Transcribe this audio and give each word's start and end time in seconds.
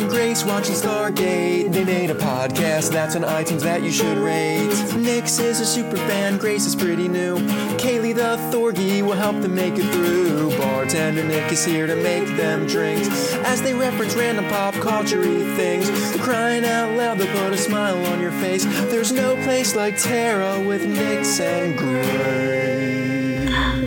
and 0.00 0.10
Grace 0.10 0.44
watching 0.44 0.74
Stargate. 0.74 1.72
They 1.72 1.84
made 1.84 2.10
a 2.10 2.14
podcast 2.14 2.92
that's 2.92 3.16
on 3.16 3.22
iTunes 3.22 3.62
that 3.62 3.82
you 3.82 3.90
should 3.90 4.18
rate. 4.18 4.68
Nix 4.94 5.38
is 5.38 5.60
a 5.60 5.64
super 5.64 5.96
fan, 5.96 6.36
Grace 6.36 6.66
is 6.66 6.76
pretty 6.76 7.08
new. 7.08 7.38
Kaylee 7.78 8.14
the 8.14 8.36
Thorgy 8.52 9.00
will 9.00 9.14
help 9.14 9.40
them 9.40 9.54
make 9.54 9.78
it 9.78 9.90
through. 9.92 10.50
Bartender 10.58 11.24
Nick 11.24 11.50
is 11.50 11.64
here 11.64 11.86
to 11.86 11.96
make 11.96 12.26
them 12.36 12.66
drinks 12.66 13.08
as 13.36 13.62
they 13.62 13.72
reference 13.72 14.14
random 14.14 14.46
pop 14.48 14.74
culture 14.74 15.22
things. 15.22 15.88
Crying 16.20 16.66
out 16.66 16.94
loud, 16.98 17.18
they'll 17.18 17.32
put 17.32 17.54
a 17.54 17.56
smile 17.56 17.96
on 18.12 18.20
your 18.20 18.32
face. 18.32 18.64
There's 18.90 19.12
no 19.12 19.34
place 19.44 19.74
like 19.74 19.98
Terra 19.98 20.60
with 20.60 20.84
Nix 20.86 21.40
and 21.40 21.78
Grace. 21.78 22.66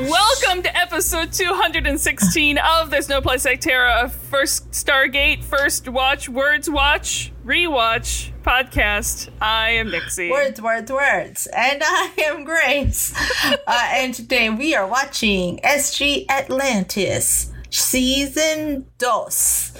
Welcome 0.10 0.64
to 0.64 0.76
episode 0.76 1.32
216 1.32 2.58
of 2.58 2.90
There's 2.90 3.08
No 3.08 3.22
Place 3.22 3.46
Like 3.46 3.62
Terra, 3.62 4.06
a 4.06 4.10
first 4.10 4.59
Stargate, 4.72 5.44
first 5.44 5.90
watch, 5.90 6.30
words 6.30 6.70
watch, 6.70 7.32
rewatch 7.44 8.32
podcast. 8.44 9.30
I 9.42 9.72
am 9.72 9.90
Nixie. 9.90 10.30
Words, 10.30 10.62
words, 10.62 10.92
words. 10.92 11.48
And 11.48 11.82
I 11.84 12.12
am 12.20 12.44
Grace. 12.44 13.12
uh, 13.68 13.90
and 13.94 14.14
today 14.14 14.52
we 14.52 14.76
are 14.76 14.86
watching 14.86 15.58
SG 15.64 16.28
Atlantis, 16.30 17.52
season 17.72 18.86
dos, 19.00 19.74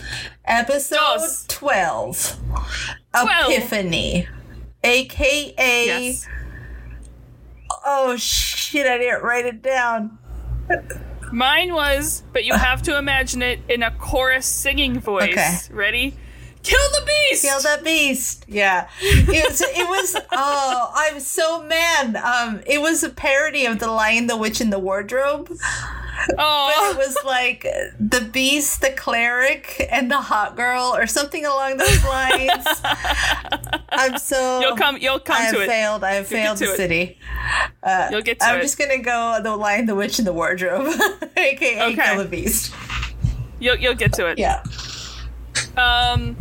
episode 0.46 0.98
Dos. 0.98 1.46
12, 1.48 2.38
Twelve. 3.12 3.52
Epiphany, 3.52 4.28
aka. 4.84 5.86
Yes. 5.86 6.28
Oh 7.86 8.16
shit, 8.18 8.88
I 8.88 8.98
didn't 8.98 9.22
write 9.22 9.46
it 9.46 9.62
down. 9.62 10.18
Mine 11.32 11.74
was, 11.74 12.24
but 12.34 12.46
you 12.46 12.54
have 12.58 12.82
to 12.84 12.98
imagine 12.98 13.42
it 13.42 13.60
in 13.70 13.84
a 13.84 13.92
chorus 13.92 14.46
singing 14.46 15.00
voice. 15.00 15.32
Okay. 15.32 15.58
Ready? 15.72 16.16
Kill 16.62 16.90
the 16.92 17.06
beast! 17.06 17.44
Kill 17.44 17.60
the 17.62 17.82
beast. 17.84 18.46
Yeah. 18.48 18.90
It 19.02 19.50
was, 19.50 19.62
it 19.62 19.88
was 19.88 20.16
oh, 20.32 20.92
I'm 20.94 21.20
so 21.20 21.64
mad. 21.64 22.16
Um, 22.18 22.62
it 22.68 22.82
was 22.82 23.04
a 23.04 23.10
parody 23.10 23.66
of 23.66 23.80
The 23.80 23.88
Lion, 23.90 24.28
the 24.28 24.36
Witch, 24.36 24.60
and 24.60 24.72
the 24.72 24.80
Wardrobe. 24.80 25.52
But 26.28 26.34
it 26.34 26.36
Oh, 26.40 26.96
was 26.98 27.18
like 27.26 27.62
the 28.00 28.22
beast, 28.32 28.82
the 28.82 28.90
cleric, 28.92 29.88
and 29.92 30.10
the 30.12 30.18
hot 30.22 30.56
girl, 30.56 30.94
or 30.96 31.08
something 31.08 31.46
along 31.46 31.78
those 31.78 32.04
lines. 32.06 32.66
I'm 33.92 34.18
so 34.18 34.60
you'll 34.62 34.76
come. 34.76 34.98
You'll 34.98 35.20
come 35.20 35.38
I 35.38 35.42
have 35.42 35.56
to 35.56 35.62
it. 35.62 35.68
failed. 35.68 36.04
I 36.04 36.12
have 36.14 36.28
failed 36.28 36.58
the 36.58 36.72
it. 36.74 36.78
city. 36.78 37.18
You'll 38.12 38.22
get 38.22 38.40
to 38.40 38.46
I'm 38.46 38.60
it. 38.60 38.62
just 38.62 38.78
gonna 38.78 39.00
go 39.00 39.40
the 39.42 39.56
lion, 39.56 39.86
the 39.86 39.96
witch, 39.96 40.20
and 40.20 40.28
the 40.28 40.34
wardrobe, 40.34 40.88
aka 41.38 41.82
Okay. 41.94 41.96
kill 41.96 42.18
the 42.24 42.30
beast. 42.30 42.74
You'll 43.60 43.78
you'll 43.78 43.96
get 43.96 44.14
to 44.14 44.28
it. 44.28 44.38
Yeah. 44.40 44.64
Um, 45.78 46.38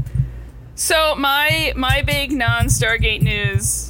so 0.75 1.15
my 1.17 1.73
my 1.77 2.03
big 2.03 2.33
non 2.33 2.67
Stargate 2.67 3.23
news 3.23 3.88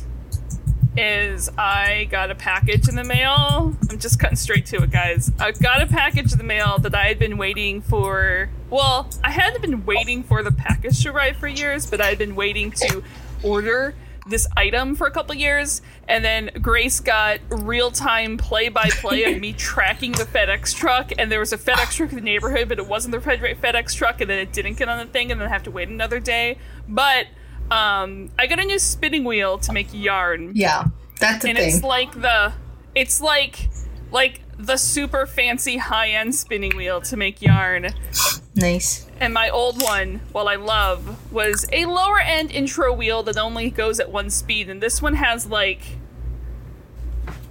is 0.99 1.49
I 1.57 2.09
got 2.11 2.31
a 2.31 2.35
package 2.35 2.89
in 2.89 2.97
the 2.97 3.05
mail. 3.05 3.77
I'm 3.89 3.99
just 3.99 4.19
cutting 4.19 4.37
straight 4.37 4.67
to 4.67 4.83
it, 4.83 4.91
guys. 4.91 5.31
I 5.39 5.53
got 5.53 5.81
a 5.81 5.87
package 5.87 6.33
in 6.33 6.39
the 6.39 6.45
mail 6.45 6.79
that 6.79 6.95
I 6.95 7.07
had 7.07 7.19
been 7.19 7.39
waiting 7.39 7.81
for. 7.81 8.51
Well, 8.69 9.09
I 9.23 9.31
hadn't 9.31 9.63
been 9.63 9.87
waiting 9.87 10.25
for 10.25 10.43
the 10.43 10.51
package 10.51 11.03
to 11.05 11.11
arrive 11.11 11.37
for 11.37 11.47
years, 11.47 11.87
but 11.87 12.01
I 12.01 12.07
had 12.07 12.19
been 12.19 12.35
waiting 12.35 12.73
to 12.73 13.03
order 13.43 13.95
this 14.27 14.47
item 14.57 14.95
for 14.95 15.07
a 15.07 15.11
couple 15.11 15.35
years. 15.35 15.83
And 16.09 16.25
then 16.25 16.51
Grace 16.61 17.01
got 17.01 17.39
real 17.49 17.91
time 17.91 18.37
play 18.37 18.69
by 18.69 18.91
play 18.91 19.25
of 19.25 19.41
me 19.41 19.53
tracking 19.57 20.13
the 20.13 20.25
FedEx 20.25 20.75
truck. 20.75 21.13
And 21.17 21.31
there 21.31 21.41
was 21.41 21.53
a 21.53 21.59
FedEx 21.59 21.95
truck 21.95 22.11
in 22.11 22.17
the 22.17 22.23
neighborhood, 22.23 22.69
but 22.69 22.79
it 22.79 22.87
wasn't 22.87 23.13
the 23.13 23.19
FedEx 23.21 23.95
truck. 23.95 24.21
And 24.21 24.29
then 24.29 24.39
it 24.39 24.53
didn't 24.53 24.79
get 24.79 24.89
on 24.89 24.99
the 24.99 25.11
thing, 25.13 25.31
and 25.31 25.41
then 25.41 25.49
I 25.49 25.51
have 25.51 25.63
to 25.63 25.71
wait 25.71 25.89
another 25.89 26.21
day. 26.21 26.59
But 26.89 27.29
um, 27.71 28.31
I 28.39 28.47
got 28.47 28.59
a 28.61 28.65
new 28.65 28.79
spinning 28.79 29.25
wheel 29.25 29.59
to 29.59 29.73
make 29.73 29.89
yarn 29.93 30.53
Yeah. 30.55 30.85
That's 31.21 31.45
a 31.45 31.49
and 31.49 31.59
thing. 31.59 31.75
it's 31.75 31.83
like 31.83 32.13
the 32.13 32.53
it's 32.95 33.21
like 33.21 33.69
like 34.11 34.41
the 34.57 34.77
super 34.77 35.27
fancy 35.27 35.77
high 35.77 36.09
end 36.11 36.35
spinning 36.35 36.77
wheel 36.77 37.01
to 37.03 37.17
make 37.17 37.43
yarn. 37.43 37.89
nice. 38.55 39.07
And 39.21 39.35
my 39.35 39.49
old 39.51 39.83
one, 39.83 40.21
while 40.33 40.49
I 40.49 40.57
love, 40.57 41.33
was 41.33 41.67
a 41.73 41.85
lower 41.87 42.21
end 42.21 42.51
intro 42.51 42.93
wheel 42.93 43.23
that 43.25 43.37
only 43.37 43.71
goes 43.71 44.01
at 44.01 44.11
one 44.11 44.31
speed. 44.31 44.69
And 44.69 44.81
this 44.81 45.03
one 45.03 45.15
has 45.15 45.47
like 45.47 45.81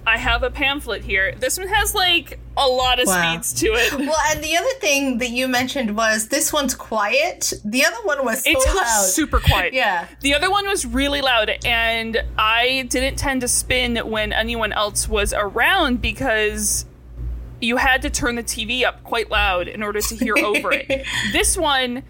I 0.08 0.16
have 0.18 0.42
a 0.42 0.50
pamphlet 0.50 1.02
here. 1.04 1.34
This 1.38 1.58
one 1.58 1.68
has 1.68 1.94
like 1.94 2.38
a 2.56 2.66
lot 2.66 2.98
of 3.00 3.06
Wow. 3.06 3.32
speeds 3.40 3.52
to 3.60 3.66
it. 3.74 3.92
Well, 3.98 4.16
and 4.30 4.42
the 4.42 4.56
other 4.56 4.72
thing 4.80 5.18
that 5.18 5.30
you 5.30 5.46
mentioned 5.48 5.96
was 5.96 6.28
this 6.28 6.52
one's 6.52 6.74
quiet. 6.74 7.52
The 7.64 7.84
other 7.84 7.96
one 8.04 8.24
was 8.24 8.42
so 8.42 8.50
It's 8.50 8.66
loud. 8.74 9.04
super 9.04 9.38
quiet. 9.40 9.74
Yeah. 9.74 10.06
The 10.20 10.34
other 10.34 10.50
one 10.50 10.66
was 10.66 10.84
really 10.86 11.20
loud, 11.20 11.50
and 11.64 12.22
I 12.38 12.86
didn't 12.88 13.16
tend 13.16 13.42
to 13.42 13.48
spin 13.48 13.96
when 13.98 14.32
anyone 14.32 14.72
else 14.72 15.08
was 15.08 15.32
around 15.32 16.00
because 16.00 16.86
you 17.60 17.76
had 17.76 18.02
to 18.02 18.10
turn 18.10 18.36
the 18.36 18.42
TV 18.42 18.84
up 18.84 19.02
quite 19.04 19.30
loud 19.30 19.68
in 19.68 19.82
order 19.82 20.00
to 20.00 20.14
hear 20.16 20.34
over 20.38 20.72
it. 20.72 21.06
This 21.32 21.56
one, 21.56 22.02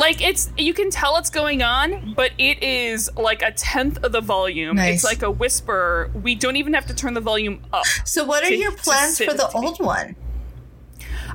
like 0.00 0.20
it's 0.22 0.50
you 0.56 0.74
can 0.74 0.90
tell 0.90 1.16
it's 1.18 1.30
going 1.30 1.62
on, 1.62 2.14
but 2.14 2.32
it 2.38 2.62
is 2.62 3.10
like 3.16 3.42
a 3.42 3.52
tenth 3.52 4.02
of 4.02 4.12
the 4.12 4.20
volume. 4.20 4.76
Nice. 4.76 4.94
It's 4.96 5.04
like 5.04 5.22
a 5.22 5.30
whisper. 5.30 6.10
We 6.14 6.34
don't 6.34 6.56
even 6.56 6.72
have 6.74 6.86
to 6.86 6.94
turn 6.94 7.14
the 7.14 7.20
volume 7.20 7.62
up. 7.72 7.84
So, 8.04 8.24
what 8.24 8.42
are 8.42 8.48
to- 8.48 8.56
your 8.56 8.72
plans 8.72 9.18
for 9.18 9.34
the 9.34 9.48
old 9.52 9.78
one? 9.80 10.16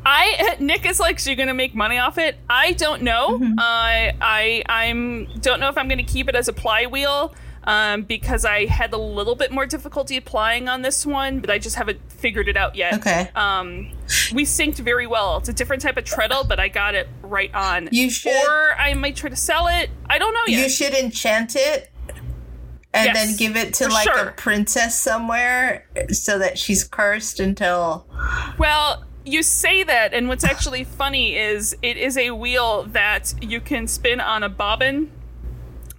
I 0.05 0.55
Nick 0.59 0.85
is 0.85 0.99
like, 0.99 1.19
so 1.19 1.29
you're 1.29 1.37
gonna 1.37 1.53
make 1.53 1.73
money 1.73 1.97
off 1.97 2.17
it? 2.17 2.37
I 2.49 2.73
don't 2.73 3.01
know. 3.03 3.39
Mm-hmm. 3.39 3.53
I 3.57 4.13
I 4.19 4.63
I'm 4.67 5.25
don't 5.41 5.59
know 5.59 5.69
if 5.69 5.77
I'm 5.77 5.87
gonna 5.87 6.03
keep 6.03 6.27
it 6.29 6.35
as 6.35 6.47
a 6.47 6.53
ply 6.53 6.85
wheel. 6.85 7.33
Um, 7.67 8.03
because 8.03 8.45
I 8.45 8.65
had 8.67 8.93
a 8.93 8.97
little 8.97 9.33
bit 9.35 9.51
more 9.51 9.65
difficulty 9.65 10.17
applying 10.17 10.69
on 10.69 10.83
this 10.83 11.03
one, 11.05 11.39
but 11.39 11.49
I 11.49 11.57
just 11.57 11.75
haven't 11.75 11.99
figured 12.11 12.47
it 12.47 12.55
out 12.55 12.75
yet. 12.75 12.93
Okay. 12.95 13.29
Um, 13.35 13.91
we 14.33 14.43
synced 14.45 14.77
very 14.79 15.07
well. 15.07 15.37
It's 15.37 15.49
a 15.49 15.53
different 15.53 15.81
type 15.81 15.97
of 15.97 16.03
treadle, 16.03 16.43
but 16.43 16.59
I 16.59 16.67
got 16.67 16.93
it 16.93 17.07
right 17.23 17.53
on. 17.55 17.89
You 17.91 18.11
should- 18.11 18.31
Or 18.47 18.75
I 18.77 18.93
might 18.93 19.15
try 19.15 19.31
to 19.31 19.35
sell 19.35 19.67
it. 19.67 19.89
I 20.07 20.19
don't 20.19 20.33
know 20.33 20.41
yet. 20.47 20.61
You 20.63 20.69
should 20.69 20.93
enchant 20.93 21.55
it 21.55 21.91
and 22.93 23.07
Yes, 23.07 23.15
then 23.15 23.35
give 23.35 23.55
it 23.57 23.73
to 23.75 23.87
like 23.89 24.07
sure. 24.07 24.27
a 24.29 24.31
princess 24.33 24.97
somewhere 24.99 25.87
so 26.11 26.37
that 26.39 26.59
she's 26.59 26.83
cursed 26.83 27.39
until. 27.39 28.05
Well, 28.59 29.03
you 29.25 29.41
say 29.41 29.81
that, 29.83 30.13
and 30.13 30.27
what's 30.27 30.43
actually 30.43 30.83
funny 30.83 31.35
is 31.35 31.75
it 31.81 31.97
is 31.97 32.15
a 32.15 32.29
wheel 32.29 32.83
that 32.83 33.33
you 33.41 33.59
can 33.59 33.87
spin 33.87 34.21
on 34.21 34.43
a 34.43 34.49
bobbin. 34.49 35.09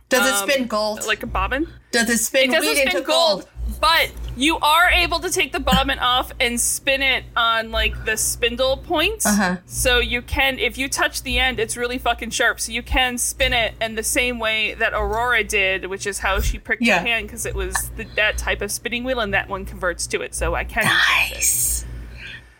Does 0.08 0.26
it 0.26 0.34
um, 0.34 0.48
spin 0.48 0.66
gold? 0.68 1.04
Like 1.06 1.22
a 1.22 1.26
bobbin? 1.26 1.66
Does 1.90 2.08
it 2.10 2.18
spin 2.18 2.50
It 2.50 2.54
doesn't 2.54 2.74
spin 2.76 2.88
into 2.88 3.00
gold, 3.02 3.46
gold? 3.66 3.80
but 3.80 4.12
you 4.36 4.56
are 4.58 4.88
able 4.90 5.18
to 5.18 5.30
take 5.30 5.52
the 5.52 5.58
bobbin 5.58 5.98
off 5.98 6.30
and 6.38 6.60
spin 6.60 7.02
it 7.02 7.24
on 7.36 7.72
like 7.72 8.04
the 8.04 8.16
spindle 8.16 8.76
point. 8.76 9.26
Uh-huh. 9.26 9.56
So 9.66 9.98
you 9.98 10.22
can, 10.22 10.58
if 10.60 10.78
you 10.78 10.88
touch 10.88 11.22
the 11.24 11.38
end, 11.40 11.58
it's 11.58 11.76
really 11.76 11.98
fucking 11.98 12.30
sharp. 12.30 12.60
So 12.60 12.70
you 12.70 12.82
can 12.84 13.18
spin 13.18 13.52
it 13.52 13.74
in 13.80 13.96
the 13.96 14.02
same 14.04 14.38
way 14.38 14.74
that 14.74 14.92
Aurora 14.92 15.42
did, 15.42 15.86
which 15.86 16.06
is 16.06 16.18
how 16.20 16.40
she 16.40 16.58
pricked 16.58 16.82
Yeah. 16.82 17.00
her 17.00 17.06
hand 17.06 17.26
because 17.26 17.44
it 17.44 17.54
was 17.56 17.74
the, 17.96 18.04
that 18.14 18.38
type 18.38 18.60
of 18.62 18.70
spinning 18.70 19.02
wheel, 19.02 19.18
and 19.20 19.34
that 19.34 19.48
one 19.48 19.64
converts 19.64 20.06
to 20.08 20.20
it. 20.22 20.34
So 20.36 20.54
I 20.54 20.62
can. 20.64 20.84
Nice. 20.84 21.84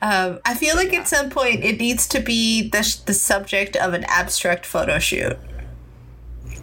Um, 0.02 0.40
I 0.44 0.54
feel 0.54 0.76
like 0.76 0.92
at 0.92 1.06
some 1.08 1.30
point 1.30 1.62
it 1.64 1.78
needs 1.78 2.06
to 2.08 2.20
be 2.20 2.68
the, 2.68 2.82
sh- 2.82 2.96
the 2.96 3.14
subject 3.14 3.76
of 3.76 3.94
an 3.94 4.04
abstract 4.08 4.66
photo 4.66 4.98
shoot. 4.98 5.36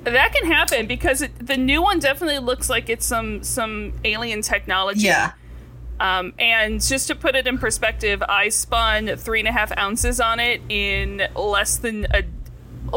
That 0.04 0.34
can 0.34 0.52
happen 0.52 0.86
because 0.86 1.22
it, 1.22 1.46
the 1.46 1.58
new 1.58 1.82
one 1.82 2.00
definitely 2.00 2.40
looks 2.40 2.70
like 2.70 2.90
it's 2.90 3.06
some 3.06 3.44
some 3.44 3.94
alien 4.04 4.42
technology. 4.42 5.02
Yeah. 5.02 5.34
Um, 6.00 6.34
and 6.38 6.82
just 6.82 7.08
to 7.08 7.16
put 7.16 7.36
it 7.36 7.48
in 7.48 7.58
perspective, 7.58 8.22
I 8.28 8.50
spun 8.50 9.16
three 9.16 9.40
and 9.40 9.48
a 9.48 9.52
half 9.52 9.76
ounces 9.78 10.20
on 10.20 10.40
it 10.40 10.62
in 10.68 11.24
less 11.36 11.78
than 11.78 12.08
a, 12.12 12.24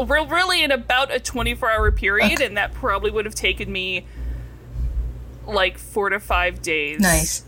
re- 0.03 0.27
really 0.27 0.63
in 0.63 0.71
about 0.71 1.13
a 1.13 1.19
24 1.19 1.71
hour 1.71 1.91
period, 1.91 2.41
and 2.41 2.57
that 2.57 2.73
probably 2.73 3.11
would 3.11 3.25
have 3.25 3.35
taken 3.35 3.71
me 3.71 4.05
like 5.45 5.77
four 5.77 6.09
to 6.09 6.19
five 6.19 6.61
days. 6.61 6.99
Nice. 6.99 7.45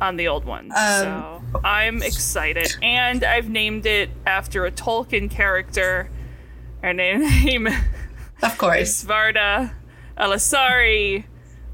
On 0.00 0.16
the 0.16 0.28
old 0.28 0.44
one. 0.44 0.72
Um, 0.76 1.02
so 1.02 1.42
I'm 1.64 2.02
excited. 2.02 2.76
And 2.82 3.24
I've 3.24 3.48
named 3.48 3.86
it 3.86 4.10
after 4.26 4.66
a 4.66 4.70
Tolkien 4.70 5.30
character. 5.30 6.10
Her 6.82 6.92
name 6.92 7.68
Of 8.42 8.58
course. 8.58 9.04
Svarda 9.04 9.72
Alasari, 10.18 11.24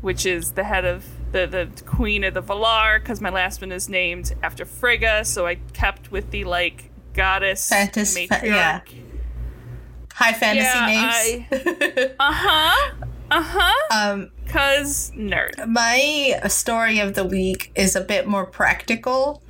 which 0.00 0.26
is 0.26 0.52
the 0.52 0.64
head 0.64 0.84
of 0.84 1.04
the, 1.32 1.46
the 1.46 1.68
queen 1.84 2.24
of 2.24 2.34
the 2.34 2.42
Valar, 2.42 3.00
because 3.00 3.20
my 3.20 3.30
last 3.30 3.60
one 3.60 3.72
is 3.72 3.88
named 3.88 4.34
after 4.42 4.64
Frigga, 4.64 5.24
so 5.24 5.46
I 5.46 5.56
kept 5.72 6.10
with 6.12 6.30
the 6.30 6.44
like 6.44 6.90
goddess 7.14 7.70
Fantas- 7.70 8.14
fa- 8.28 8.34
matriarch. 8.34 8.44
yeah. 8.44 8.80
High 10.14 10.32
fantasy 10.34 10.64
Yeah, 10.78 11.76
names. 11.88 12.12
Uh 12.20 12.32
huh. 12.32 12.94
Uh 13.30 13.42
huh. 13.42 14.12
um, 14.12 14.30
Cause 14.46 15.10
nerd. 15.16 15.66
my 15.66 16.38
story 16.48 16.98
of 16.98 17.14
the 17.14 17.24
week 17.24 17.72
is 17.74 17.96
a 17.96 18.02
bit 18.02 18.26
more 18.26 18.44
practical, 18.44 19.42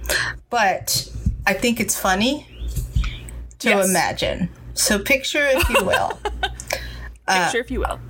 but 0.50 1.08
I 1.46 1.54
think 1.54 1.80
it's 1.80 1.98
funny 1.98 2.46
to 3.58 3.70
Yes. 3.70 3.90
imagine. 3.90 4.48
So 4.74 5.00
picture, 5.00 5.44
if 5.44 5.68
you 5.68 5.84
will, 5.84 6.16
Picture, 7.28 7.58
if 7.58 7.70
you 7.70 7.80
will. 7.80 8.00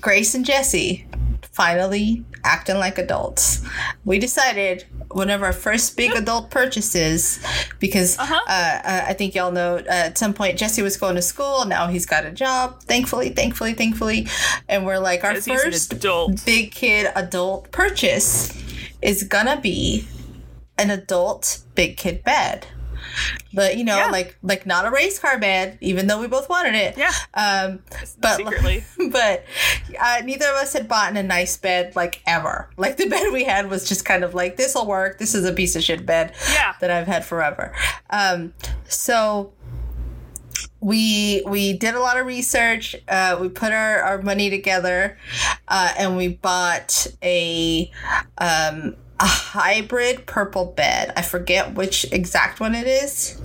Grace 0.00 0.34
and 0.34 0.44
Jesse 0.44 1.06
finally 1.52 2.24
acting 2.44 2.76
like 2.78 2.96
adults. 2.98 3.62
We 4.04 4.18
decided 4.18 4.84
one 5.10 5.28
of 5.28 5.42
our 5.42 5.52
first 5.52 5.96
big 5.98 6.12
adult 6.12 6.50
purchases 6.50 7.38
because 7.78 8.18
Uh-huh. 8.18 8.40
uh, 8.48 8.80
uh, 8.88 9.04
I 9.08 9.12
think 9.12 9.34
y'all 9.34 9.52
know 9.52 9.76
uh, 9.76 9.84
at 9.88 10.16
some 10.18 10.32
point 10.32 10.58
Jesse 10.58 10.80
was 10.80 10.96
going 10.96 11.14
to 11.16 11.22
school. 11.22 11.66
Now 11.66 11.88
he's 11.88 12.06
got 12.06 12.24
a 12.24 12.30
job. 12.30 12.80
Thankfully, 12.84 13.28
thankfully, 13.30 13.74
thankfully, 13.74 14.26
and 14.68 14.86
we're 14.86 14.98
like 14.98 15.24
our 15.24 15.34
first 15.40 15.92
adult. 15.92 16.44
big 16.46 16.72
kid 16.72 17.12
adult 17.14 17.70
purchase 17.70 18.56
is 19.02 19.22
gonna 19.22 19.60
be 19.60 20.06
an 20.78 20.90
adult 20.90 21.58
big 21.74 21.96
kid 21.98 22.24
bed. 22.24 22.66
But 23.54 23.76
you 23.76 23.84
know, 23.84 23.96
Yeah. 23.96 24.06
like 24.10 24.36
like 24.42 24.66
not 24.66 24.84
a 24.86 24.90
race 24.90 25.18
car 25.18 25.38
bed, 25.38 25.78
even 25.80 26.06
though 26.06 26.20
we 26.20 26.26
both 26.26 26.48
wanted 26.48 26.74
it. 26.74 26.96
Yeah. 26.96 27.12
Um, 27.34 27.80
but 28.20 28.36
Secretly. 28.36 28.84
but 29.10 29.44
uh, 30.00 30.22
neither 30.24 30.46
of 30.46 30.56
us 30.56 30.72
had 30.72 30.88
bought 30.88 31.16
a 31.16 31.22
nice 31.22 31.56
bed 31.56 31.94
like 31.96 32.22
ever. 32.26 32.70
Like 32.76 32.96
the 32.96 33.08
bed 33.10 33.32
we 33.32 33.44
had 33.44 33.68
was 33.70 33.88
just 33.88 34.04
kind 34.04 34.24
of 34.24 34.34
like 34.34 34.56
this 34.56 34.74
will 34.74 34.86
work. 34.86 35.18
This 35.18 35.34
is 35.34 35.44
a 35.44 35.52
piece 35.52 35.76
of 35.76 35.82
shit 35.82 36.06
bed 36.06 36.32
Yeah. 36.52 36.74
that 36.80 36.90
I've 36.90 37.06
had 37.06 37.24
forever. 37.24 37.72
Um, 38.10 38.54
so 38.88 39.52
we 40.80 41.42
we 41.46 41.72
did 41.74 41.94
a 41.94 42.00
lot 42.00 42.18
of 42.18 42.26
research. 42.26 42.96
Uh, 43.08 43.38
we 43.40 43.48
put 43.48 43.72
our, 43.72 44.00
our 44.00 44.20
money 44.22 44.50
together, 44.50 45.16
uh, 45.68 45.92
and 45.96 46.16
we 46.16 46.28
bought 46.28 47.06
a 47.22 47.90
um, 48.38 48.96
a 49.22 49.26
hybrid 49.26 50.26
purple 50.26 50.66
bed. 50.66 51.12
I 51.16 51.22
forget 51.22 51.74
which 51.74 52.04
exact 52.12 52.58
one 52.58 52.74
it 52.74 52.88
is. 52.88 53.40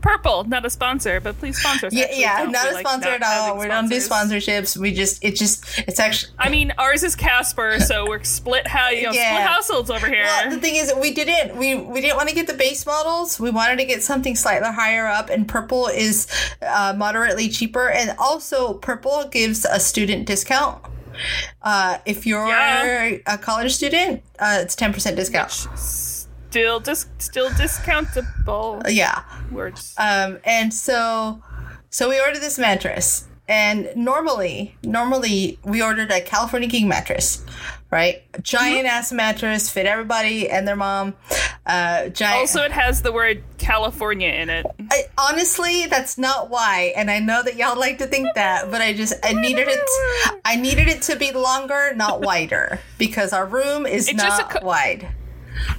Purple, 0.00 0.44
not 0.44 0.64
a 0.64 0.70
sponsor, 0.70 1.20
but 1.20 1.36
please 1.38 1.58
sponsor 1.58 1.88
us. 1.88 1.92
Yeah, 1.92 2.04
Actually, 2.04 2.20
yeah, 2.20 2.46
we 2.46 2.48
a 2.70 2.72
like 2.74 2.86
sponsor 2.86 3.10
not 3.10 3.22
at 3.22 3.40
all. 3.50 3.58
We 3.58 3.66
don't 3.66 3.88
do 3.88 3.96
sponsorships. 3.96 4.76
We 4.76 4.94
just 4.94 5.22
it 5.24 5.34
just 5.34 5.64
it's 5.80 5.98
actually 5.98 6.32
I 6.38 6.48
mean, 6.48 6.72
ours 6.78 7.02
is 7.02 7.16
Casper, 7.16 7.80
so 7.80 8.08
we're 8.08 8.22
split. 8.22 8.68
How 8.68 8.88
you 8.88 9.02
know, 9.02 9.12
Yeah. 9.12 9.34
split 9.34 9.48
households 9.48 9.90
over 9.90 10.06
here. 10.06 10.22
Well, 10.22 10.50
the 10.50 10.60
thing 10.60 10.76
is, 10.76 10.92
we 10.98 11.12
didn't 11.12 11.58
we 11.58 11.74
we 11.74 12.00
didn't 12.00 12.16
want 12.16 12.28
to 12.28 12.34
get 12.34 12.46
the 12.46 12.54
base 12.54 12.86
models. 12.86 13.40
We 13.40 13.50
wanted 13.50 13.78
to 13.78 13.84
get 13.84 14.02
something 14.02 14.36
slightly 14.36 14.68
higher 14.68 15.06
up, 15.08 15.28
and 15.28 15.46
purple 15.48 15.88
is 15.88 16.28
uh, 16.62 16.94
moderately 16.96 17.48
cheaper, 17.48 17.90
and 17.90 18.14
also 18.18 18.74
purple 18.74 19.24
gives 19.28 19.64
a 19.64 19.80
student 19.80 20.26
discount. 20.26 20.80
Uh, 21.62 21.98
if 22.06 22.26
you're 22.26 22.46
Yeah. 22.48 23.16
a 23.26 23.38
college 23.38 23.74
student, 23.74 24.22
uh, 24.38 24.58
it's 24.62 24.74
ten 24.74 24.92
percent 24.92 25.16
discount. 25.16 25.50
still, 25.76 26.80
dis- 26.80 27.06
still 27.18 27.50
discountable 27.50 28.82
Yeah. 28.88 29.22
words. 29.50 29.94
Um, 29.98 30.38
and 30.44 30.72
so, 30.72 31.42
so 31.90 32.08
we 32.08 32.18
ordered 32.20 32.40
this 32.40 32.58
mattress, 32.58 33.24
and 33.48 33.88
normally, 33.94 34.76
normally 34.82 35.58
we 35.64 35.82
ordered 35.82 36.10
a 36.10 36.20
California 36.20 36.68
King 36.68 36.88
mattress, 36.88 37.44
right? 37.90 38.22
Giant 38.42 38.86
ass 38.86 39.12
mattress, 39.12 39.70
fit 39.70 39.86
everybody 39.86 40.48
and 40.48 40.66
their 40.66 40.76
mom. 40.76 41.14
Uh, 41.64 42.08
giant. 42.08 42.40
also, 42.40 42.62
it 42.62 42.72
has 42.72 43.02
the 43.02 43.12
word 43.12 43.42
California 43.58 44.28
in 44.28 44.50
it. 44.50 44.66
I, 44.90 45.04
honestly, 45.18 45.86
that's 45.86 46.18
not 46.18 46.50
why, 46.50 46.92
and 46.96 47.10
I 47.10 47.18
know 47.18 47.42
that 47.42 47.56
y'all 47.56 47.78
like 47.78 47.98
to 47.98 48.06
think 48.06 48.28
that, 48.34 48.70
but 48.70 48.80
I 48.80 48.92
just 48.92 49.14
I 49.24 49.32
needed 49.32 49.66
it. 49.68 50.40
I 50.44 50.56
needed 50.56 50.88
it 50.88 51.02
to 51.02 51.16
be 51.16 51.32
longer, 51.32 51.92
not 51.94 52.20
wider, 52.20 52.80
because 52.98 53.32
our 53.32 53.46
room 53.46 53.86
is 53.86 54.08
It's 54.08 54.22
just 54.22 54.40
not 54.42 54.56
a 54.56 54.60
co- 54.60 54.66
wide. 54.66 55.08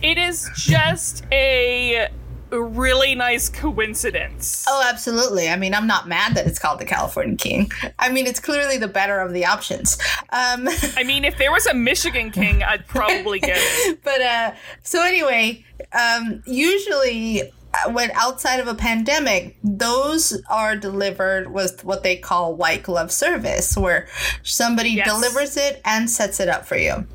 It 0.02 0.18
is 0.18 0.50
just 0.56 1.24
a 1.32 2.10
really 2.52 3.16
nice 3.16 3.50
coincidence. 3.50 4.66
Oh, 4.68 4.84
absolutely. 4.88 5.50
I 5.50 5.56
mean, 5.58 5.74
I'm 5.74 5.88
not 5.88 6.08
mad 6.08 6.36
that 6.36 6.48
it's 6.48 6.60
called 6.60 6.80
the 6.80 6.86
California 6.86 7.36
King. 7.36 7.72
I 8.00 8.10
mean, 8.10 8.26
it's 8.28 8.40
clearly 8.40 8.78
the 8.78 8.88
better 8.88 9.20
of 9.20 9.34
the 9.34 9.46
options. 9.46 9.98
Um, 10.30 10.68
I 10.96 11.04
mean, 11.06 11.26
if 11.26 11.38
there 11.38 11.52
was 11.52 11.66
a 11.68 11.74
Michigan 11.74 12.32
King, 12.32 12.64
I'd 12.64 12.88
probably 12.88 13.40
get 13.40 13.58
it. 13.60 14.00
but 14.04 14.22
uh, 14.22 14.52
so 14.84 15.04
anyway, 15.04 15.66
um, 15.94 16.42
usually 16.46 17.44
uh, 17.44 17.92
when 17.92 18.12
outside 18.12 18.60
of 18.60 18.68
a 18.68 18.76
pandemic, 18.76 19.58
those 19.64 20.42
are 20.50 20.76
delivered 20.76 21.52
with 21.52 21.84
what 21.84 22.04
they 22.04 22.16
call 22.16 22.56
white 22.56 22.84
glove 22.84 23.12
service, 23.12 23.76
where 23.78 24.08
somebody 24.44 24.92
Yes. 24.92 25.08
delivers 25.08 25.58
it 25.58 25.82
and 25.84 26.10
sets 26.10 26.40
it 26.40 26.48
up 26.48 26.66
for 26.66 26.78
you. 26.78 27.06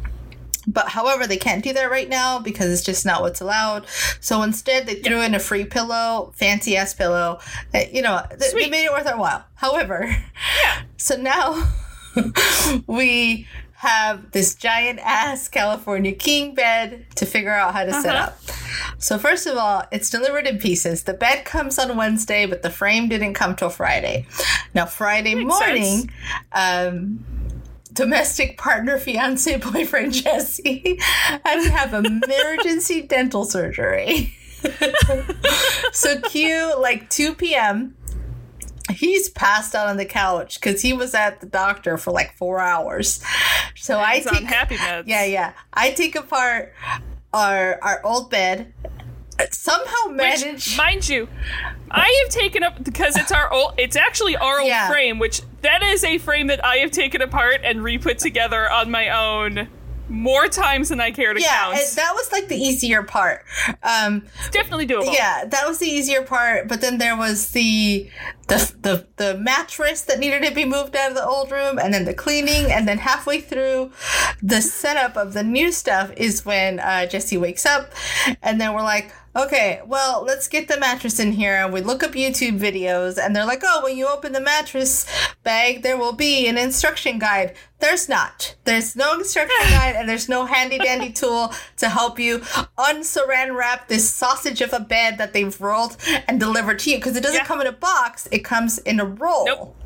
But 0.67 0.89
however, 0.91 1.27
they 1.27 1.37
can't 1.39 1.65
do 1.65 1.73
that 1.73 1.91
right 1.91 2.09
now 2.09 2.39
because 2.39 2.71
it's 2.73 2.83
just 2.87 3.05
not 3.05 3.21
what's 3.23 3.41
allowed. 3.41 3.87
So 4.21 4.43
instead, 4.43 4.87
they 4.87 4.95
threw 4.97 5.21
in 5.21 5.35
a 5.35 5.39
free 5.41 5.65
pillow, 5.65 6.33
fancy 6.37 6.77
ass 6.77 6.95
pillow. 6.95 7.41
Uh, 7.75 7.81
You 7.93 8.03
know, 8.03 8.23
th- 8.39 8.53
they 8.53 8.71
made 8.71 8.85
it 8.85 8.93
worth 8.93 9.07
our 9.07 9.19
while. 9.19 9.45
However, 9.57 10.05
Yeah. 10.63 10.83
so 10.97 11.17
now 11.17 11.69
we 12.87 13.47
have 13.75 14.31
this 14.31 14.55
giant 14.55 15.01
ass 15.03 15.49
California 15.49 16.13
king 16.13 16.55
bed 16.55 17.05
to 17.17 17.27
figure 17.27 17.51
out 17.53 17.73
how 17.75 17.85
to 17.85 17.93
set 17.93 18.15
Uh-huh. 18.15 18.27
up. 18.27 18.39
So 18.99 19.19
first 19.19 19.47
of 19.49 19.57
all, 19.57 19.83
it's 19.91 20.09
delivered 20.09 20.47
in 20.47 20.59
pieces. 20.59 21.03
The 21.03 21.15
bed 21.15 21.45
comes 21.45 21.79
on 21.81 21.97
Wednesday, 21.97 22.47
but 22.47 22.63
the 22.63 22.71
frame 22.71 23.09
didn't 23.09 23.35
come 23.35 23.57
till 23.57 23.71
Friday. 23.71 24.27
Now 24.75 24.87
Friday 24.87 25.35
Makes 25.35 25.49
morning, 25.49 26.11
um, 26.53 27.25
domestic 27.93 28.59
partner, 28.59 28.99
fiance, 28.99 29.57
boyfriend 29.73 30.13
Jesse 30.13 30.99
had 31.01 31.63
to 31.63 31.71
have 31.71 31.95
emergency 31.95 33.03
dental 33.07 33.45
surgery. 33.45 34.35
so 35.93 36.21
cue 36.21 36.75
like 36.79 37.11
2 37.11 37.35
p.m. 37.35 37.97
He's 38.91 39.29
passed 39.31 39.75
out 39.75 39.89
on 39.89 39.97
the 39.97 40.05
couch 40.05 40.61
because 40.61 40.83
he 40.83 40.93
was 40.93 41.15
at 41.15 41.41
the 41.41 41.47
doctor 41.47 41.97
for 41.97 42.13
like 42.13 42.35
four 42.37 42.61
hours. 42.61 43.23
So 43.75 43.99
I 43.99 44.17
He's 44.17 44.27
on 44.27 44.35
take 44.35 44.45
happy 44.45 44.77
meds. 44.77 45.05
yeah, 45.07 45.25
yeah. 45.25 45.53
I 45.73 45.91
take 45.91 46.15
apart 46.15 46.73
our 47.33 47.79
our 47.83 48.05
old 48.05 48.31
bed. 48.31 48.73
Somehow 49.51 50.09
Which, 50.17 50.77
mind 50.77 51.09
you, 51.09 51.29
I 51.91 52.23
have 52.25 52.33
taken 52.33 52.63
up 52.63 52.83
because 52.83 53.17
it's 53.17 53.33
our 53.33 53.53
old. 53.53 53.75
It's 53.79 53.97
actually 53.97 54.37
our 54.37 54.59
old 54.61 54.69
Yeah. 54.69 54.89
frame, 54.89 55.19
which 55.19 55.43
that 55.63 55.83
is 55.83 56.05
a 56.05 56.19
frame 56.19 56.47
that 56.49 56.65
I 56.65 56.77
have 56.77 56.91
taken 56.91 57.23
apart 57.23 57.61
and 57.65 57.83
re-put 57.83 58.19
together 58.19 58.71
on 58.71 58.91
my 58.91 59.09
own 59.11 59.69
more 60.09 60.47
times 60.49 60.91
than 60.91 61.01
I 61.01 61.11
care 61.11 61.33
to 61.33 61.41
yeah, 61.41 61.63
count. 61.65 61.79
and 61.79 61.97
that 61.97 62.13
was 62.15 62.31
like 62.33 62.49
the 62.49 62.57
easier 62.57 63.03
part. 63.03 63.45
Um, 63.83 64.25
it's 64.41 64.51
definitely 64.51 64.87
doable. 64.87 65.13
yeah, 65.15 65.45
that 65.47 65.67
was 65.67 65.79
the 65.79 65.87
easier 65.87 66.23
part. 66.23 66.69
But 66.69 66.81
then 66.81 66.99
there 66.99 67.17
was 67.17 67.51
the 67.53 68.11
the 68.53 69.07
the 69.17 69.25
the 69.33 69.39
mattress 69.39 70.03
that 70.03 70.19
needed 70.19 70.43
to 70.45 70.55
be 70.55 70.65
moved 70.65 70.95
out 70.97 71.11
of 71.11 71.17
the 71.17 71.25
old 71.25 71.51
room, 71.51 71.79
and 71.79 71.93
then 71.93 72.05
the 72.05 72.15
cleaning, 72.15 72.71
and 72.71 72.87
then 72.87 72.99
halfway 72.99 73.41
through 73.41 73.91
the 74.43 74.61
setup 74.61 75.17
of 75.17 75.33
the 75.33 75.43
new 75.43 75.73
stuff 75.73 76.13
is 76.17 76.45
when 76.45 76.81
uh, 76.81 77.07
Jesse 77.07 77.37
wakes 77.37 77.67
up, 77.67 77.93
and 78.43 78.61
then 78.61 78.75
we're 78.75 78.83
like. 78.83 79.13
Okay, 79.35 79.81
well, 79.87 80.23
let's 80.27 80.47
get 80.47 80.69
the 80.69 80.79
mattress 80.79 81.19
in 81.19 81.33
here. 81.33 81.55
And 81.55 81.73
we 81.73 81.81
look 81.81 82.03
up 82.03 82.13
YouTube 82.13 82.59
videos, 82.59 83.17
and 83.17 83.35
they're 83.35 83.47
like, 83.47 83.63
oh, 83.65 83.81
when 83.83 83.97
you 83.97 84.07
open 84.07 84.33
the 84.35 84.43
mattress 84.43 85.07
bag, 85.43 85.81
there 85.83 85.97
will 85.97 86.13
be 86.13 86.47
an 86.49 86.59
instruction 86.59 87.19
guide. 87.19 87.55
There's 87.79 88.11
not. 88.11 88.55
There's 88.65 88.95
no 88.95 89.15
instruction 89.15 89.57
guide, 89.71 89.97
and 89.97 90.07
there's 90.07 90.29
no 90.29 90.45
handy 90.45 90.77
dandy 90.77 91.11
tool 91.11 91.51
to 91.79 91.89
help 91.89 92.19
you 92.19 92.41
unsaran 92.79 93.57
wrap 93.57 93.89
this 93.89 94.13
sausage 94.13 94.61
of 94.61 94.75
a 94.75 94.81
bed 94.81 95.17
that 95.17 95.33
they've 95.33 95.59
rolled 95.59 95.97
and 96.29 96.39
delivered 96.39 96.79
to 96.81 96.91
you. 96.91 96.97
Because 96.99 97.17
it 97.17 97.23
doesn't 97.23 97.39
Yeah. 97.39 97.47
come 97.47 97.63
in 97.63 97.67
a 97.67 97.73
box, 97.73 98.29
it 98.31 98.41
comes 98.43 98.79
in 98.79 99.01
a 99.01 99.05
roll. 99.05 99.47
Nope. 99.47 99.77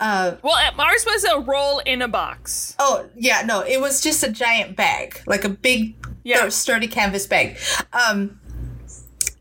Uh, 0.00 0.32
Well, 0.42 0.54
uh, 0.54 0.82
ours 0.82 1.04
was 1.06 1.24
a 1.24 1.40
roll 1.40 1.78
in 1.80 2.02
a 2.02 2.08
box. 2.08 2.74
oh, 2.78 3.06
yeah, 3.16 3.42
no, 3.44 3.60
it 3.60 3.80
was 3.80 4.00
just 4.00 4.22
a 4.22 4.30
giant 4.30 4.76
bag, 4.76 5.20
like 5.26 5.44
a 5.44 5.48
big, 5.48 5.94
Yeah. 6.24 6.48
sturdy 6.48 6.88
canvas 6.88 7.26
bag. 7.26 7.58
Um, 7.92 8.40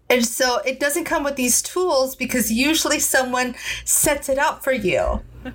and 0.10 0.26
so 0.26 0.58
it 0.66 0.80
doesn't 0.80 1.06
come 1.06 1.24
with 1.24 1.36
these 1.36 1.62
tools 1.62 2.16
because 2.16 2.52
usually 2.52 3.00
someone 3.00 3.56
sets 3.86 4.30
it 4.30 4.38
up 4.38 4.64
for 4.64 4.72
you. 4.74 5.22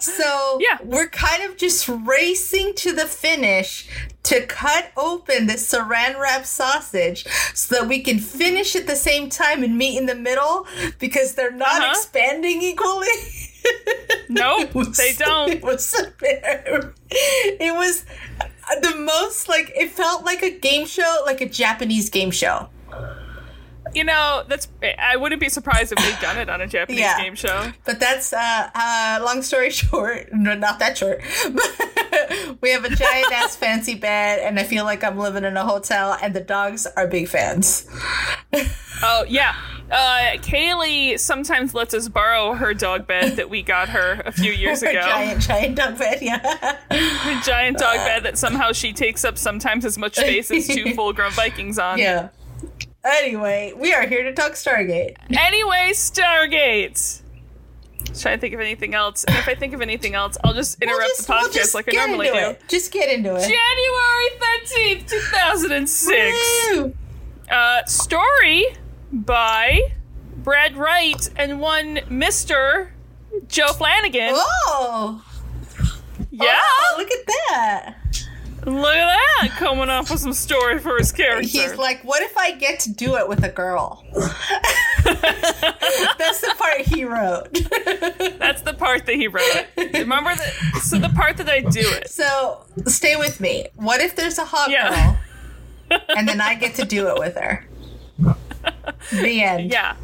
so 0.00 0.58
Yeah. 0.60 0.78
we're 0.82 1.08
kind 1.08 1.42
of 1.44 1.56
just 1.56 1.88
racing 1.88 2.74
to 2.76 2.92
the 2.92 3.06
finish 3.06 3.88
to 4.24 4.44
cut 4.46 4.90
open 4.96 5.46
the 5.46 5.54
saran 5.54 6.18
wrap 6.18 6.44
sausage 6.44 7.24
so 7.54 7.76
that 7.76 7.88
we 7.88 8.00
can 8.00 8.18
finish 8.18 8.74
at 8.76 8.86
the 8.86 8.96
same 8.96 9.28
time 9.28 9.62
and 9.62 9.76
meet 9.78 9.96
in 9.98 10.06
the 10.06 10.14
middle 10.14 10.66
because 10.98 11.34
they're 11.34 11.50
not 11.52 11.80
Uh-huh. 11.82 11.90
expanding 11.92 12.62
equally. 12.62 13.06
Nope, 14.28 14.74
was- 14.74 14.96
they 14.96 15.12
don't. 15.14 15.52
It 15.52 15.62
was 15.62 15.94
it 16.30 17.74
was 17.74 18.04
the 18.82 18.96
most 18.96 19.48
like 19.48 19.70
it 19.76 19.90
felt 19.90 20.24
like 20.24 20.42
a 20.42 20.50
game 20.50 20.86
show, 20.86 21.22
like 21.26 21.40
a 21.40 21.48
Japanese 21.48 22.10
game 22.10 22.30
show. 22.30 22.68
You 23.94 24.04
know, 24.04 24.44
that's. 24.48 24.68
I 24.98 25.16
wouldn't 25.16 25.40
be 25.40 25.48
surprised 25.48 25.92
if 25.92 25.98
they've 25.98 26.20
done 26.20 26.38
it 26.38 26.48
on 26.48 26.60
a 26.60 26.66
Japanese 26.66 27.00
Yeah. 27.00 27.18
game 27.20 27.34
show. 27.34 27.72
But 27.84 27.98
that's 28.00 28.32
uh, 28.32 28.70
uh 28.74 29.20
long 29.24 29.42
story 29.42 29.70
short, 29.80 30.32
no, 30.32 30.54
not 30.54 30.78
that 30.78 30.96
short. 30.98 31.20
We 32.60 32.70
have 32.70 32.84
a 32.84 32.90
giant 32.94 33.32
ass 33.32 33.56
fancy 33.62 33.94
bed, 33.94 34.40
and 34.40 34.58
I 34.58 34.64
feel 34.64 34.84
like 34.84 35.02
I'm 35.02 35.16
living 35.18 35.44
in 35.44 35.56
a 35.56 35.64
hotel, 35.64 36.16
and 36.20 36.34
the 36.34 36.40
dogs 36.40 36.86
are 36.86 37.06
big 37.06 37.28
fans. 37.28 37.88
Oh 39.02 39.24
yeah, 39.28 39.54
Uh, 39.90 40.36
Kaylee 40.38 41.18
sometimes 41.18 41.72
lets 41.74 41.94
us 41.94 42.08
borrow 42.08 42.52
her 42.54 42.74
dog 42.74 43.06
bed 43.06 43.36
that 43.36 43.48
we 43.48 43.62
got 43.62 43.88
her 43.88 44.22
a 44.26 44.32
few 44.32 44.52
years 44.52 44.82
ago. 44.82 44.92
giant, 45.00 45.40
giant 45.42 45.76
dog 45.76 45.98
bed. 45.98 46.18
Yeah. 46.20 46.76
A 46.90 47.40
giant 47.44 47.78
dog 47.78 47.96
bed 47.96 48.24
that 48.24 48.36
somehow 48.38 48.72
she 48.72 48.92
takes 48.92 49.24
up 49.24 49.38
sometimes 49.38 49.84
as 49.84 49.96
much 49.96 50.16
space 50.16 50.50
as 50.50 50.66
two 50.68 50.94
full-grown 50.94 51.32
Vikings 51.32 51.78
on. 51.78 51.98
yeah. 51.98 52.28
Anyway, 53.04 53.72
we 53.76 53.92
are 53.94 54.06
here 54.06 54.22
to 54.24 54.34
talk 54.34 54.52
Stargate. 54.52 55.16
Anyway, 55.30 55.90
Stargate. 55.94 57.22
Trying 58.20 58.36
to 58.36 58.40
think 58.40 58.54
of 58.54 58.60
anything 58.60 58.94
else. 58.94 59.24
And 59.24 59.36
if 59.36 59.48
I 59.48 59.54
think 59.54 59.72
of 59.72 59.80
anything 59.80 60.14
else, 60.14 60.36
I'll 60.44 60.52
just 60.52 60.82
interrupt 60.82 61.00
We'll 61.02 61.08
just- 61.08 61.26
the 61.26 61.32
we'll 61.32 61.48
podcast 61.48 61.52
just 61.54 61.74
like 61.74 61.88
I 61.94 61.96
normally 62.06 62.26
do. 62.28 62.34
It. 62.34 62.62
Just 62.68 62.92
get 62.92 63.08
into 63.12 63.34
it. 63.36 63.40
January 63.40 64.98
13th, 65.04 65.08
2006. 65.08 66.36
Woo! 66.72 66.94
Uh, 67.50 67.84
story 67.86 68.64
by 69.12 69.80
Brad 70.36 70.76
Wright 70.76 71.28
and 71.36 71.60
one 71.60 71.96
Mr. 72.08 72.88
Joe 73.48 73.68
Flanigan. 73.72 74.32
Oh, 74.34 75.24
yeah, 76.30 76.58
oh, 76.60 76.94
look 76.98 77.10
at 77.10 77.26
that. 77.26 77.94
Look 78.66 78.94
at 78.94 79.06
that 79.40 79.50
coming 79.56 79.88
up 79.88 80.10
with 80.10 80.20
some 80.20 80.32
story 80.32 80.78
for 80.78 80.96
his 80.98 81.12
character. 81.12 81.46
He's 81.48 81.76
like, 81.76 82.02
what 82.04 82.22
if 82.22 82.36
I 82.36 82.52
get 82.52 82.80
to 82.80 82.92
do 82.92 83.16
it 83.16 83.28
with 83.28 83.42
a 83.44 83.48
girl? 83.48 84.04
That's 85.04 86.40
the 86.40 86.54
part 86.58 86.80
he 86.82 87.04
wrote. 87.04 87.52
That's 88.38 88.62
the 88.62 88.74
part 88.74 89.06
that 89.06 89.14
he 89.14 89.28
wrote. 89.28 89.66
Remember 89.76 90.34
that? 90.34 90.80
So 90.82 90.98
the 90.98 91.08
part 91.10 91.36
that 91.38 91.48
I 91.48 91.60
do 91.60 91.80
it. 91.80 92.08
so 92.10 92.64
stay 92.86 93.16
with 93.16 93.40
me. 93.40 93.66
What 93.76 94.00
if 94.00 94.16
there's 94.16 94.38
a 94.38 94.44
hot 94.44 94.70
Yeah. 94.70 95.16
girl, 95.88 95.98
and 96.16 96.28
then 96.28 96.40
I 96.40 96.54
get 96.54 96.74
to 96.76 96.84
do 96.84 97.08
it 97.08 97.18
with 97.18 97.36
her? 97.36 97.66
The 99.12 99.42
end. 99.42 99.72
Yeah, 99.72 99.96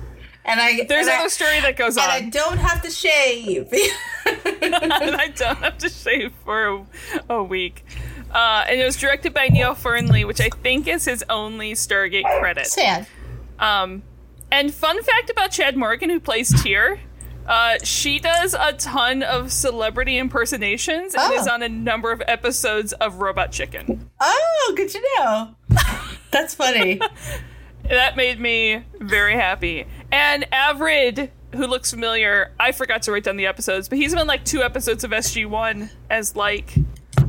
And 0.45 0.59
I 0.61 0.85
there's 0.89 1.07
and 1.07 1.11
I- 1.11 1.15
another 1.17 1.29
story 1.29 1.61
that 1.61 1.77
goes 1.77 1.97
and 1.97 2.11
I 2.11 2.23
don't 2.23 2.57
have 2.59 2.83
to 2.83 2.91
shave. 2.91 3.71
and 4.27 5.15
I 5.15 5.29
don't 5.37 5.59
have 5.59 5.77
to 5.79 5.89
shave 5.89 6.33
for 6.45 6.67
a, 6.67 6.87
a 7.35 7.43
week. 7.43 7.85
Uh, 8.37 8.65
and 8.69 8.79
it 8.79 8.85
was 8.85 8.97
directed 8.97 9.33
by 9.33 9.49
Neil 9.49 9.75
Fearnley, 9.75 10.27
which 10.27 10.43
I 10.43 10.51
think 10.63 10.87
is 10.87 11.07
his 11.07 11.25
only 11.31 11.73
Stargate 11.73 12.25
credit. 12.39 12.67
Sad. 12.67 13.07
Um, 13.59 14.03
and 14.53 14.75
fun 14.75 15.03
fact 15.03 15.31
about 15.31 15.53
Chad 15.53 15.75
Morgan, 15.75 16.11
who 16.11 16.21
plays 16.21 16.53
Teer, 16.63 17.01
uh, 17.47 17.77
she 17.83 18.19
does 18.19 18.53
a 18.53 18.75
ton 18.75 19.23
of 19.23 19.51
celebrity 19.53 20.19
impersonations 20.19 21.15
and 21.15 21.33
Oh. 21.33 21.41
is 21.41 21.49
on 21.49 21.63
a 21.63 21.69
number 21.71 22.13
of 22.13 22.23
episodes 22.29 22.93
of 22.93 23.23
Robot 23.23 23.53
Chicken. 23.53 24.11
Oh, 24.21 24.73
good 24.77 24.91
to 24.91 25.01
know. 25.19 25.55
That's 26.31 26.53
funny. 26.55 27.01
That 27.89 28.17
made 28.17 28.39
me 28.39 28.83
very 29.01 29.35
happy. 29.35 29.87
And 30.13 30.45
Avrid, 30.53 31.31
who 31.55 31.67
looks 31.67 31.91
familiar, 31.91 32.53
I 32.61 32.73
forgot 32.73 33.01
to 33.03 33.13
write 33.13 33.25
down 33.25 33.37
the 33.39 33.47
episodes, 33.47 33.89
but 33.89 33.97
he's 33.97 34.15
been 34.15 34.27
like 34.27 34.45
two 34.45 34.63
episodes 34.63 35.05
of 35.05 35.13
SG1 35.13 35.89
as 36.11 36.37
like 36.37 36.75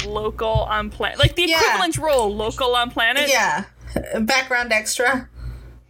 local 0.07 0.47
on 0.49 0.89
planet, 0.89 1.19
like 1.19 1.35
the 1.35 1.43
Yeah. 1.43 1.59
equivalent 1.59 1.97
role, 1.97 2.33
local 2.35 2.75
on 2.75 2.89
planet. 2.91 3.29
yeah. 3.29 3.65
Background 4.19 4.71
extra, 4.73 5.29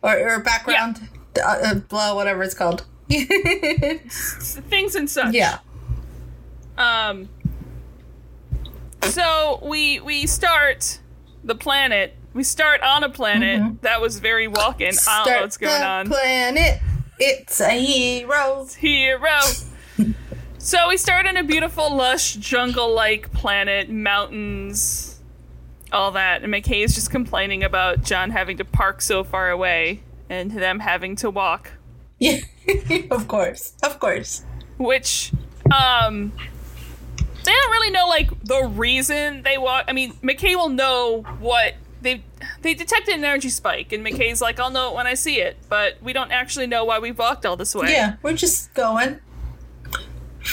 or, 0.01 0.17
or 0.35 0.39
background 0.39 1.09
uh, 1.43 1.57
uh, 1.63 1.73
blah, 1.75 2.13
whatever 2.15 2.43
it's 2.43 2.53
called. 2.53 2.85
things 3.09 4.95
and 4.95 5.09
such. 5.09 5.33
yeah. 5.33 5.59
Um. 6.77 7.29
So 9.01 9.59
we 9.63 9.99
we 9.99 10.27
start 10.27 10.99
the 11.43 11.55
planet. 11.55 12.15
We 12.33 12.43
start 12.43 12.81
on 12.81 13.03
a 13.03 13.09
planet 13.09 13.81
that 13.81 13.99
was 14.01 14.19
very 14.19 14.47
walking. 14.47 14.93
I 15.07 15.23
don't 15.25 15.33
know 15.33 15.41
what's 15.41 15.57
going 15.57 15.71
Mm-hmm. 15.73 16.09
the 16.09 16.15
on. 16.15 16.21
Planet. 16.21 16.79
It's 17.19 17.59
a 17.61 17.69
hero. 17.71 18.67
Hero. 18.77 19.39
So 20.67 20.89
we 20.89 20.97
start 20.97 21.25
in 21.25 21.37
a 21.37 21.43
beautiful, 21.43 21.95
lush, 21.95 22.33
jungle-like 22.35 23.31
planet, 23.31 23.89
mountains, 23.89 25.21
all 25.93 26.11
that. 26.11 26.43
And 26.43 26.53
McKay 26.53 26.83
is 26.83 26.93
just 26.93 27.09
complaining 27.09 27.63
about 27.63 28.03
John 28.03 28.31
having 28.31 28.57
to 28.57 28.65
park 28.65 29.01
so 29.01 29.23
far 29.23 29.49
away 29.49 30.03
and 30.29 30.51
them 30.51 30.79
having 30.81 31.15
to 31.17 31.29
walk. 31.29 31.71
Yeah. 32.19 32.39
of 33.11 33.29
course. 33.29 33.73
Of 33.81 33.97
course. 34.01 34.43
which 34.77 35.31
um 35.73 36.33
they 37.45 37.51
don't 37.53 37.71
really 37.71 37.91
know 37.91 38.07
like 38.07 38.29
the 38.43 38.65
reason 38.65 39.41
they 39.43 39.57
walk 39.57 39.85
i 39.87 39.93
mean 39.93 40.13
mckay 40.21 40.53
will 40.55 40.69
know 40.69 41.23
what 41.39 41.73
they 42.01 42.23
they 42.61 42.73
detected 42.73 43.15
an 43.15 43.23
energy 43.25 43.49
spike 43.49 43.91
and 43.91 44.05
mckay's 44.05 44.41
like 44.41 44.59
i'll 44.59 44.69
know 44.69 44.89
it 44.91 44.95
when 44.95 45.07
i 45.07 45.13
see 45.13 45.39
it 45.39 45.57
but 45.67 45.95
we 46.01 46.13
don't 46.13 46.31
actually 46.31 46.67
know 46.67 46.85
why 46.85 46.99
we've 46.99 47.17
walked 47.17 47.45
all 47.45 47.55
this 47.57 47.73
way 47.73 47.91
Yeah, 47.91 48.15
we're 48.21 48.33
just 48.33 48.73
going. 48.75 49.19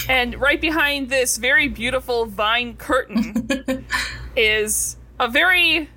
And 0.09 0.39
right 0.39 0.61
behind 0.61 1.09
this 1.09 1.37
very 1.37 1.67
beautiful 1.67 2.25
vine 2.25 2.75
curtain 2.77 3.85
is 4.35 4.97
a 5.19 5.27
very 5.27 5.89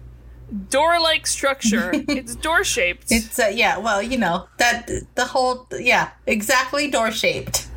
door-like 0.70 1.26
structure 1.26 1.90
it's 2.08 2.34
door 2.36 2.64
shaped 2.64 3.06
It's 3.10 3.38
uh, 3.38 3.50
yeah. 3.54 3.76
Well, 3.78 4.02
you 4.02 4.16
know 4.18 4.48
that 4.58 4.88
the 5.14 5.26
whole 5.26 5.66
yeah 5.78 6.10
exactly 6.26 6.90
door 6.90 7.10
shaped. 7.12 7.68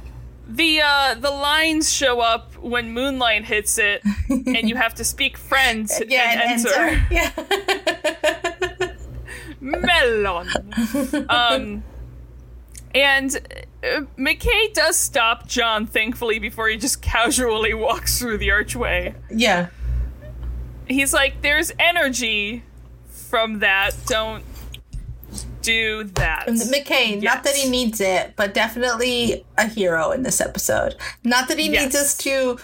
the 0.48 0.82
uh 0.82 1.16
the 1.16 1.32
lines 1.32 1.92
show 1.92 2.20
up 2.22 2.56
when 2.58 2.92
moonlight 2.94 3.44
hits 3.46 3.78
it 3.78 4.02
and 4.30 4.70
you 4.70 4.76
have 4.76 4.94
to 4.96 5.04
speak 5.04 5.38
friends 5.38 6.02
Yeah, 6.08 6.32
and, 6.32 6.42
and, 6.42 6.66
enter. 6.66 6.80
enter. 6.80 7.08
Yeah. 7.12 8.92
melon. 9.60 10.48
um, 11.30 11.84
and 12.96 13.66
uh, 13.84 14.02
McKay 14.18 14.74
does 14.74 14.98
stop 14.98 15.48
John, 15.48 15.88
thankfully, 15.88 16.40
before 16.40 16.68
he 16.68 16.78
just 16.78 17.02
casually 17.02 17.74
walks 17.74 18.20
through 18.20 18.38
the 18.38 18.52
archway. 18.52 19.16
yeah. 19.30 19.68
He's 20.88 21.14
like, 21.14 21.42
"There's 21.42 21.72
energy 21.80 22.64
from 23.08 23.60
that. 23.60 23.92
Don't 24.08 24.44
do 25.62 26.04
that." 26.04 26.48
McKay, 26.48 27.22
not 27.22 27.46
that 27.46 27.56
he 27.56 27.70
needs 27.70 28.02
it, 28.02 28.34
but 28.36 28.54
definitely 28.54 29.46
a 29.58 29.68
hero 29.68 30.12
in 30.12 30.24
this 30.24 30.42
episode. 30.42 30.96
Not 31.24 31.48
that 31.48 31.58
he 31.58 31.70
needs 31.70 31.96
us 31.96 32.18
to 32.20 32.58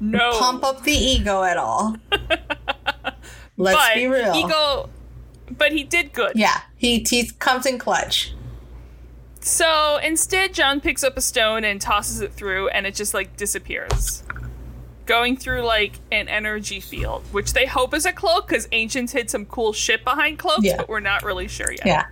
no, 0.00 0.32
pump 0.38 0.64
up 0.64 0.84
the 0.84 0.92
ego 0.92 1.42
at 1.42 1.58
all. 1.58 1.96
Let's 3.58 3.76
but 3.76 3.94
be 3.94 4.06
real. 4.06 4.34
Ego, 4.34 4.88
but 5.50 5.72
he 5.72 5.84
did 5.84 6.14
good. 6.14 6.32
Yeah, 6.34 6.62
he 6.76 7.04
he 7.06 7.30
comes 7.38 7.66
in 7.66 7.78
clutch. 7.78 8.32
So 9.40 9.98
instead, 10.02 10.52
John 10.54 10.80
picks 10.80 11.02
up 11.02 11.16
a 11.16 11.20
stone 11.20 11.64
and 11.64 11.80
tosses 11.80 12.20
it 12.20 12.32
through, 12.32 12.68
and 12.68 12.86
it 12.86 12.94
just 12.94 13.14
like 13.14 13.36
disappears. 13.36 14.22
Going 15.06 15.36
through 15.36 15.62
like 15.62 15.98
an 16.12 16.28
energy 16.28 16.78
field, 16.78 17.24
which 17.32 17.52
they 17.52 17.66
hope 17.66 17.94
is 17.94 18.06
a 18.06 18.12
cloak 18.12 18.46
because 18.48 18.68
ancients 18.70 19.12
hid 19.12 19.30
some 19.30 19.46
cool 19.46 19.72
shit 19.72 20.04
behind 20.04 20.38
cloaks, 20.38 20.64
Yeah. 20.64 20.76
but 20.76 20.88
we're 20.88 21.00
not 21.00 21.24
really 21.24 21.48
sure 21.48 21.72
yet. 21.72 21.86
Yeah. 21.86 22.06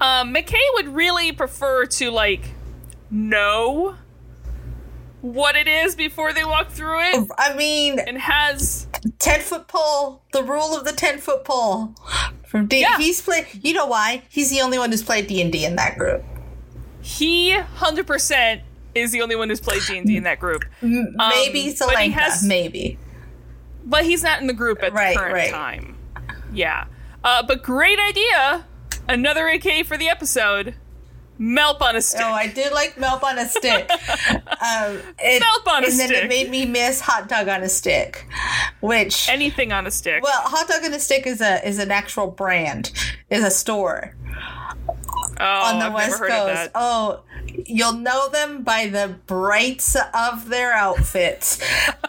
Um, 0.00 0.34
McKay 0.34 0.60
would 0.74 0.88
really 0.88 1.30
prefer 1.32 1.86
to 1.86 2.10
like 2.10 2.42
know 3.10 3.94
what 5.20 5.54
it 5.56 5.68
is 5.68 5.94
before 5.94 6.32
they 6.32 6.44
walk 6.44 6.70
through 6.70 7.00
it, 7.00 7.28
I 7.38 7.54
mean, 7.54 7.98
and 8.00 8.18
has 8.18 8.88
ten 9.18 9.40
foot 9.40 9.68
pole. 9.68 10.22
The 10.32 10.42
rule 10.42 10.76
of 10.76 10.84
the 10.84 10.92
ten 10.92 11.18
foot 11.18 11.44
pole. 11.44 11.94
From 12.54 12.66
D. 12.68 12.82
Yeah. 12.82 12.98
He's 12.98 13.20
played. 13.20 13.46
You 13.64 13.72
know 13.72 13.86
why? 13.86 14.22
He's 14.28 14.48
the 14.48 14.60
only 14.60 14.78
one 14.78 14.90
who's 14.92 15.02
played 15.02 15.26
D 15.26 15.42
and 15.42 15.50
D 15.50 15.64
in 15.64 15.74
that 15.74 15.98
group. 15.98 16.22
he 17.02 17.50
hundred 17.52 18.06
percent 18.06 18.62
is 18.94 19.10
the 19.10 19.22
only 19.22 19.34
one 19.34 19.48
who's 19.48 19.60
played 19.60 19.82
D 19.88 19.98
and 19.98 20.06
D 20.06 20.16
in 20.16 20.22
that 20.22 20.38
group. 20.38 20.64
Maybe 20.80 21.70
Um, 21.70 21.74
but 21.80 21.98
he 21.98 22.10
has- 22.12 22.44
maybe. 22.44 22.96
But 23.84 24.04
he's 24.04 24.22
not 24.22 24.40
in 24.40 24.46
the 24.46 24.52
group 24.52 24.84
at 24.84 24.92
Right, 24.92 25.14
the 25.14 25.18
current 25.20 25.34
right. 25.34 25.50
time. 25.50 25.96
Yeah. 26.52 26.84
Uh, 27.24 27.42
but 27.42 27.64
great 27.64 27.98
idea. 27.98 28.64
Another 29.08 29.48
AK 29.48 29.84
for 29.84 29.96
the 29.98 30.08
episode. 30.08 30.74
MALP 31.38 31.82
on 31.82 31.96
a 31.96 32.02
stick. 32.02 32.20
Oh, 32.22 32.32
I 32.32 32.46
did 32.46 32.72
like 32.72 32.98
MALP 32.98 33.22
on 33.22 33.38
a 33.38 33.48
stick. 33.48 33.90
um, 34.30 35.00
it, 35.18 35.40
MALP 35.40 35.66
on 35.66 35.84
a 35.84 35.90
stick. 35.90 36.06
and 36.06 36.14
then 36.14 36.24
it 36.24 36.28
made 36.28 36.50
me 36.50 36.64
miss 36.64 37.00
hot 37.00 37.28
dog 37.28 37.48
on 37.48 37.62
a 37.62 37.68
stick, 37.68 38.26
which 38.80 39.28
Anything 39.28 39.72
on 39.72 39.86
a 39.86 39.90
stick. 39.90 40.22
well, 40.22 40.42
hot 40.42 40.68
dog 40.68 40.84
on 40.84 40.92
a 40.92 41.00
stick 41.00 41.26
is 41.26 41.40
a 41.40 41.66
is 41.66 41.78
an 41.78 41.90
actual 41.90 42.28
brand, 42.28 42.92
is 43.30 43.44
a 43.44 43.50
store 43.50 44.14
oh, 45.40 45.44
on 45.44 45.78
the 45.78 45.86
I've 45.86 45.94
West 45.94 46.10
never 46.12 46.24
heard 46.24 46.50
of 46.50 46.56
Coast. 46.56 46.70
Oh, 46.74 47.22
you'll 47.66 47.94
know 47.94 48.28
them 48.28 48.62
by 48.62 48.86
the 48.86 49.16
brights 49.26 49.96
of 50.14 50.48
their 50.48 50.72
outfits. 50.72 51.60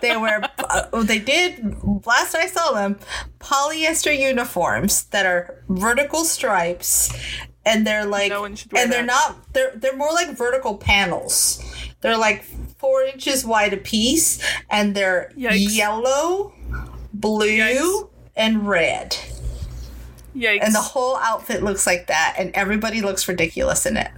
they 0.01 0.15
wear, 0.15 0.49
uh, 0.59 1.03
they 1.03 1.19
did 1.19 1.75
last 2.05 2.35
I 2.35 2.47
saw 2.47 2.73
them, 2.73 2.99
polyester 3.39 4.17
uniforms 4.17 5.03
that 5.05 5.25
are 5.25 5.63
vertical 5.69 6.23
stripes, 6.23 7.11
and 7.65 7.85
they're 7.85 8.05
like, 8.05 8.29
No 8.31 8.41
one 8.41 8.55
should 8.55 8.71
wear 8.71 8.83
and 8.83 8.91
they're 8.91 9.05
that. 9.05 9.07
not, 9.35 9.53
they're 9.53 9.71
they're 9.75 9.95
more 9.97 10.11
like 10.13 10.37
vertical 10.37 10.77
panels. 10.77 11.63
They're 12.01 12.17
like 12.17 12.43
four 12.77 13.01
inches 13.03 13.43
wide 13.45 13.73
a 13.73 13.77
piece, 13.77 14.39
and 14.69 14.95
they're 14.95 15.31
Yikes. 15.37 15.75
yellow, 15.75 16.53
blue, 17.13 17.47
Yikes. 17.47 18.09
and 18.35 18.67
red. 18.67 19.17
Yikes. 20.35 20.59
And 20.61 20.75
the 20.75 20.81
whole 20.81 21.15
outfit 21.17 21.63
looks 21.63 21.87
like 21.87 22.07
that, 22.07 22.35
and 22.37 22.51
everybody 22.53 23.01
looks 23.01 23.27
ridiculous 23.27 23.85
in 23.85 23.97
it. 23.97 24.11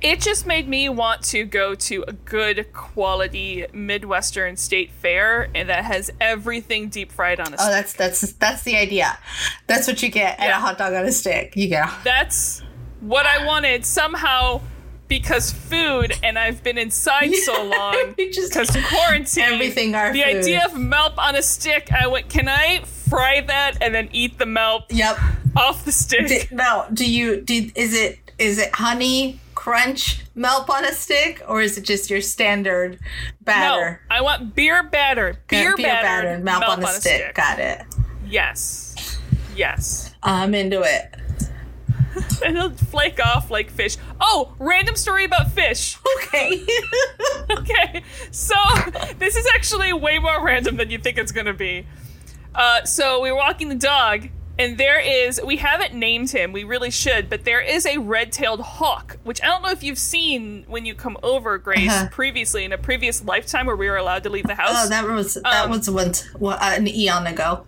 It 0.00 0.20
just 0.20 0.46
made 0.46 0.68
me 0.68 0.88
want 0.88 1.22
to 1.24 1.44
go 1.44 1.74
to 1.74 2.04
a 2.06 2.12
good 2.12 2.72
quality 2.72 3.66
Midwestern 3.72 4.56
state 4.56 4.92
fair 4.92 5.48
and 5.56 5.68
that 5.68 5.84
has 5.84 6.08
everything 6.20 6.88
deep 6.88 7.10
fried 7.10 7.40
on 7.40 7.48
a 7.52 7.56
Oh, 7.58 7.64
stick. 7.64 7.70
that's 7.72 7.92
that's 7.94 8.32
that's 8.34 8.62
the 8.62 8.76
idea. 8.76 9.18
That's 9.66 9.88
what 9.88 10.00
you 10.02 10.08
get 10.08 10.38
at 10.38 10.50
a 10.50 10.54
hot 10.54 10.78
dog 10.78 10.92
on 10.94 11.04
a 11.04 11.10
stick. 11.10 11.54
You 11.56 11.66
get. 11.68 11.88
That's 12.04 12.62
what 13.00 13.26
I 13.26 13.44
wanted 13.44 13.84
somehow 13.84 14.60
because 15.08 15.50
food 15.52 16.12
and 16.22 16.38
I've 16.38 16.62
been 16.62 16.78
inside 16.78 17.34
so 17.34 17.64
long 17.78 18.14
because 18.16 18.50
quarantine. 18.88 19.44
Everything 19.44 19.94
our 19.96 20.12
The 20.12 20.22
food. 20.22 20.36
idea 20.36 20.64
of 20.64 20.74
MALP 20.78 21.18
on 21.18 21.34
a 21.34 21.42
stick, 21.42 21.90
I 21.90 22.06
went, 22.06 22.28
can 22.28 22.46
I 22.48 22.82
fry 22.84 23.40
that 23.40 23.78
and 23.80 23.92
then 23.94 24.10
eat 24.12 24.38
the 24.38 24.46
MALP 24.46 24.84
Yep. 24.90 25.18
off 25.56 25.84
the 25.84 25.92
stick? 25.92 26.28
D- 26.28 26.42
no, 26.54 26.86
do 26.92 27.10
you 27.10 27.40
do? 27.40 27.68
Is 27.74 27.94
it 27.94 28.18
is 28.38 28.58
it 28.58 28.72
honey 28.76 29.40
crunch 29.68 30.24
melt 30.34 30.70
on 30.70 30.84
a 30.84 30.92
stick, 30.92 31.42
or 31.46 31.60
is 31.60 31.76
it 31.76 31.84
just 31.84 32.08
your 32.08 32.22
standard 32.22 32.98
batter? 33.42 34.00
no? 34.08 34.16
I 34.16 34.22
want 34.22 34.54
beer 34.54 34.82
batter. 34.82 35.42
Beer, 35.48 35.76
batter, 35.76 36.02
batter 36.02 36.38
melt 36.38 36.64
on 36.64 36.82
a 36.82 36.86
stick. 36.86 37.34
Got 37.34 37.58
it. 37.58 37.82
Yes. 38.26 39.18
Yes. 39.54 40.14
I'm 40.22 40.54
into 40.54 40.82
it. 40.82 41.14
And 42.44 42.56
it'll 42.56 42.70
flake 42.70 43.24
off 43.24 43.48
like 43.48 43.70
fish. 43.70 43.96
Oh, 44.20 44.52
random 44.58 44.96
story 44.96 45.24
about 45.24 45.52
fish. 45.52 45.96
Okay. 46.18 46.66
okay, 47.50 48.02
so 48.32 48.54
this 49.18 49.36
is 49.36 49.46
actually 49.54 49.92
way 49.92 50.18
more 50.18 50.44
random 50.44 50.76
than 50.76 50.90
you 50.90 50.98
think 50.98 51.16
it's 51.16 51.32
gonna 51.32 51.54
be. 51.54 51.86
Uh, 52.54 52.84
so 52.84 53.20
we 53.20 53.30
were 53.30 53.36
walking 53.36 53.68
the 53.68 53.74
dog, 53.74 54.28
and 54.58 54.76
there 54.78 54.98
is, 54.98 55.40
we 55.44 55.56
haven't 55.56 55.94
named 55.94 56.30
him, 56.30 56.52
we 56.52 56.64
really 56.64 56.90
should, 56.90 57.30
but 57.30 57.44
there 57.44 57.60
is 57.60 57.86
a 57.86 57.98
red 57.98 58.32
tailed 58.32 58.60
hawk, 58.60 59.16
which 59.24 59.40
I 59.42 59.46
don't 59.46 59.62
know 59.62 59.70
if 59.70 59.82
you've 59.82 59.98
seen 59.98 60.64
when 60.66 60.84
you 60.84 60.94
come 60.94 61.16
over, 61.22 61.58
Grace, 61.58 61.88
Uh-huh. 61.90 62.08
previously 62.10 62.64
in 62.64 62.72
a 62.72 62.78
previous 62.78 63.24
lifetime 63.24 63.66
where 63.66 63.76
we 63.76 63.88
were 63.88 63.96
allowed 63.96 64.24
to 64.24 64.30
leave 64.30 64.46
the 64.46 64.54
house. 64.56 64.70
oh, 64.74 64.88
that 64.88 65.04
was 65.06 65.34
that 65.34 65.64
Um, 65.64 65.70
was 65.70 65.88
once 65.88 66.24
well, 66.38 66.58
uh, 66.60 66.74
an 66.76 66.88
eon 66.88 67.26
ago. 67.26 67.64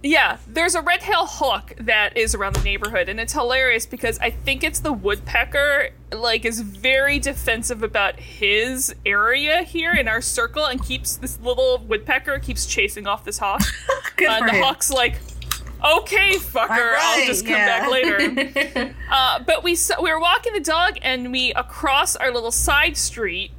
Yeah, 0.00 0.36
there's 0.46 0.76
a 0.76 0.80
red 0.80 1.00
tailed 1.00 1.26
hawk 1.28 1.74
that 1.80 2.16
is 2.16 2.32
around 2.32 2.54
the 2.54 2.62
neighborhood, 2.62 3.08
and 3.08 3.18
it's 3.18 3.32
hilarious 3.32 3.84
because 3.84 4.16
I 4.20 4.30
think 4.30 4.62
it's 4.62 4.78
the 4.78 4.92
woodpecker, 4.92 5.88
like, 6.12 6.44
is 6.44 6.60
very 6.60 7.18
defensive 7.18 7.82
about 7.82 8.20
his 8.20 8.94
area 9.04 9.62
here 9.64 9.92
in 9.92 10.06
our 10.06 10.20
circle, 10.20 10.64
and 10.66 10.80
keeps 10.82 11.16
this 11.16 11.40
little 11.40 11.78
woodpecker 11.78 12.38
keeps 12.38 12.64
chasing 12.64 13.08
off 13.08 13.24
this 13.24 13.38
hawk. 13.38 13.60
Good 14.16 14.28
Uh, 14.28 14.46
the 14.46 14.52
him. 14.52 14.62
hawk's 14.62 14.88
like, 14.88 15.16
"Okay, 15.84 16.32
fucker, 16.36 16.70
All 16.70 16.96
I'll 17.00 17.26
just 17.26 17.44
come 17.44 17.54
yeah. 17.54 17.80
back 17.80 17.90
later." 17.90 18.94
Uh, 19.10 19.38
but 19.46 19.64
we 19.64 19.74
saw, 19.74 20.00
we 20.02 20.12
were 20.12 20.20
walking 20.20 20.52
the 20.52 20.60
dog, 20.60 20.98
and 21.00 21.32
we 21.32 21.50
across 21.54 22.14
our 22.14 22.30
little 22.30 22.50
side 22.50 22.94
street, 22.94 23.50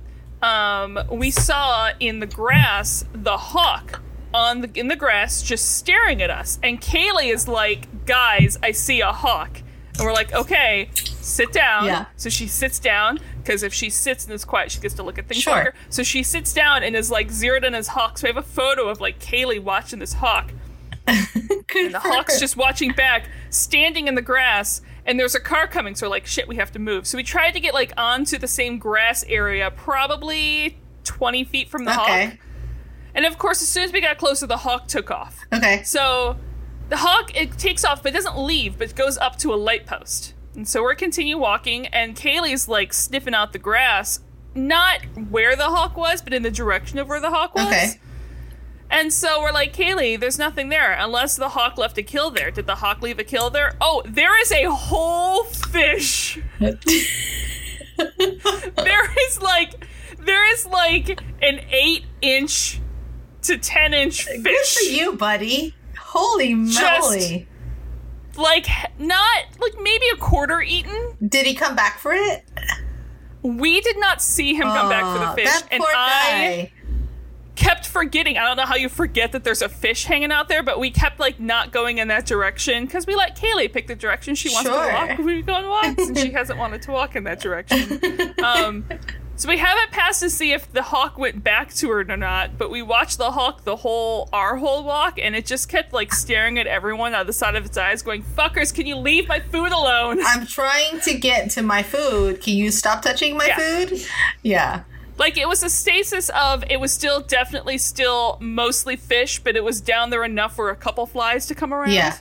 um, 0.44 1.00
we 1.12 1.32
saw 1.32 1.90
in 2.00 2.20
the 2.20 2.28
grass 2.28 3.04
the 3.14 3.36
hawk 3.36 4.02
on 4.32 4.62
the 4.62 4.70
in 4.80 4.88
the 4.90 4.96
grass 4.96 5.42
just 5.42 5.78
staring 5.78 6.22
at 6.22 6.30
us. 6.30 6.60
And 6.62 6.80
Kaylee 6.80 7.34
is 7.34 7.48
like, 7.48 8.06
"Guys, 8.06 8.58
I 8.62 8.72
see 8.74 9.02
a 9.02 9.12
hawk," 9.12 9.62
and 9.98 10.06
we're 10.06 10.14
like, 10.14 10.32
"Okay." 10.34 10.90
Sit 11.22 11.52
down. 11.52 11.86
Yeah. 11.86 12.06
So 12.16 12.30
she 12.30 12.48
sits 12.48 12.80
down 12.80 13.20
because 13.44 13.62
if 13.62 13.74
she 13.74 13.90
sits 13.90 14.26
and 14.26 14.34
is 14.34 14.46
quiet, 14.46 14.72
she 14.72 14.80
gets 14.80 14.94
to 14.96 15.04
look 15.04 15.20
at 15.20 15.28
things 15.28 15.42
Sure. 15.44 15.54
longer. 15.54 15.74
So 15.90 16.02
she 16.02 16.24
sits 16.24 16.54
down 16.54 16.82
and 16.82 16.96
is 16.96 17.12
like 17.12 17.30
zeroed 17.30 17.64
in 17.66 17.76
as 17.76 17.90
hawk. 17.90 18.18
So 18.18 18.24
we 18.26 18.30
have 18.30 18.38
a 18.38 18.48
photo 18.48 18.88
of 18.88 19.02
like 19.02 19.20
Kaylee 19.20 19.62
watching 19.62 20.00
this 20.00 20.14
hawk. 20.14 20.54
Good 21.68 21.94
The 21.94 22.00
hawk's 22.00 22.36
her. 22.36 22.40
just 22.40 22.58
watching 22.58 22.92
back, 22.92 23.26
standing 23.50 24.08
in 24.08 24.16
the 24.16 24.22
grass, 24.22 24.82
and 25.06 25.20
there's 25.20 25.36
a 25.36 25.40
car 25.40 25.68
coming. 25.68 25.96
So 25.96 26.06
we're 26.08 26.12
like, 26.12 26.26
shit, 26.26 26.48
we 26.48 26.56
have 26.58 26.72
to 26.74 26.80
move. 26.80 27.08
So 27.08 27.18
we 27.18 27.24
tried 27.24 27.52
to 27.52 27.60
get 27.60 27.74
like 27.74 27.92
onto 27.98 28.38
the 28.38 28.48
same 28.48 28.78
grass 28.78 29.24
area, 29.28 29.72
probably 29.72 30.78
20 31.04 31.44
feet 31.46 31.70
from 31.70 31.86
the 31.86 31.92
hawk. 31.94 32.38
And 33.16 33.26
of 33.26 33.38
course, 33.38 33.62
as 33.62 33.68
soon 33.68 33.84
as 33.84 33.92
we 33.92 34.02
got 34.02 34.18
closer, 34.18 34.46
the 34.46 34.58
hawk 34.58 34.88
took 34.88 35.10
off. 35.10 35.40
Okay. 35.52 35.82
So 35.84 36.38
the 36.90 36.98
hawk 36.98 37.36
it 37.36 37.58
takes 37.58 37.84
off, 37.84 38.04
but 38.04 38.14
doesn't 38.14 38.38
leave, 38.38 38.78
but 38.78 38.96
goes 38.96 39.18
up 39.18 39.38
to 39.40 39.54
a 39.54 39.56
light 39.56 39.86
post. 39.86 40.34
And 40.56 40.68
so 40.68 40.82
we're 40.84 40.96
continue 40.96 41.38
walking, 41.38 41.88
and 41.88 42.16
Kaylee's 42.16 42.68
like 42.68 42.94
sniffing 42.94 43.34
out 43.34 43.54
the 43.54 43.60
grass, 43.60 44.20
not 44.56 45.02
where 45.30 45.56
the 45.56 45.66
hawk 45.66 45.96
was, 45.98 46.22
but 46.22 46.34
in 46.34 46.44
the 46.44 46.52
direction 46.52 47.00
of 47.00 47.08
where 47.08 47.20
the 47.20 47.30
hawk 47.30 47.56
was. 47.56 47.68
Okay. 47.68 47.92
And 48.92 49.14
so 49.14 49.42
we're 49.42 49.52
like, 49.52 49.74
Kaylee, 49.74 50.20
there's 50.20 50.40
nothing 50.40 50.70
there 50.70 50.94
unless 50.94 51.36
the 51.36 51.50
hawk 51.50 51.78
left 51.78 51.98
a 51.98 52.04
kill 52.04 52.32
there. 52.32 52.50
Did 52.52 52.66
the 52.66 52.76
hawk 52.76 53.02
leave 53.02 53.20
a 53.20 53.24
kill 53.24 53.50
there? 53.50 53.76
Oh, 53.80 54.02
there 54.06 54.40
is 54.42 54.52
a 54.52 54.64
whole 54.66 55.44
fish. 55.44 56.40
there 56.60 56.80
is 59.28 59.42
like, 59.42 59.86
there 60.20 60.52
is 60.54 60.66
like 60.66 61.22
an 61.42 61.62
eight 61.72 62.06
inch 62.22 62.80
to 63.44 63.58
ten 63.58 63.94
inch 63.94 64.24
fish. 64.26 64.44
Good 64.44 64.66
for 64.66 64.84
you, 64.92 65.14
buddy. 65.14 65.76
Holy 65.98 66.54
Just- 66.66 67.02
moly! 67.02 67.48
like 68.38 68.68
not 68.98 69.44
like 69.60 69.74
maybe 69.82 70.06
a 70.14 70.18
quarter 70.18 70.62
eaten. 70.62 71.18
Did 71.28 71.46
he 71.46 71.54
come 71.54 71.76
back 71.76 72.00
for 72.00 72.14
it? 72.14 72.46
We 73.42 73.82
did 73.82 74.00
not 74.00 74.22
see 74.22 74.54
him 74.54 74.64
come 74.64 74.90
back 74.90 75.04
for 75.14 75.20
the 75.20 75.32
fish, 75.44 75.62
That 75.62 75.68
and 75.72 75.82
poor 75.82 75.90
I 75.94 76.70
guy. 76.72 76.72
Kept 77.60 77.86
forgetting. 77.88 78.38
I 78.38 78.46
don't 78.46 78.56
know 78.58 78.66
how 78.66 78.76
you 78.76 78.88
forget 78.90 79.34
that 79.34 79.44
there's 79.44 79.62
a 79.62 79.68
fish 79.70 80.06
hanging 80.06 80.32
out 80.32 80.48
there, 80.48 80.64
but 80.64 80.80
we 80.80 80.90
kept 80.92 81.20
like 81.20 81.40
not 81.40 81.72
going 81.72 81.98
in 81.98 82.08
that 82.08 82.26
direction 82.26 82.86
because 82.86 83.06
we 83.06 83.16
let 83.16 83.36
Kaylee 83.38 83.72
pick 83.72 83.88
the 83.88 83.96
direction 83.96 84.34
she 84.36 84.50
wants 84.50 84.70
Sure. 84.70 84.88
to 84.90 84.94
walk. 84.94 85.18
We 85.20 85.42
go 85.42 85.54
on 85.56 85.68
walks, 85.68 86.08
and 86.08 86.18
she 86.18 86.32
hasn't 86.32 86.58
wanted 86.58 86.82
to 86.84 86.92
walk 86.92 87.16
in 87.16 87.24
that 87.26 87.40
direction. 87.42 88.34
Um, 88.44 88.86
so 89.36 89.48
we 89.48 89.58
haven't 89.58 89.92
passed 89.92 90.20
to 90.22 90.30
see 90.30 90.52
if 90.54 90.72
the 90.74 90.82
hawk 90.82 91.18
went 91.18 91.44
back 91.44 91.74
to 91.76 91.90
her 91.90 92.00
or 92.02 92.18
not, 92.18 92.58
but 92.58 92.70
we 92.70 92.82
watched 92.82 93.18
the 93.18 93.32
hawk 93.32 93.64
the 93.64 93.76
whole 93.78 94.28
our 94.34 94.56
whole 94.58 94.84
walk, 94.84 95.18
and 95.22 95.36
it 95.36 95.46
just 95.46 95.68
kept 95.70 95.94
like 95.94 96.14
staring 96.14 96.58
at 96.60 96.68
everyone 96.68 97.14
out 97.14 97.22
of 97.22 97.28
the 97.28 97.34
side 97.34 97.56
of 97.56 97.66
its 97.66 97.78
eyes, 97.78 98.02
going, 98.02 98.24
"Fuckers, 98.24 98.74
can 98.74 98.86
you 98.86 98.96
leave 98.96 99.28
my 99.28 99.40
food 99.40 99.72
alone?" 99.72 100.20
I'm 100.26 100.46
trying 100.46 101.00
to 101.02 101.14
get 101.18 101.50
to 101.52 101.62
my 101.62 101.84
food. 101.84 102.42
Can 102.42 102.54
you 102.56 102.72
stop 102.72 103.02
touching 103.02 103.38
my 103.38 103.48
Yeah. 103.48 103.58
food? 103.58 104.06
Yeah. 104.44 104.82
Like 105.20 105.38
it 105.38 105.48
was 105.48 105.62
a 105.64 105.70
stasis 105.70 106.30
of 106.30 106.64
it 106.70 106.80
was 106.80 106.92
still 106.92 107.20
definitely 107.22 107.78
still 107.78 108.38
mostly 108.42 108.96
fish, 108.96 109.40
but 109.40 109.56
it 109.56 109.64
was 109.64 109.82
down 109.82 110.10
there 110.10 110.24
enough 110.24 110.56
for 110.56 110.70
a 110.70 110.76
couple 110.76 111.06
flies 111.06 111.46
to 111.48 111.56
come 111.56 111.74
around. 111.74 111.92
Yeah. 111.92 112.18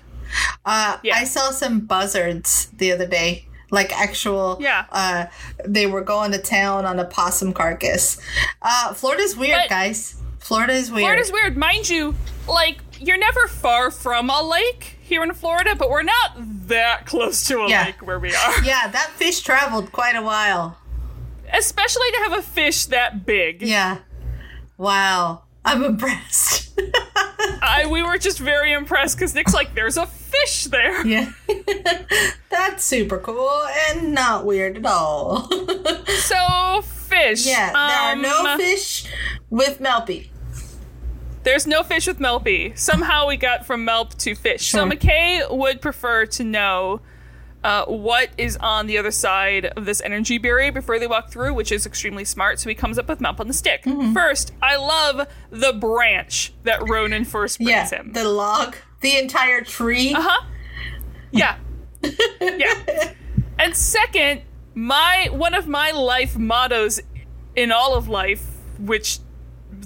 Uh, 0.65 0.99
Yeah. 1.03 1.17
I 1.17 1.25
saw 1.25 1.51
some 1.51 1.81
buzzards 1.81 2.67
the 2.77 2.93
other 2.93 3.07
day. 3.07 3.47
Like 3.71 3.93
actual, 3.99 4.57
Yeah. 4.61 4.85
Uh, 4.91 5.27
they 5.65 5.87
were 5.87 6.01
going 6.03 6.33
to 6.33 6.39
town 6.39 6.85
on 6.87 6.99
a 6.99 7.05
possum 7.05 7.53
carcass. 7.53 8.19
Uh, 8.63 8.93
Florida's 8.95 9.37
weird, 9.37 9.61
But- 9.63 9.69
guys. 9.71 10.17
Florida 10.41 10.73
is 10.73 10.91
weird. 10.91 11.03
Florida's 11.05 11.33
weird, 11.33 11.57
mind 11.57 11.89
you. 11.91 12.15
Like 12.47 12.79
you're 12.99 13.19
never 13.19 13.47
far 13.49 13.91
from 13.91 14.31
a 14.31 14.43
lake 14.43 14.97
here 15.03 15.23
in 15.23 15.33
Florida, 15.35 15.75
but 15.75 15.91
we're 15.91 16.03
not 16.03 16.33
that 16.69 17.05
close 17.07 17.45
to 17.49 17.61
a 17.61 17.69
Yeah. 17.69 17.85
lake 17.87 18.01
where 18.07 18.19
we 18.19 18.35
are. 18.35 18.63
yeah, 18.65 18.89
that 18.89 19.11
fish 19.17 19.41
traveled 19.41 19.93
quite 19.93 20.17
a 20.17 20.23
while. 20.23 20.79
Especially 21.53 22.11
to 22.13 22.19
have 22.19 22.33
a 22.39 22.43
fish 22.43 22.87
that 22.87 23.25
big. 23.27 23.63
Yeah. 23.63 23.99
Wow. 24.77 25.43
I'm 25.65 25.83
impressed. 25.85 26.79
I 27.61 27.87
we 27.91 28.03
were 28.03 28.17
just 28.19 28.39
very 28.39 28.73
impressed 28.73 29.17
because 29.19 29.35
Nick's 29.35 29.53
like, 29.53 29.75
"There's 29.75 29.97
a 29.97 30.07
fish 30.07 30.65
there." 30.65 31.07
yeah. 31.07 31.33
That's 32.51 32.85
super 32.85 33.19
cool 33.19 33.63
and 33.91 34.15
not 34.15 34.47
weird 34.47 34.79
at 34.79 34.87
all. 34.87 35.49
So 36.09 36.83
fish. 36.83 37.47
yeah, 37.47 37.73
there 37.73 37.77
are 37.77 38.13
Um, 38.13 38.23
no 38.23 38.57
fish 38.57 39.07
with 39.51 39.79
Melpy. 39.81 40.29
There's 41.43 41.67
no 41.67 41.83
fish 41.83 42.07
with 42.07 42.19
Melpy. 42.19 42.77
Somehow 42.79 43.27
we 43.29 43.37
got 43.37 43.67
from 43.67 43.85
MALP 43.85 44.15
to 44.19 44.35
fish. 44.35 44.67
So 44.71 44.87
McKay 44.89 45.51
would 45.51 45.81
prefer 45.81 46.27
to 46.27 46.45
know 46.45 47.01
uh, 47.64 47.85
what 47.87 48.31
is 48.38 48.57
on 48.59 48.87
the 48.87 48.99
other 48.99 49.11
side 49.11 49.66
of 49.66 49.85
this 49.85 50.01
energy 50.03 50.38
barrier 50.38 50.71
before 50.73 50.99
they 50.99 51.07
walk 51.07 51.31
through, 51.31 51.55
which 51.55 51.73
is 51.73 51.87
extremely 51.87 52.25
smart. 52.25 52.61
So 52.61 52.68
he 52.68 52.75
comes 52.75 52.99
up 52.99 53.09
with 53.09 53.21
MALP 53.21 53.40
on 53.40 53.49
the 53.49 53.53
stick. 53.55 53.83
Mm-hmm. 53.85 54.12
First, 54.12 54.53
I 54.62 54.77
love 54.77 55.27
the 55.51 55.73
branch 55.73 56.53
that 56.62 56.81
Ronon 56.88 57.25
first 57.25 57.59
brings 57.59 57.71
Yeah, 57.71 57.88
him. 57.88 58.12
the 58.12 58.25
log, 58.29 58.77
the 59.01 59.18
entire 59.18 59.62
tree. 59.62 60.14
Uh 60.14 60.21
huh. 60.23 60.47
Yeah. 61.33 61.57
yeah. 62.40 63.12
And 63.59 63.77
second, 63.77 64.42
my 64.75 65.29
one 65.33 65.55
of 65.55 65.66
my 65.66 65.90
life 65.90 66.37
mottos 66.38 67.01
in 67.57 67.73
all 67.73 67.94
of 67.97 68.09
life, 68.09 68.47
which 68.79 69.18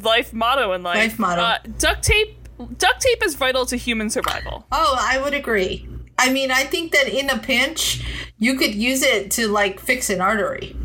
life 0.02 0.32
motto 0.34 0.72
in 0.72 0.82
life, 0.82 0.96
Life 0.96 1.18
motto. 1.18 1.40
Uh, 1.42 1.58
duct 1.78 2.02
tape. 2.02 2.36
Duct 2.78 3.00
tape 3.00 3.24
is 3.24 3.34
vital 3.34 3.64
to 3.66 3.76
human 3.76 4.08
survival. 4.10 4.66
Oh, 4.70 4.96
I 5.00 5.18
would 5.20 5.34
agree. 5.34 5.88
I 6.18 6.32
mean, 6.32 6.50
I 6.50 6.64
think 6.64 6.92
that 6.92 7.08
in 7.08 7.30
a 7.30 7.38
pinch, 7.38 8.04
you 8.38 8.56
could 8.56 8.74
use 8.74 9.02
it 9.02 9.30
to 9.32 9.48
like 9.48 9.80
fix 9.80 10.10
an 10.10 10.20
artery. 10.20 10.76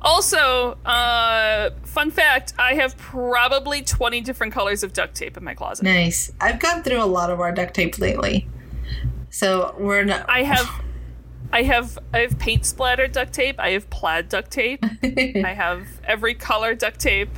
Also, 0.00 0.78
uh, 0.84 1.70
fun 1.84 2.10
fact: 2.10 2.52
I 2.58 2.74
have 2.74 2.96
probably 2.96 3.82
twenty 3.82 4.20
different 4.20 4.52
colors 4.52 4.82
of 4.82 4.92
duct 4.92 5.14
tape 5.14 5.36
in 5.36 5.44
my 5.44 5.54
closet. 5.54 5.84
Nice. 5.84 6.32
I've 6.40 6.60
gone 6.60 6.82
through 6.82 7.02
a 7.02 7.06
lot 7.06 7.30
of 7.30 7.40
our 7.40 7.52
duct 7.52 7.74
tape 7.74 7.98
lately. 7.98 8.48
So 9.30 9.74
we're 9.78 10.04
not. 10.04 10.28
I 10.28 10.44
have, 10.44 10.70
I 11.52 11.62
have, 11.62 11.98
I 12.12 12.20
have 12.20 12.38
paint 12.38 12.64
splatter 12.64 13.08
duct 13.08 13.32
tape. 13.32 13.58
I 13.58 13.70
have 13.70 13.90
plaid 13.90 14.28
duct 14.28 14.50
tape. 14.50 14.84
I 15.02 15.54
have 15.54 15.86
every 16.04 16.34
color 16.34 16.74
duct 16.74 17.00
tape. 17.00 17.30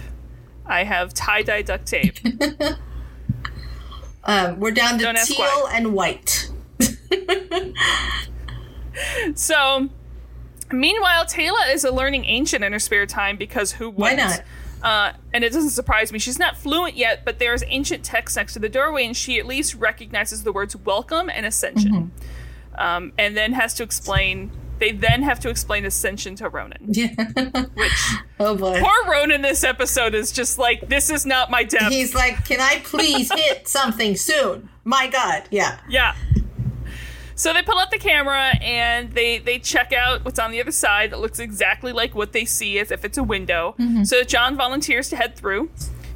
I 0.67 0.85
have 0.85 1.15
tie 1.15 1.43
dye 1.43 1.63
duct 1.63 1.87
tape. 1.87 2.19
um, 4.31 4.61
we're 4.61 4.71
down 4.71 4.99
to 4.99 5.05
Don't 5.05 5.19
teal 5.19 5.69
and 5.73 5.93
white. 5.93 6.51
So, 9.35 9.89
meanwhile, 10.71 11.25
Teyla 11.25 11.73
is 11.73 11.85
a 11.85 11.91
learning 11.93 12.25
ancient 12.25 12.65
in 12.65 12.73
her 12.73 12.79
spare 12.79 13.07
time 13.07 13.37
because 13.37 13.73
who 13.73 13.91
Why 13.91 14.11
wouldn't? 14.11 14.31
not? 14.31 14.43
Uh, 14.83 15.13
and 15.35 15.45
it 15.45 15.53
doesn't 15.53 15.71
surprise 15.71 16.13
me. 16.13 16.19
She's 16.19 16.39
not 16.39 16.57
fluent 16.57 16.97
yet, 16.97 17.25
but 17.25 17.39
there's 17.39 17.63
ancient 17.67 18.05
text 18.05 18.37
next 18.37 18.55
to 18.55 18.59
the 18.59 18.69
doorway, 18.69 19.05
and 19.05 19.17
she 19.17 19.39
at 19.39 19.47
least 19.47 19.75
recognizes 19.75 20.43
the 20.43 20.53
words 20.53 20.75
welcome 20.75 21.29
and 21.29 21.45
ascension. 21.45 21.93
Mm-hmm. 21.93 22.81
Um, 22.81 23.13
and 23.19 23.37
then 23.37 23.53
has 23.53 23.75
to 23.75 23.83
explain. 23.83 24.51
They 24.81 24.91
then 24.93 25.23
have 25.23 25.39
to 25.41 25.49
explain 25.51 25.85
ascension 25.85 26.35
to 26.37 26.49
Ronon. 26.51 26.79
Yeah. 26.89 27.15
Which 27.75 27.93
oh 28.41 28.57
boy. 28.57 28.81
poor 28.81 29.13
Ronon 29.13 29.43
this 29.43 29.63
episode 29.63 30.15
is 30.15 30.33
just 30.33 30.59
like, 30.59 30.89
this 30.89 31.09
is 31.11 31.25
not 31.25 31.51
my 31.51 31.63
depth. 31.63 31.93
He's 31.93 32.15
like, 32.15 32.45
"Can 32.47 32.61
I 32.61 32.81
please 32.83 33.31
hit 33.33 33.69
something 33.79 34.17
soon?" 34.17 34.69
My 34.85 35.07
God. 35.07 35.45
Yeah. 35.51 35.79
Yeah. 35.89 36.15
So 37.35 37.55
they 37.55 37.63
pull 37.63 37.79
out 37.79 37.91
the 37.91 37.99
camera 37.99 38.55
and 38.61 39.13
they 39.13 39.39
they 39.39 39.59
check 39.59 39.93
out 39.93 40.25
what's 40.25 40.39
on 40.39 40.51
the 40.51 40.61
other 40.61 40.73
side. 40.73 41.11
That 41.13 41.21
looks 41.21 41.39
exactly 41.39 41.93
like 41.93 42.15
what 42.15 42.33
they 42.33 42.45
see 42.45 42.79
as 42.79 42.91
if 42.91 43.05
it's 43.05 43.17
a 43.17 43.23
window. 43.23 43.75
Mm-hmm. 43.79 44.05
So 44.05 44.23
John 44.25 44.57
volunteers 44.57 45.09
to 45.11 45.17
head 45.17 45.37
through. 45.37 45.71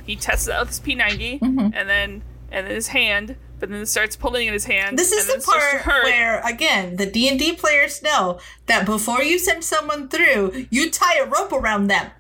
He 0.07 0.16
tests 0.16 0.48
out 0.50 0.61
with 0.61 0.68
his 0.70 0.81
P90 0.81 1.40
Mm-hmm. 1.40 1.59
and 1.74 1.88
then 1.88 2.22
and 2.53 2.66
then 2.66 2.74
his 2.74 2.88
hand, 2.88 3.37
but 3.64 3.70
then 3.70 3.87
starts 3.87 4.14
pulling 4.14 4.46
in 4.46 4.53
his 4.53 4.66
hand. 4.66 4.98
This 4.98 5.11
is 5.11 5.27
the 5.27 5.37
it 5.37 5.42
starts 5.42 5.72
to 5.72 5.79
part 5.79 6.05
where, 6.05 6.40
again, 6.40 6.96
the 6.96 7.07
D 7.07 7.31
and 7.31 7.38
D 7.38 7.55
players 7.55 8.03
know 8.03 8.38
that 8.66 8.85
before 8.85 9.22
you 9.22 9.38
send 9.38 9.64
someone 9.64 10.11
through, 10.11 10.66
you 10.68 10.90
tie 10.90 11.16
a 11.16 11.24
rope 11.24 11.50
around 11.50 11.87
them. 11.87 12.11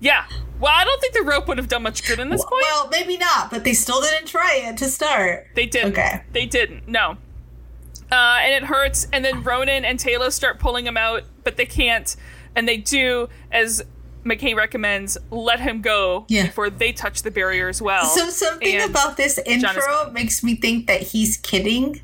yeah. 0.00 0.24
Well, 0.58 0.72
I 0.74 0.84
don't 0.84 1.00
think 1.00 1.14
the 1.14 1.22
rope 1.22 1.46
would 1.46 1.58
have 1.58 1.68
done 1.68 1.84
much 1.84 2.04
good 2.06 2.18
in 2.18 2.28
this 2.28 2.44
point. 2.44 2.64
Well, 2.68 2.88
maybe 2.88 3.16
not, 3.16 3.50
but 3.52 3.62
they 3.62 3.72
still 3.72 4.00
didn't 4.00 4.26
try 4.26 4.60
it 4.64 4.76
to 4.78 4.86
start. 4.86 5.46
They 5.54 5.66
didn't. 5.66 5.92
Okay. 5.92 6.22
They 6.32 6.46
didn't. 6.46 6.88
No. 6.88 7.18
Uh, 8.10 8.38
and 8.40 8.52
it 8.52 8.64
hurts. 8.68 9.06
And 9.12 9.24
then 9.24 9.42
Ronon 9.44 9.84
and 9.84 9.98
Teyla 9.98 10.32
start 10.32 10.58
pulling 10.58 10.86
him 10.86 10.96
out, 10.96 11.22
but 11.44 11.56
they 11.56 11.66
can't. 11.66 12.14
And 12.56 12.68
they 12.68 12.76
do, 12.78 13.28
as 13.52 13.84
McKay 14.24 14.54
recommends, 14.56 15.18
let 15.30 15.60
him 15.60 15.80
go 15.82 16.24
Yeah. 16.28 16.46
before 16.46 16.70
they 16.70 16.92
touch 16.92 17.22
the 17.22 17.30
barrier 17.30 17.68
as 17.68 17.82
well. 17.82 18.06
So 18.06 18.28
something 18.30 18.76
And 18.76 18.90
about 18.90 19.16
this 19.16 19.38
intro 19.44 20.10
makes 20.12 20.42
me 20.44 20.54
think 20.56 20.86
that 20.86 21.00
he's 21.02 21.36
kidding. 21.38 22.00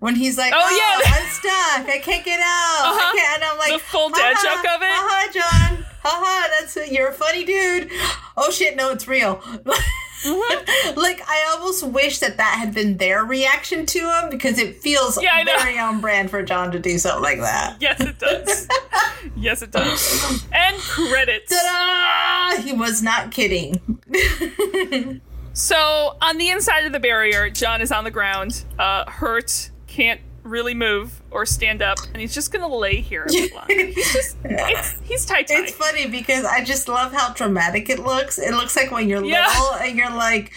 When 0.00 0.16
he's 0.16 0.36
like, 0.36 0.52
Oh, 0.54 0.58
"Oh, 0.60 1.00
yeah. 1.04 1.12
I'm 1.14 1.28
stuck. 1.30 1.94
I 1.94 1.98
can't 2.02 2.24
get 2.24 2.40
out." 2.40 2.44
Uh-huh. 2.86 3.12
I 3.12 3.16
can't. 3.16 3.34
And 3.42 3.44
I'm 3.52 3.58
like, 3.58 3.72
The 3.72 3.78
full 3.78 4.08
dad 4.08 4.34
"Haha, 4.36 4.56
joke 4.56 4.64
of 4.74 4.82
it? 4.82 4.88
Haha, 4.90 5.32
John. 5.76 5.86
Haha, 6.02 6.48
that's 6.58 6.90
you're 6.90 7.08
a 7.08 7.12
funny 7.12 7.44
dude. 7.44 7.88
Oh 8.36 8.50
shit, 8.50 8.74
no, 8.74 8.90
it's 8.90 9.06
real. 9.06 9.40
Mm-hmm. 10.22 10.98
like 11.00 11.22
I 11.26 11.52
almost 11.54 11.84
wish 11.86 12.18
that 12.18 12.36
that 12.36 12.56
had 12.58 12.74
been 12.74 12.96
their 12.98 13.24
reaction 13.24 13.86
to 13.86 13.98
him 13.98 14.30
because 14.30 14.58
it 14.58 14.80
feels 14.82 15.20
Yeah, 15.22 15.42
very 15.44 15.78
on 15.78 16.00
brand 16.00 16.30
for 16.30 16.42
John 16.42 16.72
to 16.72 16.78
do 16.78 16.98
something 16.98 17.22
like 17.22 17.40
that. 17.40 17.76
yes, 17.80 18.00
it 18.00 18.18
does. 18.18 18.68
yes, 19.36 19.62
it 19.62 19.70
does. 19.70 20.44
And 20.52 20.76
credits. 20.78 21.50
Ta-da! 21.50 22.62
He 22.62 22.72
was 22.72 23.02
not 23.02 23.30
kidding. 23.30 23.80
So 25.52 26.16
on 26.22 26.38
the 26.38 26.48
inside 26.48 26.86
of 26.86 26.92
the 26.92 27.00
barrier, 27.00 27.50
John 27.50 27.82
is 27.82 27.90
on 27.90 28.04
the 28.04 28.10
ground, 28.10 28.64
uh, 28.78 29.10
hurt, 29.10 29.70
can't 29.88 30.20
really 30.42 30.74
move 30.74 31.20
or 31.30 31.44
stand 31.46 31.82
up, 31.82 31.98
and 32.12 32.16
he's 32.20 32.34
just 32.34 32.52
gonna 32.52 32.68
lay 32.68 33.00
here 33.00 33.24
a 33.24 33.26
bit 33.32 33.54
longer. 33.54 33.86
He's 33.86 34.12
just, 34.12 34.36
it's, 34.44 34.96
he's 35.04 35.26
tight. 35.26 35.46
It's 35.50 35.72
funny 35.72 36.06
because 36.06 36.44
I 36.44 36.64
just 36.64 36.88
love 36.88 37.12
how 37.12 37.32
dramatic 37.34 37.88
it 37.90 37.98
looks. 38.00 38.38
It 38.38 38.52
looks 38.52 38.76
like 38.76 38.90
when 38.90 39.08
you're 39.08 39.24
Yeah. 39.24 39.46
little 39.46 39.74
and 39.74 39.96
you're 39.98 40.10
like, 40.14 40.52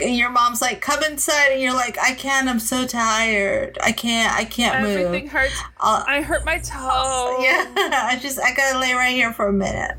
and 0.00 0.16
your 0.16 0.30
mom's 0.30 0.60
like, 0.62 0.80
"Come 0.80 1.02
inside," 1.02 1.48
and 1.50 1.60
you're 1.60 1.74
like, 1.74 1.98
"I 1.98 2.14
can't. 2.14 2.48
I'm 2.48 2.60
so 2.60 2.86
tired. 2.86 3.76
I 3.82 3.90
can't. 3.90 4.32
I 4.32 4.44
can't 4.44 4.76
Everything 4.76 5.24
move." 5.24 5.32
hurts. 5.32 5.60
Uh, 5.80 6.04
I 6.06 6.22
hurt 6.22 6.44
my 6.44 6.58
toe. 6.58 7.38
yeah, 7.42 7.66
I 8.08 8.16
just 8.22 8.38
I 8.40 8.54
gotta 8.54 8.78
lay 8.78 8.92
right 8.92 9.12
here 9.14 9.32
for 9.32 9.48
a 9.48 9.52
minute. 9.52 9.96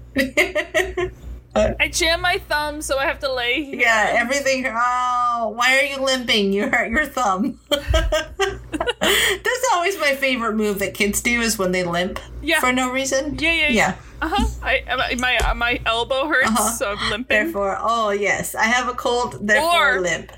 I 1.56 1.90
jam 1.90 2.22
my 2.22 2.38
thumb, 2.38 2.82
so 2.82 2.98
I 3.00 3.06
have 3.06 3.20
to 3.20 3.34
lay 3.34 3.64
here. 3.66 3.80
yeah, 3.82 4.12
everything. 4.14 4.66
Oh, 4.68 5.52
why 5.56 5.78
are 5.80 5.84
you 5.84 5.98
limping? 6.04 6.54
You 6.54 6.70
hurt 6.70 6.90
your 6.90 7.06
thumb. 7.06 7.60
That's 7.70 9.66
always 9.74 10.00
my 10.00 10.16
favorite 10.16 10.54
move 10.56 10.80
that 10.80 10.94
kids 10.94 11.22
do 11.22 11.42
is 11.42 11.58
when 11.58 11.72
they 11.72 11.84
limp 11.84 12.20
Yeah. 12.42 12.60
for 12.60 12.72
no 12.72 12.92
reason. 12.92 13.38
Yeah, 13.40 13.52
yeah, 13.52 13.62
yeah. 13.62 13.70
Yeah. 13.70 13.96
Uh 14.22 14.30
huh. 14.32 14.48
I 14.64 15.16
my 15.18 15.38
uh, 15.38 15.54
my 15.56 15.80
elbow 15.86 16.28
hurts, 16.28 16.50
Uh-huh. 16.50 16.72
so 16.72 16.92
I'm 16.92 17.10
limping. 17.10 17.26
Therefore, 17.46 17.78
oh 17.80 18.12
yes, 18.12 18.54
I 18.56 18.64
have 18.66 18.88
a 18.88 18.94
cold. 18.94 19.38
Therefore, 19.48 19.96
Or- 19.98 20.02
limp. 20.02 20.32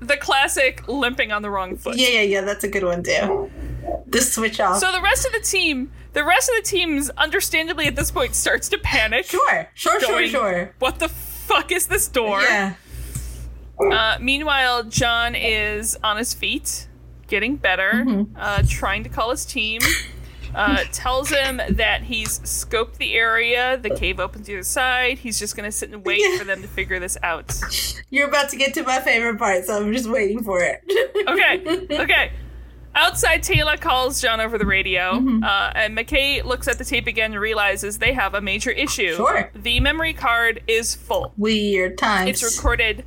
the 0.00 0.16
classic 0.16 0.86
limping 0.88 1.32
on 1.32 1.42
the 1.42 1.50
wrong 1.50 1.76
foot. 1.76 1.96
Yeah, 1.96 2.08
yeah, 2.08 2.20
yeah. 2.22 2.40
That's 2.42 2.64
a 2.64 2.68
good 2.68 2.84
one 2.84 3.02
too. 3.02 3.50
The 4.06 4.20
switch 4.20 4.60
off. 4.60 4.78
So 4.78 4.90
the 4.92 5.02
rest 5.02 5.26
of 5.26 5.32
the 5.32 5.40
team, 5.40 5.90
the 6.12 6.24
rest 6.24 6.48
of 6.48 6.56
the 6.56 6.62
teams, 6.68 7.10
understandably 7.10 7.86
at 7.86 7.96
this 7.96 8.10
point, 8.10 8.34
starts 8.34 8.68
to 8.70 8.78
panic. 8.78 9.26
sure, 9.26 9.68
sure, 9.74 10.00
sure, 10.00 10.08
going, 10.08 10.28
sure. 10.30 10.74
What 10.78 10.98
the 10.98 11.08
fuck 11.08 11.70
is 11.72 11.86
this 11.86 12.08
door? 12.08 12.40
Yeah. 12.42 12.74
Uh, 13.80 14.18
meanwhile, 14.20 14.82
John 14.84 15.34
is 15.34 15.96
on 16.02 16.16
his 16.16 16.34
feet, 16.34 16.88
getting 17.28 17.56
better, 17.56 17.92
Mm-hmm. 17.94 18.36
uh, 18.36 18.62
trying 18.68 19.04
to 19.04 19.08
call 19.08 19.30
his 19.30 19.44
team. 19.44 19.80
Uh, 20.54 20.82
tells 20.92 21.28
him 21.28 21.60
that 21.68 22.02
he's 22.04 22.38
scoped 22.40 22.96
the 22.96 23.12
area. 23.12 23.76
The 23.76 23.90
cave 23.90 24.18
opens 24.18 24.46
to 24.46 24.56
the 24.56 24.64
side. 24.64 25.18
He's 25.18 25.38
just 25.38 25.54
gonna 25.54 25.70
sit 25.70 25.90
and 25.92 26.04
wait 26.06 26.20
Yeah. 26.22 26.38
for 26.38 26.44
them 26.44 26.62
to 26.62 26.68
figure 26.68 26.98
this 26.98 27.18
out. 27.22 27.54
You're 28.10 28.28
about 28.28 28.48
to 28.48 28.56
get 28.56 28.72
to 28.74 28.82
my 28.82 28.98
favorite 29.00 29.38
part, 29.38 29.66
so 29.66 29.76
I'm 29.76 29.92
just 29.92 30.08
waiting 30.08 30.42
for 30.42 30.58
it. 30.62 30.80
Okay, 31.28 31.86
okay. 32.02 32.32
Outside, 33.00 33.42
Teyla 33.42 33.80
calls 33.80 34.20
John 34.20 34.40
over 34.40 34.58
the 34.58 34.66
radio, 34.66 35.12
Mm-hmm. 35.14 35.44
uh, 35.44 35.70
and 35.74 35.96
McKay 35.96 36.44
looks 36.44 36.66
at 36.68 36.78
the 36.78 36.84
tape 36.84 37.06
again 37.06 37.32
and 37.32 37.40
realizes 37.40 37.98
they 37.98 38.12
have 38.12 38.34
a 38.34 38.40
major 38.40 38.70
issue. 38.70 39.14
Sure. 39.14 39.50
The 39.54 39.78
memory 39.80 40.12
card 40.14 40.62
is 40.66 40.94
full. 40.94 41.32
Weird 41.36 41.96
times. 41.96 42.30
It's 42.42 42.56
recorded 42.56 43.04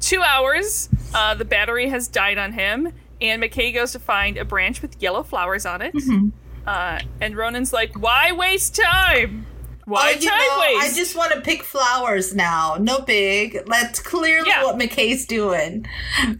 two 0.00 0.22
hours. 0.22 0.88
Uh, 1.14 1.34
the 1.34 1.44
battery 1.44 1.88
has 1.90 2.08
died 2.08 2.38
on 2.38 2.52
him, 2.52 2.92
and 3.20 3.42
McKay 3.42 3.74
goes 3.74 3.92
to 3.92 3.98
find 3.98 4.38
a 4.38 4.44
branch 4.44 4.80
with 4.82 5.00
yellow 5.02 5.22
flowers 5.22 5.66
on 5.66 5.82
it. 5.82 5.94
Mm-hmm. 5.94 6.28
Uh, 6.66 7.00
and 7.20 7.36
Ronon's 7.36 7.72
like, 7.72 7.94
"Why 8.00 8.32
waste 8.32 8.74
time? 8.76 9.46
Why 9.86 10.14
Oh, 10.16 10.20
you 10.20 10.26
know, 10.26 10.34
I 10.34 10.90
just 10.94 11.14
want 11.16 11.32
to 11.32 11.40
pick 11.40 11.62
flowers 11.62 12.34
now. 12.34 12.76
No 12.78 12.98
big. 13.00 13.64
That's 13.66 14.00
clearly 14.00 14.48
Yeah. 14.48 14.64
what 14.64 14.76
McKay's 14.76 15.26
doing. 15.26 15.86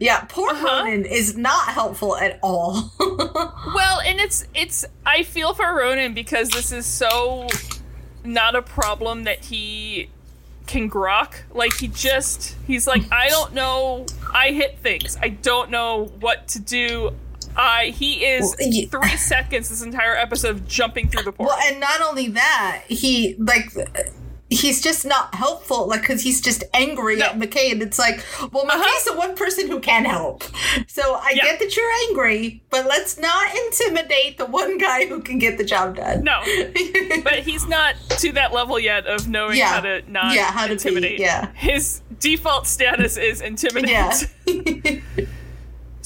Yeah, 0.01 0.21
poor 0.29 0.51
Uh-huh. 0.51 0.83
Ronon 0.85 1.05
is 1.07 1.37
not 1.37 1.69
helpful 1.69 2.17
at 2.17 2.39
all. 2.43 2.93
Well, 3.75 4.01
and 4.01 4.21
it's 4.21 4.47
it's 4.55 4.85
I 5.05 5.23
feel 5.23 5.53
for 5.55 5.65
Ronon 5.65 6.15
because 6.15 6.49
this 6.51 6.73
is 6.73 6.87
so 6.87 7.47
not 8.25 8.55
a 8.55 8.63
problem 8.63 9.25
that 9.25 9.45
he 9.45 10.11
can 10.67 10.91
grok. 10.91 11.35
Like 11.53 11.73
he 11.79 11.89
just 11.89 12.57
he's 12.67 12.87
like 12.87 13.03
I 13.13 13.29
don't 13.29 13.55
know. 13.55 14.07
I 14.33 14.49
hit 14.53 14.79
things. 14.79 15.17
I 15.21 15.29
don't 15.29 15.71
know 15.71 16.07
what 16.21 16.49
to 16.49 16.59
do. 16.61 17.13
I 17.57 17.87
he 17.90 18.25
is 18.25 18.55
Well, 18.59 18.69
ye- 18.69 18.87
three 18.87 19.16
seconds 19.16 19.69
this 19.71 19.83
entire 19.83 20.14
episode 20.16 20.51
of 20.57 20.69
jumping 20.69 21.09
through 21.09 21.23
the 21.25 21.33
portal. 21.33 21.57
well, 21.57 21.69
and 21.71 21.81
not 21.81 22.01
only 22.03 22.29
that, 22.29 22.83
he 22.88 23.35
like 23.38 23.71
he's 24.49 24.81
just 24.81 25.05
not 25.05 25.35
helpful. 25.35 25.88
Like 25.88 26.03
because 26.03 26.23
he's 26.23 26.40
just 26.40 26.62
angry 26.73 27.16
No. 27.16 27.27
at 27.27 27.38
McKay, 27.38 27.73
and 27.73 27.83
it's 27.83 27.99
like, 27.99 28.25
well, 28.53 28.64
uh-huh. 28.66 28.79
McKay's 28.81 29.05
the 29.05 29.14
one 29.16 29.35
person 29.35 29.69
who 29.69 29.81
can 29.81 30.05
help. 30.05 30.45
So 30.87 31.14
I 31.14 31.33
Yeah. 31.35 31.45
get 31.45 31.59
that 31.59 31.75
you're 31.77 31.90
angry, 32.09 32.62
but 32.71 32.87
let's 32.87 33.19
not 33.19 33.49
intimidate 33.57 34.38
the 34.38 34.47
one 34.47 34.79
guy 34.79 35.07
who 35.07 35.21
can 35.21 35.38
get 35.38 35.59
the 35.59 35.64
job 35.64 35.97
done. 35.97 36.23
No, 36.23 36.40
but 37.25 37.40
he's 37.40 37.66
not 37.66 37.97
to 38.19 38.31
that 38.33 38.53
level 38.53 38.79
yet 38.79 39.07
of 39.07 39.29
knowing 39.29 39.57
Yeah. 39.59 39.69
how 39.69 39.81
to 39.81 40.03
not 40.11 40.35
Yeah, 40.35 40.53
how 40.53 40.62
to 40.62 40.69
be, 40.69 40.73
intimidate. 40.75 41.19
yeah. 41.19 41.51
his 41.55 42.03
default 42.21 42.66
status 42.69 43.16
is 43.16 43.40
intimidate. 43.40 43.90
yeah. 43.90 44.12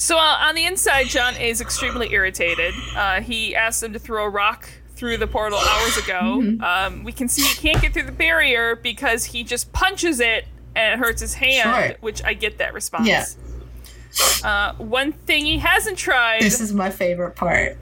So 0.01 0.17
uh, 0.17 0.37
on 0.41 0.55
the 0.55 0.65
inside, 0.65 1.09
John 1.09 1.35
is 1.35 1.61
extremely 1.61 2.11
irritated. 2.11 2.73
Uh, 2.95 3.21
he 3.21 3.55
asked 3.55 3.81
them 3.81 3.93
to 3.93 3.99
throw 3.99 4.25
a 4.25 4.29
rock 4.29 4.67
through 4.95 5.17
the 5.17 5.27
portal 5.27 5.59
hours 5.59 5.95
ago. 5.95 6.39
Mm-hmm. 6.41 6.63
Um, 6.63 7.03
we 7.03 7.11
can 7.11 7.27
see 7.27 7.43
he 7.43 7.53
can't 7.53 7.79
get 7.79 7.93
through 7.93 8.05
the 8.05 8.11
barrier 8.11 8.75
because 8.75 9.25
he 9.25 9.43
just 9.43 9.71
punches 9.73 10.19
it 10.19 10.47
and 10.75 10.93
it 10.99 11.05
hurts 11.05 11.21
his 11.21 11.35
hand, 11.35 11.85
Sure. 11.91 11.97
which 12.01 12.23
I 12.23 12.33
get 12.33 12.57
that 12.57 12.73
response. 12.73 13.07
Yeah. 13.07 13.25
Uh, 14.43 14.73
one 14.83 15.11
thing 15.11 15.45
he 15.45 15.59
hasn't 15.59 15.99
tried. 15.99 16.41
this 16.41 16.59
is 16.59 16.73
my 16.73 16.89
favorite 16.89 17.35
part. 17.35 17.77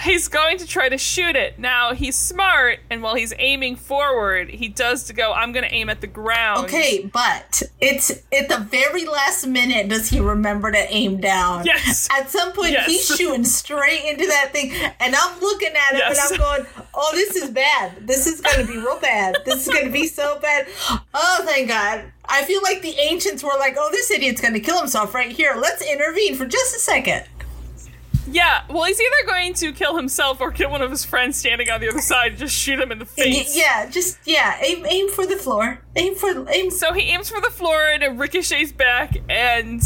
He's 0.00 0.28
going 0.28 0.58
to 0.58 0.66
try 0.66 0.88
to 0.88 0.98
shoot 0.98 1.36
it. 1.36 1.58
Now 1.58 1.94
he's 1.94 2.16
smart, 2.16 2.80
and 2.90 3.02
while 3.02 3.14
he's 3.14 3.32
aiming 3.38 3.76
forward, 3.76 4.48
he 4.50 4.68
does 4.68 5.04
to 5.04 5.12
go. 5.12 5.32
I'm 5.32 5.52
going 5.52 5.64
to 5.64 5.72
aim 5.74 5.88
at 5.90 6.00
the 6.00 6.06
ground. 6.06 6.64
Okay, 6.66 7.08
but 7.12 7.62
it's 7.80 8.10
at 8.32 8.48
the 8.48 8.58
very 8.70 9.04
last 9.06 9.46
minute 9.46 9.88
does 9.88 10.08
he 10.08 10.20
remember 10.20 10.70
to 10.72 10.92
aim 10.92 11.20
down? 11.20 11.64
Yes. 11.66 12.08
At 12.10 12.30
some 12.30 12.52
point, 12.52 12.72
Yes. 12.72 12.86
he's 12.86 13.06
shooting 13.16 13.44
straight 13.44 14.04
into 14.04 14.26
that 14.26 14.50
thing, 14.52 14.72
and 15.00 15.14
I'm 15.14 15.40
looking 15.40 15.68
at 15.68 15.94
it 15.94 15.98
Yes. 15.98 16.30
and 16.30 16.40
I'm 16.42 16.46
going, 16.64 16.66
"Oh, 16.94 17.10
this 17.14 17.36
is 17.36 17.50
bad. 17.50 18.06
This 18.06 18.26
is 18.26 18.40
going 18.40 18.66
to 18.66 18.72
be 18.72 18.78
real 18.78 18.98
bad. 19.00 19.36
This 19.44 19.66
is 19.66 19.72
going 19.72 19.86
to 19.86 19.92
be 19.92 20.06
so 20.06 20.38
bad." 20.40 20.66
Oh, 21.14 21.42
thank 21.44 21.68
God. 21.68 22.04
I 22.28 22.44
feel 22.44 22.62
like 22.62 22.82
the 22.82 22.96
ancients 22.98 23.42
were 23.42 23.56
like, 23.58 23.76
"Oh, 23.78 23.88
this 23.90 24.10
idiot's 24.10 24.40
going 24.40 24.54
to 24.54 24.60
kill 24.60 24.78
himself 24.78 25.14
right 25.14 25.30
here. 25.30 25.54
Let's 25.56 25.82
intervene 25.82 26.34
for 26.36 26.46
just 26.46 26.74
a 26.74 26.78
second. 26.78 27.24
Yeah. 28.32 28.62
Well, 28.68 28.84
he's 28.84 29.00
either 29.00 29.26
going 29.26 29.54
to 29.54 29.72
kill 29.72 29.96
himself 29.96 30.40
or 30.40 30.50
kill 30.50 30.70
one 30.70 30.82
of 30.82 30.90
his 30.90 31.04
friends 31.04 31.36
standing 31.36 31.70
on 31.70 31.80
the 31.80 31.88
other 31.88 32.00
side 32.00 32.32
and 32.32 32.38
just 32.38 32.54
shoot 32.56 32.80
him 32.80 32.90
in 32.90 32.98
the 32.98 33.04
face. 33.06 33.56
Yeah, 33.56 33.88
just 33.90 34.18
yeah, 34.24 34.56
aim 34.62 34.84
aim 34.86 35.08
for 35.10 35.26
the 35.26 35.36
floor. 35.36 35.80
Aim 35.96 36.14
for 36.14 36.48
aim. 36.50 36.70
So 36.70 36.92
he 36.92 37.02
aims 37.10 37.28
for 37.28 37.40
the 37.40 37.50
floor 37.50 37.86
and 37.92 38.02
it 38.02 38.08
ricochets 38.12 38.72
back 38.72 39.16
and 39.28 39.82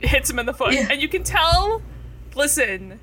hits 0.00 0.30
him 0.30 0.38
in 0.38 0.46
the 0.46 0.54
foot. 0.54 0.74
Yeah. 0.74 0.88
And 0.90 1.00
you 1.02 1.08
can 1.08 1.22
tell. 1.22 1.82
Listen, 2.34 3.00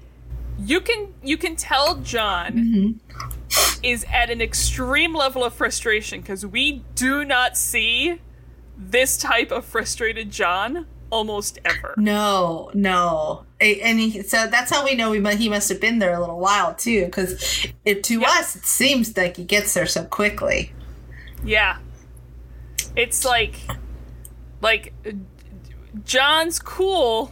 you 0.60 0.80
can 0.82 1.14
you 1.24 1.38
can 1.38 1.56
tell 1.56 1.96
John 1.98 2.52
Mm-hmm. 2.54 3.80
is 3.84 4.06
at 4.12 4.30
an 4.30 4.42
extreme 4.42 5.14
level 5.16 5.44
of 5.44 5.54
frustration 5.54 6.22
because 6.22 6.46
we 6.46 6.84
do 6.96 7.24
not 7.26 7.58
see 7.58 8.20
this 8.78 9.18
type 9.18 9.52
of 9.52 9.66
frustrated 9.66 10.32
John 10.32 10.88
almost 11.14 11.60
ever. 11.64 11.94
No, 11.98 12.72
no, 12.74 13.46
and 13.62 14.00
he, 14.00 14.24
so 14.24 14.48
that's 14.48 14.72
how 14.72 14.84
we 14.84 14.96
know 14.96 15.12
we 15.12 15.36
he 15.36 15.48
must 15.50 15.70
have 15.70 15.80
been 15.80 16.00
there 16.00 16.14
a 16.16 16.20
little 16.20 16.40
while 16.40 16.74
too, 16.74 17.06
because 17.06 17.66
to 17.86 18.20
Yeah. 18.20 18.28
us 18.28 18.56
it 18.56 18.66
seems 18.66 19.16
like 19.16 19.38
he 19.38 19.44
gets 19.44 19.74
there 19.74 19.86
so 19.86 20.04
quickly. 20.06 20.74
Yeah. 21.44 21.78
It's 22.96 23.24
like 23.26 23.60
like 24.62 24.94
John's 26.06 26.60
cool, 26.60 27.32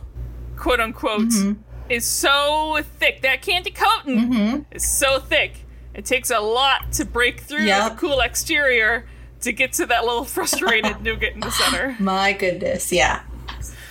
quote 0.58 0.80
unquote, 0.80 1.30
Mm-hmm. 1.30 1.62
is 1.90 2.06
so 2.06 2.80
thick. 3.00 3.22
That 3.22 3.42
candy 3.42 3.72
coating 3.72 4.66
is 4.72 4.88
so 4.88 5.20
thick. 5.20 5.66
It 5.94 6.06
takes 6.06 6.30
a 6.30 6.40
lot 6.40 6.92
to 6.94 7.06
break 7.06 7.42
through 7.42 7.64
Yep. 7.66 7.92
the 7.92 7.98
cool 7.98 8.20
exterior 8.22 9.06
to 9.42 9.52
get 9.52 9.74
to 9.74 9.86
that 9.88 10.04
little 10.06 10.24
frustrated 10.24 11.02
nougat 11.02 11.34
in 11.34 11.40
the 11.42 11.50
center. 11.52 11.96
My 12.00 12.32
goodness, 12.34 12.92
yeah. 12.92 13.22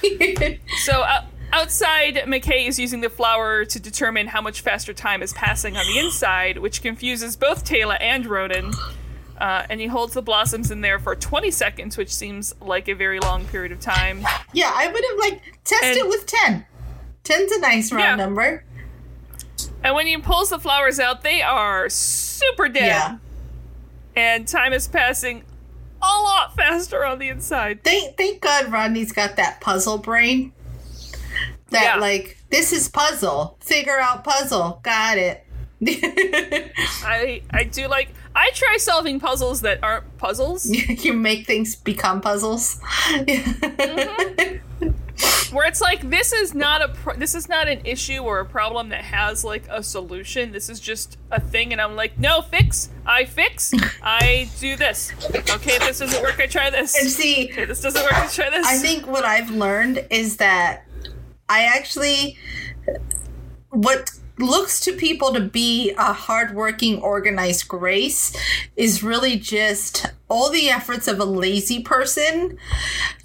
So 0.85 1.03
uh, 1.03 1.25
outside, 1.53 2.17
McKay 2.27 2.67
is 2.69 2.79
using 2.79 3.01
the 3.01 3.11
flower 3.11 3.65
to 3.65 3.81
determine 3.81 4.29
how 4.29 4.41
much 4.41 4.61
faster 4.63 4.93
time 4.93 5.23
is 5.23 5.33
passing 5.33 5.77
on 5.77 5.87
the 5.87 5.99
inside, 5.99 6.59
which 6.59 6.83
confuses 6.83 7.37
both 7.37 7.65
Teyla 7.65 7.97
and 8.01 8.25
Ronon. 8.27 8.75
Uh, 9.39 9.65
and 9.71 9.81
he 9.81 9.87
holds 9.87 10.13
the 10.15 10.21
blossoms 10.23 10.71
in 10.71 10.81
there 10.83 10.99
for 10.99 11.17
20 11.17 11.51
seconds, 11.51 11.97
which 11.97 12.13
seems 12.13 12.55
like 12.61 12.89
a 12.89 12.95
very 12.95 13.19
long 13.21 13.45
period 13.47 13.73
of 13.73 13.81
time. 13.81 14.21
yeah, 14.53 14.71
I 14.75 14.87
would 14.89 15.05
have 15.11 15.19
like 15.19 15.43
tested 15.65 15.97
it 15.97 16.09
with 16.09 16.27
ten. 16.27 16.67
Ten's 17.25 17.51
a 17.53 17.61
nice 17.61 17.91
round 17.93 18.19
Yeah. 18.19 18.25
number. 18.27 18.65
And 19.83 19.95
when 19.95 20.07
he 20.07 20.17
pulls 20.19 20.51
the 20.51 20.59
flowers 20.59 21.01
out, 21.01 21.23
they 21.23 21.41
are 21.43 21.89
super 21.89 22.69
dead. 22.69 22.87
Yeah. 22.87 23.17
And 24.17 24.47
time 24.47 24.73
is 24.75 24.89
passing 24.89 25.45
a 26.03 26.23
lot 26.23 26.55
faster 26.57 27.05
on 27.05 27.19
the 27.19 27.29
inside. 27.29 27.83
Thank 27.85 28.17
thank 28.17 28.41
God 28.41 28.67
Rodney's 28.73 29.13
got 29.13 29.37
that 29.37 29.61
puzzle 29.61 29.99
brain. 29.99 30.53
That 31.71 31.95
Yeah. 31.97 31.97
like 32.01 32.39
this 32.51 32.73
is 32.73 32.89
puzzle. 32.89 33.57
Figure 33.61 33.99
out 33.99 34.25
puzzle. 34.25 34.81
Got 34.83 35.19
it. 35.19 35.47
I 37.05 37.43
I 37.51 37.65
do 37.65 37.87
like 37.89 38.13
I 38.35 38.51
try 38.55 38.77
solving 38.79 39.19
puzzles 39.21 39.61
that 39.63 39.83
aren't 39.83 40.19
puzzles. 40.19 40.67
you 41.05 41.13
make 41.13 41.47
things 41.47 41.77
become 41.77 42.21
puzzles. 42.21 42.81
Mm-hmm. 43.11 44.67
Where 45.53 45.67
it's 45.67 45.81
like 45.81 46.09
this 46.09 46.33
is 46.33 46.55
not 46.55 46.83
a 46.83 46.89
pro- 46.89 47.17
this 47.17 47.35
is 47.35 47.49
not 47.49 47.69
an 47.69 47.81
issue 47.85 48.19
or 48.19 48.41
a 48.41 48.45
problem 48.45 48.89
that 48.91 49.03
has 49.03 49.45
like 49.45 49.65
a 49.69 49.83
solution. 49.83 50.53
This 50.53 50.69
is 50.69 50.81
just 50.81 51.19
a 51.31 51.41
thing 51.41 51.73
and 51.73 51.81
i'm 51.81 51.97
like 51.97 52.19
no 52.19 52.43
fix 52.43 52.91
i 53.07 53.25
fix 53.25 53.73
i 54.03 54.49
do 54.59 54.77
this. 54.77 55.13
Okay 55.29 55.75
if 55.75 55.81
this 55.81 55.99
doesn't 55.99 56.23
work 56.23 56.41
i 56.41 56.47
try 56.47 56.71
this. 56.71 57.01
And 57.01 57.11
see, 57.11 57.51
okay 57.53 57.65
this 57.65 57.81
doesn't 57.81 58.03
work 58.03 58.15
i 58.15 58.27
try 58.29 58.51
this. 58.51 58.67
I 58.67 58.77
think 58.77 59.07
what 59.07 59.25
I've 59.25 59.51
learned 59.51 60.07
is 60.11 60.37
that 60.39 60.85
I 61.49 61.65
actually 61.65 62.39
what 63.71 64.11
looks 64.41 64.81
to 64.81 64.93
people 64.93 65.33
to 65.33 65.41
be 65.41 65.93
a 65.99 66.13
hardworking, 66.13 67.01
organized 67.01 67.69
grace 67.69 68.35
is 68.77 69.03
really 69.03 69.37
just 69.37 70.07
all 70.29 70.51
the 70.51 70.69
efforts 70.71 71.09
of 71.09 71.19
a 71.19 71.25
lazy 71.25 71.83
person 71.83 72.57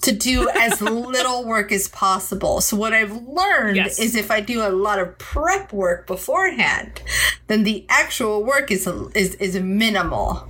to 0.01 0.11
do 0.11 0.49
as 0.49 0.81
little 1.09 1.45
work 1.45 1.71
as 1.71 1.87
possible. 1.87 2.61
So 2.61 2.75
what 2.77 2.93
I've 2.93 3.15
learned 3.15 3.77
Yes. 3.77 3.99
is 3.99 4.15
if 4.15 4.31
I 4.31 4.41
do 4.41 4.61
a 4.61 4.69
lot 4.69 4.99
of 4.99 5.17
prep 5.17 5.71
work 5.73 6.07
beforehand, 6.07 7.01
then 7.47 7.63
the 7.63 7.85
actual 7.89 8.43
work 8.43 8.71
is 8.71 8.87
is 9.13 9.35
is 9.35 9.55
minimal. 9.59 10.47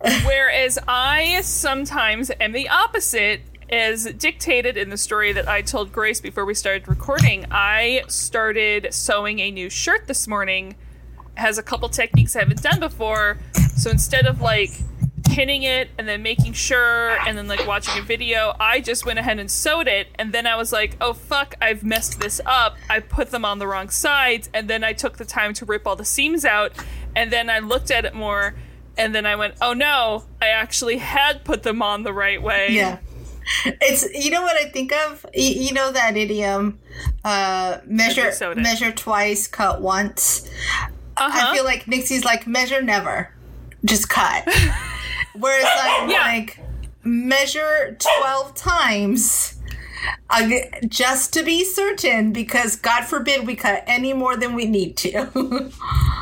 Whereas 0.24 0.78
I 0.88 1.40
sometimes 1.42 2.30
am 2.40 2.52
the 2.52 2.68
opposite, 2.68 3.40
as 3.70 4.04
dictated 4.14 4.76
in 4.76 4.90
the 4.90 4.96
story 4.96 5.32
that 5.32 5.48
I 5.48 5.62
told 5.62 5.92
Grace 5.92 6.20
before 6.20 6.44
we 6.44 6.54
started 6.54 6.88
recording. 6.88 7.46
I 7.50 8.02
started 8.08 8.92
sewing 8.92 9.38
a 9.38 9.50
new 9.50 9.70
shirt 9.70 10.06
this 10.08 10.26
morning. 10.26 10.74
It 11.36 11.40
has 11.40 11.56
a 11.56 11.62
couple 11.62 11.88
techniques 11.88 12.34
I 12.34 12.40
haven't 12.40 12.62
done 12.62 12.80
before. 12.80 13.38
So 13.76 13.90
instead 13.90 14.26
of 14.26 14.40
like 14.40 14.70
pinning 15.24 15.62
it 15.62 15.88
and 15.96 16.08
then 16.08 16.22
making 16.22 16.52
sure 16.52 17.10
and 17.26 17.38
then 17.38 17.46
like 17.46 17.64
watching 17.66 17.96
a 17.98 18.02
video, 18.02 18.54
I 18.58 18.80
just 18.80 19.06
went 19.06 19.20
ahead 19.20 19.38
and 19.38 19.48
sewed 19.48 19.86
it. 19.86 20.08
And 20.16 20.32
then 20.32 20.46
I 20.46 20.56
was 20.56 20.72
like, 20.72 20.96
oh 21.00 21.12
fuck, 21.12 21.54
I've 21.62 21.84
messed 21.84 22.20
this 22.20 22.40
up. 22.44 22.76
I 22.88 22.98
put 22.98 23.30
them 23.30 23.44
on 23.44 23.60
the 23.60 23.68
wrong 23.68 23.88
sides. 23.88 24.50
And 24.52 24.68
then 24.68 24.82
I 24.82 24.92
took 24.92 25.16
the 25.16 25.24
time 25.24 25.54
to 25.54 25.64
rip 25.64 25.86
all 25.86 25.96
the 25.96 26.04
seams 26.04 26.44
out. 26.44 26.72
And 27.14 27.32
then 27.32 27.48
I 27.48 27.60
looked 27.60 27.92
at 27.92 28.04
it 28.04 28.14
more. 28.14 28.56
And 28.98 29.14
then 29.14 29.24
I 29.24 29.36
went, 29.36 29.54
oh 29.62 29.72
no, 29.72 30.24
I 30.42 30.48
actually 30.48 30.98
had 30.98 31.44
put 31.44 31.62
them 31.62 31.80
on 31.80 32.02
the 32.02 32.12
right 32.12 32.42
way. 32.42 32.72
Yeah. 32.72 32.98
It's 33.64 34.06
you 34.14 34.30
know 34.30 34.42
what 34.42 34.56
I 34.56 34.68
think 34.70 34.92
of 34.92 35.24
Y- 35.34 35.40
you 35.66 35.72
know 35.72 35.90
that 35.92 36.16
idiom 36.16 36.78
uh 37.24 37.78
measure 37.86 38.32
measure 38.56 38.92
twice 38.92 39.46
cut 39.48 39.80
once 39.80 40.48
Uh-huh. 41.16 41.48
I 41.50 41.54
feel 41.54 41.64
like 41.64 41.86
Nixie's 41.88 42.24
like 42.24 42.46
measure 42.46 42.82
never 42.82 43.32
just 43.84 44.08
cut 44.08 44.44
whereas 45.34 45.66
I'm 45.68 46.10
Yeah. 46.10 46.18
like 46.22 46.58
measure 47.02 47.96
12 47.98 48.54
times 48.54 49.56
ag- 50.30 50.86
just 50.88 51.32
to 51.34 51.42
be 51.42 51.64
certain 51.64 52.32
because 52.32 52.76
god 52.76 53.04
forbid 53.04 53.46
we 53.46 53.54
cut 53.56 53.82
any 53.86 54.12
more 54.12 54.36
than 54.36 54.54
we 54.54 54.64
need 54.66 54.96
to 54.98 55.10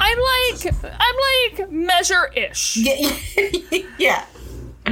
I'm 0.00 0.18
like, 0.32 0.74
I'm 0.84 1.16
like 1.58 1.70
measure 1.70 2.26
ish. 2.34 2.76
yeah, 2.76 3.80
yeah. 3.98 4.24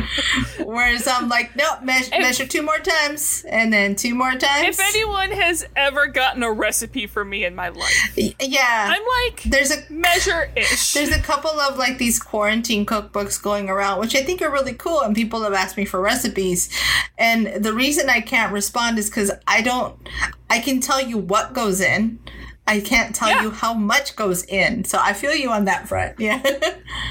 Whereas 0.64 1.06
I'm 1.06 1.28
like, 1.28 1.54
nope, 1.56 1.82
measure, 1.82 2.10
measure 2.18 2.46
two 2.46 2.62
more 2.62 2.78
times 2.78 3.44
and 3.48 3.72
then 3.72 3.96
two 3.96 4.14
more 4.14 4.32
times. 4.32 4.78
If 4.78 4.80
anyone 4.80 5.30
has 5.32 5.66
ever 5.76 6.06
gotten 6.06 6.42
a 6.42 6.52
recipe 6.52 7.06
for 7.06 7.24
me 7.24 7.44
in 7.44 7.54
my 7.54 7.68
life, 7.68 8.16
yeah, 8.16 8.88
I'm 8.90 9.02
like 9.24 9.42
there's 9.44 9.70
a 9.70 9.82
measure 9.90 10.50
ish. 10.56 10.94
there's 10.94 11.12
a 11.12 11.20
couple 11.20 11.50
of 11.50 11.76
like 11.76 11.98
these 11.98 12.18
quarantine 12.18 12.86
cookbooks 12.86 13.42
going 13.42 13.68
around, 13.68 14.00
which 14.00 14.14
I 14.14 14.22
think 14.22 14.42
are 14.42 14.50
really 14.50 14.74
cool, 14.74 15.02
and 15.02 15.14
people 15.14 15.42
have 15.42 15.52
asked 15.52 15.76
me 15.76 15.84
for 15.84 16.00
recipes. 16.00 16.68
And 17.18 17.62
the 17.64 17.72
reason 17.72 18.08
I 18.08 18.20
can't 18.20 18.52
respond 18.52 18.98
is 18.98 19.08
because 19.08 19.30
I 19.46 19.62
don't. 19.62 19.96
I 20.48 20.60
can 20.60 20.80
tell 20.80 21.00
you 21.00 21.18
what 21.18 21.52
goes 21.52 21.80
in. 21.80 22.18
I 22.68 22.80
can't 22.80 23.14
tell 23.14 23.28
Yeah. 23.28 23.42
you 23.42 23.50
how 23.50 23.72
much 23.74 24.16
goes 24.16 24.42
in. 24.44 24.84
So 24.84 24.98
I 25.00 25.12
feel 25.12 25.34
you 25.34 25.50
on 25.50 25.66
that 25.66 25.86
front. 25.88 26.18
Yeah. 26.20 26.42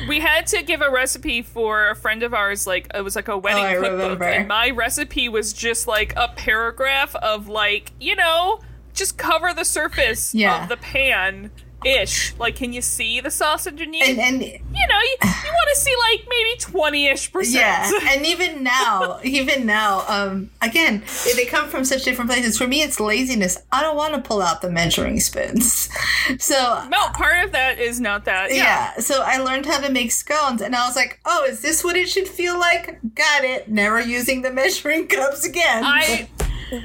We 0.09 0.19
had 0.19 0.47
to 0.47 0.61
give 0.63 0.81
a 0.81 0.89
recipe 0.91 1.41
for 1.41 1.89
a 1.89 1.95
friend 1.95 2.23
of 2.23 2.33
ours. 2.33 2.67
Like 2.67 2.87
it 2.93 3.01
was 3.01 3.15
like 3.15 3.27
a 3.29 3.37
wedding 3.37 3.63
Oh, 3.63 3.81
cookbook, 3.81 3.91
remember. 4.01 4.23
and 4.25 4.47
my 4.47 4.69
recipe 4.71 5.29
was 5.29 5.53
just 5.53 5.87
like 5.87 6.13
a 6.17 6.27
paragraph 6.35 7.15
of 7.15 7.47
like 7.47 7.91
you 7.99 8.15
know, 8.15 8.59
just 8.93 9.17
cover 9.17 9.53
the 9.53 9.63
surface 9.65 10.33
Yeah. 10.35 10.63
of 10.63 10.69
the 10.69 10.77
pan 10.77 11.51
ish. 11.85 12.33
Like, 12.39 12.55
can 12.55 12.73
you 12.73 12.81
see 12.81 13.21
the 13.21 13.31
sausage 13.31 13.73
underneath? 13.73 14.03
and 14.07 14.19
and 14.19 14.41
you 14.41 14.47
know, 14.87 14.99
you, 14.99 15.15
you 15.21 15.51
want 15.51 15.69
to 15.73 15.79
see 15.79 15.93
like 16.11 16.27
maybe 16.29 16.57
twenty 16.59 17.07
ish 17.07 17.31
percent. 17.31 17.55
Yeah, 17.55 17.91
and 18.15 18.25
even 18.25 18.63
now, 18.63 19.19
even 19.23 19.65
now, 19.65 20.03
um, 20.07 20.49
again, 20.61 21.03
they 21.35 21.45
come 21.45 21.69
from 21.69 21.85
such 21.85 22.03
different 22.03 22.29
places. 22.29 22.57
For 22.57 22.67
me, 22.67 22.81
it's 22.81 22.99
laziness. 22.99 23.57
I 23.71 23.81
don't 23.81 23.95
want 23.95 24.13
to 24.15 24.21
pull 24.21 24.41
out 24.41 24.61
the 24.61 24.69
measuring 24.69 25.19
spoons, 25.19 25.89
so 26.39 26.83
No, 26.89 27.09
part 27.13 27.45
of 27.45 27.51
that 27.51 27.79
is 27.79 27.99
not 28.01 28.25
that. 28.25 28.53
yeah. 28.53 28.97
So 28.97 29.21
I 29.23 29.37
learned 29.37 29.65
how 29.65 29.79
to 29.79 29.91
make 29.91 30.11
scones, 30.11 30.61
and 30.61 30.75
I 30.75 30.85
was 30.87 30.95
like, 30.95 31.19
"Oh, 31.25 31.45
is 31.45 31.61
this 31.61 31.83
what 31.83 31.95
it 31.95 32.09
should 32.09 32.27
feel 32.27 32.57
like?" 32.59 32.99
Got 33.15 33.43
it. 33.43 33.69
Never 33.69 33.99
using 34.01 34.41
the 34.41 34.51
measuring 34.51 35.07
cups 35.15 35.45
again. 35.45 35.83
I 35.85 36.27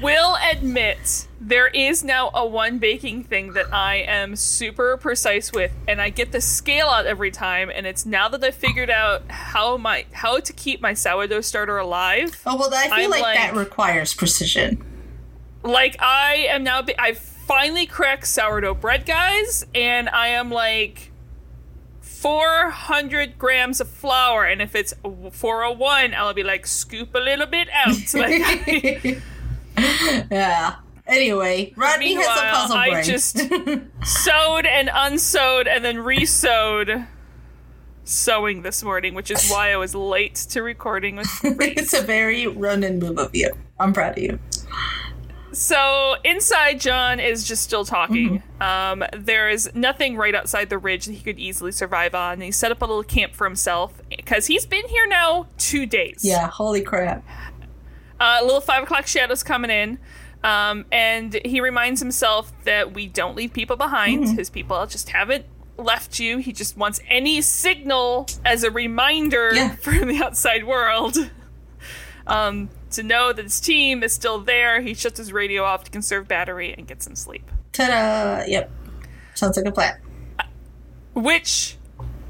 will 0.01 0.37
admit 0.51 1.27
there 1.43 1.67
is 1.69 2.03
now 2.03 2.29
a 2.35 2.45
one 2.45 2.77
baking 2.77 3.23
thing 3.23 3.53
that 3.53 3.73
I 3.73 3.95
am 3.95 4.35
super 4.35 4.95
precise 4.95 5.51
with, 5.51 5.71
and 5.87 5.99
I 5.99 6.09
get 6.09 6.31
the 6.31 6.39
scale 6.39 6.85
out 6.87 7.07
every 7.07 7.31
time. 7.31 7.71
And 7.73 7.87
it's 7.87 8.05
now 8.05 8.29
that 8.29 8.43
I 8.43 8.51
figured 8.51 8.91
out 8.91 9.23
how 9.29 9.75
my 9.77 10.05
how 10.11 10.39
to 10.39 10.53
keep 10.53 10.81
my 10.81 10.93
sourdough 10.93 11.41
starter 11.41 11.79
alive. 11.79 12.39
Oh 12.45 12.57
well, 12.57 12.71
I 12.71 12.83
feel 12.83 12.93
I'm 12.93 13.09
like, 13.09 13.35
that 13.35 13.55
requires 13.55 14.13
precision. 14.13 14.85
Like 15.63 15.95
I 15.99 16.45
am 16.49 16.63
now, 16.63 16.83
I 16.99 17.13
finally 17.13 17.87
cracked 17.87 18.27
sourdough 18.27 18.75
bread, 18.75 19.05
guys, 19.05 19.65
and 19.73 20.07
I 20.09 20.27
am 20.27 20.51
like. 20.51 21.07
400 22.01 23.39
grams 23.39 23.81
of 23.81 23.89
flour, 23.89 24.45
and 24.45 24.61
if 24.61 24.75
it's 24.75 24.93
401, 25.31 26.13
I'll 26.13 26.35
be 26.35 26.43
like, 26.43 26.67
scoop 26.67 27.15
a 27.15 27.17
little 27.17 27.47
bit 27.47 27.67
out. 27.73 27.95
Like, 28.13 29.23
Yeah. 30.31 30.75
Anyway, 31.07 31.73
Rodney 31.75 32.13
has 32.13 32.25
a 32.25 32.29
Meanwhile, 32.29 32.53
puzzle 32.53 32.77
I 32.77 33.01
just 33.01 33.37
sewed 34.03 34.65
and 34.65 34.89
unsewed 34.93 35.67
and 35.67 35.83
then 35.83 35.97
resewed 35.97 37.07
sewing 38.03 38.61
this 38.61 38.83
morning, 38.83 39.13
which 39.13 39.31
is 39.31 39.49
why 39.49 39.71
I 39.71 39.77
was 39.77 39.95
late 39.95 40.35
to 40.35 40.63
recording 40.63 41.17
with 41.17 41.27
it's 41.43 41.93
a 41.93 42.01
very 42.01 42.47
run 42.47 42.83
and 42.83 43.01
move 43.01 43.17
of 43.17 43.35
you. 43.35 43.51
I'm 43.79 43.93
proud 43.93 44.17
of 44.17 44.23
you. 44.23 44.39
So 45.53 46.15
inside, 46.23 46.79
John 46.79 47.19
is 47.19 47.45
just 47.45 47.63
still 47.63 47.83
talking. 47.83 48.41
Um, 48.61 49.03
there 49.11 49.49
is 49.49 49.69
nothing 49.73 50.15
right 50.15 50.33
outside 50.33 50.69
the 50.69 50.77
ridge 50.77 51.07
that 51.07 51.13
he 51.13 51.21
could 51.21 51.39
easily 51.39 51.73
survive 51.73 52.15
on. 52.15 52.33
And 52.33 52.43
he 52.43 52.51
set 52.51 52.71
up 52.71 52.81
a 52.81 52.85
little 52.85 53.03
camp 53.03 53.33
for 53.33 53.45
himself 53.45 54.01
because 54.09 54.47
he's 54.47 54.65
been 54.65 54.87
here 54.87 55.05
now 55.07 55.47
two 55.57 55.85
days. 55.85 56.21
Yeah, 56.23 56.47
holy 56.47 56.81
crap. 56.81 57.25
Uh, 58.19 58.39
little 58.43 58.61
five 58.61 58.83
o'clock 58.83 59.07
shadows 59.07 59.43
coming 59.43 59.71
in. 59.71 59.99
Um, 60.43 60.85
and 60.91 61.39
he 61.45 61.61
reminds 61.61 62.01
himself 62.01 62.51
that 62.63 62.93
we 62.93 63.07
don't 63.07 63.35
leave 63.35 63.53
people 63.53 63.75
behind. 63.75 64.23
Mm-hmm. 64.25 64.37
His 64.37 64.49
people 64.49 64.85
just 64.87 65.09
haven't 65.09 65.45
left 65.77 66.19
you. 66.19 66.37
He 66.39 66.51
just 66.51 66.75
wants 66.77 66.99
any 67.07 67.41
signal 67.41 68.27
as 68.43 68.63
a 68.63 68.71
reminder 68.71 69.51
Yeah. 69.53 69.75
for 69.75 69.91
the 69.93 70.21
outside 70.23 70.63
world 70.65 71.17
um, 72.27 72.69
to 72.91 73.03
know 73.03 73.33
that 73.33 73.43
his 73.43 73.59
team 73.59 74.03
is 74.03 74.13
still 74.13 74.39
there. 74.39 74.81
He 74.81 74.93
shuts 74.93 75.17
his 75.17 75.31
radio 75.31 75.63
off 75.63 75.83
to 75.85 75.91
conserve 75.91 76.27
battery 76.27 76.73
and 76.75 76.87
get 76.87 77.01
some 77.03 77.15
sleep. 77.15 77.49
Ta-da! 77.71 78.43
Yep. 78.47 78.71
Sounds 79.35 79.57
like 79.57 79.65
a 79.65 79.71
plan. 79.71 79.97
Which 81.13 81.77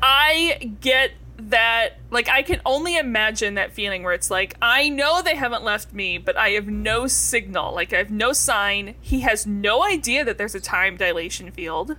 I 0.02 0.76
get 0.82 1.12
that 1.49 1.97
like 2.10 2.30
I 2.30 2.41
can 2.43 2.62
only 2.65 2.97
imagine 2.97 3.56
that 3.56 3.71
feeling 3.71 4.04
where 4.04 4.13
it's 4.13 4.30
like 4.30 4.56
I 4.62 4.89
know 4.89 5.21
they 5.21 5.36
haven't 5.36 5.63
left 5.63 5.93
me, 5.93 6.17
but 6.17 6.38
I 6.38 6.49
have 6.51 6.67
no 6.67 7.08
signal. 7.08 7.73
Like 7.73 7.93
I 7.93 7.97
have 7.97 8.12
no 8.12 8.34
sign. 8.34 8.95
He 9.01 9.21
has 9.21 9.47
no 9.47 9.84
idea 9.84 10.23
that 10.25 10.38
there's 10.38 10.56
a 10.56 10.60
time 10.60 10.97
dilation 10.97 11.51
field. 11.51 11.97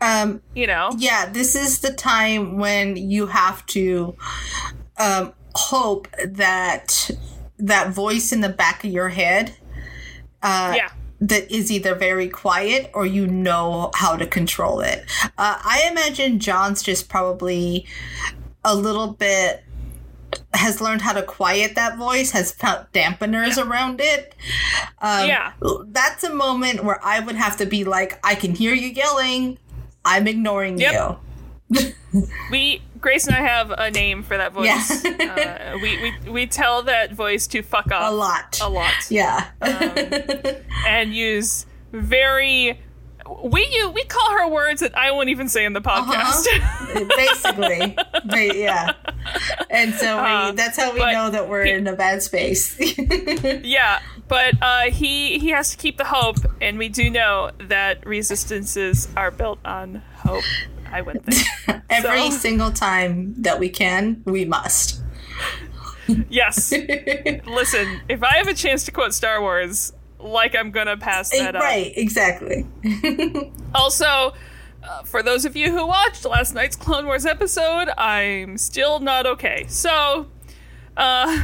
Um, 0.00 0.40
You 0.54 0.66
know? 0.66 0.90
yeah, 0.96 1.28
this 1.30 1.54
is 1.54 1.80
the 1.80 1.92
time 1.92 2.56
when 2.56 2.96
you 2.96 3.26
have 3.26 3.66
to 3.66 4.16
um, 4.96 5.34
hope 5.54 6.08
that 6.24 7.10
that 7.58 7.90
voice 7.90 8.32
in 8.32 8.40
the 8.40 8.48
back 8.48 8.82
of 8.82 8.90
your 8.90 9.10
head 9.10 9.54
uh, 10.42 10.72
yeah. 10.76 10.90
That 11.20 11.50
is 11.54 11.70
either 11.70 11.94
very 11.94 12.28
quiet 12.28 12.90
or 12.94 13.04
you 13.06 13.26
know 13.26 13.90
how 13.94 14.16
to 14.16 14.26
control 14.26 14.80
it. 14.80 15.04
Uh, 15.24 15.58
I 15.62 15.86
imagine 15.90 16.38
John's 16.38 16.82
just 16.82 17.08
probably 17.08 17.86
a 18.64 18.74
little 18.74 19.08
bit 19.08 19.64
has 20.54 20.80
learned 20.80 21.02
how 21.02 21.12
to 21.12 21.22
quiet 21.22 21.74
that 21.74 21.96
voice, 21.98 22.30
has 22.30 22.52
found 22.52 22.86
dampeners 22.92 23.62
around 23.62 24.00
it. 24.00 24.34
Um, 25.00 25.28
Yeah. 25.28 25.52
That's 25.88 26.22
a 26.24 26.32
moment 26.32 26.84
where 26.84 27.00
I 27.04 27.20
would 27.20 27.36
have 27.36 27.56
to 27.58 27.66
be 27.66 27.84
like, 27.84 28.18
I 28.24 28.34
can 28.34 28.54
hear 28.54 28.72
you 28.74 28.88
yelling. 28.88 29.58
I'm 30.04 30.26
ignoring 30.28 30.78
Yep. 30.78 30.92
you. 30.92 31.18
We 32.50 32.82
Grace 33.00 33.26
and 33.28 33.36
I 33.36 33.40
have 33.40 33.70
a 33.70 33.90
name 33.90 34.22
for 34.24 34.36
that 34.36 34.52
voice. 34.52 35.04
Yeah. 35.04 35.72
uh, 35.74 35.78
we, 35.78 36.12
we 36.24 36.30
we 36.30 36.46
tell 36.46 36.82
that 36.82 37.12
voice 37.14 37.46
to 37.48 37.62
fuck 37.62 37.90
off 37.92 38.12
A 38.12 38.14
lot. 38.14 38.60
a 38.60 38.68
lot. 38.68 38.92
Yeah. 39.08 39.46
and 40.86 41.14
use 41.14 41.66
very 41.92 42.80
we 43.44 43.64
you 43.70 43.90
we 43.90 44.02
call 44.04 44.30
her 44.38 44.48
words 44.48 44.80
that 44.80 44.96
I 44.98 45.12
won't 45.12 45.28
even 45.28 45.48
say 45.48 45.64
in 45.64 45.72
the 45.72 45.80
podcast. 45.80 46.46
Uh-huh. 46.52 47.04
Basically. 47.16 47.96
Ba- 48.26 48.58
yeah. 48.58 48.92
And 49.70 49.94
so 49.94 50.16
we, 50.22 50.28
Uh, 50.30 50.52
that's 50.52 50.76
how 50.76 50.92
we 50.92 50.98
know 51.00 51.30
that 51.30 51.48
we're 51.48 51.64
he- 51.64 51.70
in 51.72 51.86
a 51.86 51.94
bad 51.94 52.22
space. 52.24 52.76
Yeah, 53.62 54.00
but 54.26 54.54
uh, 54.60 54.90
he 54.90 55.38
he 55.38 55.50
has 55.50 55.70
to 55.70 55.76
keep 55.76 55.96
the 55.96 56.04
hope, 56.06 56.38
and 56.60 56.76
we 56.76 56.88
do 56.88 57.08
know 57.08 57.52
that 57.60 58.04
resistances 58.04 59.06
are 59.16 59.30
built 59.30 59.60
on 59.64 60.02
hope. 60.16 60.42
I 60.92 61.02
would 61.02 61.24
think. 61.24 61.46
Every 61.90 62.30
So- 62.30 62.36
single 62.38 62.70
time 62.72 63.34
that 63.42 63.58
we 63.58 63.68
can, 63.68 64.22
we 64.24 64.44
must. 64.44 65.00
yes. 66.28 66.72
Listen, 67.46 68.00
if 68.08 68.22
I 68.22 68.36
have 68.38 68.48
a 68.48 68.54
chance 68.54 68.84
to 68.84 68.90
quote 68.92 69.14
Star 69.14 69.40
Wars, 69.40 69.92
like 70.18 70.54
I'm 70.56 70.70
gonna 70.70 70.96
pass 70.96 71.30
that 71.30 71.56
up. 71.56 71.62
right, 71.62 71.92
exactly. 71.96 72.66
Also, 73.74 74.04
uh, 74.82 75.02
for 75.04 75.22
those 75.22 75.44
of 75.44 75.54
you 75.56 75.70
who 75.70 75.86
watched 75.86 76.24
last 76.24 76.54
night's 76.54 76.74
Clone 76.74 77.06
Wars 77.06 77.24
episode, 77.24 77.88
I'm 77.96 78.58
still 78.58 78.98
not 78.98 79.24
okay. 79.26 79.64
So, 79.68 80.26
uh, 80.96 81.38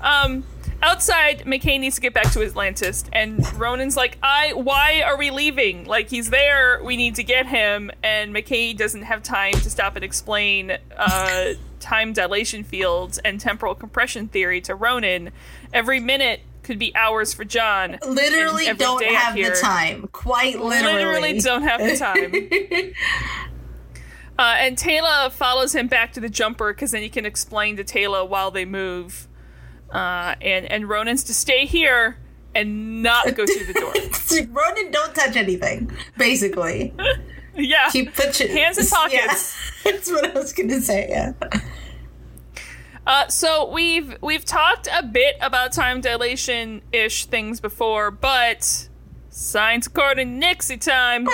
um, 0.00 0.44
outside, 0.82 1.44
McKay 1.46 1.80
needs 1.80 1.96
to 1.96 2.00
get 2.00 2.12
back 2.12 2.30
to 2.32 2.42
Atlantis, 2.42 3.04
and 3.12 3.40
Ronon's 3.58 3.96
like, 3.96 4.18
"I, 4.22 4.52
why 4.52 5.02
are 5.02 5.16
we 5.16 5.30
leaving? 5.30 5.86
Like 5.86 6.10
he's 6.10 6.30
there. 6.30 6.82
We 6.82 6.96
need 6.96 7.14
to 7.16 7.22
get 7.22 7.46
him." 7.46 7.90
And 8.02 8.34
McKay 8.34 8.76
doesn't 8.76 9.02
have 9.02 9.22
time 9.22 9.52
to 9.52 9.70
stop 9.70 9.96
and 9.96 10.04
explain 10.04 10.78
uh, 10.96 11.54
time 11.80 12.12
dilation 12.12 12.64
fields 12.64 13.18
and 13.18 13.40
temporal 13.40 13.74
compression 13.74 14.28
theory 14.28 14.60
to 14.62 14.74
Ronon. 14.74 15.30
Every 15.72 16.00
minute 16.00 16.40
could 16.62 16.78
be 16.78 16.94
hours 16.94 17.34
for 17.34 17.44
John. 17.44 17.98
Literally 18.06 18.72
don't 18.74 19.04
have 19.04 19.34
the 19.34 19.58
time. 19.60 20.08
Quite 20.12 20.60
literally. 20.60 20.94
literally 20.94 21.40
don't 21.40 21.62
have 21.62 21.80
the 21.80 21.96
time. 21.96 22.32
uh, 24.38 24.56
and 24.58 24.76
Teyla 24.76 25.32
follows 25.32 25.74
him 25.74 25.88
back 25.88 26.12
to 26.12 26.20
the 26.20 26.28
jumper 26.28 26.72
because 26.72 26.92
then 26.92 27.02
he 27.02 27.08
can 27.08 27.26
explain 27.26 27.76
to 27.76 27.84
Teyla 27.84 28.28
while 28.28 28.50
they 28.50 28.64
move. 28.64 29.28
Uh, 29.92 30.34
and 30.40 30.64
and 30.72 30.88
Ronon's 30.88 31.22
to 31.24 31.34
stay 31.34 31.66
here 31.66 32.16
and 32.54 33.02
not 33.02 33.34
go 33.34 33.44
through 33.46 33.66
the 33.66 33.74
door. 33.74 33.92
Ronon, 34.52 34.90
don't 34.90 35.14
touch 35.14 35.36
anything. 35.36 35.90
Basically, 36.16 36.94
yeah, 37.54 37.90
keep 37.90 38.14
put 38.14 38.40
your 38.40 38.48
Hands 38.48 38.78
in 38.78 38.86
pockets. 38.90 39.54
Yeah, 39.84 39.92
that's 39.92 40.10
what 40.10 40.34
I 40.34 40.38
was 40.38 40.52
gonna 40.52 40.80
say. 40.80 41.08
Yeah. 41.10 41.32
Uh, 43.06 43.28
so 43.28 43.70
we've 43.70 44.16
we've 44.22 44.44
talked 44.44 44.88
a 44.90 45.02
bit 45.02 45.36
about 45.40 45.72
time 45.72 46.00
dilation 46.00 46.80
ish 46.92 47.26
things 47.26 47.60
before, 47.60 48.10
but 48.10 48.88
science 49.28 49.86
according 49.86 50.28
to 50.28 50.34
Nixie 50.38 50.78
time. 50.78 51.28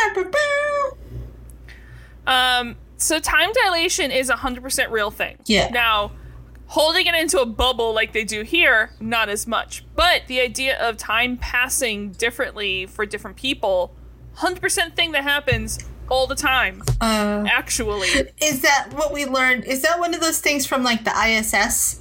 Um, 2.26 2.76
so 2.96 3.20
time 3.20 3.50
dilation 3.64 4.10
is 4.10 4.28
a 4.30 4.36
hundred 4.36 4.62
percent 4.62 4.90
real 4.90 5.10
thing. 5.10 5.38
Yeah. 5.46 5.68
Now, 5.68 6.12
holding 6.68 7.06
it 7.06 7.14
into 7.14 7.40
a 7.40 7.46
bubble 7.46 7.92
like 7.92 8.12
they 8.12 8.24
do 8.24 8.42
here, 8.42 8.90
not 9.00 9.28
as 9.28 9.46
much. 9.46 9.84
But 9.94 10.22
the 10.28 10.40
idea 10.40 10.78
of 10.78 10.96
time 10.96 11.36
passing 11.36 12.10
differently 12.12 12.86
for 12.86 13.04
different 13.06 13.36
people, 13.36 13.94
hundred 14.34 14.60
percent 14.60 14.94
thing 14.96 15.12
that 15.12 15.24
happens 15.24 15.78
all 16.08 16.26
the 16.26 16.34
time. 16.34 16.82
Uh, 17.00 17.44
Actually, 17.50 18.08
is 18.42 18.62
that 18.62 18.88
what 18.94 19.12
we 19.12 19.26
learned? 19.26 19.64
Is 19.64 19.82
that 19.82 19.98
one 19.98 20.14
of 20.14 20.20
those 20.20 20.40
things 20.40 20.66
from 20.66 20.82
like 20.82 21.04
the 21.04 21.10
ISS? 21.10 22.00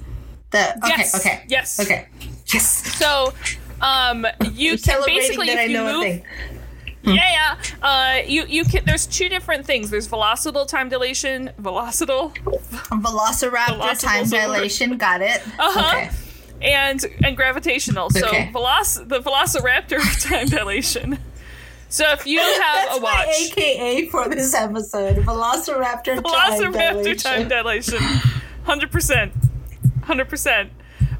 The 0.50 0.76
okay, 0.78 0.88
Yes. 0.96 1.20
okay, 1.20 1.44
Yes. 1.48 1.80
okay, 1.80 2.08
yes. 2.46 2.96
so 2.96 3.34
um, 3.82 4.26
you 4.52 4.70
can 4.72 4.78
Celebrating 4.78 5.18
basically 5.20 5.46
that 5.48 5.52
if 5.54 5.58
I 5.58 5.64
you 5.64 5.72
know 5.74 6.00
a 6.02 6.14
move. 6.14 6.22
Thing. 7.04 7.14
Yeah, 7.16 7.56
yeah. 7.80 7.86
Uh, 7.86 8.22
you 8.26 8.44
you 8.46 8.64
can. 8.64 8.84
There's 8.84 9.06
two 9.06 9.28
different 9.28 9.66
things. 9.66 9.90
There's 9.90 10.08
velocital 10.08 10.66
time 10.66 10.88
dilation. 10.88 11.50
Velocital. 11.60 12.34
Velociraptor 12.90 14.00
time 14.00 14.28
dilation. 14.28 14.96
Got 14.98 15.22
it. 15.22 15.40
Uh-huh. 15.58 15.96
Okay. 15.96 16.10
and 16.62 17.04
and 17.24 17.36
gravitational. 17.36 18.10
So 18.10 18.26
Okay. 18.28 18.50
veloc- 18.52 19.08
the 19.08 19.20
Velociraptor 19.20 19.98
time 20.28 20.46
dilation. 20.48 21.18
So 21.90 22.04
if 22.12 22.26
you 22.26 22.38
have 22.40 22.58
That's 22.60 22.98
a 22.98 23.00
my 23.00 23.24
watch, 23.26 23.52
AKA 23.56 24.08
for 24.10 24.28
this 24.28 24.52
episode. 24.54 25.16
Velociraptor, 25.18 26.20
Velociraptor 26.20 27.22
time 27.22 27.48
dilation, 27.48 28.02
hundred 28.64 28.90
percent, 28.90 29.32
hundred 30.02 30.28
percent. 30.28 30.70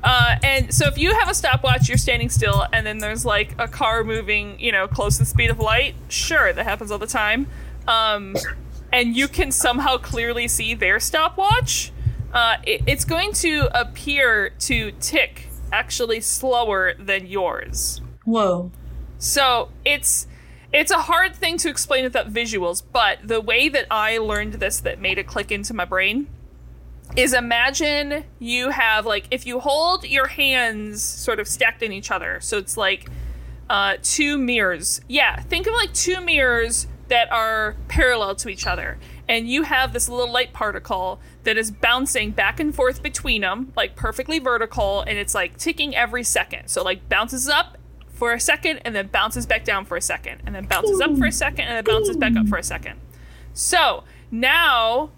Uh, 0.02 0.36
and 0.42 0.72
so 0.72 0.86
if 0.86 0.96
you 0.96 1.12
have 1.14 1.28
a 1.28 1.34
stopwatch, 1.34 1.88
you're 1.88 1.98
standing 1.98 2.28
still, 2.28 2.66
and 2.72 2.86
then 2.86 2.98
there's 2.98 3.24
like 3.24 3.54
a 3.58 3.66
car 3.66 4.04
moving, 4.04 4.58
you 4.60 4.72
know, 4.72 4.86
close 4.86 5.14
to 5.14 5.24
the 5.24 5.26
speed 5.26 5.50
of 5.50 5.58
light. 5.58 5.94
Sure, 6.08 6.52
that 6.52 6.64
happens 6.64 6.90
all 6.90 6.98
the 6.98 7.06
time. 7.06 7.48
Um, 7.86 8.36
and 8.92 9.16
you 9.16 9.28
can 9.28 9.50
somehow 9.50 9.96
clearly 9.96 10.48
see 10.48 10.74
their 10.74 11.00
stopwatch. 11.00 11.92
Uh, 12.32 12.56
it, 12.64 12.82
it's 12.86 13.04
going 13.04 13.32
to 13.32 13.68
appear 13.78 14.50
to 14.60 14.92
tick 15.00 15.48
actually 15.72 16.20
slower 16.20 16.94
than 16.98 17.26
yours. 17.26 18.00
Whoa. 18.24 18.70
So 19.18 19.70
it's 19.84 20.26
it's 20.72 20.90
a 20.90 20.98
hard 20.98 21.34
thing 21.34 21.56
to 21.58 21.70
explain 21.70 22.04
without 22.04 22.30
visuals, 22.30 22.82
but 22.92 23.18
the 23.26 23.40
way 23.40 23.70
that 23.70 23.86
I 23.90 24.18
learned 24.18 24.54
this 24.54 24.80
that 24.80 25.00
made 25.00 25.18
it 25.18 25.26
click 25.26 25.50
into 25.50 25.72
my 25.72 25.86
brain 25.86 26.28
is 27.16 27.32
imagine 27.32 28.24
you 28.38 28.70
have 28.70 29.06
like 29.06 29.26
if 29.30 29.46
you 29.46 29.60
hold 29.60 30.04
your 30.04 30.26
hands 30.26 31.02
sort 31.02 31.40
of 31.40 31.48
stacked 31.48 31.82
in 31.82 31.92
each 31.92 32.10
other. 32.10 32.40
So 32.40 32.58
it's 32.58 32.76
like 32.76 33.08
uh, 33.70 33.96
two 34.02 34.38
mirrors. 34.38 35.00
Yeah, 35.08 35.40
think 35.40 35.66
of 35.66 35.74
like 35.74 35.92
two 35.92 36.20
mirrors 36.20 36.86
that 37.08 37.30
are 37.32 37.76
parallel 37.88 38.34
to 38.36 38.48
each 38.48 38.66
other. 38.66 38.98
And 39.28 39.48
you 39.48 39.62
have 39.64 39.92
this 39.92 40.08
little 40.08 40.30
light 40.32 40.52
particle 40.52 41.20
that 41.44 41.58
is 41.58 41.70
bouncing 41.70 42.30
back 42.30 42.60
and 42.60 42.74
forth 42.74 43.02
between 43.02 43.42
them, 43.42 43.72
like 43.76 43.96
perfectly 43.96 44.38
vertical, 44.38 45.02
and 45.02 45.18
it's 45.18 45.34
like 45.34 45.58
ticking 45.58 45.94
every 45.94 46.24
second. 46.24 46.68
So, 46.68 46.82
like, 46.82 47.08
bounces 47.08 47.48
up 47.48 47.76
for 48.08 48.32
a 48.32 48.40
second 48.40 48.80
and 48.84 48.94
then 48.96 49.08
bounces 49.08 49.46
back 49.46 49.64
down 49.64 49.84
for 49.84 49.96
a 49.96 50.00
second, 50.00 50.42
and 50.46 50.54
then 50.54 50.66
bounces 50.66 51.00
up 51.00 51.16
for 51.18 51.26
a 51.26 51.32
second 51.32 51.66
and 51.66 51.76
then 51.76 51.94
bounces 51.94 52.16
back 52.16 52.36
up 52.36 52.48
for 52.48 52.56
a 52.56 52.62
second. 52.62 53.00
So, 53.52 54.04
now 54.30 55.10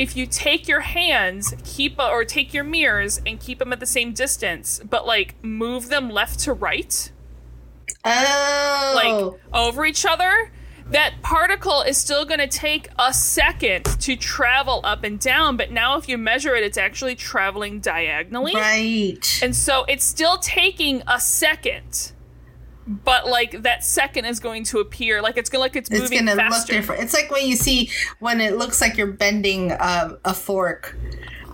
if 0.00 0.16
you 0.16 0.26
take 0.26 0.66
your 0.66 0.80
hands, 0.80 1.54
keep 1.64 1.98
or 1.98 2.24
take 2.24 2.54
your 2.54 2.64
mirrors 2.64 3.20
and 3.26 3.38
keep 3.38 3.58
them 3.58 3.72
at 3.72 3.80
the 3.80 3.86
same 3.86 4.12
distance, 4.14 4.80
but 4.88 5.06
like 5.06 5.34
move 5.44 5.88
them 5.88 6.08
left 6.08 6.40
to 6.40 6.52
right, 6.54 7.10
Oh. 8.04 8.92
like 8.94 9.40
over 9.52 9.84
each 9.84 10.06
other, 10.06 10.50
that 10.86 11.14
particle 11.22 11.82
is 11.82 11.98
still 11.98 12.24
going 12.24 12.40
to 12.40 12.48
take 12.48 12.88
a 12.98 13.12
second 13.12 13.84
to 14.00 14.16
travel 14.16 14.80
up 14.84 15.04
and 15.04 15.20
down. 15.20 15.56
But 15.56 15.70
now, 15.70 15.98
if 15.98 16.08
you 16.08 16.16
measure 16.18 16.54
it, 16.56 16.64
it's 16.64 16.78
actually 16.78 17.14
traveling 17.14 17.80
diagonally. 17.80 18.54
right. 18.54 19.40
And 19.42 19.54
so 19.54 19.84
it's 19.86 20.04
still 20.04 20.38
taking 20.38 21.02
a 21.06 21.20
second. 21.20 22.12
But 22.90 23.28
like 23.28 23.62
that 23.62 23.84
second 23.84 24.24
is 24.24 24.40
going 24.40 24.64
to 24.64 24.80
appear 24.80 25.22
like 25.22 25.36
it's 25.36 25.48
gonna 25.48 25.62
like 25.62 25.76
it's 25.76 25.88
it's 25.88 26.00
moving 26.00 26.26
gonna 26.26 26.32
look 26.32 26.52
faster. 26.52 26.72
different. 26.72 27.04
It's 27.04 27.14
like 27.14 27.30
when 27.30 27.46
you 27.46 27.54
see 27.54 27.90
when 28.18 28.40
it 28.40 28.56
looks 28.56 28.80
like 28.80 28.96
you're 28.96 29.12
bending 29.12 29.70
um, 29.78 30.18
a 30.24 30.34
fork. 30.34 30.96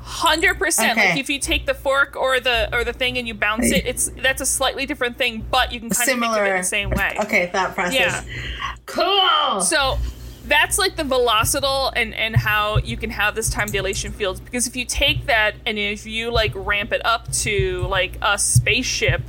Hundred 0.00 0.56
percent. 0.58 0.96
Like 0.96 1.18
if 1.18 1.28
you 1.28 1.38
take 1.38 1.66
the 1.66 1.74
fork 1.74 2.16
or 2.16 2.40
the 2.40 2.74
or 2.74 2.84
the 2.84 2.94
thing 2.94 3.18
and 3.18 3.28
you 3.28 3.34
bounce 3.34 3.70
it, 3.70 3.84
it's 3.86 4.08
that's 4.22 4.40
a 4.40 4.46
slightly 4.46 4.86
different 4.86 5.18
thing, 5.18 5.44
but 5.50 5.72
you 5.72 5.80
can 5.80 5.90
kind 5.90 6.08
of 6.08 6.20
think 6.20 6.36
of 6.36 6.46
it 6.46 6.56
the 6.56 6.62
same 6.62 6.90
way. 6.90 7.16
Okay, 7.20 7.48
thought 7.48 7.74
process. 7.74 8.24
Yeah. 8.24 8.74
Cool. 8.86 9.60
So 9.60 9.98
that's 10.46 10.78
like 10.78 10.96
the 10.96 11.02
velocital 11.02 11.92
and 11.96 12.14
and 12.14 12.36
how 12.36 12.78
you 12.78 12.96
can 12.96 13.10
have 13.10 13.34
this 13.34 13.50
time 13.50 13.66
dilation 13.66 14.12
fields 14.12 14.40
because 14.40 14.66
if 14.66 14.76
you 14.76 14.84
take 14.84 15.26
that 15.26 15.56
and 15.66 15.78
if 15.78 16.06
you 16.06 16.30
like 16.30 16.52
ramp 16.54 16.92
it 16.92 17.04
up 17.04 17.30
to 17.32 17.82
like 17.88 18.16
a 18.22 18.38
spaceship 18.38 19.22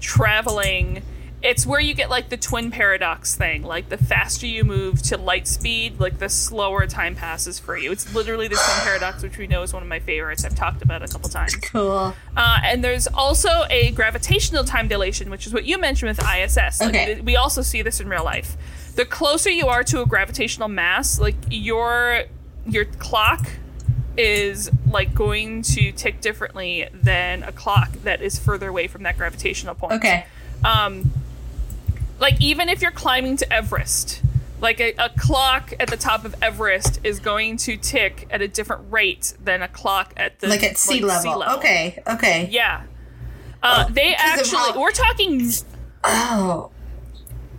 traveling 0.00 1.02
it's 1.40 1.64
where 1.64 1.78
you 1.80 1.94
get 1.94 2.10
like 2.10 2.28
the 2.30 2.36
twin 2.36 2.70
paradox 2.70 3.36
thing 3.36 3.62
like 3.62 3.88
the 3.90 3.96
faster 3.96 4.44
you 4.46 4.64
move 4.64 5.00
to 5.00 5.16
light 5.16 5.46
speed 5.46 5.98
like 6.00 6.18
the 6.18 6.28
slower 6.28 6.84
time 6.86 7.14
passes 7.14 7.58
for 7.60 7.76
you 7.76 7.92
it's 7.92 8.12
literally 8.12 8.48
the 8.48 8.56
twin 8.56 8.76
paradox 8.84 9.22
which 9.22 9.38
we 9.38 9.46
know 9.46 9.62
is 9.62 9.72
one 9.72 9.80
of 9.82 9.88
my 9.88 10.00
favorites 10.00 10.44
i've 10.44 10.56
talked 10.56 10.82
about 10.82 11.00
a 11.02 11.06
couple 11.06 11.28
times 11.28 11.54
cool. 11.56 12.12
uh, 12.36 12.58
and 12.64 12.82
there's 12.82 13.06
also 13.06 13.48
a 13.70 13.92
gravitational 13.92 14.64
time 14.64 14.88
dilation, 14.88 15.30
which 15.30 15.46
is 15.46 15.52
what 15.54 15.64
you 15.64 15.78
mentioned 15.78 16.08
with 16.08 16.18
ISS. 16.20 16.80
Like, 16.80 16.88
Okay. 16.90 17.20
we 17.20 17.36
also 17.36 17.62
see 17.62 17.82
this 17.82 18.00
in 18.00 18.08
real 18.08 18.24
life. 18.24 18.56
The 18.96 19.04
closer 19.04 19.50
you 19.50 19.66
are 19.68 19.84
to 19.84 20.00
a 20.02 20.06
gravitational 20.06 20.68
mass, 20.68 21.20
like 21.20 21.36
your 21.50 22.24
your 22.66 22.84
clock 22.84 23.46
is 24.16 24.70
like 24.90 25.14
going 25.14 25.62
to 25.62 25.92
tick 25.92 26.20
differently 26.20 26.88
than 26.92 27.42
a 27.44 27.52
clock 27.52 27.92
that 28.04 28.20
is 28.20 28.38
further 28.38 28.68
away 28.68 28.88
from 28.88 29.04
that 29.04 29.16
gravitational 29.16 29.74
point 29.74 29.92
Okay. 29.94 30.26
um, 30.64 31.10
like 32.18 32.40
even 32.40 32.68
if 32.68 32.82
you're 32.82 32.90
climbing 32.90 33.36
to 33.38 33.52
Everest, 33.52 34.22
like 34.60 34.80
a, 34.80 34.92
a 34.98 35.08
clock 35.10 35.72
at 35.78 35.88
the 35.88 35.96
top 35.96 36.24
of 36.24 36.34
Everest 36.42 37.00
is 37.04 37.20
going 37.20 37.56
to 37.58 37.76
tick 37.76 38.26
at 38.30 38.42
a 38.42 38.48
different 38.48 38.90
rate 38.90 39.34
than 39.42 39.62
a 39.62 39.68
clock 39.68 40.12
at 40.16 40.38
the 40.40 40.48
Like 40.48 40.62
at 40.64 40.76
sea, 40.76 41.00
level. 41.00 41.42
Okay. 41.58 42.02
Okay. 42.06 42.48
Yeah. 42.50 42.82
Uh, 43.62 43.88
they 43.88 44.14
actually, 44.14 44.72
how- 44.72 44.80
we're 44.80 44.90
talking, 44.90 45.50
Oh. 46.04 46.70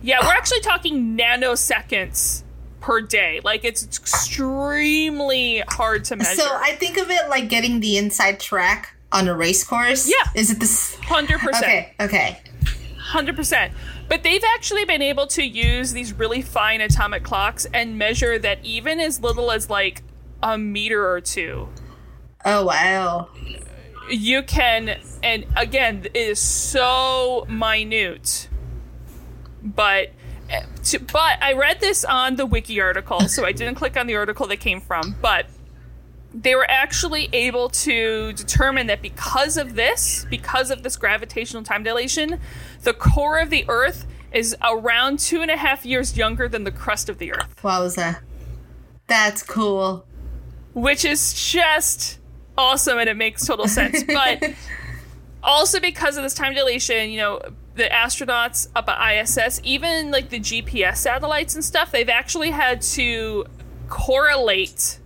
yeah, 0.02 0.18
we're 0.22 0.32
actually 0.32 0.60
talking 0.60 1.16
nanoseconds 1.16 2.42
per 2.80 3.00
day. 3.02 3.40
Like 3.44 3.64
it's 3.64 3.82
extremely 3.84 5.62
hard 5.68 6.04
to 6.06 6.16
measure. 6.16 6.36
So 6.40 6.44
I 6.54 6.72
think 6.72 6.96
of 6.98 7.10
it 7.10 7.28
like 7.28 7.48
getting 7.48 7.80
the 7.80 7.98
inside 7.98 8.40
track 8.40 8.94
on 9.12 9.28
a 9.28 9.34
race 9.34 9.62
course. 9.64 10.08
Yeah. 10.08 10.30
Is 10.34 10.50
it 10.50 10.60
this? 10.60 10.94
Hundred 11.02 11.40
percent. 11.40 11.64
Okay. 11.64 11.94
Okay. 12.00 12.40
Hundred 12.98 13.36
percent. 13.36 13.72
But 14.10 14.24
they've 14.24 14.42
actually 14.56 14.84
been 14.84 15.02
able 15.02 15.28
to 15.28 15.44
use 15.44 15.92
these 15.92 16.12
really 16.12 16.42
fine 16.42 16.80
atomic 16.80 17.22
clocks 17.22 17.64
and 17.72 17.96
measure 17.96 18.40
that 18.40 18.58
even 18.64 18.98
as 18.98 19.20
little 19.20 19.52
as 19.52 19.70
like 19.70 20.02
a 20.42 20.58
meter 20.58 21.08
or 21.08 21.20
two. 21.20 21.68
Oh 22.44 22.64
wow. 22.64 23.28
You 24.10 24.42
can, 24.42 24.98
and 25.22 25.46
again, 25.56 26.06
it 26.06 26.16
is 26.16 26.40
so 26.40 27.46
minute. 27.48 28.48
But, 29.62 30.10
eh, 30.48 30.64
to, 30.86 30.98
but 30.98 31.40
I 31.40 31.52
read 31.52 31.78
this 31.78 32.04
on 32.04 32.34
the 32.34 32.46
wiki 32.46 32.80
article, 32.80 33.28
so 33.28 33.44
I 33.44 33.52
didn't 33.52 33.76
click 33.76 33.96
on 33.96 34.08
the 34.08 34.16
article 34.16 34.48
that 34.48 34.56
came 34.56 34.80
from. 34.80 35.14
But 35.22 35.46
they 36.32 36.54
were 36.54 36.68
actually 36.70 37.28
able 37.32 37.68
to 37.68 38.32
determine 38.34 38.86
that 38.86 39.02
because 39.02 39.56
of 39.56 39.74
this, 39.74 40.26
because 40.30 40.70
of 40.70 40.82
this 40.82 40.96
gravitational 40.96 41.62
time 41.62 41.82
dilation, 41.82 42.40
the 42.82 42.92
core 42.92 43.38
of 43.40 43.50
the 43.50 43.64
Earth 43.68 44.06
is 44.32 44.56
around 44.62 45.18
two 45.18 45.42
and 45.42 45.50
a 45.50 45.56
half 45.56 45.84
years 45.84 46.16
younger 46.16 46.48
than 46.48 46.62
the 46.64 46.70
crust 46.70 47.08
of 47.08 47.18
the 47.18 47.32
Earth, 47.32 47.56
Wowza. 47.62 48.20
That's 49.08 49.42
cool. 49.42 50.06
which 50.72 51.04
is 51.04 51.34
just 51.34 52.20
awesome 52.56 52.98
and 52.98 53.08
it 53.08 53.16
makes 53.16 53.44
total 53.44 53.66
sense. 53.66 54.04
But 54.06 54.54
also 55.42 55.80
because 55.80 56.16
of 56.16 56.22
this 56.22 56.34
time 56.34 56.54
dilation, 56.54 57.10
you 57.10 57.18
know, 57.18 57.40
the 57.74 57.84
astronauts 57.84 58.68
up 58.76 58.88
at 58.88 59.22
ISS, 59.22 59.60
even 59.64 60.12
like 60.12 60.28
the 60.28 60.38
GPS 60.38 60.98
satellites 60.98 61.56
and 61.56 61.64
stuff, 61.64 61.90
they've 61.90 62.08
actually 62.08 62.50
had 62.50 62.82
to 62.82 63.46
correlate 63.88 64.99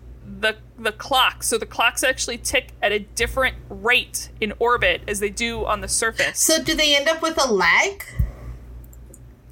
the 0.45 0.57
the 0.78 0.92
clock. 0.92 1.42
So 1.42 1.59
the 1.59 1.66
clocks 1.66 2.05
actually 2.05 2.38
tick 2.38 2.68
at 2.82 2.92
a 2.92 3.01
different 3.01 3.57
rate 3.68 4.30
in 4.40 4.53
orbit 4.59 5.03
as 5.09 5.18
they 5.20 5.30
do 5.30 5.64
on 5.66 5.80
the 5.80 5.88
surface. 5.88 6.38
So 6.38 6.62
do 6.62 6.74
they 6.74 6.95
end 6.97 7.09
up 7.09 7.20
with 7.22 7.36
a 7.42 7.51
lag? 7.53 8.05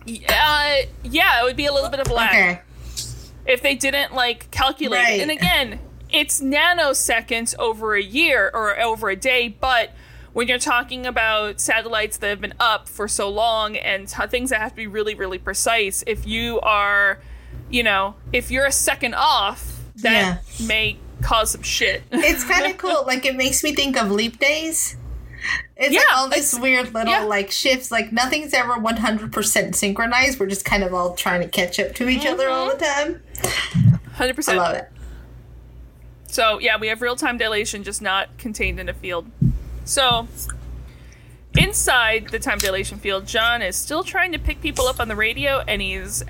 Uh, 0.06 0.76
yeah, 1.04 1.40
it 1.40 1.44
would 1.44 1.56
be 1.56 1.66
a 1.66 1.72
little 1.72 1.90
bit 1.90 2.00
of 2.00 2.10
lag 2.10 2.34
Okay. 2.34 2.60
if 3.46 3.62
they 3.62 3.74
didn't 3.76 4.12
like 4.14 4.50
calculate 4.50 5.00
Right. 5.00 5.20
And 5.20 5.30
again, 5.30 5.78
it's 6.10 6.40
nanoseconds 6.40 7.54
over 7.58 7.94
a 7.94 8.02
year 8.02 8.50
or 8.52 8.78
over 8.80 9.10
a 9.10 9.16
day, 9.16 9.48
but 9.48 9.90
when 10.32 10.48
you're 10.48 10.58
talking 10.58 11.06
about 11.06 11.60
satellites 11.60 12.16
that 12.16 12.28
have 12.28 12.40
been 12.40 12.54
up 12.58 12.88
for 12.88 13.06
so 13.06 13.28
long 13.28 13.76
and 13.76 14.08
t- 14.08 14.26
things 14.26 14.50
that 14.50 14.60
have 14.60 14.70
to 14.70 14.76
be 14.76 14.86
really, 14.88 15.14
really 15.14 15.38
precise, 15.38 16.02
if 16.06 16.26
you 16.26 16.58
are, 16.60 17.20
you 17.70 17.82
know, 17.82 18.14
if 18.32 18.50
you're 18.50 18.66
a 18.66 18.72
second 18.72 19.14
off, 19.14 19.71
that 19.96 20.40
may 20.66 20.98
cause 21.22 21.52
some 21.52 21.62
shit. 21.62 22.02
It's 22.10 22.44
kind 22.44 22.70
of 22.70 22.78
cool. 22.78 23.04
Like 23.06 23.24
it 23.24 23.36
makes 23.36 23.62
me 23.62 23.74
think 23.74 23.96
of 23.96 24.10
leap 24.10 24.38
days. 24.38 24.96
It's 25.76 25.94
like 25.94 26.16
all 26.16 26.28
this 26.28 26.58
weird 26.58 26.94
little 26.94 27.12
yeah. 27.12 27.24
like 27.24 27.50
shifts. 27.50 27.90
Like 27.90 28.12
nothing's 28.12 28.54
ever 28.54 28.78
one 28.78 28.96
hundred 28.96 29.32
percent 29.32 29.74
synchronized. 29.74 30.38
We're 30.38 30.46
just 30.46 30.64
kind 30.64 30.84
of 30.84 30.94
all 30.94 31.14
trying 31.14 31.40
to 31.40 31.48
catch 31.48 31.80
up 31.80 31.94
to 31.96 32.08
each 32.08 32.26
other 32.26 32.48
all 32.48 32.68
the 32.68 32.76
mm-hmm. 32.76 33.12
time. 33.12 34.02
100%. 34.16 34.52
I 34.52 34.56
love 34.56 34.76
it. 34.76 34.90
So 36.26 36.58
yeah, 36.58 36.78
we 36.78 36.88
have 36.88 37.02
real 37.02 37.16
time 37.16 37.36
dilation, 37.38 37.82
just 37.82 38.00
not 38.00 38.38
contained 38.38 38.78
in 38.78 38.88
a 38.88 38.94
field. 38.94 39.30
So 39.84 40.28
inside 41.58 42.28
the 42.30 42.38
time 42.38 42.58
dilation 42.58 42.98
field, 42.98 43.26
John 43.26 43.62
is 43.62 43.76
still 43.76 44.02
trying 44.02 44.32
to 44.32 44.38
pick 44.38 44.60
people 44.60 44.86
up 44.86 45.00
on 45.00 45.08
the 45.08 45.16
radio, 45.16 45.58
and 45.66 45.82
he's 45.82 46.24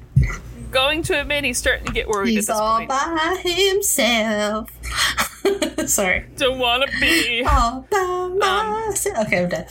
going 0.73 1.03
to 1.05 1.21
admit 1.21 1.45
he's 1.45 1.59
starting 1.59 1.87
to 1.87 1.93
get 1.93 2.09
worried 2.09 2.31
He's 2.31 2.49
all 2.51 2.79
point. 2.79 2.89
by 2.89 3.41
himself. 3.45 4.71
Sorry. 5.89 6.27
Don't 6.37 6.59
want 6.59 6.91
to 6.91 7.01
be. 7.01 7.45
All 7.45 7.87
by 7.91 8.29
myself. 8.39 9.27
okay, 9.27 9.43
I'm 9.45 9.49
done. 9.49 9.67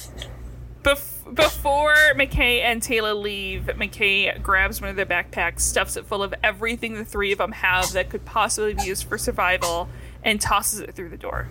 Bef- 0.84 1.36
before 1.36 1.96
McKay 2.16 2.62
and 2.62 2.82
Teyla 2.82 3.20
leave, 3.20 3.64
McKay 3.76 4.42
grabs 4.42 4.82
one 4.82 4.90
of 4.90 4.96
their 4.96 5.06
backpacks, 5.06 5.62
stuffs 5.62 5.96
it 5.96 6.06
full 6.06 6.24
of 6.24 6.34
everything 6.44 6.96
the 6.96 7.06
three 7.06 7.32
of 7.32 7.38
them 7.38 7.52
have 7.54 7.92
that 7.94 8.10
could 8.10 8.26
possibly 8.26 8.74
be 8.74 8.84
used 8.84 9.04
for 9.06 9.18
survival, 9.18 9.88
and 10.24 10.42
tosses 10.42 10.80
it 10.80 10.94
through 10.96 11.10
the 11.10 11.18
door. 11.18 11.50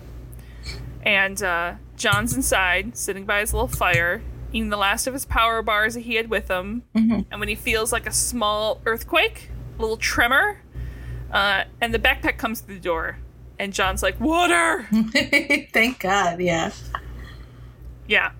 And 1.03 1.41
uh, 1.41 1.75
John's 1.97 2.35
inside, 2.35 2.95
sitting 2.97 3.25
by 3.25 3.39
his 3.39 3.53
little 3.53 3.67
fire, 3.67 4.21
eating 4.51 4.69
the 4.69 4.77
last 4.77 5.07
of 5.07 5.13
his 5.13 5.25
power 5.25 5.61
bars 5.61 5.93
that 5.93 6.01
he 6.01 6.15
had 6.15 6.29
with 6.29 6.49
him. 6.49 6.83
And 7.31 7.39
when 7.39 7.49
he 7.49 7.55
feels 7.55 7.91
like 7.91 8.05
a 8.07 8.11
small 8.11 8.81
earthquake, 8.85 9.49
a 9.77 9.81
little 9.81 9.97
tremor, 9.97 10.61
uh, 11.31 11.63
and 11.79 11.93
the 11.93 11.99
backpack 11.99 12.37
comes 12.37 12.61
through 12.61 12.75
the 12.75 12.81
door, 12.81 13.17
and 13.57 13.73
John's 13.73 14.03
like, 14.03 14.19
"Water!" 14.19 14.87
Thank 15.73 15.99
God. 15.99 16.41
Yeah. 16.41 16.71
Yeah. 18.07 18.31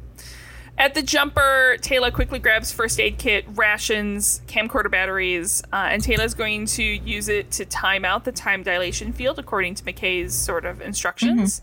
At 0.77 0.95
the 0.95 1.03
jumper, 1.03 1.77
Teyla 1.79 2.11
quickly 2.11 2.39
grabs 2.39 2.71
first 2.71 2.99
aid 2.99 3.17
kit, 3.19 3.45
rations, 3.49 4.41
camcorder 4.47 4.89
batteries, 4.89 5.61
uh, 5.71 5.89
and 5.91 6.01
Teyla's 6.01 6.33
going 6.33 6.65
to 6.67 6.83
use 6.83 7.29
it 7.29 7.51
to 7.51 7.65
time 7.65 8.03
out 8.03 8.23
the 8.23 8.31
time 8.31 8.63
dilation 8.63 9.13
field 9.13 9.37
according 9.37 9.75
to 9.75 9.83
McKay's 9.83 10.33
sort 10.33 10.65
of 10.65 10.81
instructions. 10.81 11.61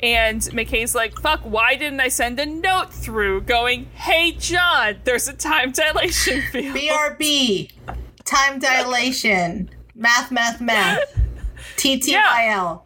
And 0.00 0.40
McKay's 0.42 0.94
like, 0.94 1.18
fuck, 1.20 1.40
why 1.40 1.74
didn't 1.74 2.00
I 2.00 2.08
send 2.08 2.38
a 2.38 2.46
note 2.46 2.92
through 2.92 3.40
going, 3.42 3.86
hey, 3.94 4.32
John, 4.32 4.96
there's 5.04 5.26
a 5.28 5.32
time 5.32 5.72
dilation 5.72 6.40
field? 6.52 6.76
BRB, 6.76 7.72
time 8.24 8.60
dilation, 8.60 9.70
math, 9.96 10.30
math, 10.30 10.60
math, 10.60 11.00
TTYL. 11.76 12.82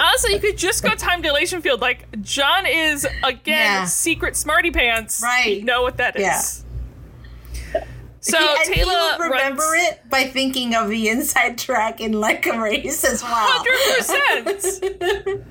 Honestly, 0.00 0.32
you 0.34 0.38
could 0.40 0.56
just 0.56 0.82
go 0.82 0.90
time 0.94 1.20
dilation 1.22 1.60
field. 1.62 1.80
Like, 1.80 2.06
John 2.22 2.64
is, 2.66 3.04
again, 3.24 3.42
Yeah. 3.80 3.84
secret 3.86 4.36
smarty 4.36 4.70
pants. 4.70 5.20
Right. 5.22 5.58
You 5.58 5.64
know 5.64 5.82
what 5.82 5.96
that 5.96 6.16
is. 6.16 6.22
Yeah. 6.22 6.69
So 8.20 8.38
He- 8.38 8.72
Teyla 8.82 9.16
he 9.16 9.22
remember 9.22 9.62
runs, 9.62 9.88
it 9.88 10.10
by 10.10 10.24
thinking 10.24 10.74
of 10.74 10.88
the 10.90 11.08
inside 11.08 11.56
track 11.58 12.00
in 12.00 12.12
like 12.12 12.46
a 12.46 12.60
race 12.60 13.02
as 13.04 13.22
well. 13.22 13.32
Hundred 13.34 14.46
percent. 14.46 15.44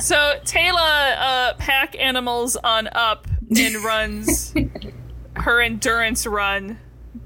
So 0.00 0.38
Teyla 0.44 1.16
uh, 1.18 1.54
pack 1.54 1.96
animals 1.98 2.56
on 2.56 2.88
up 2.92 3.26
and 3.56 3.76
runs 3.84 4.52
her 5.36 5.60
endurance 5.60 6.26
run 6.26 6.78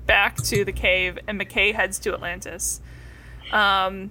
back 0.06 0.36
to 0.44 0.64
the 0.64 0.72
cave, 0.72 1.18
and 1.26 1.40
McKay 1.40 1.74
heads 1.74 1.98
to 2.00 2.12
Atlantis. 2.12 2.80
Um, 3.52 4.10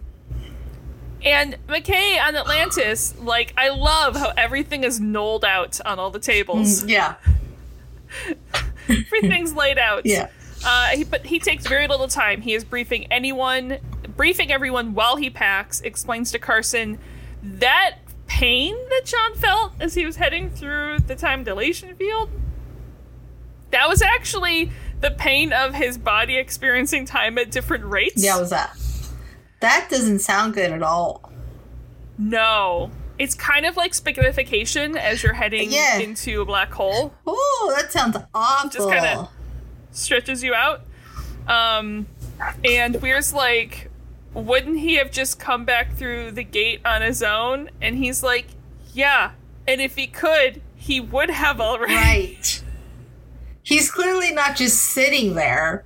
and 1.23 1.57
McKay 1.67 2.19
on 2.19 2.35
Atlantis, 2.35 3.13
like 3.19 3.53
I 3.57 3.69
love 3.69 4.15
how 4.15 4.31
everything 4.37 4.83
is 4.83 4.99
knolled 4.99 5.45
out 5.45 5.79
on 5.85 5.99
all 5.99 6.09
the 6.11 6.19
tables. 6.19 6.83
Yeah, 6.85 7.15
Everything's 8.89 9.53
laid 9.53 9.77
out. 9.77 10.05
yeah. 10.05 10.29
Uh, 10.65 10.87
he, 10.89 11.03
but 11.03 11.25
he 11.25 11.39
takes 11.39 11.65
very 11.65 11.87
little 11.87 12.07
time. 12.07 12.41
He 12.41 12.53
is 12.53 12.63
briefing 12.63 13.07
anyone, 13.11 13.79
briefing 14.15 14.51
everyone 14.51 14.93
while 14.93 15.15
he 15.15 15.29
packs. 15.29 15.81
Explains 15.81 16.31
to 16.31 16.39
Carson 16.39 16.99
that 17.43 17.95
pain 18.27 18.75
that 18.89 19.01
John 19.05 19.33
felt 19.35 19.73
as 19.79 19.93
he 19.95 20.05
was 20.05 20.15
heading 20.17 20.49
through 20.49 20.99
the 20.99 21.15
time 21.15 21.43
dilation 21.43 21.95
field. 21.95 22.29
That 23.71 23.87
was 23.89 24.01
actually 24.01 24.71
the 24.99 25.11
pain 25.11 25.51
of 25.53 25.73
his 25.73 25.97
body 25.97 26.37
experiencing 26.37 27.05
time 27.05 27.37
at 27.37 27.51
different 27.51 27.85
rates. 27.85 28.23
Yeah, 28.23 28.37
was 28.39 28.49
that? 28.51 28.77
That 29.61 29.87
doesn't 29.89 30.19
sound 30.19 30.53
good 30.53 30.71
at 30.71 30.83
all. 30.83 31.31
No, 32.17 32.91
it's 33.17 33.33
kind 33.33 33.65
of 33.65 33.77
like 33.77 33.93
spaghettification 33.93 34.95
as 34.97 35.23
you're 35.23 35.33
heading 35.33 35.71
Yeah. 35.71 35.97
into 35.99 36.41
a 36.41 36.45
black 36.45 36.71
hole. 36.71 37.13
Oh, 37.25 37.73
that 37.75 37.91
sounds 37.91 38.17
awful. 38.33 38.69
Just 38.69 38.89
kinda- 38.89 39.29
stretches 39.91 40.43
you 40.43 40.53
out. 40.53 40.81
Um, 41.47 42.07
and 42.63 43.01
Weir's 43.01 43.33
like, 43.33 43.89
wouldn't 44.33 44.79
he 44.79 44.95
have 44.95 45.11
just 45.11 45.39
come 45.39 45.65
back 45.65 45.95
through 45.95 46.31
the 46.31 46.43
gate 46.43 46.81
on 46.85 47.01
his 47.01 47.21
own? 47.21 47.69
And 47.81 47.97
he's 47.97 48.23
like, 48.23 48.47
yeah. 48.93 49.31
And 49.67 49.81
if 49.81 49.95
he 49.95 50.07
could, 50.07 50.61
he 50.75 50.99
would 50.99 51.29
have 51.29 51.59
already. 51.61 51.93
right. 51.93 52.63
He's 53.63 53.91
clearly 53.91 54.33
not 54.33 54.55
just 54.55 54.81
sitting 54.81 55.35
there 55.35 55.83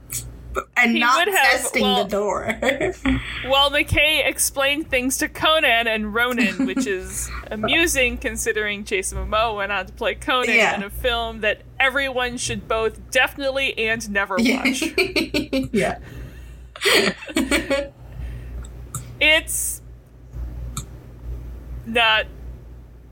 and 0.78 0.92
He 0.94 1.00
not 1.00 1.28
have, 1.28 1.36
testing 1.52 1.84
well- 1.84 2.04
the 2.04 2.10
door. 2.10 2.44
While 3.46 3.72
McKay 3.72 4.28
explained 4.28 4.90
things 4.90 5.18
to 5.18 5.28
Conan 5.28 5.88
and 5.88 6.14
Ronon, 6.14 6.66
which 6.66 6.86
is 6.88 7.30
amusing 7.52 8.18
considering 8.18 8.84
Jason 8.84 9.18
Momoa 9.18 9.56
went 9.58 9.72
on 9.72 9.86
to 9.86 9.94
play 9.94 10.16
Conan 10.16 10.56
Yeah. 10.56 10.76
in 10.76 10.84
a 10.84 10.90
film 10.90 11.42
that 11.42 11.62
everyone 11.80 12.38
should 12.38 12.68
both 12.68 13.12
definitely 13.12 13.78
and 13.78 14.10
never 14.10 14.36
watch. 14.38 14.82
yeah. 15.72 16.00
it's 19.20 19.82
not 21.86 22.26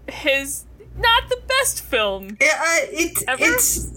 his 0.07 0.65
not 0.97 1.29
the 1.29 1.41
best 1.47 1.81
film. 1.81 2.37
Yeah, 2.39 2.47
uh, 2.59 2.79
it, 2.91 3.23
Ever? 3.27 3.43
it's 3.45 3.89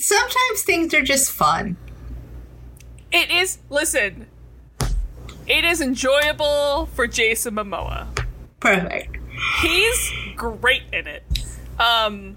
sometimes 0.00 0.62
things 0.62 0.94
are 0.94 1.02
just 1.02 1.30
fun. 1.30 1.76
It 3.12 3.30
is 3.30 3.58
listen. 3.70 4.26
It 5.46 5.64
is 5.64 5.80
enjoyable 5.80 6.86
for 6.94 7.06
Jason 7.06 7.54
Momoa. 7.54 8.06
Perfect. 8.60 9.18
He's 9.60 10.12
great 10.36 10.82
in 10.92 11.06
it. 11.06 11.22
Um 11.78 12.36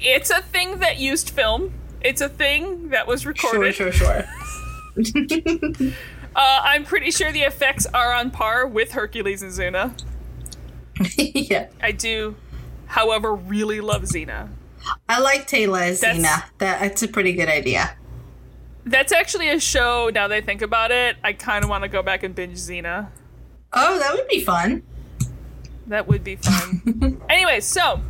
It's 0.00 0.30
a 0.30 0.42
thing 0.42 0.78
that 0.78 0.98
used 0.98 1.30
film. 1.30 1.72
It's 2.00 2.20
a 2.20 2.28
thing 2.28 2.88
that 2.88 3.06
was 3.06 3.26
recorded. 3.26 3.74
sure, 3.74 3.92
sure. 3.92 4.24
Uh, 6.34 6.60
I'm 6.62 6.84
pretty 6.84 7.10
sure 7.10 7.32
the 7.32 7.42
effects 7.42 7.86
are 7.86 8.12
on 8.12 8.30
par 8.30 8.66
with 8.66 8.92
Hercules 8.92 9.42
and 9.42 9.50
Xena. 9.52 10.00
yeah. 11.16 11.68
I 11.82 11.90
do, 11.92 12.36
however, 12.90 13.34
really 13.34 13.80
love 13.80 14.02
Xena. 14.02 14.48
I 15.08 15.20
like 15.20 15.46
Teyla 15.48 15.82
as 15.82 16.00
That's- 16.00 16.20
Xena. 16.20 16.44
That, 16.58 16.80
that's 16.80 17.02
a 17.02 17.08
pretty 17.08 17.32
good 17.32 17.48
idea. 17.48 17.96
That's 18.84 19.12
actually 19.12 19.48
a 19.50 19.60
show. 19.60 20.10
Now 20.12 20.26
that 20.28 20.34
I 20.34 20.40
think 20.40 20.62
about 20.62 20.90
it, 20.90 21.16
I 21.22 21.32
kind 21.34 21.62
of 21.64 21.70
want 21.70 21.82
to 21.84 21.88
go 21.88 22.02
back 22.02 22.22
and 22.22 22.34
binge 22.34 22.56
Xena. 22.58 23.08
Oh, 23.72 23.98
that 23.98 24.14
would 24.14 24.26
be 24.26 24.40
fun. 24.40 24.82
That 25.86 26.08
would 26.08 26.24
be 26.24 26.36
fun. 26.36 27.20
anyway, 27.28 27.60
so 27.60 28.00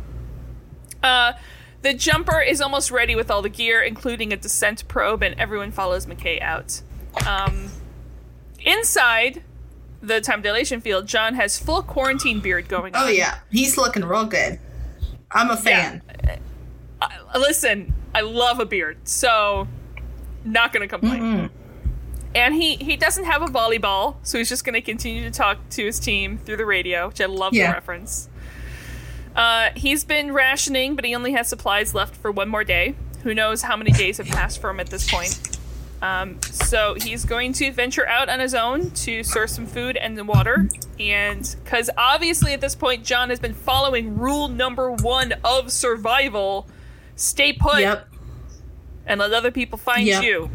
uh, 1.03 1.33
the 1.81 1.93
jumper 1.93 2.41
is 2.41 2.61
almost 2.61 2.89
ready 2.89 3.15
with 3.15 3.29
all 3.29 3.41
the 3.41 3.49
gear, 3.49 3.81
including 3.81 4.31
a 4.33 4.37
descent 4.37 4.87
probe, 4.87 5.21
and 5.23 5.35
everyone 5.39 5.71
follows 5.71 6.05
McKay 6.05 6.41
out. 6.41 6.81
Um, 7.27 7.69
inside 8.61 9.43
the 10.01 10.21
time 10.21 10.41
dilation 10.41 10.79
field, 10.81 11.05
John 11.07 11.33
has 11.35 11.59
full 11.59 11.83
quarantine 11.83 12.39
beard 12.39 12.67
going 12.69 12.95
on. 12.95 13.03
Oh, 13.03 13.07
yeah. 13.09 13.39
He's 13.51 13.77
looking 13.77 14.05
real 14.05 14.25
good. 14.25 14.59
I'm 15.33 15.49
a 15.49 15.57
fan. 15.57 16.01
Uh, 17.01 17.07
listen, 17.39 17.93
I 18.13 18.21
love 18.21 18.59
a 18.59 18.65
beard, 18.65 18.97
so 19.07 19.67
not 20.43 20.73
gonna 20.73 20.87
complain. 20.87 21.49
And 22.33 22.53
he 22.55 22.75
he 22.77 22.95
doesn't 22.97 23.25
have 23.25 23.41
a 23.41 23.47
volleyball, 23.47 24.15
so 24.23 24.37
he's 24.37 24.49
just 24.49 24.63
gonna 24.65 24.81
continue 24.81 25.23
to 25.23 25.31
talk 25.31 25.57
to 25.71 25.85
his 25.85 25.99
team 25.99 26.37
through 26.37 26.57
the 26.57 26.65
radio, 26.65 27.07
which 27.07 27.19
I 27.21 27.25
love 27.25 27.53
Yeah. 27.53 27.67
the 27.67 27.73
reference. 27.73 28.29
Uh, 29.35 29.69
he's 29.75 30.03
been 30.03 30.31
rationing, 30.33 30.95
but 30.95 31.05
he 31.05 31.15
only 31.15 31.31
has 31.33 31.47
supplies 31.47 31.93
left 31.95 32.15
for 32.15 32.31
one 32.31 32.49
more 32.49 32.63
day. 32.63 32.95
Who 33.23 33.33
knows 33.33 33.61
how 33.63 33.75
many 33.77 33.91
days 33.91 34.17
have 34.17 34.27
passed 34.27 34.59
for 34.59 34.69
him 34.69 34.79
at 34.79 34.87
this 34.87 35.09
point? 35.09 35.57
Um, 36.01 36.41
so 36.41 36.95
he's 36.99 37.25
going 37.25 37.53
to 37.53 37.71
venture 37.71 38.07
out 38.07 38.27
on 38.27 38.39
his 38.39 38.55
own 38.55 38.89
to 38.91 39.23
source 39.23 39.53
some 39.53 39.67
food 39.67 39.97
and 39.97 40.17
the 40.17 40.23
water. 40.23 40.67
And 40.99 41.55
because 41.63 41.89
obviously 41.95 42.53
at 42.53 42.61
this 42.61 42.73
point, 42.73 43.03
John 43.05 43.29
has 43.29 43.39
been 43.39 43.53
following 43.53 44.17
rule 44.17 44.47
number 44.47 44.91
one 44.91 45.33
of 45.43 45.71
survival 45.71 46.67
stay 47.15 47.53
put 47.53 47.81
Yep. 47.81 48.07
and 49.05 49.19
let 49.19 49.31
other 49.31 49.51
people 49.51 49.77
find 49.77 50.07
Yep. 50.07 50.23
you. 50.23 50.49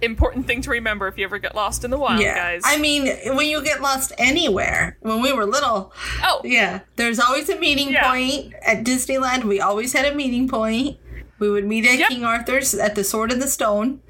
Important 0.00 0.48
thing 0.48 0.60
to 0.62 0.70
remember 0.70 1.06
if 1.06 1.16
you 1.16 1.24
ever 1.24 1.38
get 1.38 1.54
lost 1.54 1.84
in 1.84 1.90
the 1.92 1.98
wild, 1.98 2.20
Yeah. 2.20 2.34
guys. 2.34 2.62
I 2.64 2.76
mean, 2.76 3.06
when 3.36 3.48
you 3.48 3.62
get 3.62 3.80
lost 3.80 4.12
anywhere, 4.18 4.96
when 5.00 5.22
we 5.22 5.32
were 5.32 5.46
little, 5.46 5.92
oh, 6.24 6.40
yeah, 6.44 6.80
there's 6.96 7.20
always 7.20 7.48
a 7.48 7.56
meeting 7.56 7.90
Yeah. 7.90 8.08
point. 8.10 8.52
At 8.66 8.82
Disneyland, 8.82 9.44
we 9.44 9.60
always 9.60 9.92
had 9.92 10.04
a 10.04 10.14
meeting 10.14 10.48
point. 10.48 10.98
We 11.42 11.50
would 11.50 11.64
meet 11.66 11.84
at 11.86 11.98
Yep. 11.98 12.08
King 12.10 12.24
Arthur's 12.24 12.72
at 12.72 12.94
the 12.94 13.02
Sword 13.02 13.32
and 13.32 13.42
the 13.42 13.48
Stone, 13.48 14.00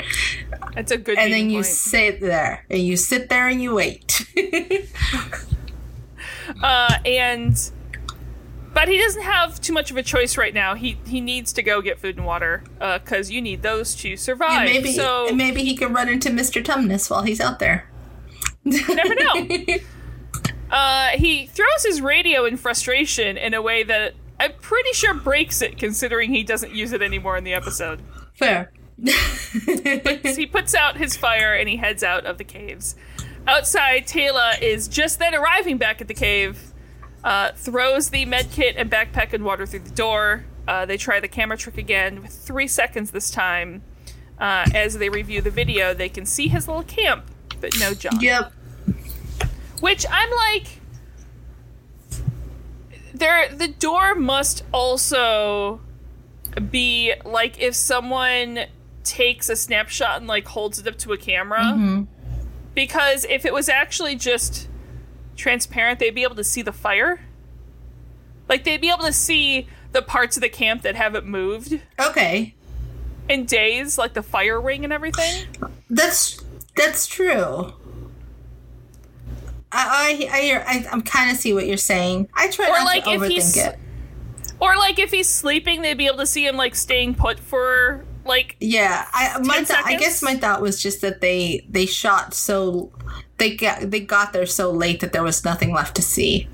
it's 0.77 0.93
a 0.93 0.99
good 0.99 1.17
and 1.17 1.33
then 1.33 1.49
you 1.49 1.61
point. 1.61 1.67
sit 1.67 2.21
there 2.21 2.67
and 2.69 2.81
you 2.87 2.99
sit 2.99 3.31
there 3.31 3.49
and 3.49 3.63
you 3.63 3.75
wait. 3.75 4.27
Uh, 6.63 6.99
and 7.07 7.71
but 8.75 8.89
he 8.89 8.99
doesn't 8.99 9.23
have 9.23 9.61
too 9.61 9.73
much 9.73 9.91
of 9.91 9.97
a 9.97 10.03
choice 10.03 10.37
right 10.37 10.53
now. 10.53 10.75
He 10.75 10.99
he 11.07 11.21
needs 11.21 11.53
to 11.55 11.63
go 11.63 11.81
get 11.81 11.99
food 11.99 12.17
and 12.19 12.27
water 12.27 12.65
because 12.79 13.31
you 13.31 13.41
need 13.41 13.63
those 13.63 13.95
to 13.97 14.17
survive. 14.17 14.63
and 14.67 14.71
maybe 14.71 14.93
so 14.93 15.29
and 15.29 15.39
maybe 15.39 15.63
he 15.65 15.75
can 15.75 15.95
run 15.95 16.09
into 16.11 16.29
Mr. 16.29 16.63
Tumnus 16.63 17.11
while 17.11 17.23
he's 17.23 17.41
out 17.41 17.59
there. 17.61 17.89
never 18.65 19.15
know. 19.15 19.47
uh, 20.71 21.09
he 21.15 21.47
throws 21.47 21.85
his 21.87 22.03
radio 22.03 22.45
in 22.45 22.57
frustration 22.59 23.39
in 23.39 23.55
a 23.55 23.63
way 23.63 23.83
that 23.85 24.15
I'm 24.43 24.55
pretty 24.55 24.93
sure 24.93 25.15
breaks 25.15 25.63
it, 25.63 25.79
considering 25.79 26.33
he 26.33 26.43
doesn't 26.43 26.73
use 26.73 26.93
it 26.93 27.01
anymore 27.01 27.37
in 27.37 27.45
the 27.45 27.55
episode. 27.55 28.03
Fair. 28.35 28.73
So 29.07 30.35
he 30.35 30.47
puts 30.47 30.75
out 30.75 30.97
his 30.97 31.17
fire 31.17 31.55
and 31.55 31.69
he 31.69 31.77
heads 31.77 32.03
out 32.03 32.27
of 32.27 32.39
the 32.39 32.45
caves. 32.45 32.97
Outside, 33.47 34.09
Teyla 34.09 34.61
is 34.61 34.89
just 34.89 35.21
then 35.21 35.33
arriving 35.33 35.79
back 35.79 36.01
at 36.01 36.09
the 36.09 36.15
cave, 36.15 36.73
uh, 37.23 37.53
throws 37.53 38.11
the 38.11 38.25
med 38.25 38.51
kit 38.51 38.75
and 38.77 38.91
backpack 38.91 39.33
and 39.33 39.45
water 39.45 39.65
through 39.65 39.81
the 39.81 39.91
door. 39.91 40.45
Uh, 40.67 40.87
they 40.87 40.97
try 40.97 41.21
the 41.21 41.29
camera 41.29 41.57
trick 41.57 41.79
again 41.79 42.21
with 42.21 42.33
three 42.33 42.67
seconds 42.67 43.13
this 43.13 43.31
time. 43.31 43.85
Uh, 44.41 44.67
as 44.75 44.99
they 44.99 45.09
review 45.09 45.41
the 45.41 45.53
video, 45.53 45.95
they 45.95 46.09
can 46.09 46.27
see 46.27 46.49
his 46.49 46.67
little 46.67 46.83
camp, 46.83 47.31
but 47.61 47.79
no 47.79 47.95
John. 47.95 48.21
Yep. 48.21 48.53
Which 49.79 50.05
I'm 50.11 50.31
like 50.31 50.82
there 53.23 53.49
the 53.55 53.69
door 53.69 54.17
must 54.17 54.65
also 54.73 55.81
be 56.71 57.15
like 57.25 57.61
if 57.61 57.75
someone 57.75 58.65
takes 59.05 59.49
a 59.49 59.55
snapshot 59.55 60.19
and 60.19 60.27
like 60.27 60.47
holds 60.49 60.79
it 60.81 60.89
up 60.89 60.99
to 60.99 61.13
a 61.13 61.17
camera. 61.17 61.61
Mm-hmm. 61.61 62.03
Because 62.75 63.25
if 63.27 63.45
it 63.45 63.55
was 63.55 63.69
actually 63.69 64.17
just 64.17 64.69
transparent, 65.37 65.99
they'd 66.01 66.15
be 66.15 66.25
able 66.25 66.35
to 66.35 66.45
see 66.45 66.63
the 66.63 66.73
fire. 66.73 67.21
Like 68.49 68.65
they'd 68.65 68.81
be 68.81 68.91
able 68.91 69.05
to 69.05 69.13
see 69.13 69.69
the 69.93 70.03
parts 70.03 70.37
of 70.37 70.41
the 70.41 70.49
camp 70.49 70.83
that 70.83 70.97
haven't 70.97 71.27
moved 71.27 71.81
Okay. 72.01 72.55
in 73.29 73.45
days, 73.45 73.99
like 73.99 74.15
the 74.15 74.23
fire 74.23 74.61
ring 74.61 74.83
and 74.85 74.93
everything. 74.93 75.47
That's 75.89 76.43
that's 76.75 77.07
true. 77.07 77.73
I 79.73 80.29
I, 80.31 80.37
I 80.37 80.41
hear 80.43 80.65
I, 80.67 80.87
I'm 80.93 81.03
kind 81.03 81.31
of 81.31 81.37
see 81.37 81.53
what 81.55 81.67
you're 81.67 81.77
saying. 81.77 82.29
I 82.35 82.49
try 82.51 82.67
Or 82.69 82.79
not 82.79 82.85
like 82.85 83.05
to 83.05 83.11
if 83.11 83.21
overthink 83.23 83.31
he's 83.31 83.57
it. 83.57 83.79
Or 84.61 84.77
like 84.77 84.99
if 84.99 85.11
he's 85.11 85.29
sleeping, 85.29 85.83
they'd 85.83 85.99
be 85.99 86.07
able 86.07 86.19
to 86.19 86.27
see 86.27 86.47
him 86.47 86.57
like 86.57 86.75
staying 86.77 87.15
put 87.17 87.41
for 87.41 88.05
like 88.25 88.57
Yeah, 88.61 89.07
I 89.13 89.39
my 89.41 89.57
10 89.57 89.67
th- 89.67 89.79
I 89.85 89.97
guess 89.97 90.23
my 90.23 90.37
thought 90.37 90.61
was 90.63 90.81
just 90.81 91.01
that 91.01 91.21
they 91.21 91.67
they 91.69 91.87
shot 91.87 92.35
so 92.35 92.93
they 93.39 93.57
got 93.57 93.91
they 93.91 93.99
got 94.01 94.33
there 94.33 94.47
so 94.47 94.71
late 94.71 95.01
that 95.01 95.13
there 95.13 95.25
was 95.25 95.45
nothing 95.45 95.73
left 95.75 95.97
to 95.97 96.03
see. 96.03 96.49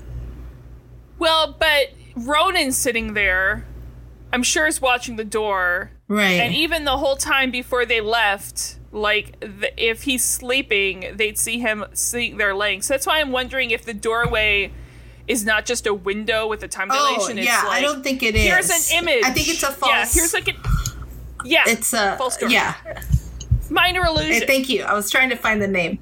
well, 1.19 1.55
but 1.59 1.89
Ronon's 2.15 2.77
sitting 2.77 3.13
there. 3.13 3.65
I'm 4.31 4.43
sure 4.43 4.65
is 4.67 4.79
watching 4.81 5.15
the 5.15 5.23
door, 5.25 5.91
Right. 6.07 6.39
and 6.39 6.53
even 6.55 6.85
the 6.85 6.97
whole 6.97 7.15
time 7.15 7.51
before 7.51 7.85
they 7.85 7.99
left, 8.01 8.78
like 8.91 9.39
the, 9.39 9.71
if 9.77 10.03
he's 10.03 10.23
sleeping, 10.23 11.13
they'd 11.15 11.37
see 11.37 11.59
him 11.59 11.85
sitting 11.93 12.37
there 12.37 12.55
laying. 12.55 12.81
So 12.81 12.93
that's 12.93 13.05
why 13.05 13.19
I'm 13.19 13.31
wondering 13.31 13.71
if 13.71 13.85
the 13.85 13.93
doorway 13.93 14.71
is 15.27 15.45
not 15.45 15.65
just 15.65 15.85
a 15.85 15.93
window 15.93 16.47
with 16.47 16.63
a 16.63 16.67
time 16.67 16.89
oh 16.91 17.15
dilation. 17.15 17.37
yeah, 17.37 17.59
it's 17.59 17.67
like, 17.67 17.77
I 17.77 17.81
don't 17.81 18.03
think 18.03 18.23
it 18.23 18.35
is. 18.35 18.43
Here's 18.43 18.69
an 18.69 19.03
image. 19.03 19.23
I 19.23 19.31
think 19.31 19.47
it's 19.47 19.63
a 19.63 19.71
false. 19.71 19.91
Yeah, 19.91 20.21
here's 20.21 20.33
like 20.33 20.47
a. 20.47 20.53
Yeah, 21.45 21.63
it's 21.67 21.93
a 21.93 22.17
false 22.17 22.35
door. 22.37 22.49
yeah. 22.49 22.75
minor 23.69 24.05
illusion. 24.05 24.47
Thank 24.47 24.69
you. 24.69 24.83
I 24.83 24.93
was 24.93 25.09
trying 25.09 25.29
to 25.29 25.35
find 25.35 25.61
the 25.61 25.67
name. 25.67 25.99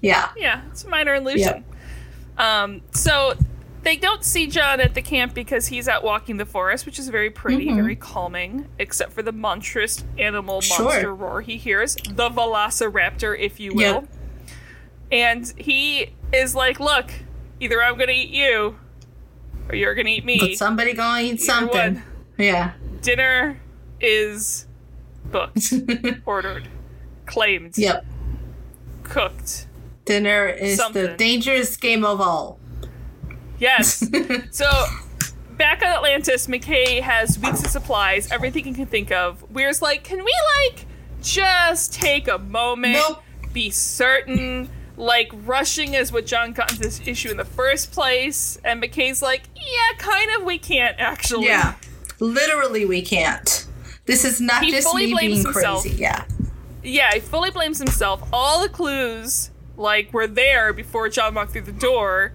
Yeah. 0.00 0.30
Yeah, 0.36 0.62
it's 0.70 0.84
a 0.84 0.88
minor 0.88 1.14
illusion. 1.14 1.64
Um, 2.36 2.82
so 2.92 3.34
they 3.88 3.96
don't 3.96 4.22
see 4.22 4.46
John 4.46 4.80
at 4.80 4.92
the 4.94 5.00
camp 5.00 5.32
because 5.32 5.68
he's 5.68 5.88
out 5.88 6.04
walking 6.04 6.36
the 6.36 6.44
forest, 6.44 6.84
which 6.84 6.98
is 6.98 7.08
very 7.08 7.30
pretty, 7.30 7.72
very 7.72 7.96
calming, 7.96 8.68
except 8.78 9.12
for 9.12 9.22
the 9.22 9.32
monstrous 9.32 10.04
animal 10.18 10.60
Mm-hmm. 10.60 10.74
Sure. 10.76 10.84
monster 10.86 11.14
roar 11.14 11.40
he 11.40 11.56
hears, 11.56 11.94
the 11.94 12.28
velociraptor, 12.28 13.38
if 13.38 13.58
you 13.58 13.72
will. 13.74 14.02
Yep. 14.02 14.08
And 15.10 15.54
he 15.56 16.12
is 16.34 16.54
like, 16.54 16.78
"Look, 16.80 17.10
either 17.60 17.82
I'm 17.82 17.94
going 17.96 18.08
to 18.08 18.14
eat 18.14 18.28
you, 18.28 18.78
or 19.70 19.74
you're 19.74 19.94
going 19.94 20.06
to 20.06 20.12
eat 20.12 20.24
me. 20.26 20.38
But 20.38 20.56
somebody 20.58 20.92
gonna 20.92 21.22
eat 21.22 21.32
Either 21.34 21.38
something. 21.44 21.94
one. 21.94 22.02
Yeah. 22.36 22.72
Dinner 23.00 23.58
is 24.00 24.66
booked, 25.24 25.72
ordered, 26.26 26.68
claimed, 27.24 27.78
Yep. 27.78 28.04
cooked." 29.04 29.66
Dinner 30.04 30.46
is 30.46 30.78
the 30.92 31.14
dangerous 31.16 31.76
game 31.78 32.04
of 32.04 32.20
all. 32.20 32.57
Yes. 33.58 34.08
so 34.50 34.70
back 35.56 35.82
on 35.82 35.88
Atlantis, 35.88 36.46
McKay 36.46 37.00
has 37.00 37.38
weeks 37.38 37.60
of 37.64 37.70
supplies, 37.70 38.30
everything 38.30 38.64
he 38.64 38.72
can 38.72 38.86
think 38.86 39.10
of. 39.12 39.48
Weir's 39.50 39.82
like, 39.82 40.04
can 40.04 40.24
we 40.24 40.34
like 40.64 40.86
just 41.22 41.92
take 41.92 42.28
a 42.28 42.38
moment, 42.38 42.94
Nope. 42.94 43.22
be 43.52 43.70
certain? 43.70 44.70
Like 44.96 45.30
rushing 45.44 45.94
is 45.94 46.10
what 46.12 46.26
John 46.26 46.52
got 46.52 46.70
into 46.72 46.82
this 46.82 47.00
issue 47.06 47.30
in 47.30 47.36
the 47.36 47.44
first 47.44 47.92
place, 47.92 48.58
and 48.64 48.82
McKay's 48.82 49.22
like, 49.22 49.42
yeah, 49.54 49.96
kind 49.98 50.28
of. 50.36 50.44
We 50.44 50.58
can't 50.58 50.96
actually. 50.98 51.46
Yeah. 51.46 51.74
Literally, 52.18 52.84
we 52.84 53.02
can't. 53.02 53.66
This 54.06 54.24
is 54.24 54.40
not 54.40 54.64
He 54.64 54.72
just 54.72 54.88
fully 54.88 55.06
me 55.06 55.12
blames 55.12 55.34
being 55.44 55.54
himself. 55.54 55.82
crazy. 55.82 55.96
Yeah. 55.98 56.24
Yeah, 56.82 57.12
he 57.14 57.20
fully 57.20 57.50
blames 57.52 57.78
himself. 57.78 58.26
All 58.32 58.60
the 58.60 58.68
clues, 58.68 59.50
like, 59.76 60.12
were 60.12 60.26
there 60.26 60.72
before 60.72 61.08
John 61.10 61.34
walked 61.34 61.52
through 61.52 61.62
the 61.62 61.72
door, 61.72 62.32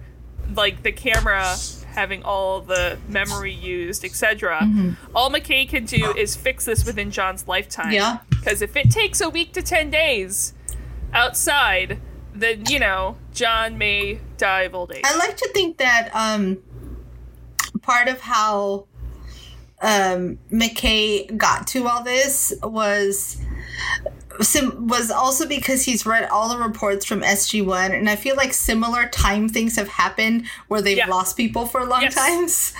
like 0.56 0.82
the 0.82 0.92
camera 0.92 1.56
having 1.94 2.22
all 2.24 2.60
the 2.60 2.98
memory 3.08 3.52
used, 3.52 4.04
etc. 4.04 4.60
Mm-hmm. 4.62 5.16
All 5.16 5.30
McKay 5.30 5.68
can 5.68 5.84
do 5.84 6.12
is 6.16 6.36
fix 6.36 6.64
this 6.64 6.84
within 6.84 7.10
John's 7.10 7.46
lifetime. 7.46 7.92
Yeah. 7.92 8.18
Because 8.28 8.62
if 8.62 8.76
it 8.76 8.90
takes 8.90 9.20
a 9.20 9.28
week 9.28 9.52
to 9.52 9.62
10 9.62 9.90
days 9.90 10.54
outside, 11.12 12.00
then, 12.34 12.64
you 12.66 12.80
know, 12.80 13.16
John 13.32 13.78
may 13.78 14.18
die 14.36 14.62
of 14.62 14.74
old 14.74 14.92
age. 14.92 15.02
I 15.04 15.16
like 15.16 15.36
to 15.36 15.48
think 15.54 15.78
that 15.78 16.10
um, 16.14 16.62
part 17.82 18.08
of 18.08 18.20
how 18.20 18.86
um, 19.80 20.38
McKay 20.50 21.34
got 21.36 21.66
to 21.68 21.86
all 21.86 22.02
this 22.02 22.52
was 22.62 23.40
sim- 24.42 24.86
was 24.88 25.10
also 25.10 25.46
because 25.46 25.84
he's 25.84 26.04
read 26.06 26.28
all 26.28 26.48
the 26.48 26.58
reports 26.58 27.04
from 27.04 27.22
SG1, 27.22 27.92
and 27.96 28.08
I 28.10 28.16
feel 28.16 28.36
like 28.36 28.52
similar 28.52 29.06
time 29.08 29.48
things 29.48 29.76
have 29.76 29.88
happened 29.88 30.46
where 30.68 30.80
they've 30.82 30.96
Yeah. 30.98 31.06
lost 31.08 31.36
people 31.36 31.66
for 31.66 31.84
long 31.84 32.02
Yes. 32.02 32.14
times. 32.14 32.72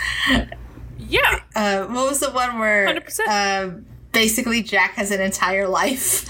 yeah. 0.98 1.40
Uh, 1.56 1.84
what 1.86 2.08
was 2.08 2.20
the 2.20 2.30
one 2.30 2.58
where 2.58 2.86
100%. 2.86 3.20
uh, 3.28 3.70
basically 4.12 4.62
Jack 4.62 4.94
has 4.94 5.10
an 5.10 5.20
entire 5.20 5.68
life? 5.68 6.26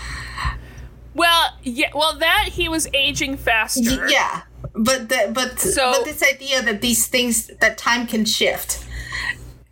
Well, 1.15 1.57
yeah. 1.63 1.91
Well, 1.95 2.19
that 2.19 2.49
he 2.53 2.69
was 2.69 2.89
aging 2.93 3.37
faster. 3.37 4.07
Yeah, 4.09 4.43
but 4.75 5.09
the, 5.09 5.31
but 5.33 5.59
So- 5.61 5.93
but 5.93 6.05
this 6.05 6.23
idea 6.23 6.61
that 6.63 6.81
these 6.81 7.07
things 7.07 7.51
that 7.61 7.79
time 7.79 8.07
can 8.07 8.25
shift. 8.25 8.85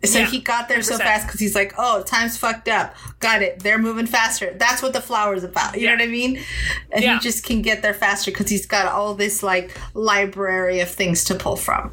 So 0.05 0.19
Yeah, 0.19 0.25
he 0.25 0.39
got 0.39 0.67
there 0.67 0.81
so 0.81 0.95
100%. 0.97 0.99
fast 0.99 1.27
because 1.27 1.39
he's 1.39 1.55
like, 1.55 1.73
"Oh, 1.77 2.03
time's 2.03 2.37
fucked 2.37 2.67
up. 2.67 2.93
Got 3.19 3.41
it. 3.41 3.59
They're 3.63 3.77
moving 3.77 4.05
faster. 4.05 4.53
That's 4.57 4.81
what 4.81 4.91
the 4.93 4.99
flower's 5.01 5.43
about. 5.45 5.75
You 5.75 5.81
Yeah. 5.83 5.95
know 5.95 6.03
what 6.03 6.09
I 6.09 6.11
mean? 6.11 6.43
And 6.91 7.03
Yeah. 7.03 7.13
he 7.15 7.19
just 7.21 7.45
can 7.45 7.61
get 7.61 7.81
there 7.81 7.93
faster 7.93 8.29
because 8.31 8.49
he's 8.49 8.65
got 8.65 8.87
all 8.87 9.13
this 9.15 9.41
like 9.43 9.77
library 9.93 10.81
of 10.81 10.89
things 10.89 11.23
to 11.25 11.35
pull 11.35 11.55
from. 11.55 11.91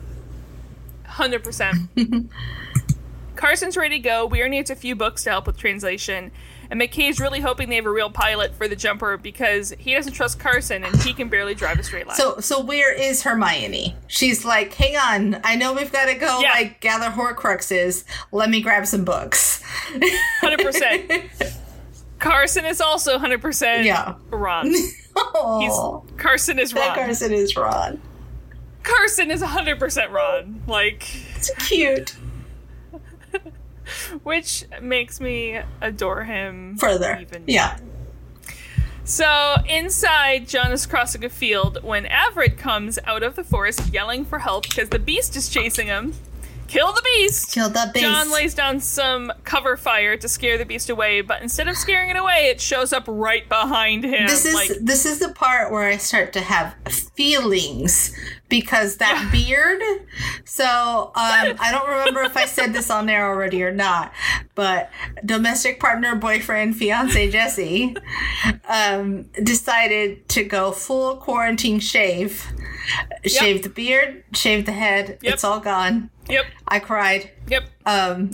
Hundred 1.04 1.44
percent. 1.44 1.76
Carson's 3.36 3.76
ready 3.76 3.96
to 3.96 4.02
go. 4.02 4.26
We 4.26 4.38
Weir 4.38 4.48
needs 4.48 4.70
a 4.70 4.76
few 4.76 4.94
books 4.94 5.24
to 5.24 5.30
help 5.30 5.46
with 5.46 5.56
translation, 5.56 6.30
and 6.70 6.80
McKay's 6.80 7.18
really 7.20 7.40
hoping 7.40 7.68
they 7.68 7.76
have 7.76 7.86
a 7.86 7.90
real 7.90 8.10
pilot 8.10 8.54
for 8.54 8.68
the 8.68 8.76
jumper 8.76 9.16
because 9.16 9.74
he 9.78 9.94
doesn't 9.94 10.12
trust 10.12 10.38
Carson 10.38 10.84
and 10.84 10.94
he 11.02 11.12
can 11.12 11.28
barely 11.28 11.54
drive 11.54 11.78
a 11.78 11.82
straight 11.82 12.06
line. 12.06 12.16
So 12.16 12.38
so 12.40 12.60
where 12.60 12.92
is 12.94 13.22
Hermione? 13.22 13.96
She's 14.06 14.44
like, 14.44 14.72
"Hang 14.74 14.96
on, 14.96 15.40
I 15.44 15.56
know 15.56 15.72
we've 15.74 15.92
got 15.92 16.06
to 16.06 16.14
go 16.14 16.40
Yeah. 16.40 16.52
like 16.52 16.80
gather 16.80 17.06
Horcruxes. 17.10 18.04
Let 18.32 18.48
me 18.50 18.60
grab 18.60 18.86
some 18.86 19.04
books." 19.04 19.62
hundred 20.40 20.60
percent. 20.60 21.10
Carson 22.18 22.64
is 22.66 22.80
also 22.80 23.18
hundred 23.18 23.40
percent. 23.40 23.84
Yeah. 23.84 24.14
Ron. 24.30 24.72
oh, 25.16 26.04
Carson 26.18 26.58
is 26.58 26.74
Ron. 26.74 26.84
that 26.84 26.94
Carson 26.96 27.32
is 27.32 27.56
Ron. 27.56 28.00
Carson 28.82 29.30
is 29.30 29.42
hundred 29.42 29.78
percent 29.78 30.10
Ron. 30.10 30.62
Like, 30.66 31.06
It's 31.36 31.50
cute. 31.66 32.14
which 34.22 34.64
makes 34.80 35.20
me 35.20 35.60
adore 35.80 36.24
him 36.24 36.76
Further, 36.78 37.18
Even 37.20 37.44
yeah. 37.46 37.78
So 39.04 39.56
inside, 39.68 40.46
John 40.46 40.70
is 40.70 40.86
crossing 40.86 41.24
a 41.24 41.28
field 41.28 41.82
when 41.82 42.04
Avrid 42.04 42.56
comes 42.56 42.96
out 43.04 43.24
of 43.24 43.34
the 43.34 43.42
forest 43.42 43.92
yelling 43.92 44.24
for 44.24 44.38
help 44.38 44.68
because 44.68 44.90
the 44.90 45.00
beast 45.00 45.34
is 45.34 45.48
chasing 45.48 45.88
him. 45.88 46.14
Kill 46.70 46.92
the 46.92 47.02
beast! 47.02 47.50
Kill 47.50 47.68
that 47.70 47.92
beast. 47.92 48.06
John 48.06 48.30
lays 48.30 48.54
down 48.54 48.78
some 48.78 49.32
cover 49.42 49.76
fire 49.76 50.16
to 50.16 50.28
scare 50.28 50.56
the 50.56 50.64
beast 50.64 50.88
away, 50.88 51.20
but 51.20 51.42
instead 51.42 51.66
of 51.66 51.76
scaring 51.76 52.10
it 52.10 52.16
away, 52.16 52.46
it 52.48 52.60
shows 52.60 52.92
up 52.92 53.02
right 53.08 53.48
behind 53.48 54.04
him. 54.04 54.28
this 54.28 54.44
is 54.44 54.54
like, 54.54 54.70
this 54.80 55.04
is 55.04 55.18
the 55.18 55.30
part 55.30 55.72
where 55.72 55.88
I 55.88 55.96
start 55.96 56.32
to 56.34 56.40
have 56.40 56.76
feelings 57.16 58.16
because 58.48 58.98
that 58.98 59.30
beard. 59.32 59.82
So 60.44 60.64
um, 60.64 61.12
I 61.16 61.72
don't 61.72 61.88
remember 61.88 62.22
if 62.22 62.36
I 62.36 62.44
said 62.44 62.72
this 62.72 62.88
on 62.88 63.06
there 63.06 63.26
already 63.26 63.64
or 63.64 63.72
not, 63.72 64.12
but 64.54 64.90
domestic 65.24 65.80
partner, 65.80 66.14
boyfriend, 66.14 66.76
fiance 66.76 67.32
Jesse 67.32 67.96
um, 68.68 69.24
decided 69.42 70.28
to 70.28 70.44
go 70.44 70.70
full 70.70 71.16
quarantine 71.16 71.80
shave. 71.80 72.46
Shave 73.26 73.64
the 73.64 73.68
beard, 73.68 74.22
shave 74.34 74.66
the 74.66 74.72
head. 74.72 75.18
Yep. 75.20 75.34
It's 75.34 75.44
all 75.44 75.58
gone. 75.58 76.10
Yep, 76.30 76.46
I 76.68 76.78
cried. 76.78 77.30
yep. 77.48 77.64
Um, 77.86 78.30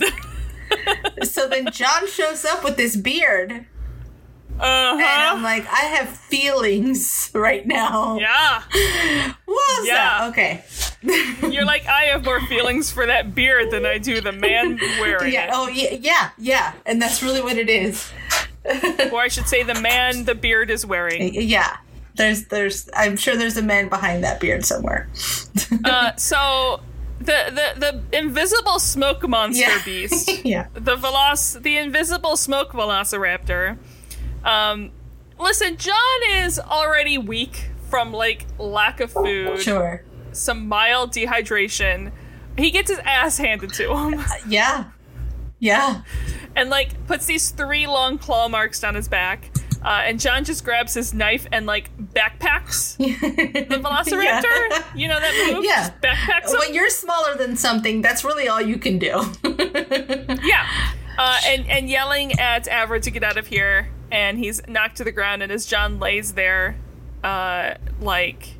so 1.23 1.47
then 1.47 1.69
John 1.71 2.07
shows 2.07 2.45
up 2.45 2.63
with 2.63 2.77
this 2.77 2.95
beard. 2.95 3.65
Uh 4.59 4.93
And 4.93 5.03
I'm 5.03 5.43
like, 5.43 5.67
I 5.67 5.81
have 5.81 6.09
feelings 6.09 7.29
right 7.35 7.65
now. 7.65 8.17
Yeah. 8.19 8.63
What 9.45 9.79
was 9.79 9.87
Yeah. 9.87 9.93
that? 9.95 10.29
Okay. 10.29 10.63
You're 11.51 11.65
like, 11.65 11.85
I 11.85 12.05
have 12.05 12.25
more 12.25 12.41
feelings 12.47 12.89
for 12.91 13.05
that 13.05 13.35
beard 13.35 13.69
than 13.71 13.85
I 13.85 13.97
do 13.99 14.19
the 14.19 14.31
man 14.31 14.79
wearing 14.99 15.31
Yeah. 15.33 15.45
it. 15.45 15.49
Oh, 15.53 15.67
yeah. 15.67 15.91
Yeah. 16.01 16.29
Yeah. 16.39 16.73
And 16.87 16.99
that's 17.01 17.21
really 17.21 17.41
what 17.41 17.57
it 17.57 17.69
is. 17.69 18.11
Or 19.11 19.21
I 19.21 19.27
should 19.29 19.47
say, 19.47 19.61
the 19.63 19.79
man 19.79 20.25
the 20.25 20.35
beard 20.35 20.69
is 20.71 20.85
wearing. 20.85 21.33
Yeah. 21.35 21.77
There's 22.15 22.45
there's 22.45 22.89
I'm 22.95 23.15
sure 23.15 23.37
there's 23.37 23.57
a 23.57 23.61
man 23.61 23.89
behind 23.89 24.23
that 24.23 24.39
beard 24.39 24.65
somewhere. 24.65 25.07
Uh, 25.85 26.15
so 26.15 26.81
the, 27.27 27.71
the 27.79 28.01
the 28.11 28.17
invisible 28.17 28.79
smoke 28.79 29.27
monster 29.29 29.61
Yeah. 29.61 29.81
beast, 29.85 30.27
yeah. 30.45 30.67
the 30.73 30.95
veloc 30.95 31.61
the 31.61 31.77
invisible 31.77 32.35
smoke 32.37 32.71
velociraptor. 32.71 33.77
Um, 34.43 34.91
listen, 35.39 35.77
John 35.77 36.19
is 36.35 36.59
already 36.59 37.17
weak 37.19 37.69
from 37.89 38.11
like 38.11 38.45
lack 38.57 38.99
of 38.99 39.11
food, 39.11 39.61
Sure. 39.61 40.03
some 40.31 40.67
mild 40.67 41.11
dehydration. 41.13 42.11
He 42.57 42.71
gets 42.71 42.89
his 42.89 42.99
ass 42.99 43.37
handed 43.37 43.71
to 43.73 43.95
him, 43.95 44.23
Yeah. 44.47 44.85
Yeah. 45.59 46.01
and 46.55 46.69
like 46.69 47.05
puts 47.07 47.25
these 47.27 47.51
three 47.51 47.85
long 47.87 48.17
claw 48.17 48.47
marks 48.49 48.79
down 48.79 48.95
his 48.95 49.07
back. 49.07 49.51
Uh, 49.83 50.01
and 50.05 50.19
John 50.19 50.43
just 50.43 50.63
grabs 50.65 50.93
his 50.95 51.13
knife 51.13 51.47
and 51.51 51.65
like 51.65 51.95
backpacks 51.97 52.97
the 52.97 53.75
velociraptor. 53.77 54.43
Yeah. 54.69 54.83
You 54.95 55.07
know 55.07 55.19
that 55.19 55.51
move? 55.53 55.63
Yeah. 55.63 55.89
Just 55.89 56.01
backpacks 56.01 56.51
him. 56.53 56.59
When 56.59 56.73
you're 56.73 56.89
smaller 56.89 57.35
than 57.35 57.55
something, 57.55 58.01
that's 58.01 58.23
really 58.23 58.47
all 58.47 58.59
you 58.61 58.77
can 58.77 58.97
do. 58.99 59.21
Yeah. 60.43 60.67
Uh, 61.17 61.39
and, 61.47 61.67
and 61.69 61.89
yelling 61.89 62.33
at 62.39 62.65
Avrid 62.65 63.01
to 63.03 63.11
get 63.11 63.23
out 63.23 63.37
of 63.37 63.47
here, 63.47 63.89
and 64.11 64.37
he's 64.37 64.61
knocked 64.67 64.97
to 64.97 65.03
the 65.03 65.11
ground, 65.11 65.41
and 65.43 65.51
as 65.51 65.65
John 65.65 65.99
lays 65.99 66.33
there, 66.33 66.77
uh, 67.23 67.73
like, 67.99 68.55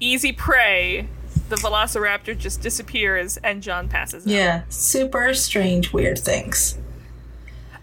easy 0.00 0.32
prey, 0.32 1.08
the 1.50 1.56
velociraptor 1.56 2.36
just 2.38 2.62
disappears, 2.62 3.36
and 3.38 3.62
John 3.62 3.88
passes 3.88 4.26
out. 4.26 4.32
yeah. 4.32 4.62
Super 4.70 5.34
strange, 5.34 5.92
weird 5.92 6.18
things. 6.18 6.78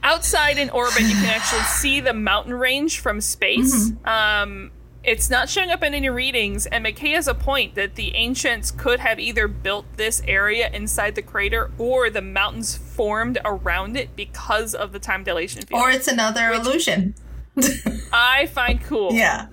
Outside 0.04 0.58
in 0.58 0.70
orbit, 0.70 1.02
you 1.02 1.16
can 1.16 1.26
actually 1.26 1.62
see 1.64 2.00
the 2.00 2.14
mountain 2.14 2.54
range 2.54 3.00
from 3.00 3.22
space. 3.22 3.92
Um, 4.06 4.72
it's 5.04 5.30
not 5.30 5.50
showing 5.50 5.72
up 5.72 5.82
in 5.82 5.94
any 5.94 6.10
readings, 6.10 6.66
and 6.66 6.86
McKay 6.86 7.14
has 7.16 7.28
a 7.28 7.34
point 7.34 7.76
that 7.76 7.96
the 7.96 8.16
ancients 8.16 8.70
could 8.70 9.00
have 9.00 9.20
either 9.20 9.48
built 9.48 9.86
this 9.96 10.22
area 10.28 10.70
inside 10.74 11.16
the 11.16 11.22
crater 11.22 11.72
or 11.78 12.10
the 12.10 12.22
mountains 12.22 12.78
formed 12.78 13.38
around 13.46 13.96
it 13.96 14.16
because 14.16 14.76
of 14.76 14.92
the 14.92 15.00
time 15.00 15.24
dilation 15.24 15.62
field. 15.62 15.82
Or 15.82 15.90
it's 15.90 16.08
another 16.08 16.50
illusion. 16.50 17.16
I 18.14 18.48
find 18.48 18.82
cool. 18.82 19.14
Yeah. 19.14 19.48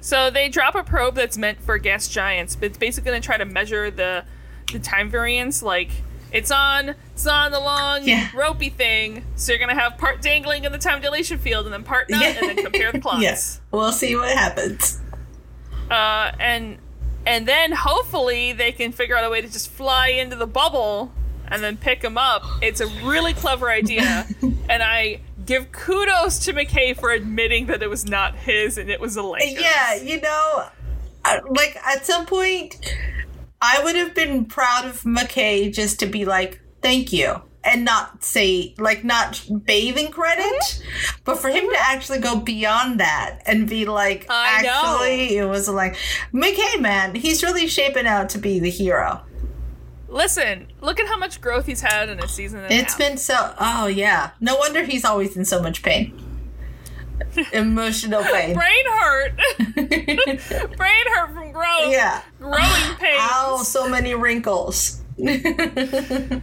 So 0.00 0.30
they 0.30 0.48
drop 0.48 0.74
a 0.74 0.82
probe 0.82 1.14
that's 1.14 1.36
meant 1.36 1.60
for 1.60 1.78
gas 1.78 2.08
giants, 2.08 2.56
but 2.56 2.66
it's 2.66 2.78
basically 2.78 3.10
going 3.10 3.22
to 3.22 3.26
try 3.26 3.36
to 3.36 3.44
measure 3.44 3.90
the 3.90 4.24
the 4.72 4.78
time 4.78 5.10
variance. 5.10 5.62
Like 5.62 5.90
it's 6.32 6.50
on 6.50 6.94
it's 7.14 7.26
on 7.26 7.50
the 7.52 7.60
long 7.60 8.02
Yeah. 8.04 8.28
ropey 8.34 8.68
thing, 8.70 9.24
so 9.36 9.52
you're 9.52 9.58
going 9.58 9.74
to 9.74 9.80
have 9.80 9.98
part 9.98 10.22
dangling 10.22 10.64
in 10.64 10.72
the 10.72 10.78
time 10.78 11.00
dilation 11.00 11.38
field, 11.38 11.66
and 11.66 11.72
then 11.72 11.82
part 11.84 12.08
not, 12.10 12.22
and 12.22 12.48
then 12.48 12.56
compare 12.64 12.92
the 12.92 12.98
plots. 13.02 13.22
Yes. 13.22 13.60
We'll 13.70 13.92
see 13.92 14.14
what 14.16 14.36
happens. 14.36 15.00
Uh, 15.90 16.32
and 16.38 16.78
and 17.26 17.46
then 17.48 17.72
hopefully 17.72 18.52
they 18.52 18.72
can 18.72 18.92
figure 18.92 19.16
out 19.16 19.24
a 19.24 19.30
way 19.30 19.40
to 19.40 19.48
just 19.48 19.70
fly 19.70 20.08
into 20.08 20.36
the 20.36 20.46
bubble 20.46 21.12
and 21.48 21.62
then 21.62 21.76
pick 21.76 22.02
them 22.02 22.16
up. 22.18 22.42
It's 22.62 22.80
a 22.80 22.86
really 23.06 23.32
clever 23.32 23.70
idea, 23.70 24.26
and 24.68 24.82
I 24.82 25.20
give 25.46 25.72
kudos 25.72 26.40
to 26.40 26.52
McKay 26.52 26.94
for 26.98 27.10
admitting 27.10 27.66
that 27.66 27.82
it 27.82 27.88
was 27.88 28.04
not 28.04 28.34
his 28.36 28.76
and 28.76 28.90
it 28.90 29.00
was 29.00 29.16
a 29.16 29.22
Lakers. 29.22 29.62
Yeah, 29.62 29.94
you 29.94 30.20
know, 30.20 30.66
like 31.48 31.76
at 31.86 32.04
some 32.04 32.26
point, 32.26 32.76
I 33.60 33.82
would 33.82 33.96
have 33.96 34.14
been 34.14 34.44
proud 34.44 34.84
of 34.86 35.02
McKay 35.02 35.72
just 35.72 35.98
to 36.00 36.06
be 36.06 36.24
like, 36.24 36.60
thank 36.82 37.12
you. 37.12 37.42
And 37.64 37.84
not 37.84 38.24
say, 38.24 38.74
like, 38.78 39.04
not 39.04 39.44
bathe 39.64 39.98
in 39.98 40.10
credit, 40.10 40.44
mm-hmm. 40.44 41.16
but 41.24 41.38
for 41.38 41.48
him 41.48 41.64
to 41.64 41.66
mm-hmm. 41.66 41.92
actually 41.92 42.20
go 42.20 42.38
beyond 42.38 43.00
that 43.00 43.40
and 43.46 43.68
be 43.68 43.84
like, 43.84 44.26
I 44.30 44.62
know. 44.62 44.68
actually, 44.68 45.36
it 45.36 45.44
was 45.44 45.68
like, 45.68 45.96
McKay, 46.32 46.80
man, 46.80 47.14
he's 47.14 47.42
really 47.42 47.66
shaping 47.66 48.06
out 48.06 48.30
to 48.30 48.38
be 48.38 48.58
the 48.58 48.70
hero. 48.70 49.22
Listen, 50.08 50.68
look 50.80 50.98
at 50.98 51.08
how 51.08 51.18
much 51.18 51.40
growth 51.40 51.66
he's 51.66 51.82
had 51.82 52.08
in 52.08 52.20
a 52.20 52.28
season 52.28 52.60
and 52.60 52.72
It's 52.72 52.94
been 52.94 53.18
so, 53.18 53.54
oh, 53.58 53.86
yeah. 53.86 54.30
No 54.40 54.56
wonder 54.56 54.84
he's 54.84 55.04
always 55.04 55.36
in 55.36 55.44
so 55.44 55.60
much 55.60 55.82
pain. 55.82 56.18
Emotional 57.52 58.22
pain. 58.22 58.54
brain 58.54 58.84
hurt. 58.86 59.32
brain 60.76 61.04
hurt 61.14 61.32
from 61.34 61.52
growth. 61.52 61.90
yeah. 61.90 62.22
Growing 62.38 62.58
pains. 62.98 63.18
Ow, 63.20 63.62
so 63.64 63.88
many 63.88 64.14
wrinkles. 64.14 65.02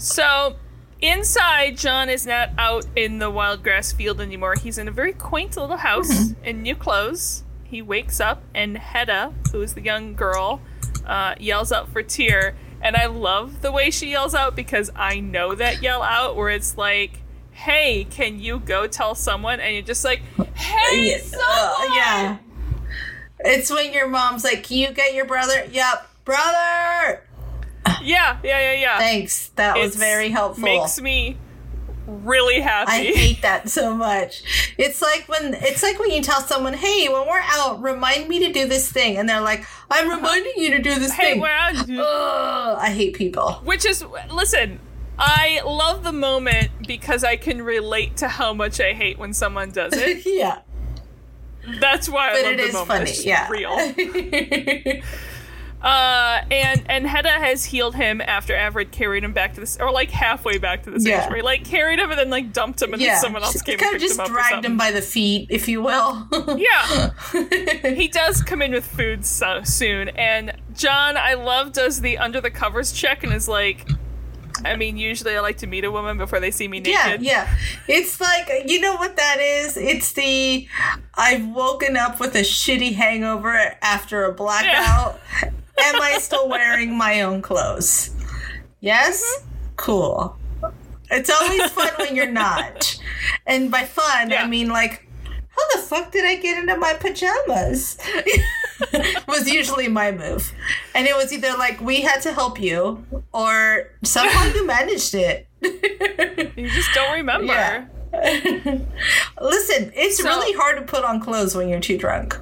So, 0.00 0.54
inside, 1.00 1.76
John 1.76 2.08
is 2.08 2.24
not 2.24 2.50
out 2.56 2.86
in 2.94 3.18
the 3.18 3.30
wild 3.30 3.64
grass 3.64 3.90
field 3.90 4.20
anymore. 4.20 4.54
He's 4.54 4.78
in 4.78 4.86
a 4.86 4.92
very 4.92 5.12
quaint 5.12 5.56
little 5.56 5.76
house 5.76 6.32
in 6.44 6.62
new 6.62 6.76
clothes. 6.76 7.42
He 7.64 7.82
wakes 7.82 8.20
up, 8.20 8.42
and 8.54 8.78
Hedda, 8.78 9.34
who 9.50 9.60
is 9.60 9.74
the 9.74 9.82
young 9.82 10.14
girl, 10.14 10.60
uh, 11.04 11.34
yells 11.40 11.72
out 11.72 11.88
for 11.88 12.02
Teer. 12.02 12.54
And 12.80 12.94
I 12.96 13.06
love 13.06 13.60
the 13.60 13.72
way 13.72 13.90
she 13.90 14.10
yells 14.10 14.36
out 14.36 14.54
because 14.54 14.88
I 14.94 15.18
know 15.18 15.56
that 15.56 15.82
yell 15.82 16.02
out 16.02 16.36
where 16.36 16.48
it's 16.50 16.78
like, 16.78 17.22
hey, 17.58 18.04
can 18.04 18.38
you 18.38 18.60
go 18.60 18.86
tell 18.86 19.14
someone? 19.16 19.58
And 19.58 19.74
you're 19.74 19.82
just 19.82 20.04
like, 20.04 20.20
hey, 20.54 21.10
Yeah, 21.10 21.18
someone! 21.18 21.90
uh, 21.90 21.94
yeah. 21.94 22.38
It's 23.40 23.70
when 23.70 23.92
your 23.92 24.08
mom's 24.08 24.44
like, 24.44 24.62
Can 24.64 24.78
you 24.78 24.92
get 24.92 25.14
your 25.14 25.24
brother? 25.24 25.66
Yep, 25.70 26.08
brother! 26.24 27.24
Yeah, 28.02 28.38
yeah, 28.44 28.60
yeah, 28.60 28.72
yeah. 28.74 28.98
Thanks. 28.98 29.48
That 29.56 29.76
was 29.76 29.96
very 29.96 30.28
helpful. 30.28 30.64
Makes 30.64 31.00
me 31.00 31.36
really 32.06 32.60
happy. 32.60 32.90
I 32.92 33.04
hate 33.04 33.42
that 33.42 33.68
so 33.68 33.94
much. 33.94 34.42
It's 34.76 35.00
like 35.00 35.26
when 35.28 35.54
it's 35.54 35.82
like 35.82 35.98
when 35.98 36.10
you 36.10 36.22
tell 36.22 36.40
someone, 36.40 36.74
"Hey, 36.74 37.08
when 37.08 37.26
we're 37.26 37.40
out, 37.40 37.82
remind 37.82 38.28
me 38.28 38.40
to 38.40 38.52
do 38.52 38.68
this 38.68 38.90
thing," 38.90 39.16
and 39.16 39.28
they're 39.28 39.40
like, 39.40 39.64
"I'm 39.90 40.08
reminding 40.08 40.52
you 40.56 40.70
to 40.72 40.82
do 40.82 40.98
this 40.98 41.12
hey, 41.12 41.32
thing." 41.32 41.40
where 41.40 41.56
are 41.56 41.72
you? 41.72 42.00
Ugh, 42.02 42.78
I 42.78 42.90
hate 42.90 43.14
people. 43.14 43.52
Which 43.64 43.86
is, 43.86 44.04
listen, 44.30 44.80
I 45.18 45.60
love 45.64 46.04
the 46.04 46.12
moment 46.12 46.70
because 46.86 47.24
I 47.24 47.36
can 47.36 47.62
relate 47.62 48.16
to 48.18 48.28
how 48.28 48.54
much 48.54 48.80
I 48.80 48.92
hate 48.92 49.18
when 49.18 49.32
someone 49.32 49.70
does 49.70 49.92
it. 49.94 50.22
yeah, 50.26 50.60
That's 51.80 52.08
why 52.08 52.30
I 52.30 52.42
love 52.42 52.52
it 52.52 52.56
the 52.58 52.62
is 52.64 52.72
moment. 52.72 52.88
funny. 52.88 53.10
It's 53.10 53.24
Yeah, 53.24 53.48
real. 53.50 55.02
Uh, 55.80 56.40
and 56.50 56.82
and 56.90 57.06
Hedda 57.06 57.30
has 57.30 57.64
healed 57.64 57.94
him 57.94 58.20
after 58.20 58.52
Avrid 58.52 58.90
carried 58.90 59.22
him 59.22 59.32
back 59.32 59.54
to 59.54 59.60
the 59.60 59.76
or 59.80 59.92
like 59.92 60.10
halfway 60.10 60.58
back 60.58 60.82
to 60.82 60.90
the 60.90 61.00
Yeah. 61.00 61.28
Like 61.44 61.64
carried 61.64 62.00
him 62.00 62.10
and 62.10 62.18
then 62.18 62.30
like 62.30 62.52
dumped 62.52 62.82
him, 62.82 62.92
and 62.94 63.00
yeah. 63.00 63.12
then 63.12 63.20
someone 63.20 63.44
else 63.44 63.62
came 63.62 63.78
kind 63.78 63.94
and 63.94 64.02
of 64.02 64.08
just 64.08 64.18
him 64.18 64.26
dragged 64.26 64.64
him 64.64 64.76
by 64.76 64.90
the 64.90 65.00
feet, 65.00 65.46
if 65.50 65.68
you 65.68 65.80
will. 65.82 66.26
Yeah. 66.58 67.12
he 67.94 68.08
does 68.08 68.42
come 68.42 68.60
in 68.60 68.72
with 68.72 68.84
food 68.88 69.24
so 69.24 69.62
soon. 69.62 70.08
And 70.10 70.52
John, 70.74 71.16
I 71.16 71.34
love, 71.34 71.72
does 71.72 72.00
the 72.00 72.18
under 72.18 72.40
the 72.40 72.50
covers 72.50 72.90
check 72.90 73.22
and 73.22 73.32
is 73.32 73.46
like, 73.46 73.86
I 74.64 74.76
mean, 74.76 74.96
usually 74.96 75.36
I 75.36 75.40
like 75.40 75.58
to 75.58 75.66
meet 75.66 75.84
a 75.84 75.90
woman 75.90 76.18
before 76.18 76.40
they 76.40 76.50
see 76.50 76.68
me 76.68 76.80
naked. 76.80 76.92
yeah. 76.92 77.16
yeah. 77.20 77.56
It's 77.88 78.20
like 78.20 78.48
you 78.66 78.80
know 78.80 78.94
what 78.96 79.16
that 79.16 79.38
is? 79.40 79.76
It's 79.76 80.12
the 80.12 80.66
I've 81.14 81.46
woken 81.48 81.96
up 81.96 82.20
with 82.20 82.34
a 82.34 82.40
shitty 82.40 82.94
hangover 82.94 83.76
after 83.82 84.24
a 84.24 84.32
blackout. 84.32 85.20
Am 85.42 86.02
I 86.02 86.18
still 86.18 86.48
wearing 86.48 86.96
my 86.96 87.22
own 87.22 87.40
clothes? 87.42 88.10
Yes? 88.80 89.22
Mm-hmm. 89.22 89.48
Cool. 89.76 90.36
It's 91.10 91.30
always 91.30 91.70
fun 91.70 91.90
when 91.98 92.16
you're 92.16 92.30
not. 92.30 93.00
And 93.46 93.70
by 93.70 93.84
fun, 93.84 94.30
Yeah. 94.30 94.42
I 94.42 94.46
mean 94.48 94.68
like 94.68 95.07
how 95.58 95.80
the 95.80 95.86
fuck 95.86 96.12
did 96.12 96.24
I 96.24 96.36
get 96.36 96.58
into 96.58 96.76
my 96.76 96.94
pajamas? 96.94 97.98
was 99.28 99.48
usually 99.48 99.88
my 99.88 100.12
move. 100.12 100.52
And 100.94 101.06
it 101.06 101.16
was 101.16 101.32
either 101.32 101.52
like 101.58 101.80
we 101.80 102.00
had 102.02 102.20
to 102.22 102.32
help 102.32 102.60
you 102.60 103.04
or 103.32 103.90
somehow 104.04 104.44
you 104.54 104.66
managed 104.66 105.14
it. 105.14 105.46
You 105.62 106.68
just 106.68 106.92
don't 106.94 107.12
remember. 107.14 107.46
Yeah. 107.52 107.86
Listen, 109.40 109.92
it's 109.94 110.18
So- 110.18 110.24
really 110.28 110.56
hard 110.56 110.76
to 110.78 110.82
put 110.82 111.04
on 111.04 111.20
clothes 111.20 111.54
when 111.54 111.68
you're 111.68 111.80
too 111.80 111.98
drunk. 111.98 112.38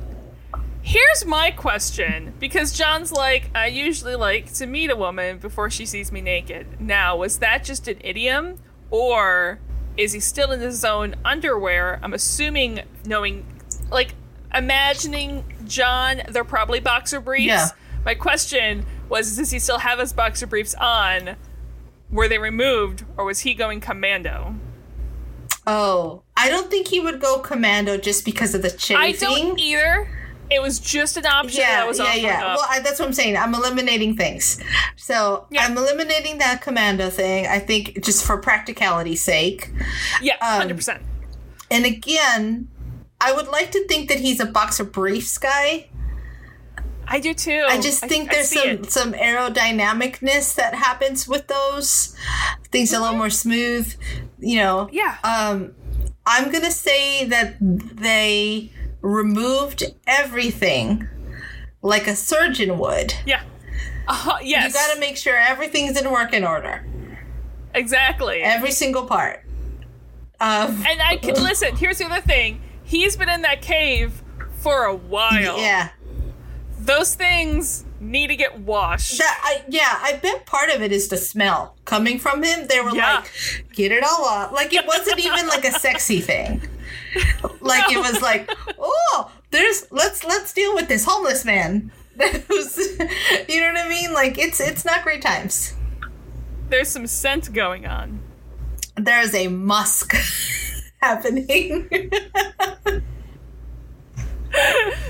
Here's 0.83 1.25
my 1.27 1.51
question 1.51 2.33
because 2.39 2.73
John's 2.73 3.11
like, 3.11 3.51
I 3.57 3.67
usually 3.67 4.15
like 4.15 4.53
to 4.55 4.67
meet 4.67 4.89
a 4.91 4.95
woman 4.97 5.39
before 5.39 5.69
she 5.69 5.85
sees 5.85 6.13
me 6.13 6.21
naked. 6.21 6.81
Now, 6.81 7.17
was 7.17 7.41
that 7.41 7.65
just 7.65 7.89
an 7.89 7.97
idiom 8.03 8.61
or 8.91 9.59
is 9.97 10.13
he 10.13 10.21
still 10.21 10.53
in 10.53 10.61
his 10.61 10.85
own 10.85 11.15
underwear? 11.25 11.99
I'm 12.03 12.15
assuming, 12.15 12.83
knowing, 13.05 13.47
like, 13.91 14.15
imagining 14.55 15.45
John, 15.67 16.23
they're 16.29 16.45
probably 16.45 16.81
boxer 16.81 17.21
briefs. 17.21 17.47
Yeah. 17.47 17.69
My 18.05 18.15
question 18.15 18.87
was, 19.09 19.37
does 19.37 19.51
he 19.51 19.59
still 19.59 19.79
have 19.79 19.99
his 19.99 20.13
boxer 20.13 20.47
briefs 20.47 20.75
on? 20.75 21.37
Were 22.11 22.29
they 22.29 22.39
removed 22.39 23.05
or 23.17 23.25
was 23.25 23.41
he 23.41 23.55
going 23.55 23.81
commando? 23.81 24.55
Oh, 25.67 26.23
I 26.37 26.49
don't 26.49 26.71
think 26.71 26.89
he 26.89 27.01
would 27.01 27.21
go 27.21 27.41
commando 27.41 27.97
just 27.97 28.25
because 28.25 28.55
of 28.55 28.63
the 28.63 28.97
I 28.97 29.13
don't 29.13 29.59
either. 29.59 30.09
It 30.51 30.63
was 30.63 30.79
just 30.79 31.17
an 31.17 31.27
option 31.27 31.61
yeah, 31.61 31.79
that 31.79 31.89
was 31.89 31.99
yeah, 31.99 32.15
yeah. 32.15 32.55
Well, 32.55 32.65
I, 32.69 32.81
that's 32.81 32.99
what 33.01 33.07
I'm 33.07 33.13
saying. 33.15 33.37
I'm 33.37 33.55
eliminating 33.55 34.17
things. 34.17 34.63
So 34.97 35.47
Yeah. 35.51 35.65
I'm 35.65 35.77
eliminating 35.77 36.39
that 36.39 36.63
commando 36.63 37.11
thing. 37.11 37.47
I 37.47 37.59
think 37.59 38.05
just 38.05 38.25
for 38.25 38.39
practicality's 38.39 39.23
sake. 39.23 39.73
yeah, 40.23 40.35
um, 40.35 40.61
hundred 40.61 40.77
percent. 40.77 41.03
And 41.71 41.85
again, 41.85 42.69
I 43.21 43.33
would 43.33 43.49
like 43.49 43.73
to 43.73 43.87
think 43.89 44.09
that 44.09 44.21
he's 44.21 44.41
a 44.41 44.47
boxer 44.47 44.85
briefs 44.85 45.37
guy. 45.39 45.89
I 47.09 47.21
do 47.21 47.35
too. 47.35 47.65
I 47.69 47.81
just 47.81 48.05
think 48.05 48.31
I 48.31 48.35
there's 48.35 48.49
see 48.49 48.59
some 48.61 48.69
it. 48.71 48.91
some 48.91 49.13
aerodynamicness 49.13 50.55
that 50.57 50.75
happens 50.75 51.29
with 51.29 51.47
those. 51.47 52.17
Things 52.73 52.93
are 52.93 52.99
a 52.99 53.01
little 53.01 53.17
more 53.17 53.31
smooth, 53.31 53.95
you 54.39 54.57
know. 54.57 54.89
Yeah. 54.93 55.17
Um, 55.23 55.75
I'm 56.27 56.51
gonna 56.51 56.71
say 56.71 57.25
that 57.27 57.57
they 57.61 58.71
removed 59.07 59.85
everything 60.07 61.09
like 61.83 62.07
a 62.07 62.17
surgeon 62.17 62.79
would. 62.79 63.15
yeah. 63.25 63.43
Uh, 64.09 64.39
yes. 64.43 64.69
You 64.69 64.73
gotta 64.75 65.01
make 65.01 65.17
sure 65.17 65.35
everything's 65.37 66.01
in 66.01 66.11
working 66.11 66.45
order, 66.45 66.85
exactly. 67.75 68.41
every 68.43 68.71
single 68.71 69.05
part. 69.05 69.45
Um, 70.39 70.85
and 70.89 71.01
I 71.03 71.17
can 71.17 71.35
listen. 71.35 71.75
Here's 71.77 71.99
the 71.99 72.05
other 72.07 72.21
thing. 72.21 72.61
He's 72.85 73.17
been 73.17 73.29
in 73.29 73.43
that 73.43 73.63
cave 73.63 74.23
for 74.61 74.85
a 74.85 74.95
while. 74.95 75.59
yeah. 75.59 75.89
Those 76.79 77.15
things 77.17 77.85
need 77.99 78.29
to 78.29 78.37
get 78.37 78.61
washed. 78.61 79.19
That 79.19 79.41
I 79.43 79.65
yeah, 79.69 79.99
I 80.03 80.13
bet 80.23 80.47
part 80.47 80.71
of 80.71 80.83
it 80.83 80.93
is 80.93 81.09
the 81.09 81.17
smell 81.17 81.75
coming 81.85 82.19
from 82.21 82.43
him. 82.45 82.67
They 82.69 82.81
were 82.81 82.95
Yeah. 82.95 83.17
like, 83.25 83.67
get 83.73 83.91
it 83.91 84.05
all 84.05 84.25
off. 84.25 84.53
Like 84.53 84.73
it 84.73 84.87
wasn't 84.87 85.19
even 85.19 85.49
like 85.49 85.65
a 85.65 85.73
sexy 85.73 86.21
thing. 86.21 86.63
Like 87.61 87.91
it 87.91 87.99
was 87.99 88.21
like, 88.23 88.49
oh, 88.79 89.33
there's 89.51 89.87
let's 89.91 90.23
let's 90.25 90.53
deal 90.53 90.75
with 90.75 90.87
this 90.89 91.05
homeless 91.05 91.45
man. 91.45 91.91
You 92.21 93.61
know 93.61 93.73
what 93.73 93.77
I 93.85 93.89
mean? 93.89 94.13
Like 94.15 94.39
it's 94.39 94.61
it's 94.61 94.85
not 94.85 95.03
great 95.03 95.21
times. 95.23 95.75
There's 96.69 96.89
some 96.89 97.07
scent 97.07 97.53
going 97.53 97.87
on. 97.87 98.21
There's 98.97 99.35
a 99.35 99.49
musk 99.49 100.15
happening. 101.03 101.89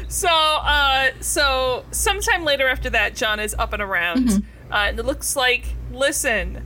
So, 0.08 0.28
uh, 0.28 1.10
so 1.20 1.84
sometime 1.90 2.44
later 2.44 2.68
after 2.68 2.90
that, 2.90 3.14
John 3.14 3.38
is 3.40 3.54
up 3.54 3.72
and 3.72 3.82
around, 3.82 4.28
Mm-hmm. 4.28 4.72
uh, 4.72 4.76
and 4.76 4.98
it 4.98 5.04
looks 5.04 5.36
like, 5.36 5.66
listen, 5.92 6.64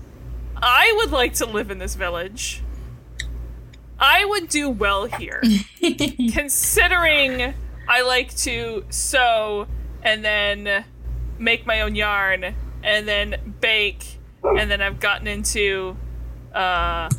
I 0.56 0.92
would 0.98 1.11
like 1.11 1.34
to 1.34 1.46
live 1.46 1.70
in 1.70 1.78
this 1.78 1.94
village. 1.94 2.62
I 4.01 4.24
would 4.24 4.48
do 4.48 4.70
well 4.70 5.05
here, 5.05 5.42
considering 6.32 7.55
I 7.86 8.03
like 8.03 8.34
to 8.38 8.84
sew 8.88 9.66
and 10.03 10.24
then 10.24 10.84
make 11.38 11.66
my 11.66 11.82
own 11.82 11.94
yarn 11.94 12.55
and 12.82 13.07
then 13.07 13.55
bake, 13.61 14.18
and 14.42 14.70
then 14.70 14.80
I've 14.80 15.01
gotten 15.01 15.26
into, 15.26 15.96
uh, 16.55 17.11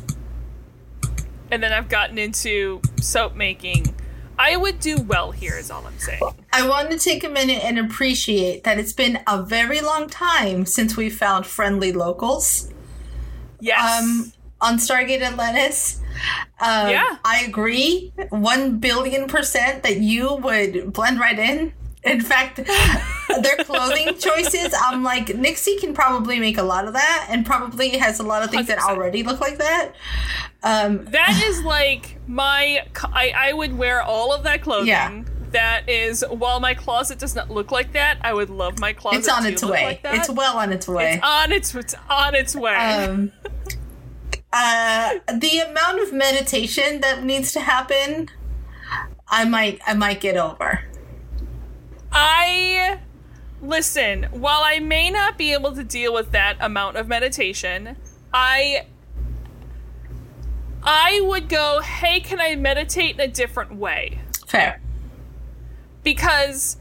and 1.52 1.62
then 1.62 1.72
I've 1.72 1.88
gotten 1.88 2.18
into 2.18 2.80
soap 3.00 3.36
making. 3.36 3.94
I 4.36 4.56
would 4.56 4.80
do 4.80 5.00
well 5.02 5.30
here, 5.30 5.56
is 5.56 5.70
all 5.70 5.86
I'm 5.86 5.98
saying. 6.00 6.20
I 6.52 6.66
want 6.66 6.90
to 6.90 6.98
take 6.98 7.22
a 7.22 7.28
minute 7.28 7.62
and 7.62 7.78
appreciate 7.78 8.64
that 8.64 8.78
it's 8.78 8.92
been 8.92 9.20
a 9.28 9.40
very 9.40 9.80
long 9.80 10.08
time 10.08 10.66
since 10.66 10.96
we 10.96 11.10
found 11.10 11.46
friendly 11.46 11.92
locals. 11.92 12.72
Yes. 13.60 14.02
um, 14.02 14.32
on 14.62 14.78
Stargate 14.78 15.20
Atlantis. 15.20 16.00
Um, 16.60 16.88
Yeah. 16.90 17.16
I 17.24 17.44
agree, 17.46 18.12
one 18.30 18.78
billion 18.78 19.26
percent 19.28 19.82
that 19.82 19.98
you 19.98 20.36
would 20.36 20.92
blend 20.92 21.18
right 21.20 21.38
in. 21.38 21.74
In 22.04 22.20
fact, 22.20 22.56
their 23.42 23.56
clothing 23.64 24.16
choices, 24.18 24.74
I'm 24.86 25.04
like, 25.04 25.36
Nixie 25.36 25.78
can 25.78 25.94
probably 25.94 26.40
make 26.40 26.58
a 26.58 26.62
lot 26.64 26.86
of 26.88 26.94
that, 26.94 27.28
and 27.30 27.46
probably 27.46 27.90
has 27.98 28.18
a 28.18 28.24
lot 28.24 28.42
of 28.42 28.50
things 28.50 28.66
that 28.66 28.78
100%. 28.78 28.88
already 28.90 29.22
look 29.22 29.40
like 29.40 29.58
that. 29.58 29.92
Um, 30.64 31.04
that 31.06 31.40
is 31.44 31.62
like 31.62 32.18
my. 32.26 32.84
I, 33.04 33.32
I 33.36 33.52
would 33.52 33.76
wear 33.78 34.02
all 34.02 34.32
of 34.32 34.42
that 34.44 34.62
clothing. 34.62 34.88
Yeah. 34.88 35.22
That 35.52 35.88
is, 35.88 36.24
while 36.30 36.60
my 36.60 36.72
closet 36.74 37.18
does 37.18 37.34
not 37.36 37.50
look 37.50 37.70
like 37.70 37.92
that, 37.92 38.16
I 38.22 38.32
would 38.32 38.48
love 38.48 38.78
my 38.78 38.94
closet. 38.94 39.18
it's 39.18 39.28
on 39.28 39.42
to 39.42 39.48
its 39.50 39.62
look 39.62 39.72
way. 39.72 39.84
Like 39.84 40.02
that. 40.02 40.14
it's 40.14 40.30
well 40.30 40.56
on 40.56 40.72
its 40.72 40.88
way. 40.88 41.12
It's 41.14 41.22
on 41.22 41.52
its 41.52 41.74
it's 41.74 41.94
on 42.08 42.34
its 42.34 42.56
way. 42.56 42.74
um, 42.74 43.30
uh, 44.52 45.14
the 45.32 45.58
amount 45.60 46.00
of 46.00 46.12
meditation 46.12 47.00
that 47.00 47.24
needs 47.24 47.52
to 47.52 47.60
happen, 47.60 48.28
I 49.28 49.44
might, 49.44 49.80
I 49.86 49.94
might 49.94 50.20
get 50.20 50.36
over. 50.36 50.80
I 52.12 52.98
listen. 53.62 54.24
While 54.32 54.60
I 54.62 54.78
may 54.80 55.08
not 55.10 55.38
be 55.38 55.52
able 55.52 55.74
to 55.74 55.84
deal 55.84 56.12
with 56.12 56.32
that 56.32 56.56
amount 56.60 56.96
of 56.96 57.08
meditation, 57.08 57.96
I 58.32 58.86
I 60.82 61.20
would 61.24 61.48
go. 61.48 61.80
Hey, 61.80 62.20
can 62.20 62.40
I 62.40 62.54
meditate 62.56 63.14
in 63.14 63.20
a 63.20 63.28
different 63.28 63.76
way? 63.76 64.18
Fair. 64.46 64.80
because 66.02 66.76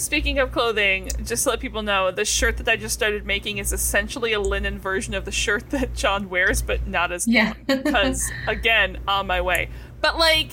speaking 0.00 0.38
of 0.38 0.50
clothing 0.52 1.08
just 1.24 1.44
to 1.44 1.50
let 1.50 1.60
people 1.60 1.82
know 1.82 2.10
the 2.10 2.24
shirt 2.24 2.56
that 2.56 2.68
i 2.68 2.76
just 2.76 2.94
started 2.94 3.24
making 3.26 3.58
is 3.58 3.72
essentially 3.72 4.32
a 4.32 4.40
linen 4.40 4.78
version 4.78 5.14
of 5.14 5.24
the 5.24 5.30
shirt 5.32 5.68
that 5.70 5.94
john 5.94 6.28
wears 6.28 6.62
but 6.62 6.86
not 6.86 7.12
as 7.12 7.26
Yeah. 7.28 7.54
because 7.66 8.30
again 8.46 8.98
on 9.06 9.26
my 9.26 9.40
way 9.40 9.68
but 10.00 10.18
like 10.18 10.50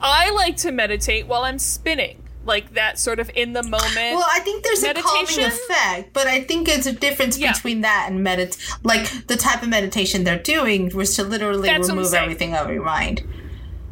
i 0.00 0.30
like 0.30 0.56
to 0.58 0.70
meditate 0.72 1.26
while 1.26 1.42
i'm 1.42 1.58
spinning 1.58 2.22
like 2.46 2.72
that 2.72 2.98
sort 2.98 3.20
of 3.20 3.30
in 3.34 3.52
the 3.52 3.62
moment 3.62 4.16
Well, 4.16 4.24
I 4.32 4.40
think 4.40 4.64
there's 4.64 4.82
a 4.82 4.94
calming 4.94 5.44
effect, 5.44 6.14
but 6.14 6.26
I 6.26 6.40
think 6.40 6.66
there's 6.66 6.86
a 6.86 6.92
difference 6.92 7.36
Yeah. 7.36 7.52
between 7.52 7.82
that 7.82 8.06
and 8.10 8.26
medit. 8.26 8.56
Like 8.82 9.26
the 9.26 9.36
type 9.36 9.62
of 9.62 9.68
meditation 9.68 10.24
they're 10.24 10.38
doing 10.38 10.88
was 10.96 11.14
to 11.16 11.22
literally 11.22 11.68
That's 11.68 11.90
remove 11.90 12.14
everything 12.14 12.54
out 12.54 12.64
of 12.66 12.72
your 12.72 12.82
mind. 12.82 13.28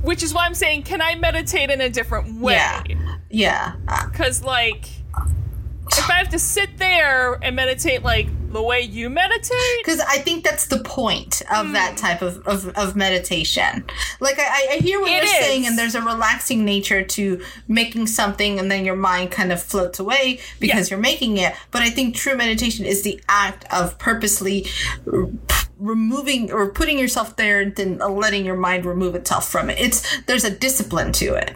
Which 0.02 0.22
is 0.22 0.32
why 0.34 0.44
i'm 0.46 0.54
saying 0.54 0.82
can 0.82 1.00
i 1.02 1.14
meditate 1.14 1.70
in 1.70 1.80
a 1.80 1.88
different 1.88 2.40
way 2.40 2.54
Yeah. 2.54 2.82
Yeah, 3.30 3.72
because 4.10 4.42
like 4.42 4.88
if 5.92 6.10
i 6.10 6.14
have 6.14 6.28
to 6.30 6.38
sit 6.38 6.78
there 6.78 7.34
and 7.42 7.54
meditate 7.56 8.02
like 8.02 8.28
the 8.50 8.62
way 8.62 8.80
you 8.80 9.10
meditate 9.10 9.52
because 9.84 10.00
I 10.00 10.16
think 10.20 10.42
that's 10.42 10.68
the 10.68 10.78
point 10.78 11.42
of 11.54 11.72
that 11.72 11.90
Hmm. 11.90 11.96
type 11.96 12.22
of, 12.22 12.38
of, 12.46 12.68
of 12.78 12.96
meditation. 12.96 13.84
Like 14.20 14.38
I, 14.38 14.68
I 14.72 14.76
hear 14.78 14.98
what 15.00 15.10
It 15.10 15.16
you're 15.16 15.26
saying, 15.26 15.66
and 15.66 15.76
there's 15.78 15.94
a 15.94 16.00
relaxing 16.00 16.64
nature 16.64 17.02
to 17.04 17.42
making 17.68 18.06
something, 18.06 18.58
and 18.58 18.70
then 18.70 18.86
your 18.86 18.96
mind 18.96 19.32
kind 19.32 19.52
of 19.52 19.62
floats 19.62 19.98
away 19.98 20.40
because 20.60 20.88
Yeah. 20.90 20.94
you're 20.96 21.02
making 21.02 21.36
it. 21.36 21.54
But 21.70 21.82
I 21.82 21.90
think 21.90 22.14
true 22.14 22.34
meditation 22.38 22.86
is 22.86 23.02
the 23.02 23.20
act 23.28 23.66
of 23.70 23.98
purposely 23.98 24.64
removing 25.78 26.50
or 26.52 26.70
putting 26.70 26.98
yourself 26.98 27.36
there, 27.36 27.60
and 27.60 27.74
then 27.76 27.98
letting 27.98 28.44
your 28.44 28.56
mind 28.56 28.84
remove 28.84 29.14
itself 29.14 29.48
from 29.48 29.70
it. 29.70 29.78
It's 29.80 30.20
there's 30.22 30.44
a 30.44 30.50
discipline 30.50 31.12
to 31.12 31.34
it. 31.34 31.54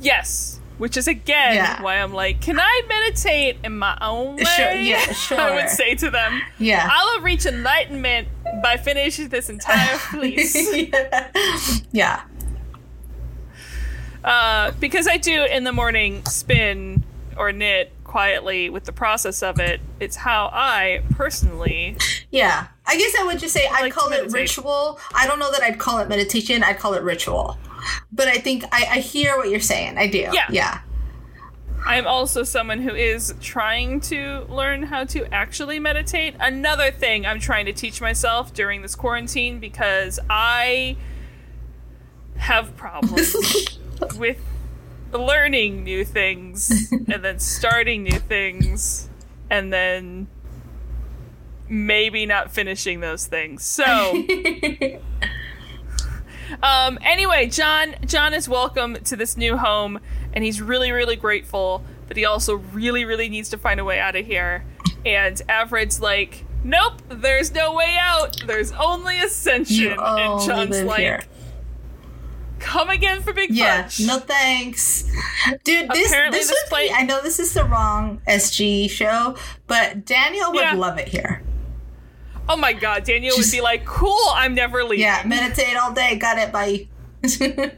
Yes. 0.00 0.60
Which 0.78 0.96
is 0.96 1.08
again 1.08 1.56
Yeah. 1.56 1.82
why 1.82 1.96
I'm 1.96 2.12
like, 2.14 2.40
can 2.40 2.60
I 2.60 2.82
meditate 2.88 3.56
in 3.64 3.76
my 3.76 3.98
own 4.00 4.36
way? 4.36 4.44
Sure, 4.44 4.72
yeah, 4.74 5.12
I 5.32 5.54
would 5.56 5.68
say 5.70 5.96
to 5.96 6.08
them, 6.08 6.40
Yeah. 6.58 6.88
I 6.88 7.04
will 7.16 7.22
reach 7.24 7.46
enlightenment 7.46 8.28
by 8.62 8.76
finishing 8.76 9.28
this 9.28 9.50
entire 9.50 9.96
fleece. 10.10 10.54
yeah. 11.92 12.22
uh, 14.22 14.70
because 14.78 15.08
I 15.08 15.16
do 15.16 15.44
in 15.46 15.64
the 15.64 15.72
morning 15.72 16.24
spin 16.26 17.02
or 17.36 17.50
knit 17.50 17.92
quietly 18.08 18.70
with 18.70 18.84
the 18.84 18.92
process 18.92 19.42
of 19.42 19.60
it. 19.60 19.80
It's 20.00 20.16
how 20.16 20.50
I 20.52 21.02
personally. 21.10 21.96
Yeah. 22.32 22.66
I 22.86 22.96
guess 22.96 23.14
I 23.16 23.24
would 23.24 23.38
just 23.38 23.54
say 23.54 23.68
I'd 23.70 23.82
like 23.82 23.92
call 23.92 24.10
it 24.10 24.32
ritual. 24.32 24.98
I 25.14 25.28
don't 25.28 25.38
know 25.38 25.52
that 25.52 25.62
I'd 25.62 25.78
call 25.78 25.98
it 25.98 26.08
meditation. 26.08 26.64
I'd 26.64 26.78
call 26.78 26.94
it 26.94 27.02
ritual. 27.02 27.56
But 28.10 28.26
I 28.26 28.38
think 28.38 28.64
I, 28.72 28.86
I 28.90 28.98
hear 28.98 29.36
what 29.36 29.50
you're 29.50 29.60
saying. 29.60 29.98
I 29.98 30.08
do. 30.08 30.18
Yeah. 30.32 30.46
Yeah. 30.50 30.80
I'm 31.86 32.06
also 32.06 32.42
someone 32.42 32.80
who 32.80 32.94
is 32.94 33.34
trying 33.40 34.00
to 34.02 34.44
learn 34.48 34.82
how 34.82 35.04
to 35.04 35.32
actually 35.32 35.78
meditate. 35.78 36.34
Another 36.40 36.90
thing 36.90 37.24
I'm 37.24 37.38
trying 37.38 37.66
to 37.66 37.72
teach 37.72 38.00
myself 38.00 38.52
during 38.52 38.82
this 38.82 38.94
quarantine 38.94 39.60
because 39.60 40.18
I 40.28 40.96
have 42.36 42.76
problems 42.76 43.78
with 44.16 44.38
learning 45.12 45.84
new 45.84 46.04
things 46.04 46.90
and 47.08 47.24
then 47.24 47.38
starting 47.38 48.02
new 48.02 48.18
things 48.18 49.08
and 49.50 49.72
then 49.72 50.26
maybe 51.68 52.26
not 52.26 52.50
finishing 52.50 53.00
those 53.00 53.26
things. 53.26 53.64
So 53.64 53.84
um 56.62 56.98
anyway, 57.02 57.46
John 57.46 57.94
John 58.04 58.34
is 58.34 58.48
welcome 58.48 58.94
to 59.04 59.16
this 59.16 59.36
new 59.36 59.56
home 59.56 60.00
and 60.32 60.44
he's 60.44 60.60
really 60.60 60.92
really 60.92 61.16
grateful, 61.16 61.82
but 62.06 62.16
he 62.16 62.24
also 62.24 62.56
really 62.56 63.04
really 63.04 63.28
needs 63.28 63.48
to 63.50 63.58
find 63.58 63.80
a 63.80 63.84
way 63.84 63.98
out 63.98 64.16
of 64.16 64.26
here. 64.26 64.64
And 65.06 65.36
Avrid's 65.48 66.00
like, 66.00 66.44
"Nope, 66.64 67.02
there's 67.08 67.52
no 67.52 67.72
way 67.74 67.96
out. 67.98 68.42
There's 68.46 68.72
only 68.72 69.20
ascension." 69.20 69.96
And 69.98 70.40
John's 70.42 70.82
like, 70.82 70.98
here. 71.00 71.22
"Come 72.58 72.90
again 72.90 73.22
for 73.22 73.32
Big 73.32 73.50
Yeah. 73.54 73.82
Punch." 73.82 74.00
No 74.00 74.18
thanks. 74.18 75.04
Dude, 75.64 75.88
this 75.90 76.08
Apparently 76.10 76.38
this 76.38 76.48
this 76.48 76.64
play- 76.68 76.88
be, 76.88 76.94
I 76.94 77.02
know 77.02 77.20
this 77.22 77.38
is 77.38 77.54
the 77.54 77.64
wrong 77.64 78.20
SG 78.26 78.88
show, 78.88 79.36
but 79.66 80.04
Daniel 80.04 80.52
would 80.52 80.60
Yeah. 80.62 80.74
love 80.74 80.98
it 80.98 81.08
here. 81.08 81.42
Oh 82.48 82.56
my 82.56 82.72
god, 82.72 83.04
Daniel 83.04 83.36
Just- 83.36 83.50
would 83.52 83.56
be 83.58 83.60
like, 83.62 83.84
"Cool, 83.84 84.18
I'm 84.32 84.54
never 84.54 84.82
leaving." 84.82 85.00
Yeah, 85.04 85.22
meditate 85.24 85.76
all 85.76 85.92
day. 85.92 86.16
Got 86.16 86.38
it. 86.38 86.52
Bye. 86.52 86.88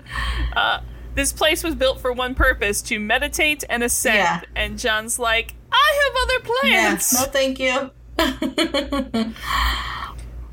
Uh, 0.57 0.81
this 1.14 1.33
place 1.33 1.62
was 1.62 1.74
built 1.74 2.01
for 2.01 2.12
one 2.12 2.35
purpose 2.35 2.83
to 2.83 2.99
meditate 3.01 3.62
and 3.70 3.83
ascend. 3.85 4.16
Yeah. 4.16 4.41
And 4.57 4.78
John's 4.78 5.18
like, 5.18 5.55
I 5.72 6.01
have 6.05 6.14
other 6.24 6.68
yeah. 6.68 6.89
plans. 6.97 7.12
No, 7.12 7.20
thank 7.26 7.59
you. 7.59 7.91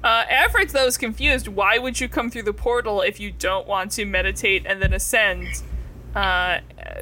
Uh, 0.07 0.25
Avrid's 0.27 0.71
though 0.71 0.85
is 0.85 0.97
confused. 0.97 1.49
Why 1.49 1.77
would 1.77 1.99
you 1.99 2.07
come 2.07 2.29
through 2.29 2.43
the 2.43 2.53
portal 2.53 3.01
if 3.01 3.19
you 3.19 3.29
don't 3.29 3.67
want 3.67 3.91
to 3.91 4.05
meditate 4.05 4.65
and 4.65 4.81
then 4.81 4.93
ascend? 4.93 5.45
Uh, 6.15 6.59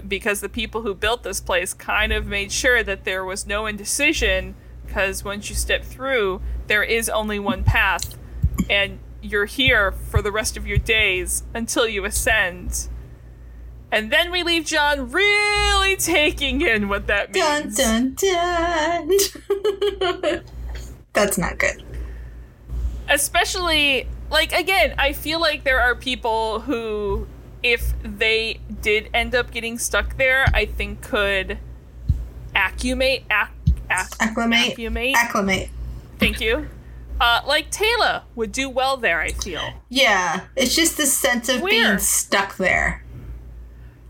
because 0.07 0.41
the 0.41 0.49
people 0.49 0.81
who 0.81 0.95
built 0.95 1.21
this 1.21 1.39
place 1.39 1.71
kind 1.75 2.11
of 2.11 2.25
made 2.25 2.51
sure 2.51 2.81
that 2.81 3.03
there 3.03 3.23
was 3.23 3.45
no 3.45 3.67
indecision. 3.67 4.55
Because 4.87 5.23
once 5.23 5.51
you 5.51 5.55
step 5.55 5.83
through, 5.83 6.41
there 6.65 6.81
is 6.81 7.07
only 7.07 7.37
one 7.37 7.63
path, 7.63 8.17
and 8.71 8.97
you're 9.21 9.45
here 9.45 9.91
for 9.91 10.23
the 10.23 10.31
rest 10.31 10.57
of 10.57 10.65
your 10.65 10.79
days 10.79 11.43
until 11.53 11.87
you 11.87 12.05
ascend. 12.05 12.87
And 13.91 14.11
then 14.11 14.31
we 14.31 14.41
leave 14.41 14.65
John 14.65 15.11
really 15.11 15.95
taking 15.95 16.61
in 16.61 16.89
what 16.89 17.05
that 17.05 17.33
Dun 17.33 17.65
means. 17.65 17.77
dun 17.77 18.15
dun. 18.15 19.11
That's 21.13 21.37
not 21.37 21.59
good. 21.59 21.83
Especially 23.09 24.07
like 24.31 24.51
again 24.53 24.95
i 24.97 25.13
feel 25.13 25.39
like 25.39 25.63
there 25.63 25.79
are 25.79 25.93
people 25.95 26.59
who 26.61 27.27
if 27.61 27.93
they 28.03 28.59
did 28.81 29.07
end 29.13 29.35
up 29.35 29.51
getting 29.51 29.77
stuck 29.77 30.17
there 30.17 30.45
i 30.53 30.65
think 30.65 30.99
could 31.01 31.59
accumate 32.55 33.23
ac- 33.31 33.51
ac- 33.91 34.09
Acclimate. 34.19 34.71
accumate 34.71 35.15
Acclimate. 35.15 35.69
thank 36.19 36.41
you 36.41 36.67
uh, 37.21 37.41
like 37.47 37.71
Teyla 37.71 38.23
would 38.35 38.51
do 38.51 38.67
well 38.67 38.97
there 38.97 39.21
i 39.21 39.29
feel 39.31 39.61
Yeah, 39.89 40.41
it's 40.55 40.75
just 40.75 40.97
the 40.97 41.05
sense 41.05 41.47
of 41.47 41.63
being 41.63 41.97
stuck 41.99 42.57
there. 42.57 43.03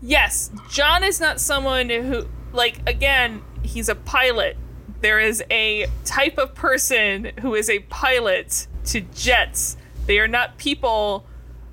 yes 0.02 0.50
john 0.70 1.04
is 1.04 1.20
not 1.20 1.40
someone 1.40 1.90
who 1.90 2.26
like 2.52 2.80
again 2.88 3.42
he's 3.62 3.88
a 3.90 3.94
pilot 3.94 4.56
there 5.02 5.20
is 5.20 5.44
a 5.50 5.86
type 6.04 6.38
of 6.38 6.54
person 6.54 7.32
who 7.42 7.54
is 7.54 7.68
a 7.68 7.80
pilot 7.80 8.66
to 8.86 9.00
jets 9.14 9.76
they 10.06 10.18
are 10.18 10.28
not 10.28 10.56
people 10.58 11.26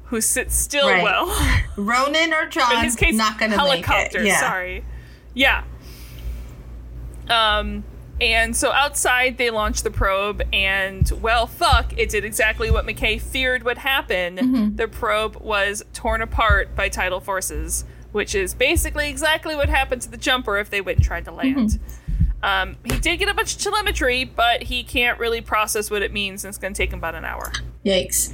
who 0.05 0.20
sit 0.22 0.51
still 0.51 0.88
Right. 0.89 1.03
well 1.03 1.26
Ronon 1.78 2.34
or 2.34 2.47
John, 2.47 2.78
in 2.78 2.84
his 2.84 2.95
case, 2.95 3.16
not 3.16 3.39
gonna 3.39 3.55
helicopter. 3.55 4.20
make 4.20 4.26
it. 4.26 4.28
Yeah. 4.28 4.39
Sorry. 4.39 4.84
Yeah. 5.34 5.64
Um, 7.30 7.84
and 8.22 8.55
so 8.55 8.72
outside 8.72 9.38
they 9.38 9.49
launched 9.49 9.84
the 9.84 9.91
probe, 9.91 10.43
and 10.53 11.09
well, 11.22 11.47
fuck, 11.47 11.97
it 11.97 12.09
did 12.09 12.24
exactly 12.26 12.70
what 12.70 12.86
McKay 12.86 13.20
feared 13.20 13.64
would 13.64 13.80
happen. 13.80 14.38
Mm-hmm. 14.38 14.76
The 14.76 14.88
probe 14.88 15.38
was 15.38 15.84
torn 15.93 16.22
apart 16.22 16.76
by 16.76 16.89
tidal 16.89 17.20
forces, 17.20 17.86
which 18.11 18.36
is 18.36 18.53
basically 18.53 19.09
exactly 19.09 19.55
what 19.55 19.70
happened 19.70 20.01
to 20.03 20.11
the 20.11 20.18
jumper 20.18 20.57
if 20.57 20.70
they 20.70 20.80
went 20.82 20.97
and 20.99 21.05
tried 21.05 21.26
to 21.26 21.32
land. 21.32 21.55
Mm-hmm. 21.72 22.03
Um, 22.44 22.76
he 22.84 23.00
did 23.00 23.18
get 23.18 23.30
a 23.30 23.34
bunch 23.34 23.56
of 23.56 23.62
telemetry, 23.62 24.26
but 24.26 24.64
he 24.64 24.84
can't 24.84 25.18
really 25.18 25.41
process 25.41 25.89
what 25.89 26.02
it 26.04 26.12
means, 26.14 26.44
and 26.44 26.50
it's 26.50 26.58
going 26.60 26.74
to 26.74 26.78
take 26.78 26.91
him 26.91 27.00
about 27.00 27.16
an 27.16 27.24
hour. 27.26 27.52
Yikes. 27.86 28.34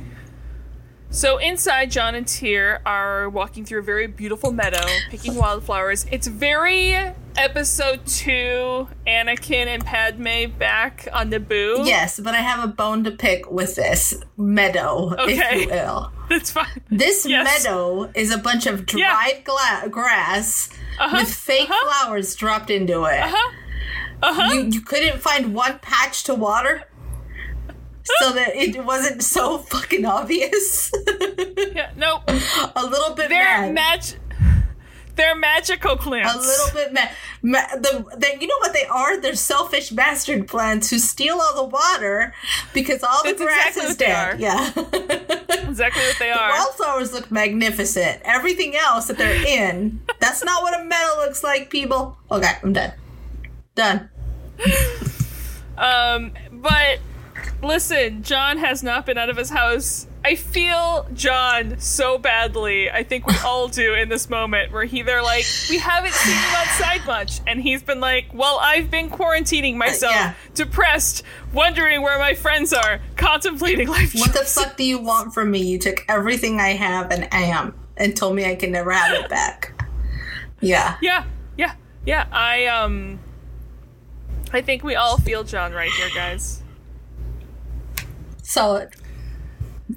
So 1.12 1.38
inside, 1.40 1.90
John 1.90 2.14
and 2.14 2.28
Teer 2.28 2.82
are 2.86 3.30
walking 3.30 3.66
through 3.66 3.80
a 3.80 3.84
very 3.84 4.06
beautiful 4.06 4.52
meadow, 4.52 4.86
picking 5.10 5.34
wildflowers. 5.36 6.06
It's 6.12 6.28
very 6.28 6.94
episode 7.36 8.06
two, 8.06 8.88
Anakin 9.08 9.66
and 9.66 9.84
Padme 9.84 10.52
back 10.60 11.08
on 11.12 11.32
Naboo. 11.32 11.86
Yes, 11.88 12.20
but 12.20 12.36
I 12.36 12.42
have 12.42 12.64
a 12.64 12.68
bone 12.72 13.04
to 13.06 13.12
pick 13.12 13.50
with 13.50 13.76
this 13.76 14.14
meadow, 14.38 15.16
Okay. 15.18 15.34
if 15.34 15.62
you 15.64 15.70
will. 15.72 16.12
That's 16.30 16.52
fine. 16.52 16.82
This 16.92 17.26
Yes. 17.26 17.64
meadow 17.64 18.12
is 18.14 18.32
a 18.32 18.38
bunch 18.38 18.68
of 18.68 18.82
Yeah. 18.94 19.12
dried 19.16 19.44
gla- 19.46 19.90
grass 19.90 20.70
Uh-huh. 21.00 21.18
with 21.22 21.34
fake 21.34 21.70
Uh-huh. 21.72 22.06
flowers 22.06 22.36
dropped 22.36 22.70
into 22.70 23.06
it. 23.06 23.20
Uh-huh. 23.22 23.52
Uh-huh. 24.22 24.54
You, 24.54 24.62
you 24.66 24.82
couldn't 24.82 25.20
find 25.22 25.54
one 25.54 25.80
patch 25.80 26.24
to 26.26 26.36
water? 26.36 26.84
So 28.22 28.32
that 28.34 28.56
it 28.56 28.84
wasn't 28.84 29.22
so 29.24 29.60
fucking 29.60 30.06
obvious. 30.06 30.92
Yeah, 31.76 31.92
nope. 31.96 32.24
a 32.28 32.86
little 32.86 33.14
bit 33.16 33.30
They're 33.30 33.72
mad. 33.72 33.74
mag- 33.74 34.20
They're 35.16 35.36
magical 35.36 35.96
plants. 35.98 36.34
a 36.34 36.40
little 36.40 36.74
bit 36.74 36.94
mad. 36.94 37.12
Ma- 37.44 37.76
the, 37.76 38.06
the, 38.18 38.38
you 38.42 38.48
know 38.48 38.56
what 38.60 38.74
they 38.74 38.86
are? 38.86 39.20
They're 39.22 39.36
selfish 39.36 39.90
bastard 39.90 40.48
plants 40.48 40.90
who 40.90 40.98
steal 41.00 41.40
all 41.40 41.56
the 41.56 41.70
water 41.70 42.34
because 42.74 43.04
all 43.04 43.22
the 43.24 43.34
That's 43.34 43.42
grass 43.44 43.78
exactly 43.78 43.90
is 43.92 43.98
dead. 43.98 44.40
Yeah. 44.40 44.72
Exactly 45.70 46.02
what 46.02 46.18
they 46.18 46.32
are. 46.32 46.48
The 46.52 46.54
Wildflowers 46.58 47.14
look 47.14 47.30
magnificent. 47.30 48.22
Everything 48.24 48.76
else 48.76 49.06
that 49.08 49.18
they're 49.20 49.46
in, 49.46 50.02
that's 50.20 50.44
not 50.44 50.64
what 50.64 50.80
a 50.80 50.84
meadow 50.84 51.20
looks 51.20 51.44
like, 51.44 51.70
people. 51.70 52.18
Okay, 52.32 52.52
I'm 52.64 52.74
done. 52.74 52.92
Done. 53.80 54.10
Um, 55.78 56.34
but 56.52 57.00
listen, 57.64 58.24
John 58.24 58.58
has 58.58 58.84
not 58.84 59.06
been 59.06 59.18
out 59.18 59.30
of 59.30 59.38
his 59.38 59.50
house. 59.50 60.06
I 60.26 60.36
feel 60.36 61.08
John 61.14 61.80
so 61.80 62.18
badly. 62.18 62.92
I 62.92 63.04
think 63.04 63.26
we 63.26 63.36
all 63.46 63.70
do 63.70 63.94
in 63.94 64.10
this 64.10 64.30
moment 64.30 64.74
where 64.74 64.84
he 64.84 65.02
they're 65.02 65.24
like, 65.24 65.46
we 65.70 65.78
haven't 65.78 66.14
seen 66.14 66.36
him 66.36 66.56
outside 66.58 67.06
much, 67.08 67.40
and 67.48 67.62
he's 67.62 67.82
been 67.82 68.02
like, 68.02 68.26
well, 68.34 68.60
I've 68.62 68.92
been 68.92 69.10
quarantining 69.10 69.78
myself, 69.78 70.14
yeah. 70.14 70.34
depressed, 70.56 71.24
wondering 71.54 72.02
where 72.02 72.20
my 72.20 72.34
friends 72.34 72.74
are, 72.74 73.00
contemplating 73.16 73.88
life. 73.88 74.14
What 74.14 74.34
the 74.34 74.40
fuck 74.40 74.76
do 74.76 74.84
you 74.84 75.00
want 75.00 75.34
from 75.34 75.52
me? 75.52 75.62
You 75.62 75.80
took 75.80 76.04
everything 76.10 76.60
I 76.60 76.74
have 76.74 77.12
and 77.12 77.30
am 77.32 77.74
and 77.96 78.14
told 78.14 78.36
me 78.36 78.44
I 78.44 78.56
can 78.56 78.74
never 78.74 78.92
have 78.92 79.14
it 79.24 79.30
back. 79.30 79.82
Yeah. 80.60 80.98
Yeah, 81.02 81.24
yeah, 81.58 81.76
yeah. 82.06 82.28
I 82.34 82.66
um, 82.66 83.20
I 84.52 84.62
think 84.62 84.84
we 84.84 84.96
all 84.96 85.18
feel 85.18 85.44
John 85.44 85.74
right 85.74 85.92
here, 85.92 86.10
guys. 86.14 86.64
Solid. 88.42 88.90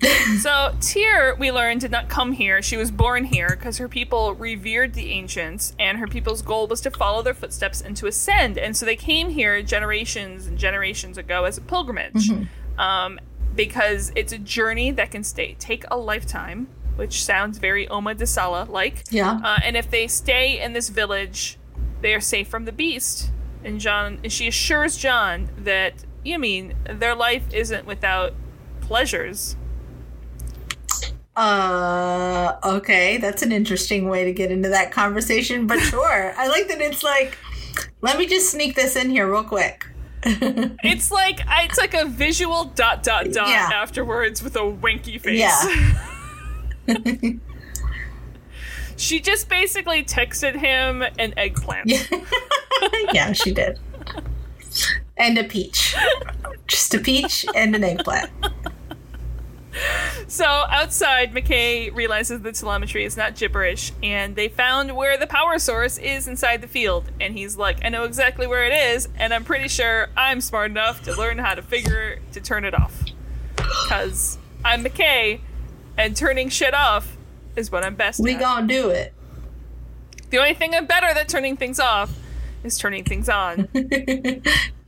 So 0.40 0.74
Teer, 0.80 1.36
we 1.36 1.52
learned, 1.52 1.82
did 1.82 1.90
not 1.90 2.08
come 2.08 2.32
here. 2.32 2.62
She 2.62 2.76
was 2.76 2.90
born 2.90 3.24
here 3.24 3.50
because 3.50 3.78
her 3.78 3.88
people 3.88 4.34
revered 4.34 4.94
the 4.94 5.10
ancients, 5.10 5.76
and 5.78 5.98
her 5.98 6.06
people's 6.06 6.42
goal 6.42 6.66
was 6.66 6.80
to 6.80 6.90
follow 6.90 7.22
their 7.22 7.34
footsteps 7.34 7.80
and 7.80 7.96
to 7.98 8.06
ascend. 8.06 8.58
And 8.58 8.76
so 8.76 8.86
they 8.86 8.96
came 8.96 9.28
here 9.30 9.62
generations 9.62 10.46
and 10.46 10.58
generations 10.58 11.18
ago 11.18 11.44
as 11.44 11.58
a 11.58 11.60
pilgrimage, 11.60 12.30
um, 12.78 13.20
because 13.54 14.12
it's 14.16 14.32
a 14.32 14.38
journey 14.38 14.90
that 14.92 15.10
can 15.10 15.22
stay 15.22 15.54
take 15.58 15.84
a 15.90 15.96
lifetime, 15.96 16.68
which 16.96 17.22
sounds 17.22 17.58
very 17.58 17.86
Oma 17.88 18.14
Desala 18.14 18.68
like. 18.68 19.04
Yeah. 19.10 19.40
Uh, 19.44 19.60
and 19.62 19.76
if 19.76 19.90
they 19.90 20.08
stay 20.08 20.60
in 20.60 20.72
this 20.72 20.88
village, 20.88 21.58
they 22.00 22.14
are 22.14 22.20
safe 22.20 22.48
from 22.48 22.64
the 22.64 22.72
beast. 22.72 23.30
And 23.64 23.80
John, 23.80 24.18
and 24.22 24.32
she 24.32 24.48
assures 24.48 24.96
John 24.96 25.48
that 25.58 26.04
you 26.24 26.38
mean 26.38 26.74
their 26.88 27.14
life 27.14 27.44
isn't 27.52 27.86
without 27.86 28.34
pleasures. 28.80 29.56
Uh, 31.34 32.56
okay, 32.62 33.16
that's 33.16 33.42
an 33.42 33.52
interesting 33.52 34.08
way 34.08 34.24
to 34.24 34.32
get 34.32 34.50
into 34.50 34.68
that 34.68 34.92
conversation, 34.92 35.66
but 35.66 35.78
sure. 35.80 36.34
I 36.36 36.46
like 36.48 36.68
that 36.68 36.80
it's 36.80 37.02
like, 37.02 37.38
let 38.02 38.18
me 38.18 38.26
just 38.26 38.50
sneak 38.50 38.74
this 38.74 38.96
in 38.96 39.10
here 39.10 39.30
real 39.30 39.44
quick. 39.44 39.86
It's 40.24 41.10
like 41.10 41.40
I 41.48 41.64
it's 41.64 41.78
like 41.78 41.94
a 41.94 42.04
visual 42.04 42.64
dot 42.64 43.02
dot 43.02 43.32
dot 43.32 43.48
Yeah. 43.48 43.70
afterwards 43.74 44.40
with 44.42 44.54
a 44.56 44.64
winky 44.68 45.18
face. 45.18 45.38
Yeah. 45.40 45.98
she 49.02 49.20
just 49.20 49.48
basically 49.48 50.04
texted 50.04 50.54
him 50.54 51.02
an 51.18 51.34
eggplant. 51.36 51.92
yeah, 53.12 53.32
she 53.32 53.52
did. 53.52 53.78
And 55.16 55.36
a 55.36 55.44
peach. 55.44 55.96
Just 56.68 56.94
a 56.94 56.98
peach 56.98 57.44
and 57.54 57.74
an 57.74 57.84
eggplant. 57.84 58.30
So 60.28 60.44
outside, 60.44 61.34
McKay 61.34 61.94
realizes 61.94 62.42
the 62.42 62.52
telemetry 62.52 63.04
is 63.04 63.16
not 63.16 63.36
gibberish, 63.36 63.92
and 64.02 64.36
they 64.36 64.48
found 64.48 64.94
where 64.94 65.18
the 65.18 65.26
power 65.26 65.58
source 65.58 65.98
is 65.98 66.28
inside 66.28 66.60
the 66.60 66.68
field. 66.68 67.10
And 67.20 67.36
he's 67.36 67.56
like, 67.56 67.84
I 67.84 67.88
know 67.88 68.04
exactly 68.04 68.46
where 68.46 68.64
it 68.64 68.72
is, 68.72 69.08
and 69.16 69.34
I'm 69.34 69.44
pretty 69.44 69.68
sure 69.68 70.08
I'm 70.16 70.40
smart 70.40 70.70
enough 70.70 71.02
to 71.04 71.16
learn 71.16 71.38
how 71.38 71.54
to 71.54 71.62
figure 71.62 72.20
to 72.32 72.40
turn 72.40 72.64
it 72.64 72.74
off. 72.74 73.02
Because 73.56 74.38
I'm 74.64 74.84
McKay, 74.84 75.40
and 75.98 76.16
turning 76.16 76.48
shit 76.48 76.72
off 76.72 77.16
is 77.56 77.70
what 77.70 77.84
I'm 77.84 77.94
best 77.94 78.20
at. 78.20 78.24
We 78.24 78.34
at. 78.34 78.40
gonna 78.40 78.66
do 78.66 78.90
it. 78.90 79.12
The 80.30 80.38
only 80.38 80.54
thing 80.54 80.74
I'm 80.74 80.86
better 80.86 81.06
at 81.06 81.28
turning 81.28 81.56
things 81.56 81.78
off 81.78 82.10
is 82.64 82.78
turning 82.78 83.04
things 83.04 83.28
on. 83.28 83.68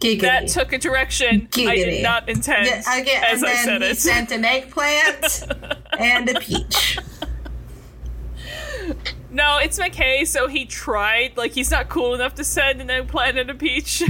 Giggity. 0.01 0.21
that 0.21 0.49
took 0.49 0.73
a 0.73 0.79
direction 0.79 1.49
I 1.57 1.77
did 1.77 2.03
not 2.03 2.29
intend 2.29 2.67
yeah, 2.67 3.01
again, 3.01 3.25
as 3.27 3.43
and 3.43 3.51
I 3.51 3.55
then 3.55 3.65
said 3.65 3.83
he 3.83 3.89
it. 3.89 3.99
sent 3.99 4.33
an 4.33 4.45
eggplant 4.45 5.45
and 5.99 6.29
a 6.29 6.41
peach. 6.41 6.99
No, 9.31 9.59
it's 9.59 9.79
McKay, 9.79 10.27
so 10.27 10.47
he 10.47 10.67
tried. 10.67 11.37
Like, 11.37 11.53
he's 11.53 11.71
not 11.71 11.89
cool 11.89 12.15
enough 12.15 12.35
to 12.35 12.45
send 12.45 12.81
an 12.81 12.91
eggplant 12.91 13.39
and 13.39 13.51
a 13.51 13.55
peach. 13.55 14.03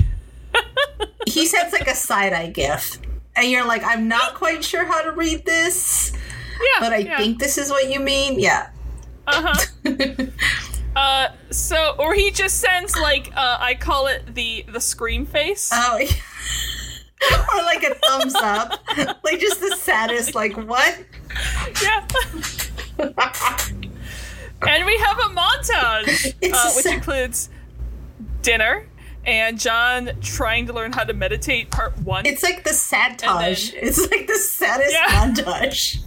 He 1.26 1.46
sends 1.46 1.72
like 1.72 1.88
a 1.88 1.94
side 1.94 2.32
eye 2.32 2.50
gift. 2.50 2.98
And 3.36 3.50
you're 3.50 3.64
like, 3.66 3.82
I'm 3.84 4.08
not 4.08 4.34
quite 4.34 4.64
sure 4.64 4.84
how 4.84 5.02
to 5.02 5.12
read 5.12 5.44
this. 5.44 6.12
Yeah, 6.60 6.80
but 6.80 6.92
I 6.92 6.98
yeah. 6.98 7.16
think 7.18 7.38
this 7.38 7.58
is 7.58 7.70
what 7.70 7.90
you 7.90 8.00
mean. 8.00 8.38
Yeah. 8.38 8.70
Uh-huh. 9.26 9.64
uh 10.96 11.28
so 11.50 11.96
or 11.98 12.14
he 12.14 12.30
just 12.30 12.60
sends 12.60 12.94
like 12.96 13.32
uh 13.34 13.56
I 13.60 13.74
call 13.74 14.06
it 14.06 14.34
the 14.34 14.64
the 14.68 14.80
scream 14.80 15.26
face. 15.26 15.70
Oh, 15.72 15.98
yeah. 15.98 16.08
or 17.54 17.62
like 17.62 17.82
a 17.82 17.94
thumbs 17.94 18.34
up, 18.34 18.84
like 19.24 19.40
just 19.40 19.60
the 19.60 19.76
saddest. 19.76 20.34
Like 20.34 20.56
what? 20.56 21.04
yeah. 21.82 22.06
and 24.62 24.86
we 24.86 24.96
have 24.98 25.18
a 25.18 25.30
montage 25.34 26.34
uh, 26.52 26.72
which 26.76 26.86
includes 26.86 27.48
dinner 28.42 28.86
and 29.26 29.58
John 29.58 30.10
trying 30.20 30.66
to 30.66 30.72
learn 30.72 30.92
how 30.92 31.04
to 31.04 31.12
meditate 31.14 31.70
part 31.70 31.96
1. 31.98 32.26
It's 32.26 32.42
like 32.42 32.64
the 32.64 32.70
then- 33.72 33.88
It's 33.88 34.10
like 34.10 34.26
the 34.26 34.36
saddest 34.36 34.92
Yeah. 34.92 35.06
montage. 35.08 35.98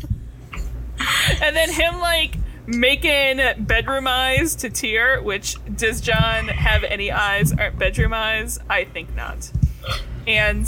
and 1.41 1.55
then 1.55 1.71
him 1.71 1.99
like 1.99 2.35
making 2.65 3.39
bedroom 3.65 4.07
eyes 4.07 4.55
to 4.57 4.69
Teer, 4.69 5.21
which 5.21 5.55
does 5.75 6.01
John 6.01 6.47
have 6.49 6.83
any 6.83 7.11
eyes 7.11 7.53
aren't 7.53 7.79
bedroom 7.79 8.13
eyes? 8.13 8.59
I 8.69 8.83
think 8.85 9.15
not. 9.15 9.51
And 10.27 10.67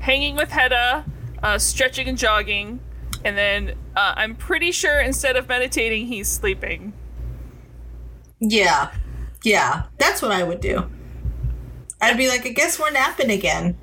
hanging 0.00 0.36
with 0.36 0.50
Hedda, 0.50 1.04
uh, 1.42 1.58
stretching 1.58 2.08
and 2.08 2.18
jogging, 2.18 2.80
and 3.24 3.36
then 3.36 3.70
uh, 3.96 4.14
I'm 4.16 4.34
pretty 4.36 4.72
sure 4.72 5.00
instead 5.00 5.36
of 5.36 5.48
meditating, 5.48 6.06
he's 6.06 6.28
sleeping. 6.28 6.92
Yeah, 8.40 8.90
yeah, 9.42 9.84
that's 9.98 10.22
what 10.22 10.30
I 10.30 10.42
would 10.44 10.60
do. 10.60 10.88
I'd 12.00 12.16
be 12.16 12.28
like, 12.28 12.46
I 12.46 12.50
guess 12.50 12.78
we're 12.78 12.90
napping 12.92 13.30
again. 13.30 13.76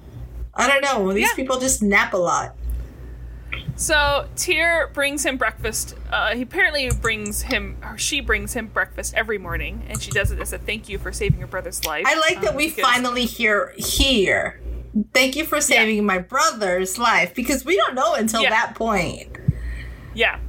I 0.53 0.68
don't 0.68 0.82
know. 0.82 1.12
These 1.12 1.30
Yeah. 1.30 1.36
people 1.36 1.60
just 1.60 1.82
nap 1.84 2.14
a 2.14 2.18
lot. 2.18 2.56
So 3.78 4.28
Teer 4.38 4.88
brings 4.93 5.26
him 5.26 5.38
breakfast. 5.38 5.95
Uh, 6.11 6.34
he 6.36 6.43
apparently 6.43 6.89
brings 7.01 7.41
him, 7.41 7.78
or 7.84 7.97
she 7.97 8.21
brings 8.21 8.53
him 8.53 8.67
breakfast 8.67 9.13
every 9.15 9.38
morning, 9.38 9.84
and 9.89 10.01
she 10.01 10.11
does 10.11 10.32
it 10.32 10.39
as 10.39 10.53
a 10.53 10.57
thank 10.57 10.88
you 10.88 10.97
for 10.97 11.11
saving 11.11 11.39
your 11.39 11.47
brother's 11.49 11.84
life. 11.86 12.05
I 12.07 12.15
like 12.19 12.41
that 12.41 12.51
um, 12.51 12.55
we 12.55 12.69
because- 12.69 12.84
finally 12.86 13.26
hear 13.26 13.73
here. 13.78 14.61
Thank 15.13 15.36
you 15.36 15.43
for 15.43 15.59
saving 15.59 16.05
my 16.05 16.19
brother's 16.19 16.97
life 16.97 17.36
because 17.36 17.65
we 17.65 17.76
don't 17.76 17.95
know 17.95 18.13
until 18.13 18.41
Yeah. 18.41 18.51
that 18.51 18.76
point. 18.76 19.28
Yeah. 20.13 20.39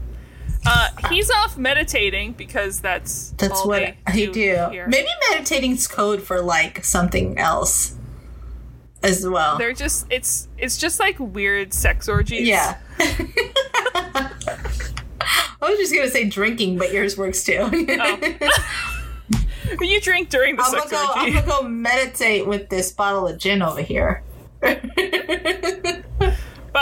Uh, 0.65 0.89
he's 1.11 1.29
off 1.33 1.59
meditating 1.59 2.33
because 2.35 2.81
that's 2.81 3.31
That's 3.39 3.65
what 3.65 3.81
they 3.81 3.99
I 4.07 4.13
do. 4.27 4.33
here. 4.71 4.87
Maybe 4.89 5.09
meditating's 5.31 5.89
code 5.89 6.23
for 6.23 6.41
like 6.41 6.85
something 6.85 7.39
else 7.39 7.97
as 9.07 9.27
well. 9.29 9.59
They're 9.59 9.73
just 9.73 10.07
it's 10.11 10.49
it's 10.59 10.77
just 10.79 10.99
like 11.01 11.17
weird 11.19 11.73
sex 11.73 12.09
orgies. 12.09 12.47
yeah. 12.49 12.77
I 15.61 15.71
was 15.71 15.79
just 15.79 15.95
gonna 15.95 16.09
say 16.11 16.25
drinking, 16.29 16.79
but 16.79 16.93
yours 16.93 17.17
works 17.17 17.43
too. 17.45 17.69
But 19.79 19.81
you 19.89 20.01
drink 20.01 20.29
during 20.29 20.57
the 20.57 20.63
I'm 20.63 20.71
gonna 20.73 20.89
sex 20.89 20.93
go. 20.93 21.11
I'm 21.15 21.33
gonna 21.33 21.47
go 21.47 21.63
meditate 21.63 22.47
with 22.47 22.69
this 22.69 22.93
bottle 22.93 23.27
of 23.27 23.39
gin 23.39 23.63
over 23.63 23.81
here. 23.83 24.23
by 24.61 24.81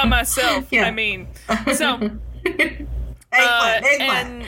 myself. 0.06 0.66
Yeah. 0.70 0.84
I 0.86 0.90
mean, 0.90 1.28
so 1.74 2.10
Eggplant, 2.44 2.88
Uh, 3.32 3.80
eggplant. 3.84 4.44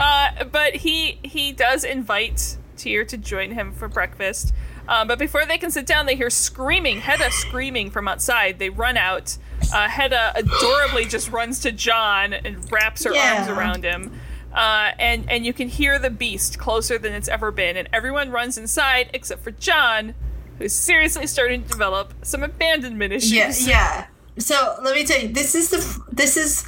uh, 0.00 0.44
but 0.44 0.76
he 0.76 1.18
he 1.22 1.52
does 1.52 1.84
invite 1.84 2.56
Teer 2.78 3.04
to 3.04 3.16
join 3.18 3.50
him 3.50 3.72
for 3.72 3.88
breakfast. 3.88 4.54
Um, 4.88 5.06
but 5.08 5.18
before 5.18 5.44
they 5.44 5.58
can 5.58 5.70
sit 5.70 5.84
down, 5.84 6.06
they 6.06 6.16
hear 6.16 6.30
screaming, 6.30 7.00
Hedda 7.00 7.30
screaming 7.30 7.90
from 7.90 8.08
outside. 8.08 8.58
They 8.58 8.70
run 8.70 8.96
out. 8.96 9.36
Uh, 9.74 9.88
Hedda 9.88 10.32
adorably 10.36 11.04
just 11.04 11.30
runs 11.30 11.58
to 11.60 11.72
John 11.72 12.32
and 12.32 12.70
wraps 12.72 13.04
her 13.04 13.12
Yeah. 13.12 13.36
arms 13.38 13.48
around 13.48 13.84
him. 13.84 14.18
Uh, 14.54 14.92
and 14.98 15.30
and 15.30 15.44
you 15.44 15.52
can 15.52 15.68
hear 15.68 15.98
the 15.98 16.08
beast 16.08 16.58
closer 16.58 16.96
than 16.96 17.12
it's 17.12 17.28
ever 17.28 17.50
been, 17.50 17.76
and 17.76 17.86
everyone 17.92 18.30
runs 18.30 18.56
inside 18.56 19.10
except 19.12 19.44
for 19.44 19.50
John, 19.50 20.14
who's 20.58 20.72
seriously 20.72 21.26
starting 21.26 21.62
to 21.64 21.68
develop 21.68 22.14
some 22.22 22.42
abandonment 22.42 23.12
issues. 23.12 23.32
yeah, 23.32 23.52
yeah. 23.68 24.06
So 24.38 24.76
let 24.82 24.94
me 24.94 25.04
tell 25.04 25.20
you, 25.20 25.28
this 25.28 25.54
is 25.54 25.68
the 25.68 26.02
this 26.10 26.36
is. 26.38 26.64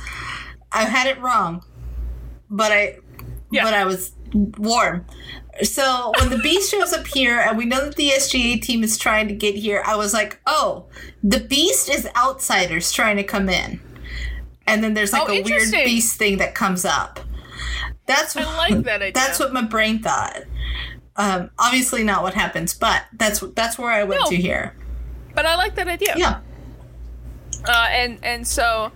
I 0.73 0.85
had 0.85 1.07
it 1.07 1.19
wrong, 1.21 1.65
but 2.51 2.71
I 2.71 2.99
Yeah. 3.51 3.65
but 3.65 3.73
I 3.73 3.85
was 3.87 4.13
warm. 4.35 5.07
So 5.63 6.13
when 6.19 6.31
the 6.31 6.39
beast 6.39 6.71
shows 6.71 6.93
up 6.93 7.07
here, 7.07 7.39
and 7.41 7.57
we 7.59 7.65
know 7.65 7.85
that 7.85 7.97
the 7.97 8.11
SGA 8.11 8.61
team 8.61 8.83
is 8.83 8.97
trying 8.99 9.29
to 9.29 9.35
get 9.35 9.55
here, 9.55 9.83
I 9.87 9.97
was 9.97 10.13
like, 10.13 10.41
oh, 10.47 10.87
the 11.23 11.41
beast 11.41 11.89
is 11.91 12.09
outsiders 12.17 12.93
trying 12.93 13.17
to 13.17 13.25
come 13.25 13.49
in, 13.49 13.81
and 14.67 14.83
then 14.83 14.95
there's 14.95 15.13
like 15.13 15.29
Oh, 15.29 15.33
a 15.33 15.43
weird 15.43 15.71
beast 15.73 16.19
thing 16.19 16.39
that 16.39 16.55
comes 16.55 16.85
up. 16.85 17.21
That's 18.07 18.37
I 18.37 18.43
like 18.57 18.79
that 18.85 19.03
idea. 19.03 19.13
That's 19.13 19.39
what 19.39 19.53
my 19.53 19.63
brain 19.63 20.01
thought. 20.01 20.43
Um, 21.17 21.51
obviously 21.59 22.03
not 22.05 22.23
what 22.23 22.35
happens, 22.35 22.73
but 22.75 23.05
that's 23.13 23.41
that's 23.55 23.79
where 23.79 23.91
I 23.91 24.05
went 24.05 24.23
No. 24.23 24.31
to 24.31 24.37
here. 24.37 24.75
But 25.35 25.45
I 25.47 25.57
like 25.57 25.75
that 25.77 25.89
idea. 25.89 26.15
Yeah. 26.17 26.41
Uh, 27.67 27.89
and 27.91 28.19
and 28.23 28.47
so 28.47 28.91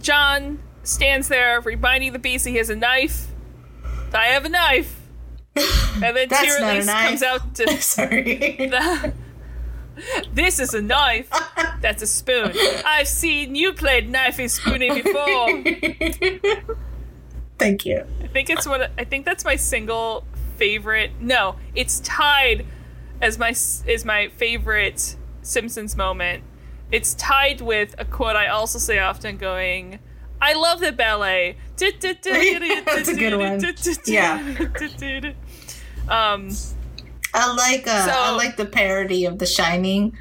John 0.00 0.58
stands 0.82 1.28
there 1.28 1.60
reminding 1.60 2.12
the 2.12 2.18
beast 2.18 2.46
he 2.46 2.56
has 2.56 2.70
a 2.70 2.76
knife. 2.76 3.26
I 4.14 4.26
have 4.26 4.44
a 4.44 4.48
knife. 4.48 4.99
And 6.02 6.16
then 6.16 6.28
That's 6.28 6.42
Teer 6.42 6.60
not 6.60 6.76
a 6.76 6.84
knife. 6.84 7.08
comes 7.08 7.22
out 7.22 7.54
to 7.56 7.82
Sorry. 7.82 8.70
This 10.32 10.60
is 10.60 10.72
a 10.72 10.80
knife. 10.80 11.28
That's 11.82 12.02
a 12.02 12.06
spoon. 12.06 12.52
I've 12.86 13.08
seen 13.08 13.54
you 13.54 13.74
played 13.74 14.10
knifey 14.10 14.48
spoony 14.48 15.02
before. 15.02 16.76
Thank 17.58 17.84
you. 17.84 18.06
I 18.22 18.26
think 18.28 18.48
it's 18.48 18.66
what 18.66 18.90
I 18.96 19.04
think 19.04 19.26
that's 19.26 19.44
my 19.44 19.56
single 19.56 20.24
favorite. 20.56 21.10
No, 21.20 21.56
it's 21.74 22.00
tied 22.00 22.64
as 23.20 23.38
my 23.38 23.50
is 23.50 24.04
my 24.06 24.28
favorite 24.28 25.16
Simpsons 25.42 25.96
moment. 25.96 26.44
It's 26.90 27.12
tied 27.14 27.60
with 27.60 27.94
a 27.98 28.06
quote 28.06 28.36
I 28.36 28.46
also 28.46 28.78
say 28.78 28.98
often, 28.98 29.36
going, 29.36 29.98
"I 30.40 30.54
love 30.54 30.80
the 30.80 30.92
ballet." 30.92 31.56
That's 31.76 32.04
a 33.08 33.14
good 33.14 33.38
one. 33.38 33.60
Yeah. 34.06 34.38
Um. 36.08 36.50
I 37.32 37.52
like 37.54 37.86
uh, 37.86 38.08
I 38.10 38.34
like 38.34 38.56
the 38.56 38.66
parody 38.66 39.24
of 39.24 39.38
The 39.38 39.46
Shining, 39.46 40.16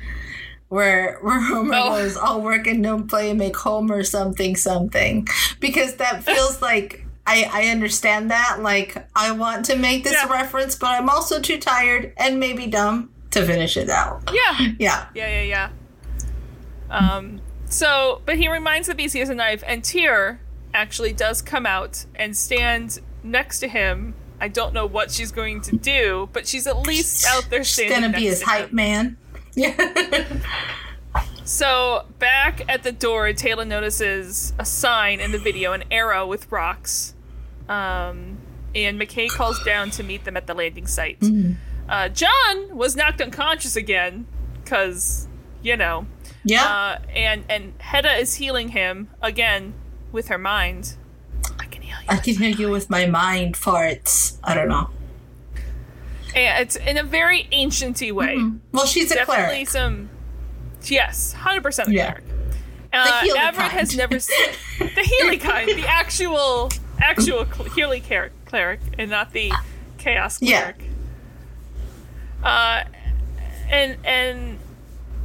where 0.67 1.17
where 1.21 1.39
Homer 1.41 1.73
Oh. 1.75 1.89
goes, 1.89 2.15
"All 2.17 2.41
work 2.41 2.67
and 2.67 2.82
no 2.82 3.01
play 3.01 3.34
make 3.34 3.55
Homer 3.57 4.03
something 4.03 4.55
something," 4.55 5.27
because 5.59 5.95
that 5.95 6.23
feels 6.25 6.61
like. 6.61 7.05
I, 7.32 7.47
I 7.53 7.67
understand 7.67 8.32
that. 8.32 8.57
Like, 8.63 9.05
I 9.15 9.34
want 9.34 9.65
to 9.65 9.75
make 9.75 10.03
this 10.03 10.13
Yeah. 10.13 10.32
reference, 10.32 10.75
but 10.75 10.88
I'm 10.88 11.09
also 11.09 11.39
too 11.39 11.59
tired 11.59 12.11
and 12.17 12.39
maybe 12.39 12.65
dumb 12.65 13.11
to 13.32 13.45
finish 13.45 13.77
it 13.77 13.88
out. 13.88 14.32
Yeah. 14.34 14.69
Yeah. 14.80 15.05
Yeah, 15.13 15.43
yeah, 15.43 15.43
yeah. 15.43 15.69
Um, 16.89 17.39
so, 17.65 18.21
but 18.25 18.37
he 18.37 18.47
reminds 18.49 18.87
the 18.87 18.95
beast 18.95 19.13
he 19.13 19.20
has 19.20 19.29
a 19.29 19.36
knife, 19.36 19.63
and 19.67 19.83
Teer 19.83 20.39
actually 20.74 21.13
does 21.13 21.43
come 21.43 21.67
out 21.67 22.05
and 22.16 22.36
stand 22.36 22.99
next 23.21 23.59
to 23.59 23.67
him. 23.67 24.16
I 24.41 24.47
don't 24.47 24.74
know 24.74 24.86
what 24.86 25.11
she's 25.11 25.32
going 25.32 25.61
to 25.61 25.75
do, 25.78 26.29
but 26.33 26.47
she's 26.47 26.66
at 26.67 26.79
least 26.79 27.25
out 27.28 27.49
there 27.49 27.63
She's 27.63 27.89
gonna 27.89 28.09
be 28.09 28.25
his 28.25 28.41
hype 28.41 28.70
him. 28.70 28.75
man. 28.75 29.17
Yeah. 29.55 30.25
So, 31.43 32.05
back 32.20 32.61
at 32.70 32.83
the 32.83 32.91
door, 32.91 33.25
Teyla 33.29 33.66
notices 33.67 34.53
a 34.59 34.66
sign 34.66 35.20
in 35.20 35.32
the 35.32 35.39
video, 35.39 35.74
an 35.74 35.83
arrow 35.89 36.28
with 36.28 36.51
rocks. 36.51 37.16
Um, 37.67 38.37
and 38.75 39.01
McKay 39.01 39.29
calls 39.29 39.61
down 39.63 39.89
to 39.91 40.03
meet 40.03 40.25
them 40.25 40.37
at 40.37 40.45
the 40.45 40.53
landing 40.53 40.86
site. 40.86 41.17
Uh, 41.89 42.09
John 42.09 42.75
was 42.78 42.95
knocked 42.95 43.20
unconscious 43.20 43.75
again, 43.75 44.28
because, 44.63 45.28
you 45.63 45.75
know. 45.75 46.05
yeah. 46.43 46.63
Uh, 46.63 46.99
and 47.16 47.43
and 47.49 47.74
Hedda 47.79 48.13
is 48.17 48.36
healing 48.36 48.70
him 48.70 49.09
again 49.20 49.74
with 50.11 50.28
her 50.28 50.37
mind. 50.37 50.95
I 52.09 52.17
can 52.17 52.36
heal 52.36 52.41
you. 52.41 52.41
I 52.41 52.51
can 52.51 52.57
hear 52.57 52.67
you 52.67 52.71
with 52.71 52.89
my 52.89 53.05
mind 53.05 53.55
farts. 53.55 54.37
I 54.43 54.53
don't 54.53 54.67
know. 54.69 54.89
And 56.36 56.61
it's 56.63 56.75
in 56.75 56.97
a 56.97 57.03
very 57.03 57.47
ancienty 57.51 58.11
way. 58.11 58.37
Well, 58.71 58.86
she's 58.86 59.11
a 59.11 59.15
Definitely 59.15 59.65
cleric. 59.65 59.69
some. 59.69 60.09
Yes, 60.83 61.33
hundred 61.33 61.63
percent 61.63 61.89
Yeah. 61.89 62.11
cleric. 62.11 62.23
Uh, 62.91 63.05
Avrid 63.37 63.53
kind. 63.55 63.71
has 63.73 63.95
never 63.95 64.19
seen 64.19 64.49
the 64.79 65.01
Healy 65.19 65.37
kind, 65.39 65.67
the 65.69 65.87
actual 65.87 66.69
actual 67.01 67.45
Healy 67.75 67.99
cleric, 68.01 68.31
cleric, 68.45 68.79
and 68.97 69.09
not 69.11 69.31
the 69.33 69.51
chaos 69.97 70.37
cleric. 70.39 70.75
Yeah. 72.43 72.47
Uh, 72.47 72.83
and 73.69 73.97
and 74.05 74.59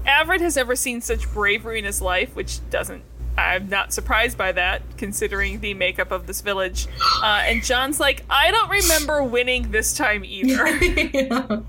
Avrid 0.06 0.40
has 0.40 0.56
never 0.56 0.76
seen 0.76 1.00
such 1.00 1.30
bravery 1.32 1.78
in 1.78 1.84
his 1.84 2.02
life, 2.02 2.34
which 2.34 2.58
doesn't. 2.70 3.02
I'm 3.36 3.68
not 3.68 3.92
surprised 3.92 4.38
by 4.38 4.52
that, 4.52 4.82
considering 4.96 5.60
the 5.60 5.74
makeup 5.74 6.12
of 6.12 6.26
this 6.26 6.40
village. 6.40 6.86
Uh, 7.22 7.42
and 7.46 7.62
John's 7.64 7.98
like, 7.98 8.24
I 8.30 8.50
don't 8.50 8.70
remember 8.70 9.22
winning 9.22 9.70
this 9.70 9.94
time 9.94 10.24
either. 10.24 10.64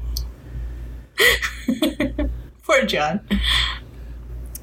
Poor 2.64 2.86
John. 2.86 3.22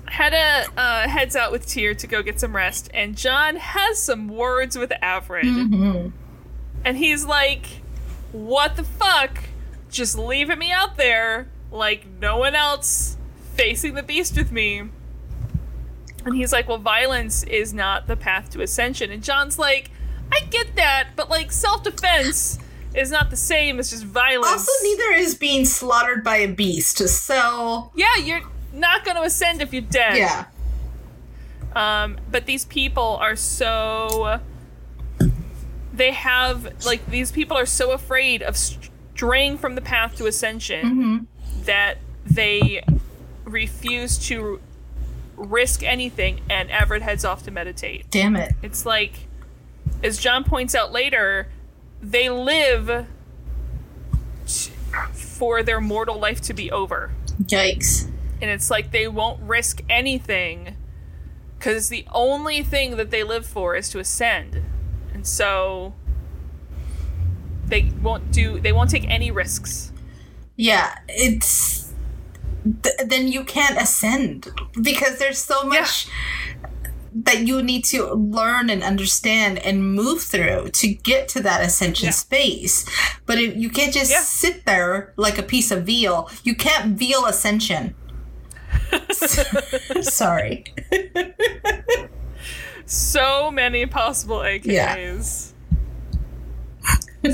Hedda 0.06 0.66
uh, 0.76 1.08
heads 1.08 1.34
out 1.34 1.52
with 1.52 1.66
Teer 1.66 1.94
to 1.94 2.06
go 2.06 2.22
get 2.22 2.38
some 2.38 2.54
rest, 2.54 2.90
and 2.92 3.16
John 3.16 3.56
has 3.56 3.98
some 4.00 4.28
words 4.28 4.76
with 4.76 4.90
Avrid. 5.02 5.42
Mm-hmm. 5.42 6.08
And 6.84 6.96
he's 6.96 7.24
like, 7.24 7.66
What 8.32 8.76
the 8.76 8.84
fuck? 8.84 9.38
Just 9.90 10.18
leaving 10.18 10.58
me 10.58 10.70
out 10.70 10.96
there 10.96 11.48
like 11.72 12.06
no 12.20 12.36
one 12.36 12.54
else 12.54 13.16
facing 13.54 13.94
the 13.94 14.02
beast 14.02 14.36
with 14.36 14.52
me. 14.52 14.82
And 16.24 16.36
he's 16.36 16.52
like, 16.52 16.68
Well, 16.68 16.78
violence 16.78 17.42
is 17.44 17.72
not 17.74 18.06
the 18.06 18.16
path 18.16 18.50
to 18.50 18.62
ascension. 18.62 19.10
And 19.10 19.22
John's 19.22 19.58
like, 19.58 19.90
I 20.32 20.40
get 20.50 20.76
that, 20.76 21.10
but 21.16 21.28
like 21.30 21.52
self 21.52 21.82
defense 21.82 22.58
is 22.94 23.10
not 23.10 23.30
the 23.30 23.36
same 23.36 23.78
as 23.78 23.90
just 23.90 24.04
violence. 24.04 24.46
Also, 24.52 24.70
neither 24.82 25.12
is 25.14 25.34
being 25.34 25.64
slaughtered 25.64 26.22
by 26.22 26.36
a 26.38 26.48
beast. 26.48 26.98
So 27.08 27.90
Yeah, 27.94 28.16
you're 28.22 28.42
not 28.72 29.04
going 29.04 29.16
to 29.16 29.22
ascend 29.22 29.62
if 29.62 29.72
you're 29.72 29.82
dead. 29.82 30.16
yeah, 30.16 30.46
Um, 31.74 32.18
but 32.30 32.46
these 32.46 32.64
people 32.66 33.16
are 33.20 33.36
so. 33.36 34.40
They 35.94 36.12
have 36.12 36.84
like 36.86 37.04
these 37.10 37.30
people 37.32 37.56
are 37.56 37.66
so 37.66 37.92
afraid 37.92 38.42
of 38.42 38.56
straying 38.56 39.58
from 39.58 39.74
the 39.74 39.82
path 39.82 40.16
to 40.16 40.26
ascension 40.26 41.28
that 41.64 41.98
they 42.24 42.82
refuse 43.44 44.16
to 44.28 44.60
risk 45.42 45.82
anything, 45.82 46.40
and 46.48 46.68
Avrid 46.70 47.00
heads 47.02 47.24
off 47.24 47.42
to 47.44 47.50
meditate. 47.50 48.10
damn 48.10 48.36
it. 48.36 48.52
It's 48.62 48.86
like, 48.86 49.26
as 50.02 50.18
John 50.18 50.44
points 50.44 50.74
out 50.74 50.92
later, 50.92 51.48
they 52.00 52.28
live 52.30 53.06
t- 54.46 54.72
for 55.12 55.62
their 55.62 55.80
mortal 55.80 56.18
life 56.18 56.40
to 56.42 56.54
be 56.54 56.70
over 56.70 57.10
Yikes. 57.44 58.08
and 58.40 58.50
it's 58.50 58.70
like 58.70 58.90
they 58.92 59.08
won't 59.08 59.40
risk 59.42 59.82
anything 59.88 60.76
because 61.58 61.88
the 61.88 62.06
only 62.12 62.62
thing 62.62 62.96
that 62.96 63.10
they 63.10 63.22
live 63.22 63.46
for 63.46 63.74
is 63.76 63.88
to 63.90 63.98
ascend 64.00 64.60
and 65.14 65.26
so 65.26 65.94
they 67.66 67.90
won't 68.02 68.30
do 68.32 68.60
they 68.60 68.72
won't 68.72 68.90
take 68.90 69.08
any 69.08 69.30
risks 69.30 69.92
Yeah, 70.56 70.94
it's 71.08 71.81
th- 72.82 72.96
then 73.06 73.28
you 73.28 73.44
can't 73.44 73.80
ascend 73.80 74.48
because 74.80 75.18
there's 75.18 75.38
so 75.38 75.64
much 75.64 76.08
that 77.14 77.46
you 77.46 77.62
need 77.62 77.84
to 77.84 78.06
learn 78.14 78.70
and 78.70 78.82
understand 78.82 79.58
and 79.58 79.94
move 79.94 80.22
through 80.22 80.70
to 80.70 80.88
get 80.88 81.28
to 81.28 81.40
that 81.42 81.60
ascension 81.60 82.06
Yeah. 82.06 82.12
space. 82.12 82.86
But 83.26 83.38
if, 83.38 83.54
you 83.56 83.68
can't 83.68 83.92
just 83.92 84.10
Yeah. 84.10 84.22
sit 84.22 84.64
there 84.64 85.12
like 85.16 85.36
a 85.36 85.42
piece 85.42 85.70
of 85.70 85.84
veal. 85.84 86.30
You 86.42 86.54
can't 86.54 86.96
veal 86.98 87.26
ascension. 87.26 87.94
Sorry. 90.00 90.64
so 92.86 93.50
many 93.50 93.86
possible 93.86 94.38
AKAs. 94.38 95.52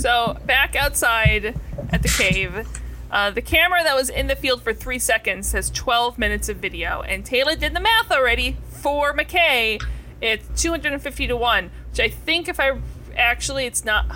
so 0.00 0.36
back 0.44 0.74
outside 0.76 1.58
at 1.90 2.02
the 2.02 2.08
cave, 2.08 2.66
uh, 3.10 3.30
the 3.30 3.42
camera 3.42 3.82
that 3.82 3.94
was 3.94 4.10
in 4.10 4.26
the 4.26 4.36
field 4.36 4.62
for 4.62 4.74
three 4.74 4.98
seconds 4.98 5.52
has 5.52 5.70
12 5.70 6.18
minutes 6.18 6.48
of 6.48 6.58
video, 6.58 7.02
and 7.02 7.24
Teyla 7.24 7.58
did 7.58 7.74
the 7.74 7.80
math 7.80 8.10
already 8.10 8.56
for 8.68 9.14
McKay. 9.14 9.82
It's 10.20 10.62
250 10.62 11.26
to 11.28 11.36
one, 11.36 11.70
which 11.90 12.00
I 12.00 12.08
think 12.08 12.48
if 12.48 12.60
I 12.60 12.78
actually 13.16 13.66
it's 13.66 13.84
not 13.84 14.06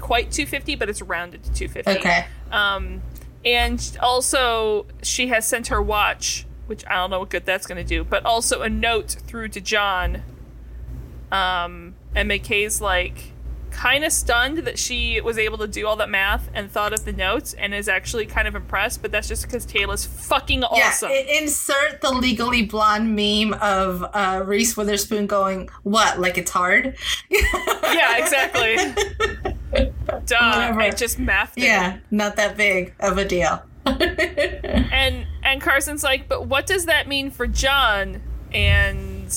quite 0.00 0.30
250, 0.30 0.76
but 0.76 0.88
it's 0.88 1.02
rounded 1.02 1.42
to 1.44 1.52
250. 1.52 2.00
Okay. 2.00 2.26
Um, 2.50 3.02
and 3.44 3.98
also, 4.00 4.86
she 5.02 5.28
has 5.28 5.46
sent 5.46 5.68
her 5.68 5.82
watch, 5.82 6.46
which 6.66 6.84
I 6.86 6.94
don't 6.96 7.10
know 7.10 7.20
what 7.20 7.30
good 7.30 7.44
that's 7.44 7.66
going 7.66 7.82
to 7.82 7.88
do, 7.88 8.04
but 8.04 8.24
also 8.24 8.62
a 8.62 8.68
note 8.68 9.16
through 9.26 9.48
to 9.48 9.60
John. 9.60 10.22
Um, 11.30 11.94
and 12.14 12.30
McKay's 12.30 12.80
like 12.80 13.32
kind 13.78 14.02
of 14.02 14.10
stunned 14.10 14.58
that 14.58 14.76
she 14.76 15.20
was 15.20 15.38
able 15.38 15.56
to 15.56 15.68
do 15.68 15.86
all 15.86 15.94
that 15.94 16.10
math 16.10 16.50
and 16.52 16.68
thought 16.68 16.92
of 16.92 17.04
the 17.04 17.12
notes 17.12 17.54
and 17.54 17.72
is 17.72 17.88
actually 17.88 18.26
kind 18.26 18.48
of 18.48 18.56
impressed, 18.56 19.00
but 19.00 19.12
that's 19.12 19.28
just 19.28 19.44
because 19.44 19.64
Teyla's 19.64 20.04
fucking 20.04 20.64
awesome. 20.64 21.10
Yeah, 21.12 21.38
insert 21.40 22.00
the 22.00 22.10
legally 22.10 22.64
blonde 22.66 23.14
meme 23.14 23.56
of 23.60 24.04
uh, 24.12 24.42
Reese 24.44 24.76
Witherspoon 24.76 25.28
going, 25.28 25.68
"What? 25.84 26.18
Like 26.18 26.36
it's 26.36 26.50
hard?" 26.50 26.96
yeah, 27.30 28.18
exactly. 28.18 28.76
Duh, 30.26 30.36
Whatever. 30.40 30.80
I 30.80 30.90
just 30.90 31.20
mathed 31.20 31.56
it. 31.56 31.62
yeah, 31.62 31.98
not 32.10 32.34
that 32.34 32.56
big 32.56 32.94
of 32.98 33.16
a 33.16 33.24
deal. 33.24 33.62
And 33.86 35.26
and 35.44 35.60
Carson's 35.62 36.02
like, 36.02 36.28
but 36.28 36.46
what 36.46 36.66
does 36.66 36.86
that 36.86 37.06
mean 37.06 37.30
for 37.30 37.46
John? 37.46 38.20
And 38.52 39.28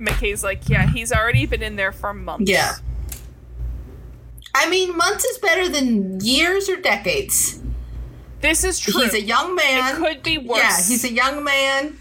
McKay's 0.00 0.42
like, 0.42 0.68
yeah, 0.68 0.86
he's 0.88 1.12
already 1.12 1.46
been 1.46 1.62
in 1.62 1.76
there 1.76 1.92
for 1.92 2.12
months. 2.12 2.50
Yeah. 2.50 2.72
I 4.54 4.68
mean, 4.68 4.96
months 4.96 5.24
is 5.24 5.38
better 5.38 5.68
than 5.68 6.20
years 6.20 6.68
or 6.68 6.76
decades. 6.76 7.60
This 8.40 8.64
is 8.64 8.78
true. 8.78 9.02
He's 9.02 9.14
a 9.14 9.22
young 9.22 9.54
man. 9.54 9.94
It 9.96 9.98
could 9.98 10.22
be 10.22 10.36
worse. 10.38 10.58
Yeah, 10.58 10.76
he's 10.76 11.04
a 11.04 11.12
young 11.12 11.42
man. 11.44 11.96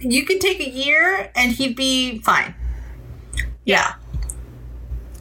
You 0.00 0.24
could 0.24 0.40
take 0.40 0.60
a 0.60 0.68
year 0.68 1.30
and 1.34 1.52
he'd 1.52 1.76
be 1.76 2.18
fine. 2.18 2.54
Yeah. 3.64 3.94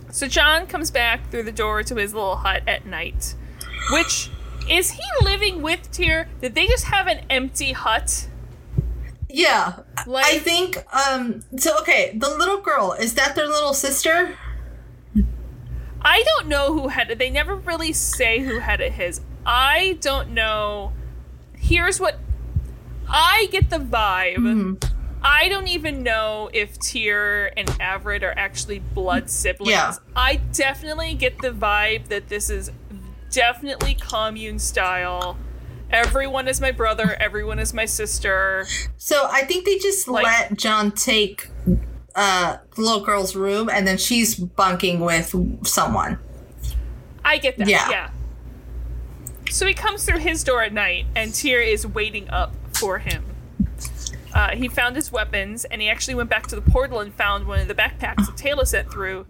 So 0.10 0.28
John 0.28 0.68
comes 0.68 0.92
back 0.92 1.30
through 1.32 1.44
the 1.44 1.52
door 1.54 1.84
to 1.84 1.96
his 1.96 2.14
little 2.14 2.38
hut 2.38 2.64
at 2.68 2.86
night. 2.86 3.36
Which 3.92 4.30
is 4.70 4.92
he 4.92 5.04
living 5.22 5.62
with 5.62 5.90
Teer? 5.92 6.28
Did 6.42 6.56
they 6.56 6.66
just 6.68 6.86
have 6.86 7.08
an 7.08 7.20
empty 7.30 7.72
hut? 7.72 8.28
Yeah. 9.30 9.80
Like- 10.06 10.26
I 10.26 10.40
think 10.40 10.78
um 10.94 11.42
so 11.58 11.78
okay, 11.80 12.12
the 12.18 12.30
little 12.30 12.60
girl, 12.60 12.94
is 12.94 13.14
that 13.14 13.36
their 13.36 13.48
little 13.48 13.74
sister? 13.74 14.38
I 16.04 16.24
don't 16.24 16.48
know 16.48 16.74
who 16.74 16.88
had 16.90 17.12
it. 17.12 17.20
They 17.20 17.30
never 17.30 17.56
really 17.56 17.94
say 17.94 18.40
who 18.40 18.60
had 18.60 18.82
it 18.82 18.94
his. 18.94 19.22
I 19.46 19.98
don't 20.02 20.32
know. 20.32 20.94
Here's 21.58 22.00
what 22.00 22.18
I 23.10 23.48
get 23.52 23.70
the 23.70 23.78
vibe. 23.78 24.38
Mm-hmm. 24.38 24.74
I 25.24 25.50
don't 25.50 25.68
even 25.68 26.02
know 26.02 26.50
if 26.52 26.80
Teer 26.80 27.52
and 27.56 27.68
Avrid 27.80 28.24
are 28.24 28.34
actually 28.36 28.80
blood 28.80 29.30
siblings. 29.30 29.70
Yeah. 29.70 29.94
I 30.16 30.38
definitely 30.38 31.14
get 31.14 31.38
the 31.40 31.52
vibe 31.52 32.08
that 32.08 32.28
this 32.30 32.50
is 32.50 32.72
definitely 33.30 33.94
commune 33.94 34.58
style. 34.58 35.38
Everyone 35.92 36.48
is 36.48 36.60
my 36.60 36.72
brother, 36.72 37.16
everyone 37.20 37.60
is 37.60 37.74
my 37.74 37.86
sister. 37.86 38.66
So 38.98 39.28
I 39.32 39.44
think 39.44 39.66
they 39.66 39.78
just 39.78 40.08
Like- 40.08 40.26
let 40.26 40.58
John 40.58 40.92
take 40.92 41.50
uh 42.16 42.58
the 42.76 42.82
little 42.82 43.04
girl's 43.04 43.36
room 43.36 43.70
and 43.70 43.88
then 43.88 43.98
she's 43.98 44.36
bunking 44.36 45.00
with 45.00 45.36
someone. 45.64 46.20
I 47.24 47.38
get 47.38 47.58
that. 47.58 47.68
Yeah. 47.68 47.90
Yeah. 47.90 48.10
So 49.50 49.66
he 49.66 49.74
comes 49.74 50.06
through 50.06 50.20
his 50.20 50.44
door 50.46 50.64
at 50.64 50.72
night, 50.72 51.08
and 51.14 51.34
Teer 51.34 51.60
is 51.60 51.86
waiting 51.86 52.30
up 52.30 52.54
for 52.74 53.00
him. 53.00 53.26
Uh, 54.34 54.56
he 54.56 54.70
found 54.70 54.96
his 54.96 55.12
weapons, 55.12 55.66
and 55.66 55.82
he 55.82 55.90
actually 55.90 56.16
went 56.16 56.30
back 56.30 56.48
to 56.48 56.56
the 56.56 56.62
portal 56.62 57.02
and 57.02 57.14
found 57.14 57.46
one 57.46 57.60
of 57.60 57.68
the 57.68 57.76
backpacks 57.76 58.26
that 58.28 58.38
Teyla 58.38 58.66
sent 58.66 58.90
through. 58.90 59.26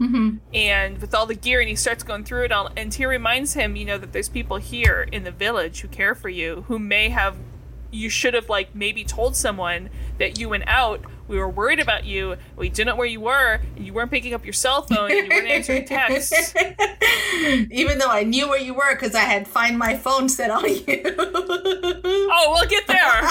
And 0.53 1.02
with 1.02 1.16
all 1.16 1.26
the 1.26 1.34
gear, 1.34 1.60
and 1.60 1.68
he 1.68 1.76
starts 1.76 2.03
going 2.03 2.24
through 2.24 2.45
it 2.45 2.52
all. 2.52 2.70
And 2.78 2.91
Teer 2.91 3.10
reminds 3.10 3.56
him, 3.56 3.76
you 3.76 3.84
know, 3.84 3.98
that 3.98 4.14
there's 4.14 4.30
people 4.30 4.58
here 4.58 5.08
in 5.12 5.24
the 5.24 5.32
village 5.32 5.82
who 5.82 5.88
care 5.88 6.14
for 6.14 6.30
you, 6.30 6.66
who 6.68 6.78
may 6.78 7.10
have. 7.10 7.36
You 7.90 8.10
should 8.10 8.36
have 8.36 8.48
like 8.48 8.76
maybe 8.76 9.03
told 9.03 9.36
someone 9.36 9.90
that 10.20 10.40
you 10.40 10.49
went 10.49 10.66
out. 10.68 11.02
We 11.32 11.38
were 11.38 11.49
worried 11.49 11.80
about 11.80 12.03
you. 12.03 12.36
We 12.58 12.68
didn't 12.68 12.88
know 12.88 12.98
where 12.98 13.08
you 13.08 13.22
were. 13.22 13.62
And 13.78 13.86
you 13.86 13.94
weren't 13.94 14.12
picking 14.12 14.34
up 14.34 14.45
your 14.45 14.52
cell 14.52 14.82
phone. 14.82 15.10
And 15.10 15.28
you 15.28 15.30
weren't 15.30 15.48
answering 15.48 15.86
texts. 15.86 16.53
Even 17.72 17.99
though 17.99 18.10
I 18.10 18.24
knew 18.24 18.49
where 18.49 18.60
you 18.60 18.74
were 18.74 18.94
because 18.94 19.16
I 19.16 19.22
had 19.22 19.48
find 19.48 19.80
my 19.80 19.95
phone 19.95 20.28
set 20.28 20.52
on 20.52 20.68
you. 20.68 20.82
Oh, 22.34 22.53
we'll 22.53 22.68
get 22.68 22.88
there. 22.88 23.22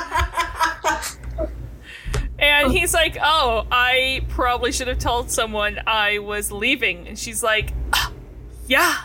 and 2.38 2.70
he's 2.72 2.94
like, 2.94 3.16
"Oh, 3.22 3.66
I 3.70 4.24
probably 4.28 4.72
should 4.72 4.88
have 4.88 4.98
told 4.98 5.30
someone 5.30 5.80
I 5.86 6.18
was 6.18 6.52
leaving." 6.52 7.08
And 7.08 7.18
she's 7.18 7.42
like, 7.42 7.72
"Ah, 7.92 8.12
"Yeah, 8.66 8.96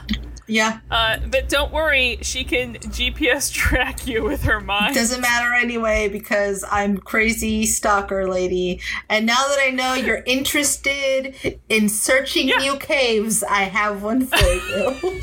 yeah. 0.48 0.80
uh, 0.92 1.18
but 1.32 1.50
don't 1.50 1.72
worry, 1.72 2.20
she 2.22 2.44
can 2.44 2.76
GPS 2.76 3.52
track 3.52 4.06
you 4.08 4.24
with 4.24 4.44
her 4.44 4.60
mind." 4.60 4.96
Doesn't 4.96 5.22
matter 5.22 5.54
anyway 5.54 6.08
because 6.08 6.64
I'm 6.72 6.98
crazy 6.98 7.66
stalker 7.66 8.28
lady. 8.28 8.80
And 9.10 9.26
now 9.26 9.48
that 9.48 9.58
I 9.62 9.70
know 9.72 9.94
you're 9.94 10.24
interested 10.26 11.60
in 11.70 11.90
searching 11.90 12.48
Yeah. 12.50 12.58
new 12.58 12.78
caves, 12.78 13.44
I 13.44 13.64
have 13.64 14.04
one 14.04 14.26
for 14.26 14.38
you. 14.44 15.22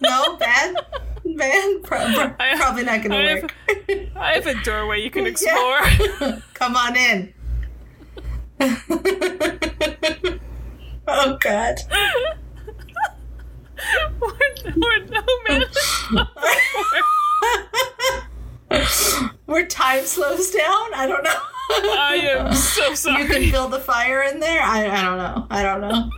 no, 0.00 0.36
bad, 0.36 0.74
bad. 1.36 1.82
Pro- 1.82 2.12
pro- 2.14 2.34
I- 2.40 2.56
probably 2.56 2.84
not 2.84 3.02
gonna 3.02 3.16
I 3.16 3.22
have- 3.28 3.42
work. 3.42 3.54
I 4.16 4.32
have 4.34 4.46
a 4.46 4.54
doorway 4.62 5.02
you 5.02 5.10
can 5.10 5.26
explore. 5.26 5.78
Yeah. 6.20 6.40
Come 6.54 6.76
on 6.76 6.96
in. 6.96 7.34
Oh 11.08 11.38
God. 11.40 11.80
we're, 14.20 15.04
no 15.06 15.22
man. 15.48 15.64
where 19.46 19.66
time 19.66 20.04
slows 20.04 20.50
down. 20.50 20.94
I 20.94 21.06
don't 21.06 21.22
know. 21.22 21.40
I 21.70 22.16
am 22.36 22.52
so 22.54 22.94
sorry. 22.94 23.22
you 23.22 23.28
can 23.28 23.50
build 23.50 23.74
a 23.74 23.80
fire 23.80 24.22
in 24.22 24.40
there. 24.40 24.62
I 24.62 24.86
I 24.86 25.02
don't 25.02 25.18
know. 25.18 25.46
I 25.50 25.62
don't 25.62 25.80
know. 25.80 26.10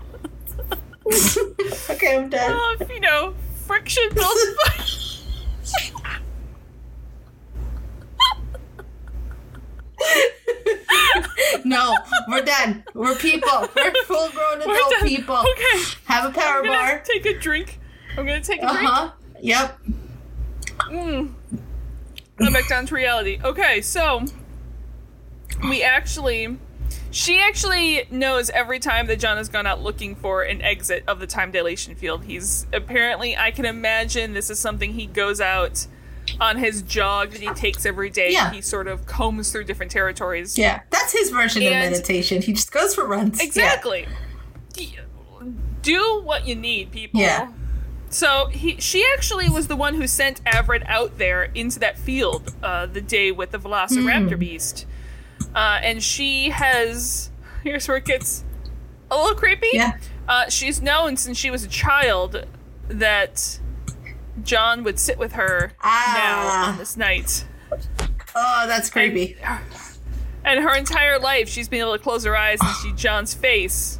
okay, 1.90 2.16
I'm 2.16 2.28
done. 2.28 2.50
Well, 2.50 2.76
if, 2.80 2.90
you 2.90 3.00
know, 3.00 3.34
friction 3.66 4.08
builds 4.12 4.40
fire. 4.64 4.84
No, 11.64 11.96
we're 12.28 12.42
done. 12.44 12.84
We're 12.94 13.16
people. 13.16 13.68
We're 13.74 13.92
full 14.04 14.28
grown 14.30 14.62
adult 14.62 14.94
people. 15.02 15.36
Okay. 15.36 15.82
Have 16.04 16.24
a 16.30 16.30
power 16.32 16.62
bar. 16.62 17.02
take 17.04 17.26
a 17.26 17.36
drink. 17.38 17.80
I'm 18.10 18.24
gonna 18.26 18.40
take 18.40 18.62
a 18.62 18.66
Uh 18.66 18.72
drink. 18.72 18.88
huh. 18.88 19.10
Yep. 19.40 19.78
Mm. 20.90 21.32
Go 22.38 22.52
back 22.52 22.68
down 22.68 22.86
to 22.86 22.94
reality. 22.94 23.40
Okay, 23.42 23.80
so 23.80 24.24
we 25.68 25.82
actually, 25.82 26.56
she 27.10 27.40
actually 27.40 28.06
knows 28.10 28.50
every 28.50 28.78
time 28.78 29.06
that 29.06 29.18
John 29.18 29.36
has 29.36 29.48
gone 29.48 29.66
out 29.66 29.82
looking 29.82 30.14
for 30.14 30.42
an 30.42 30.62
exit 30.62 31.02
of 31.08 31.18
the 31.18 31.26
time 31.26 31.50
dilation 31.50 31.94
field. 31.96 32.24
He's 32.24 32.66
apparently, 32.72 33.36
I 33.36 33.50
can 33.50 33.64
imagine 33.64 34.34
this 34.34 34.50
is 34.50 34.58
something 34.58 34.92
he 34.92 35.06
goes 35.06 35.40
out 35.40 35.86
on 36.40 36.56
his 36.58 36.82
jog 36.82 37.30
that 37.32 37.40
he 37.40 37.48
takes 37.54 37.86
every 37.86 38.10
day. 38.10 38.32
Yeah. 38.32 38.50
He 38.52 38.60
sort 38.60 38.88
of 38.88 39.06
combs 39.06 39.50
through 39.52 39.64
different 39.64 39.92
territories. 39.92 40.56
Yeah, 40.58 40.80
that's 40.90 41.12
his 41.12 41.30
version 41.30 41.62
And- 41.62 41.74
of 41.86 41.90
meditation. 41.92 42.42
He 42.42 42.52
just 42.52 42.72
goes 42.72 42.94
for 42.94 43.06
runs. 43.06 43.40
Exactly. 43.40 44.06
Y- 44.76 44.94
Do 45.82 46.20
what 46.24 46.46
you 46.46 46.54
need, 46.56 46.90
people. 46.90 47.20
Yeah. 47.20 47.52
So 48.08 48.46
he, 48.46 48.76
she 48.80 49.04
actually 49.14 49.48
was 49.48 49.66
the 49.66 49.76
one 49.76 49.94
who 49.94 50.06
sent 50.06 50.42
Avrid 50.44 50.84
out 50.86 51.18
there 51.18 51.44
into 51.54 51.78
that 51.80 51.98
field 51.98 52.54
uh, 52.62 52.86
the 52.86 53.00
day 53.00 53.32
with 53.32 53.50
the 53.50 53.58
Velociraptor 53.58 54.32
Hmm. 54.34 54.38
beast, 54.38 54.86
uh, 55.54 55.80
and 55.82 56.02
she 56.02 56.50
has. 56.50 57.30
Here's 57.64 57.86
where 57.88 57.96
it 57.96 58.04
gets 58.04 58.44
a 59.10 59.16
little 59.16 59.34
creepy. 59.34 59.68
Yeah. 59.72 59.96
Uh, 60.28 60.48
she's 60.48 60.80
known 60.80 61.16
since 61.16 61.36
she 61.36 61.50
was 61.50 61.64
a 61.64 61.68
child 61.68 62.46
that 62.88 63.58
John 64.46 64.84
would 64.84 64.98
sit 64.98 65.18
with 65.18 65.32
her 65.32 65.72
now 65.82 65.82
Ah. 65.82 66.72
on 66.72 66.78
this 66.78 66.96
night. 66.96 67.44
Oh, 68.34 68.64
that's 68.66 68.88
creepy. 68.90 69.36
And 70.44 70.62
her 70.62 70.76
entire 70.76 71.18
life, 71.18 71.48
she's 71.48 71.68
been 71.68 71.80
able 71.80 71.94
to 71.94 71.98
close 71.98 72.22
her 72.24 72.36
eyes 72.36 72.60
and 72.60 72.70
see 72.76 72.92
John's 72.96 73.34
face. 73.34 73.98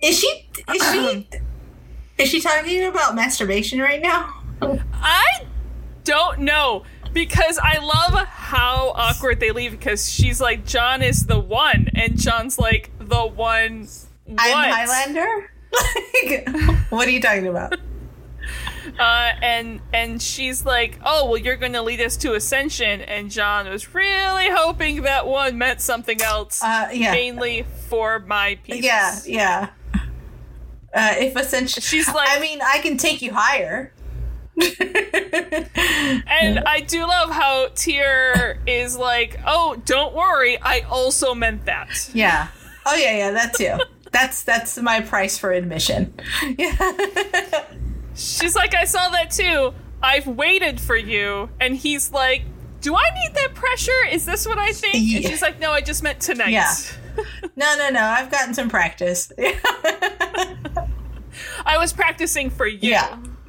Is 0.00 0.18
she? 0.18 0.48
Is 0.74 0.90
she? 0.90 1.28
is 2.18 2.30
she 2.30 2.40
talking 2.40 2.84
about 2.84 3.14
masturbation 3.14 3.78
right 3.78 4.00
now? 4.00 4.32
I 4.94 5.44
don't 6.04 6.38
know 6.38 6.84
because 7.12 7.58
I 7.62 7.76
love 7.78 8.26
how 8.26 8.92
awkward 8.94 9.38
they 9.38 9.50
leave 9.50 9.72
because 9.72 10.10
she's 10.10 10.40
like 10.40 10.64
John 10.64 11.02
is 11.02 11.26
the 11.26 11.38
one 11.38 11.88
and 11.94 12.18
John's 12.18 12.58
like 12.58 12.90
the 12.98 13.26
one 13.26 13.86
what? 14.24 14.40
I'm 14.40 14.88
Highlander. 14.88 15.52
like, 16.24 16.48
what 16.90 17.06
are 17.06 17.10
you 17.10 17.20
talking 17.20 17.48
about? 17.48 17.78
Uh, 18.98 19.32
and 19.42 19.80
and 19.92 20.20
she's 20.20 20.64
like, 20.64 20.98
"Oh, 21.04 21.26
well, 21.30 21.36
you're 21.38 21.56
going 21.56 21.74
to 21.74 21.82
lead 21.82 22.00
us 22.00 22.16
to 22.18 22.34
ascension." 22.34 23.00
And 23.02 23.30
John 23.30 23.68
was 23.68 23.94
really 23.94 24.48
hoping 24.50 25.02
that 25.02 25.26
one 25.26 25.56
meant 25.58 25.80
something 25.80 26.20
else, 26.20 26.62
Uh, 26.62 26.88
yeah. 26.92 27.12
mainly 27.12 27.64
for 27.88 28.18
my 28.20 28.58
penis. 28.64 28.84
Yeah, 28.84 29.18
yeah. 29.26 29.68
Uh, 30.94 31.14
if 31.18 31.36
ascension, 31.36 31.82
She's 31.82 32.08
like- 32.08 32.28
I 32.30 32.40
mean, 32.40 32.60
I 32.64 32.78
can 32.78 32.96
take 32.96 33.20
you 33.22 33.32
higher. 33.32 33.92
And 36.30 36.60
I 36.60 36.80
do 36.86 37.06
love 37.06 37.30
how 37.30 37.68
Teer 37.74 38.58
is 38.66 38.96
like, 38.96 39.38
"Oh, 39.46 39.76
don't 39.84 40.14
worry, 40.14 40.58
I 40.60 40.80
also 40.80 41.34
meant 41.34 41.64
that." 41.66 42.10
yeah. 42.12 42.48
Oh 42.86 42.96
yeah, 42.96 43.16
yeah. 43.16 43.30
That 43.32 43.54
too. 43.54 43.76
That's 44.12 44.42
that's 44.42 44.78
my 44.78 45.00
price 45.02 45.36
for 45.38 45.52
admission. 45.52 46.14
Yeah. 46.58 46.74
She's 48.18 48.56
like, 48.56 48.74
I 48.74 48.84
saw 48.84 49.08
that 49.10 49.30
too. 49.30 49.72
I've 50.02 50.26
waited 50.26 50.80
for 50.80 50.96
you. 50.96 51.48
And 51.60 51.76
he's 51.76 52.10
like, 52.12 52.42
Do 52.80 52.96
I 52.96 53.10
need 53.22 53.34
that 53.34 53.54
pressure? 53.54 54.04
Is 54.10 54.24
this 54.26 54.46
what 54.46 54.58
I 54.58 54.72
think? 54.72 54.94
And 54.94 55.24
she's 55.24 55.40
like, 55.42 55.60
No, 55.60 55.70
I 55.72 55.80
just 55.80 56.02
meant 56.02 56.20
tonight. 56.20 56.50
Yeah. 56.50 56.72
No, 57.56 57.74
no, 57.76 57.90
no. 57.90 58.00
I've 58.00 58.30
gotten 58.30 58.54
some 58.54 58.68
practice. 58.68 59.32
I 61.66 61.76
was 61.76 61.92
practicing 61.92 62.48
for 62.48 62.64
you. 62.64 62.78
Yeah. 62.80 63.18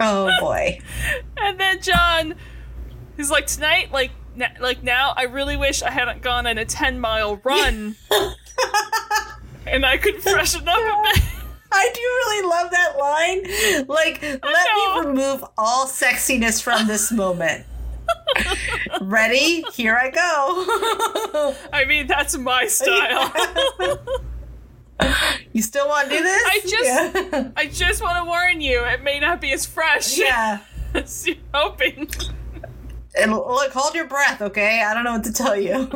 oh 0.00 0.30
boy. 0.40 0.80
And 1.36 1.60
then 1.60 1.82
John 1.82 2.34
is 3.18 3.30
like, 3.30 3.46
Tonight, 3.48 3.92
like, 3.92 4.12
na- 4.34 4.46
like 4.60 4.82
now, 4.82 5.12
I 5.14 5.24
really 5.24 5.58
wish 5.58 5.82
I 5.82 5.90
hadn't 5.90 6.22
gone 6.22 6.46
on 6.46 6.56
a 6.56 6.64
10 6.64 6.98
mile 7.00 7.36
run. 7.44 7.96
and 9.66 9.84
I 9.84 9.98
could 9.98 10.22
freshen 10.22 10.66
up 10.66 10.78
a 10.78 11.02
bit. 11.14 11.22
I 11.70 11.90
do 11.94 12.00
really 12.00 12.48
love 12.48 12.70
that 12.70 12.98
line. 12.98 13.86
Like, 13.88 14.22
let 14.22 14.42
me 14.42 15.08
remove 15.08 15.44
all 15.56 15.86
sexiness 15.86 16.62
from 16.62 16.86
this 16.86 17.12
moment. 17.12 17.66
Ready? 19.00 19.62
Here 19.72 19.94
I 19.96 20.10
go. 20.10 21.54
I 21.72 21.84
mean, 21.86 22.06
that's 22.06 22.36
my 22.38 22.66
style. 22.68 23.32
you 25.52 25.62
still 25.62 25.88
want 25.88 26.08
to 26.10 26.16
do 26.16 26.22
this? 26.22 26.42
I 26.46 26.60
just- 26.66 26.84
Yeah. 27.32 27.50
I 27.56 27.66
just 27.66 28.02
want 28.02 28.16
to 28.18 28.24
warn 28.24 28.60
you, 28.60 28.84
it 28.84 29.02
may 29.02 29.20
not 29.20 29.40
be 29.40 29.52
as 29.52 29.66
fresh 29.66 30.16
yeah. 30.18 30.60
as 30.94 31.26
you're 31.26 31.36
hoping. 31.52 32.08
And 33.18 33.32
look, 33.32 33.72
hold 33.72 33.94
your 33.94 34.06
breath, 34.06 34.40
okay? 34.42 34.82
I 34.82 34.94
don't 34.94 35.04
know 35.04 35.12
what 35.12 35.24
to 35.24 35.32
tell 35.32 35.58
you. 35.58 35.90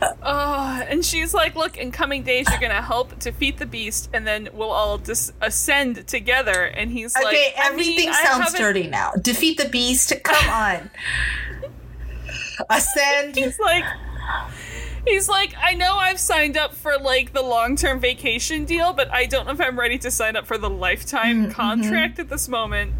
Oh, 0.00 0.84
and 0.88 1.04
she's 1.04 1.34
like, 1.34 1.56
"Look, 1.56 1.76
in 1.76 1.90
coming 1.90 2.22
days, 2.22 2.46
you're 2.50 2.60
gonna 2.60 2.82
help 2.82 3.18
defeat 3.18 3.58
the 3.58 3.66
beast, 3.66 4.08
and 4.12 4.26
then 4.26 4.48
we'll 4.52 4.70
all 4.70 4.98
dis- 4.98 5.32
ascend 5.40 6.06
together." 6.06 6.64
And 6.64 6.90
he's 6.90 7.14
like, 7.14 7.26
okay, 7.26 7.54
"I 7.58 7.66
everything 7.66 8.10
mean, 8.10 8.14
sounds 8.14 8.54
dirty 8.54 8.86
now. 8.86 9.12
Defeat 9.20 9.58
the 9.58 9.68
beast. 9.68 10.12
Come 10.22 10.50
on. 10.50 10.90
Ascend. 12.70 13.36
He's 13.36 13.58
like, 13.58 13.84
he's 15.06 15.28
like, 15.28 15.54
"I 15.60 15.74
know 15.74 15.96
I've 15.96 16.20
signed 16.20 16.56
up 16.56 16.74
for 16.74 16.96
like 16.98 17.32
the 17.32 17.42
long-term 17.42 17.98
vacation 17.98 18.64
deal, 18.64 18.92
but 18.92 19.12
I 19.12 19.26
don't 19.26 19.46
know 19.46 19.52
if 19.52 19.60
I'm 19.60 19.78
ready 19.78 19.98
to 19.98 20.10
sign 20.10 20.36
up 20.36 20.46
for 20.46 20.58
the 20.58 20.70
lifetime 20.70 21.36
mm, 21.36 21.42
mm-hmm. 21.44 21.52
contract 21.52 22.18
at 22.18 22.28
this 22.28 22.48
moment. 22.48 22.92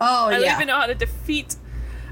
Oh, 0.00 0.26
I 0.26 0.40
don't 0.40 0.54
even 0.54 0.66
know 0.66 0.76
how 0.76 0.86
to 0.86 0.94
defeat. 0.94 1.56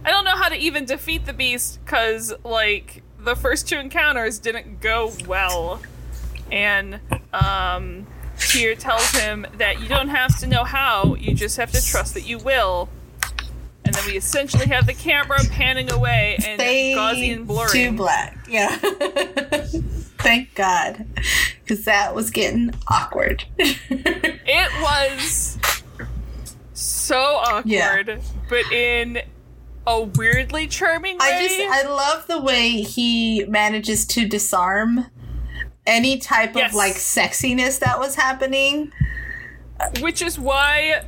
I 0.04 0.10
don't 0.10 0.24
know 0.24 0.36
how 0.36 0.48
to 0.48 0.56
even 0.56 0.84
defeat 0.84 1.24
the 1.24 1.32
beast 1.32 1.80
because 1.84 2.34
like 2.44 3.02
the 3.28 3.36
first 3.36 3.68
two 3.68 3.76
encounters 3.78 4.38
didn't 4.38 4.80
go 4.80 5.12
well, 5.26 5.80
and 6.50 7.00
um, 7.32 8.06
Teer 8.38 8.74
tells 8.74 9.10
him 9.12 9.46
that 9.58 9.80
you 9.80 9.88
don't 9.88 10.08
have 10.08 10.38
to 10.40 10.46
know 10.46 10.64
how, 10.64 11.14
you 11.14 11.34
just 11.34 11.56
have 11.56 11.70
to 11.72 11.84
trust 11.84 12.14
that 12.14 12.26
you 12.26 12.38
will. 12.38 12.88
And 13.84 13.94
then 13.94 14.04
we 14.06 14.16
essentially 14.18 14.66
have 14.66 14.86
the 14.86 14.92
camera 14.92 15.38
panning 15.50 15.90
away 15.90 16.36
and 16.44 16.60
Fade 16.60 16.96
Gaussian 16.96 17.46
blurring. 17.46 17.92
to 17.92 17.96
black. 17.96 18.36
Yeah. 18.48 18.76
Thank 20.18 20.54
God. 20.54 21.06
Because 21.64 21.84
that 21.86 22.14
was 22.14 22.30
getting 22.30 22.70
awkward. 22.88 23.44
It 24.50 24.82
was 24.82 25.58
so 26.72 27.18
awkward, 27.18 27.66
Yeah. 28.08 28.20
but 28.48 28.72
in 28.72 29.20
a 29.88 30.02
weirdly 30.02 30.66
charming 30.68 31.16
way. 31.18 31.26
I 31.26 31.46
just, 31.48 31.58
I 31.60 31.88
love 31.88 32.26
the 32.26 32.40
way 32.40 32.82
he 32.82 33.44
manages 33.48 34.06
to 34.08 34.28
disarm 34.28 35.06
any 35.86 36.18
type 36.18 36.54
Yes. 36.54 36.70
of 36.70 36.76
like 36.76 36.94
sexiness 36.94 37.78
that 37.80 37.98
was 37.98 38.14
happening. 38.14 38.92
which 40.00 40.20
is 40.22 40.38
why 40.38 41.02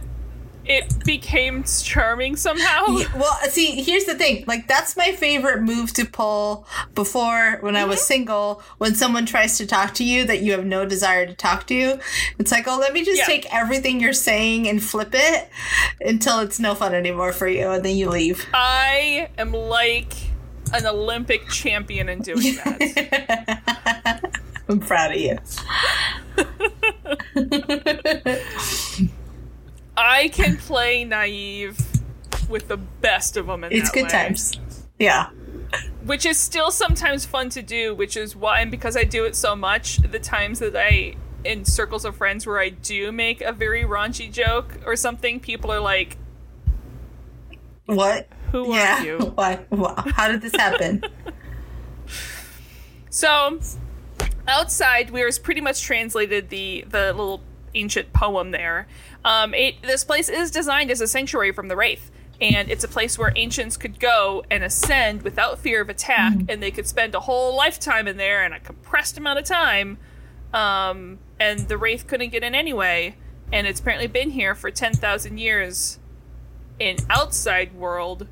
it 0.70 1.04
became 1.04 1.64
charming 1.64 2.36
somehow. 2.36 2.84
Well, 3.16 3.36
see, 3.48 3.82
here's 3.82 4.04
the 4.04 4.14
thing. 4.14 4.44
Like, 4.46 4.68
that's 4.68 4.96
my 4.96 5.12
favorite 5.12 5.62
move 5.62 5.92
to 5.94 6.04
pull 6.04 6.66
before 6.94 7.58
when 7.60 7.74
I 7.74 7.84
was 7.84 7.98
mm-hmm. 7.98 8.06
single. 8.06 8.62
When 8.78 8.94
someone 8.94 9.26
tries 9.26 9.58
to 9.58 9.66
talk 9.66 9.94
to 9.94 10.04
you 10.04 10.24
that 10.26 10.42
you 10.42 10.52
have 10.52 10.64
no 10.64 10.86
desire 10.86 11.26
to 11.26 11.34
talk 11.34 11.66
to 11.66 11.98
it's 12.38 12.52
like, 12.52 12.68
oh, 12.68 12.78
let 12.78 12.92
me 12.92 13.04
just 13.04 13.18
Yeah. 13.18 13.26
take 13.26 13.52
everything 13.54 14.00
you're 14.00 14.12
saying 14.12 14.68
and 14.68 14.82
flip 14.82 15.10
it 15.12 15.48
until 16.00 16.40
it's 16.40 16.60
no 16.60 16.74
fun 16.74 16.94
anymore 16.94 17.32
for 17.32 17.48
you, 17.48 17.70
and 17.70 17.84
then 17.84 17.96
you 17.96 18.08
leave. 18.08 18.46
I 18.54 19.28
am 19.38 19.52
like 19.52 20.14
an 20.72 20.86
Olympic 20.86 21.48
champion 21.48 22.08
in 22.08 22.20
doing 22.22 22.54
that. 22.64 24.40
I'm 24.68 24.80
proud 24.80 25.12
of 25.12 25.18
you. 25.18 25.38
I 30.06 30.28
can 30.28 30.56
play 30.56 31.04
naive 31.04 31.78
with 32.48 32.68
the 32.68 32.76
best 32.76 33.36
of 33.36 33.46
them 33.46 33.64
in 33.64 33.72
It's 33.72 33.90
good 33.90 34.04
way. 34.04 34.08
times. 34.08 34.58
Yeah. 34.98 35.30
which 36.04 36.26
is 36.26 36.36
still 36.38 36.70
sometimes 36.70 37.24
fun 37.24 37.48
to 37.50 37.62
do 37.62 37.94
which 37.94 38.16
is 38.16 38.34
why 38.34 38.60
and 38.60 38.70
because 38.70 38.96
i 38.96 39.04
do 39.04 39.24
it 39.24 39.36
so 39.36 39.54
much 39.54 39.98
the 39.98 40.18
times 40.18 40.58
that 40.58 40.74
i 40.76 41.14
in 41.44 41.64
circles 41.64 42.04
of 42.04 42.16
friends 42.16 42.46
where 42.46 42.58
I 42.60 42.68
do 42.70 43.12
make 43.12 43.40
a 43.40 43.52
very 43.52 43.82
raunchy 43.84 44.30
joke 44.30 44.78
or 44.84 44.94
something, 44.96 45.40
people 45.40 45.72
are 45.72 45.80
like, 45.80 46.18
What? 47.86 48.28
Who 48.52 48.74
yeah. 48.74 49.00
are 49.00 49.04
you? 49.06 49.18
Why? 49.34 49.64
How 50.14 50.28
did 50.28 50.42
this 50.42 50.54
happen? 50.54 51.02
So, 53.12 53.58
outside, 54.46 55.10
we 55.10 55.24
was 55.24 55.38
pretty 55.40 55.60
much 55.60 55.82
translated 55.82 56.48
the 56.48 56.84
the 56.88 57.06
little 57.12 57.42
ancient 57.74 58.12
poem 58.12 58.52
there. 58.52 58.86
Um, 59.24 59.52
it, 59.54 59.82
this 59.82 60.04
place 60.04 60.28
is 60.28 60.50
designed 60.50 60.90
as 60.90 61.00
a 61.00 61.06
sanctuary 61.06 61.52
from 61.52 61.68
the 61.68 61.76
wraith, 61.76 62.10
and 62.40 62.70
it's 62.70 62.84
a 62.84 62.88
place 62.88 63.18
where 63.18 63.32
ancients 63.36 63.76
could 63.76 64.00
go 64.00 64.42
and 64.50 64.64
ascend 64.64 65.22
without 65.22 65.58
fear 65.58 65.82
of 65.82 65.88
attack, 65.90 66.34
and 66.48 66.62
they 66.62 66.70
could 66.70 66.86
spend 66.86 67.14
a 67.14 67.20
whole 67.20 67.54
lifetime 67.56 68.08
in 68.08 68.16
there 68.16 68.44
in 68.44 68.52
a 68.52 68.60
compressed 68.60 69.18
amount 69.18 69.38
of 69.38 69.44
time. 69.44 69.98
Um, 70.54 71.18
and 71.38 71.68
the 71.68 71.76
wraith 71.76 72.06
couldn't 72.06 72.30
get 72.30 72.42
in 72.42 72.54
anyway, 72.54 73.16
and 73.52 73.66
it's 73.66 73.80
apparently 73.80 74.06
been 74.08 74.30
here 74.30 74.54
for 74.54 74.70
ten 74.70 74.92
thousand 74.94 75.38
years 75.38 75.98
in 76.78 76.96
outside 77.10 77.74
world, 77.74 78.26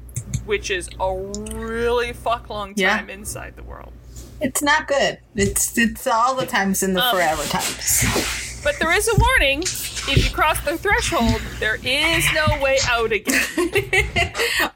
which 0.47 0.71
is 0.71 0.89
a 0.99 1.15
really 1.53 2.13
fuck 2.15 2.49
long 2.49 2.73
Yeah. 2.77 2.97
time 2.97 3.11
inside 3.11 3.57
the 3.57 3.63
world. 3.63 3.93
it's 4.41 4.63
not 4.63 4.89
good. 4.89 5.19
It's 5.35 5.77
it's 5.77 6.07
all 6.07 6.35
the 6.35 6.47
times 6.47 6.83
in 6.83 6.95
the 6.95 7.03
Um, 7.03 7.15
forever 7.15 7.43
times. 7.45 8.48
But 8.65 8.79
there 8.79 8.93
is 8.93 9.09
a 9.09 9.15
warning. 9.19 9.63
If 9.63 10.25
you 10.25 10.31
cross 10.31 10.61
the 10.63 10.77
threshold, 10.79 11.41
there 11.61 11.77
is 11.85 12.25
no 12.35 12.61
way 12.61 12.79
out 12.89 13.13
again. 13.13 13.41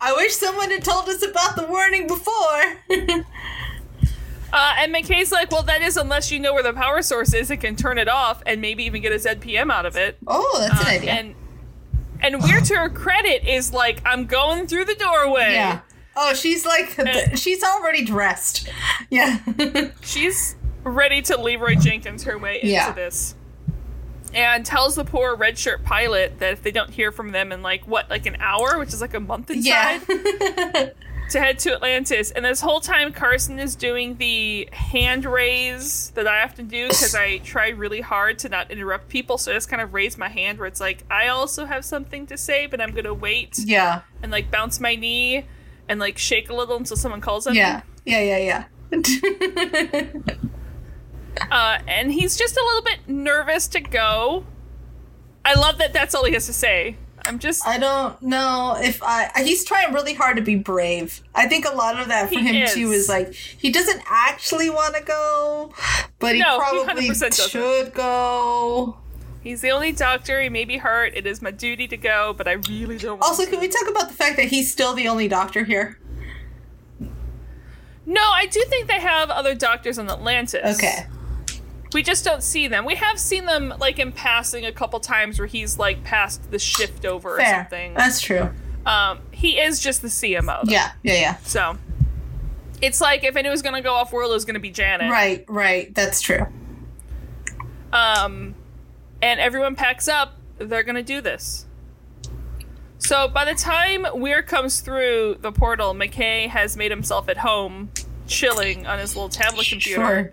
I 0.01 0.15
wish 0.17 0.35
someone 0.35 0.71
had 0.71 0.85
told 0.85 1.09
us 1.09 1.23
about 1.23 1.57
the 1.57 1.67
warning 1.69 2.07
before. 2.07 3.25
Uh, 4.55 4.75
and 4.81 4.95
McKay's 4.95 5.33
like, 5.33 5.51
well, 5.51 5.63
that 5.63 5.81
is 5.81 5.97
unless 5.97 6.31
you 6.31 6.39
know 6.39 6.53
where 6.53 6.63
the 6.63 6.75
power 6.75 7.01
source 7.01 7.33
is, 7.33 7.51
it 7.51 7.57
can 7.57 7.75
turn 7.75 7.97
it 7.97 8.07
off 8.07 8.43
and 8.45 8.61
maybe 8.61 8.85
even 8.85 9.01
get 9.01 9.11
a 9.11 9.15
ZPM 9.15 9.73
out 9.73 9.87
of 9.87 9.97
it. 9.97 10.19
oh, 10.27 10.59
that's 10.61 10.79
an 10.83 10.87
Uh, 10.87 10.91
idea. 10.91 11.11
And 11.13 11.35
and 12.21 12.43
Weir 12.43 12.61
to 12.61 12.75
her 12.77 12.91
credit 12.91 13.49
is 13.49 13.73
like, 13.73 14.03
I'm 14.05 14.27
going 14.27 14.67
through 14.67 14.85
the 14.85 14.95
doorway. 14.95 15.55
yeah. 15.55 15.81
Oh, 16.15 16.35
she's 16.35 16.67
like 16.67 16.99
Uh, 16.99 17.35
she's 17.35 17.63
already 17.65 18.05
dressed. 18.05 18.69
Yeah. 19.09 19.39
She's 20.03 20.55
ready 20.85 21.23
to 21.23 21.41
Leroy 21.41 21.75
Jenkins 21.77 22.25
her 22.25 22.37
way 22.37 22.57
into 22.57 22.67
Yeah. 22.69 22.93
this. 22.93 23.35
And 24.35 24.65
tells 24.65 24.95
the 24.95 25.05
poor 25.05 25.35
red 25.35 25.59
shirt 25.59 25.85
pilot 25.85 26.39
that 26.39 26.55
if 26.55 26.63
they 26.63 26.71
don't 26.71 26.91
hear 26.91 27.13
from 27.13 27.33
them 27.33 27.53
in 27.53 27.63
like 27.63 27.87
what, 27.87 28.09
like 28.09 28.27
an 28.27 28.37
hour, 28.41 28.79
which 28.79 28.95
is 28.95 29.01
like 29.01 29.15
a 29.15 29.21
month 29.21 29.51
inside, 29.51 30.01
yeah. 30.09 30.91
to 31.31 31.41
head 31.41 31.59
to 31.61 31.75
Atlantis. 31.75 32.31
And 32.31 32.45
this 32.45 32.61
whole 32.61 32.81
time, 32.81 33.13
Carson 33.13 33.59
is 33.59 33.77
doing 33.77 34.17
the 34.17 34.69
hand 34.73 35.25
raise 35.25 36.11
that 36.11 36.27
I 36.27 36.41
have 36.41 36.55
to 36.57 36.63
do 36.63 36.89
because 36.89 37.15
I 37.15 37.39
try 37.39 37.69
really 37.69 38.01
hard 38.01 38.39
to 38.41 38.49
not 38.49 38.71
interrupt 38.71 39.09
people. 39.09 39.39
So 39.39 39.51
I 39.51 39.55
just 39.55 39.69
kind 39.69 39.83
of 39.83 39.93
raise 39.95 40.17
my 40.17 40.29
hand 40.29 40.59
where 40.59 40.67
it's 40.67 40.81
like, 40.81 41.05
I 41.11 41.29
also 41.29 41.65
have 41.67 41.85
something 41.85 42.27
to 42.29 42.37
say, 42.37 42.67
but 42.67 42.81
I'm 42.81 42.93
going 42.93 43.05
to 43.05 43.15
wait 43.15 43.59
yeah. 43.59 44.03
and 44.23 44.33
like 44.33 44.51
bounce 44.51 44.81
my 44.81 44.95
knee 44.95 45.45
and 45.89 46.01
like 46.01 46.17
shake 46.19 46.49
a 46.51 46.55
little 46.55 46.77
until 46.77 46.97
someone 46.97 47.21
calls 47.21 47.47
on 47.47 47.55
Yeah. 47.55 47.83
me. 48.07 48.13
Yeah, 48.13 48.37
yeah, 48.39 48.65
yeah. 48.93 50.43
Uh, 51.51 51.79
and 51.87 52.13
he's 52.13 52.37
just 52.37 52.57
a 52.57 52.65
little 52.65 52.83
bit 52.83 53.09
nervous 53.09 53.67
to 53.69 53.81
go. 53.81 54.45
I 55.45 55.55
love 55.55 55.79
that 55.79 55.93
that's 55.93 56.15
all 56.15 56.25
he 56.25 56.33
has 56.35 56.47
to 56.47 56.53
say. 56.53 56.97
I'm 57.25 57.39
just. 57.39 57.67
I 57.67 57.79
don't 57.79 58.21
know 58.23 58.77
if 58.81 59.03
I. 59.03 59.31
He's 59.37 59.65
trying 59.65 59.93
really 59.95 60.15
hard 60.15 60.37
to 60.37 60.43
be 60.43 60.57
brave. 60.57 61.23
I 61.35 61.47
think 61.47 61.65
a 61.65 61.75
lot 61.75 62.01
of 62.01 62.09
that 62.09 62.33
for 62.33 62.39
him 62.39 62.55
is. 62.57 62.75
too 62.75 62.91
is 62.91 63.09
like 63.09 63.33
he 63.33 63.71
doesn't 63.71 64.03
actually 64.09 64.71
want 64.71 64.97
to 64.97 65.03
go, 65.03 65.73
but 66.19 66.35
he 66.35 66.41
No, 66.41 66.55
he 66.61 66.85
probably 66.85 67.09
100% 67.09 67.21
doesn't. 67.21 67.51
should 67.51 67.95
go. 67.95 68.97
He's 69.41 69.61
the 69.61 69.71
only 69.71 69.93
doctor. 69.93 70.41
He 70.41 70.49
may 70.49 70.65
be 70.65 70.79
hurt. 70.79 71.13
It 71.17 71.27
is 71.27 71.43
my 71.43 71.51
duty 71.53 71.87
to 71.89 71.97
go, 71.97 72.33
but 72.37 72.47
I 72.49 72.53
really 72.53 72.99
don't. 72.99 73.21
want 73.21 73.23
Also, 73.23 73.47
can 73.47 73.61
we 73.61 73.69
talk 73.69 73.89
about 73.89 74.09
the 74.09 74.15
fact 74.15 74.37
that 74.37 74.47
he's 74.47 74.71
still 74.71 74.95
the 74.95 75.09
only 75.09 75.29
doctor 75.29 75.65
here? 75.65 75.99
No, 78.05 78.23
I 78.33 78.47
do 78.47 78.65
think 78.69 78.89
they 78.89 79.01
have 79.01 79.31
other 79.31 79.55
doctors 79.55 79.99
on 79.99 80.11
Atlantis. 80.11 80.77
Okay. 80.79 81.07
We 81.95 82.03
just 82.03 82.25
don't 82.25 82.43
see 82.43 82.69
them. 82.69 82.85
We 82.85 82.95
have 82.97 83.19
seen 83.19 83.45
them 83.47 83.75
like 83.79 83.99
in 83.99 84.13
passing 84.13 84.65
a 84.65 84.73
couple 84.73 84.99
times 85.01 85.39
where 85.39 85.47
he's 85.47 85.79
like 85.79 86.03
passed 86.05 86.51
the 86.51 86.59
shift 86.59 87.05
over 87.05 87.37
or 87.39 87.45
something. 87.45 87.95
That's 87.95 88.21
true. 88.21 88.51
Um, 88.87 89.21
he 89.31 89.61
is 89.61 89.81
just 89.81 90.03
the 90.03 90.09
CMO. 90.09 90.65
though. 90.65 90.73
Yeah, 90.73 90.93
yeah, 91.03 91.15
yeah. 91.15 91.37
So 91.43 91.79
it's 92.81 93.01
like 93.01 93.25
if 93.25 93.37
anyone's 93.37 93.63
gonna 93.63 93.83
go 93.83 93.95
off 93.95 94.13
world, 94.13 94.31
it 94.31 94.35
was 94.35 94.45
gonna 94.45 94.59
be 94.61 94.71
Janet. 94.71 95.11
Right, 95.11 95.45
right. 95.49 95.95
That's 95.95 96.21
true. 96.21 96.47
Um, 97.93 98.55
and 99.21 99.39
everyone 99.41 99.77
packs 99.77 100.09
up. 100.09 100.35
They're 100.59 100.83
gonna 100.83 101.03
do 101.03 101.21
this. 101.21 101.67
So 102.99 103.29
by 103.29 103.45
the 103.45 103.55
time 103.55 104.07
Weir 104.15 104.43
comes 104.43 104.81
through 104.81 105.39
the 105.41 105.51
portal, 105.53 105.93
McKay 105.93 106.49
has 106.49 106.77
made 106.77 106.91
himself 106.91 107.29
at 107.29 107.39
home, 107.39 107.91
chilling 108.27 108.87
on 108.87 108.99
his 108.99 109.17
little 109.17 109.29
tablet 109.29 109.67
computer. 109.69 110.01
Sure. 110.01 110.33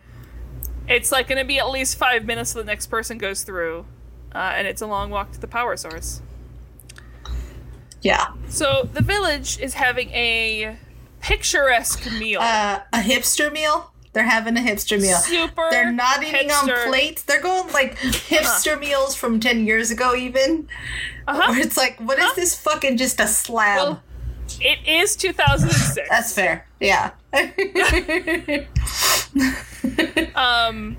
It's 0.89 1.11
like 1.11 1.27
going 1.27 1.37
to 1.37 1.45
be 1.45 1.59
at 1.59 1.69
least 1.69 1.97
five 1.97 2.25
minutes 2.25 2.53
till 2.53 2.61
the 2.63 2.65
next 2.65 2.87
person 2.87 3.17
goes 3.17 3.43
through, 3.43 3.85
uh, 4.33 4.53
and 4.55 4.67
it's 4.67 4.81
a 4.81 4.87
long 4.87 5.09
walk 5.11 5.31
to 5.33 5.39
the 5.39 5.47
power 5.47 5.77
source. 5.77 6.21
Yeah. 8.01 8.27
So 8.49 8.89
the 8.91 9.01
village 9.01 9.59
is 9.59 9.73
having 9.75 10.09
a 10.11 10.77
picturesque 11.21 12.09
meal. 12.13 12.39
Uh, 12.41 12.79
a 12.93 12.97
hipster 12.97 13.51
meal. 13.51 13.91
They're 14.13 14.23
having 14.23 14.57
a 14.57 14.61
hipster 14.61 14.99
meal. 14.99 15.17
Super. 15.17 15.67
They're 15.69 15.91
not 15.91 16.23
eating 16.23 16.49
hipster. 16.49 16.85
on 16.85 16.89
plates. 16.89 17.21
They're 17.23 17.41
going 17.41 17.71
like 17.73 17.95
hipster 17.99 18.79
meals 18.79 19.15
from 19.15 19.39
10 19.39 19.65
years 19.67 19.91
ago, 19.91 20.15
even. 20.15 20.67
Uh-huh. 21.27 21.51
Where 21.51 21.59
it's 21.61 21.77
like, 21.77 21.99
what 21.99 22.17
is 22.17 22.25
Huh? 22.25 22.33
this 22.35 22.55
fucking 22.59 22.97
just 22.97 23.19
a 23.19 23.27
slab? 23.27 23.77
Well, 23.77 24.03
it 24.59 24.79
is 24.87 25.15
2006. 25.15 26.09
That's 26.09 26.33
fair. 26.33 26.65
Yeah. 26.79 27.11
um, 30.35 30.97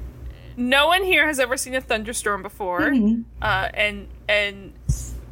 no 0.57 0.87
one 0.87 1.05
here 1.05 1.27
has 1.27 1.39
ever 1.41 1.57
seen 1.57 1.75
a 1.75 1.81
thunderstorm 1.81 2.43
before, 2.43 2.81
Mm-hmm. 2.81 3.23
uh, 3.43 3.69
and 3.75 4.09
and 4.29 4.73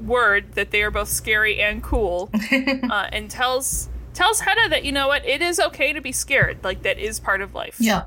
word 0.01 0.53
that 0.53 0.71
they 0.71 0.83
are 0.83 0.91
both 0.91 1.09
scary 1.09 1.61
and 1.61 1.83
cool, 1.83 2.31
uh, 2.91 3.09
and 3.13 3.31
tells 3.31 3.89
tells 4.15 4.41
Hedda 4.41 4.69
that 4.71 4.85
you 4.85 4.93
know 4.93 5.09
what 5.09 5.25
it 5.27 5.43
is 5.43 5.59
okay 5.61 5.93
to 5.93 6.01
be 6.01 6.13
scared, 6.13 6.59
like 6.65 6.83
that 6.83 6.99
is 6.99 7.21
part 7.21 7.41
of 7.43 7.55
life. 7.55 7.77
yeah. 7.79 8.05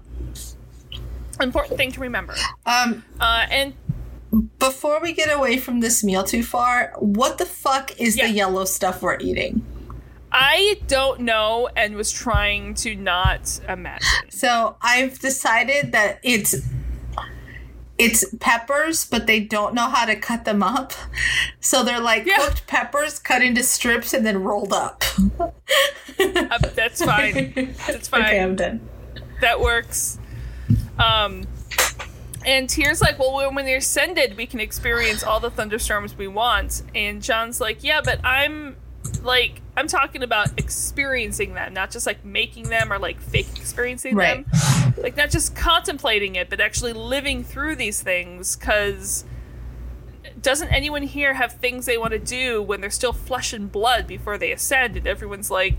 important 1.39 1.77
thing 1.77 1.91
to 1.91 1.99
remember. 1.99 2.35
Um, 2.65 3.03
Uh, 3.19 3.45
and 3.49 3.73
before 4.59 5.01
we 5.01 5.11
get 5.13 5.31
away 5.33 5.57
from 5.57 5.79
this 5.81 6.03
meal 6.03 6.23
too 6.23 6.43
far, 6.43 6.93
what 6.99 7.37
the 7.37 7.45
fuck 7.45 7.99
is 7.99 8.15
Yeah. 8.17 8.27
the 8.27 8.33
yellow 8.33 8.65
stuff 8.65 9.01
we're 9.01 9.17
eating? 9.19 9.65
I 10.31 10.79
don't 10.87 11.21
know, 11.21 11.69
and 11.75 11.95
was 11.95 12.11
trying 12.11 12.73
to 12.75 12.95
not 12.95 13.59
imagine. 13.67 14.29
So 14.29 14.75
I've 14.81 15.19
decided 15.19 15.91
that 15.91 16.19
it's 16.23 16.55
it's 17.97 18.25
peppers, 18.39 19.05
but 19.05 19.27
they 19.27 19.39
don't 19.39 19.75
know 19.75 19.87
how 19.87 20.05
to 20.05 20.15
cut 20.15 20.43
them 20.45 20.63
up. 20.63 20.93
So 21.59 21.83
they're 21.83 21.99
like 21.99 22.25
Yeah. 22.25 22.37
cooked 22.37 22.65
peppers 22.65 23.19
cut 23.19 23.43
into 23.43 23.61
strips 23.61 24.13
and 24.13 24.25
then 24.25 24.41
rolled 24.43 24.73
up. 24.73 25.03
Uh, 25.39 25.51
that's 26.73 27.03
fine. 27.03 27.75
That's 27.87 28.07
fine. 28.07 28.21
Okay, 28.21 28.39
I'm 28.41 28.55
done. 28.55 28.87
that 29.41 29.59
works. 29.59 30.17
Um, 30.97 31.45
and 32.43 32.67
Teer's 32.67 33.01
like, 33.01 33.19
well, 33.19 33.53
when 33.53 33.65
they're 33.65 33.77
ascended, 33.77 34.35
we 34.35 34.47
can 34.47 34.59
experience 34.59 35.23
all 35.23 35.39
the 35.39 35.51
thunderstorms 35.51 36.17
we 36.17 36.27
want. 36.27 36.81
And 36.95 37.21
John's 37.21 37.61
like, 37.61 37.83
yeah, 37.83 38.01
but 38.03 38.19
I'm 38.25 38.77
like, 39.23 39.61
I'm 39.77 39.87
talking 39.87 40.23
about 40.23 40.57
experiencing 40.59 41.53
them, 41.53 41.73
not 41.73 41.91
just 41.91 42.05
like 42.05 42.23
making 42.25 42.69
them 42.69 42.91
or 42.91 42.99
like 42.99 43.21
fake 43.21 43.47
experiencing 43.55 44.15
Right. 44.15 44.45
them. 44.45 44.93
Like, 45.01 45.15
not 45.17 45.29
just 45.31 45.55
contemplating 45.55 46.35
it, 46.35 46.49
but 46.49 46.59
actually 46.59 46.93
living 46.93 47.43
through 47.43 47.77
these 47.77 48.01
things. 48.03 48.55
Because 48.55 49.23
doesn't 50.41 50.67
anyone 50.69 51.03
here 51.03 51.33
have 51.33 51.53
things 51.53 51.85
they 51.85 51.97
want 51.97 52.11
to 52.11 52.19
do 52.19 52.61
when 52.61 52.81
they're 52.81 52.89
still 52.89 53.13
flesh 53.13 53.53
and 53.53 53.71
blood 53.71 54.05
before 54.05 54.37
they 54.37 54.51
ascend? 54.51 54.97
And 54.97 55.07
everyone's 55.07 55.49
like, 55.49 55.75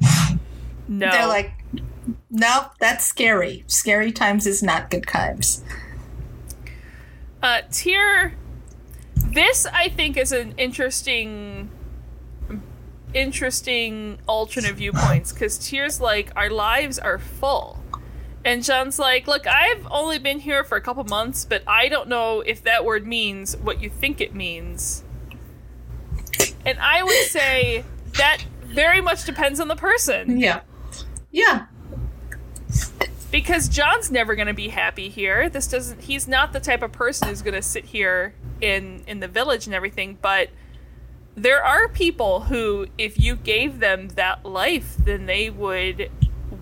no. 0.88 1.10
They're 1.10 1.26
like, 1.26 1.52
no, 2.30 2.66
that's 2.80 3.04
scary. 3.04 3.64
Scary 3.66 4.12
times 4.12 4.46
is 4.46 4.62
not 4.62 4.90
good 4.90 5.06
times. 5.06 5.62
Uh, 7.42 7.62
Teer. 7.70 8.34
This 9.16 9.66
I 9.66 9.88
think 9.88 10.16
is 10.16 10.32
an 10.32 10.54
interesting, 10.56 11.68
interesting 13.16 14.18
alternate 14.28 14.74
viewpoints 14.74 15.32
because 15.32 15.58
Teer's 15.58 16.00
like 16.00 16.30
our 16.36 16.50
lives 16.50 16.98
are 16.98 17.18
full, 17.18 17.82
and 18.44 18.62
John's 18.62 18.98
like, 18.98 19.26
look, 19.26 19.46
I've 19.46 19.86
only 19.90 20.18
been 20.18 20.38
here 20.38 20.62
for 20.62 20.76
a 20.76 20.80
couple 20.80 21.02
months, 21.04 21.44
but 21.44 21.62
I 21.66 21.88
don't 21.88 22.08
know 22.08 22.42
if 22.42 22.62
that 22.62 22.84
word 22.84 23.06
means 23.06 23.56
what 23.56 23.80
you 23.82 23.90
think 23.90 24.20
it 24.20 24.34
means. 24.34 25.02
And 26.64 26.78
I 26.78 27.02
would 27.02 27.24
say 27.26 27.84
that 28.18 28.44
very 28.62 29.00
much 29.00 29.24
depends 29.24 29.58
on 29.60 29.68
the 29.68 29.76
person. 29.76 30.38
Yeah. 30.38 30.60
Yeah. 31.30 31.66
because 33.30 33.68
John's 33.68 34.10
never 34.10 34.34
going 34.34 34.48
to 34.48 34.54
be 34.54 34.68
happy 34.68 35.08
here. 35.08 35.48
This 35.48 35.66
doesn't. 35.66 36.02
He's 36.02 36.28
not 36.28 36.52
the 36.52 36.60
type 36.60 36.82
of 36.82 36.92
person 36.92 37.28
who's 37.28 37.42
going 37.42 37.54
to 37.54 37.62
sit 37.62 37.84
here 37.84 38.34
in 38.60 39.02
in 39.06 39.20
the 39.20 39.28
village 39.28 39.66
and 39.66 39.74
everything. 39.74 40.18
But 40.20 40.50
there 41.36 41.62
are 41.62 41.88
people 41.88 42.40
who, 42.40 42.86
if 42.98 43.18
you 43.20 43.36
gave 43.36 43.78
them 43.78 44.08
that 44.10 44.44
life, 44.44 44.96
then 44.98 45.26
they 45.26 45.50
would 45.50 46.10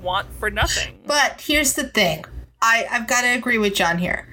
want 0.02 0.32
for 0.34 0.51
nothing. 0.51 0.98
But 1.06 1.40
here's 1.40 1.74
the 1.74 1.84
thing. 1.84 2.24
I, 2.60 2.86
I've 2.90 3.06
got 3.06 3.22
to 3.22 3.28
agree 3.28 3.59
with 3.59 3.74
John 3.74 3.98
here. 3.98 4.26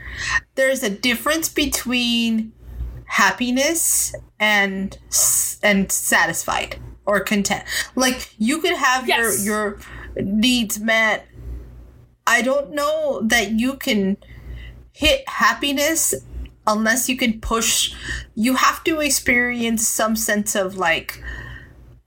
There's 0.56 0.84
a 0.84 0.90
difference 0.90 1.48
between 1.50 2.54
happiness 3.06 4.16
and 4.40 4.98
and 5.62 5.92
satisfied 5.92 6.80
or 7.06 7.20
content. 7.20 7.64
Like 7.96 8.34
you 8.38 8.60
could 8.60 8.76
have 8.76 9.08
Yes. 9.08 9.46
your 9.46 9.76
your 9.76 10.24
needs 10.24 10.80
met. 10.80 11.28
I 12.26 12.42
don't 12.42 12.72
know 12.72 13.22
that 13.24 13.52
you 13.52 13.76
can 13.76 14.18
hit 14.94 15.28
happiness 15.28 16.14
unless 16.72 17.10
you 17.10 17.18
can 17.18 17.40
push 17.42 17.94
you 18.36 18.56
have 18.56 18.84
to 18.84 19.00
experience 19.02 19.88
some 19.88 20.16
sense 20.16 20.56
of 20.56 20.78
like 20.78 21.22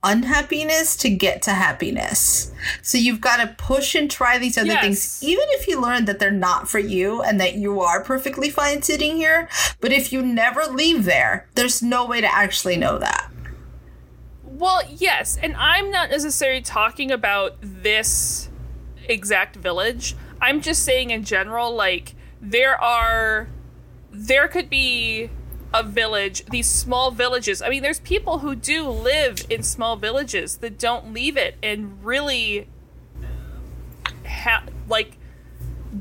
unhappiness 0.03 0.95
to 0.97 1.09
get 1.09 1.41
to 1.41 1.51
happiness. 1.51 2.51
So 2.83 2.97
you've 2.97 3.21
got 3.21 3.37
to 3.37 3.55
push 3.57 3.95
and 3.95 4.09
try 4.09 4.37
these 4.37 4.55
other 4.57 4.67
Yes. 4.67 4.81
things, 4.81 5.23
even 5.23 5.45
if 5.49 5.67
you 5.67 5.81
learn 5.81 6.05
that 6.05 6.19
they're 6.19 6.29
not 6.29 6.69
for 6.69 6.77
you 6.77 7.23
and 7.23 7.39
that 7.41 7.55
you 7.55 7.81
are 7.81 8.03
perfectly 8.03 8.49
fine 8.51 8.83
sitting 8.83 9.17
here. 9.17 9.49
But 9.81 9.91
if 9.91 10.13
you 10.13 10.21
never 10.21 10.63
leave 10.65 11.05
there, 11.05 11.49
there's 11.55 11.81
no 11.81 12.05
way 12.05 12.21
to 12.21 12.31
actually 12.31 12.77
know 12.77 12.99
that. 12.99 13.31
Well, 14.43 14.81
yes, 14.89 15.37
and 15.41 15.55
I'm 15.57 15.89
not 15.91 16.11
necessarily 16.11 16.61
talking 16.61 17.11
about 17.11 17.57
this 17.61 18.49
exact 19.09 19.55
village. 19.55 20.15
I'm 20.39 20.61
just 20.61 20.83
saying 20.83 21.09
in 21.09 21.23
general, 21.23 21.73
like 21.73 22.13
there 22.41 22.79
are, 22.79 23.49
there 24.15 24.47
could 24.47 24.69
be 24.69 25.29
a 25.73 25.83
village, 25.83 26.45
these 26.45 26.67
small 26.67 27.11
villages. 27.11 27.61
I 27.61 27.69
mean, 27.69 27.83
there's 27.83 27.99
people 27.99 28.39
who 28.39 28.55
do 28.55 28.89
live 28.89 29.45
in 29.49 29.61
small 29.61 29.97
villages 29.97 30.57
that 30.57 30.79
don't 30.79 31.13
leave 31.13 31.35
it 31.35 31.55
and 31.61 32.03
really, 32.03 32.67
ha- 34.25 34.63
like, 34.87 35.17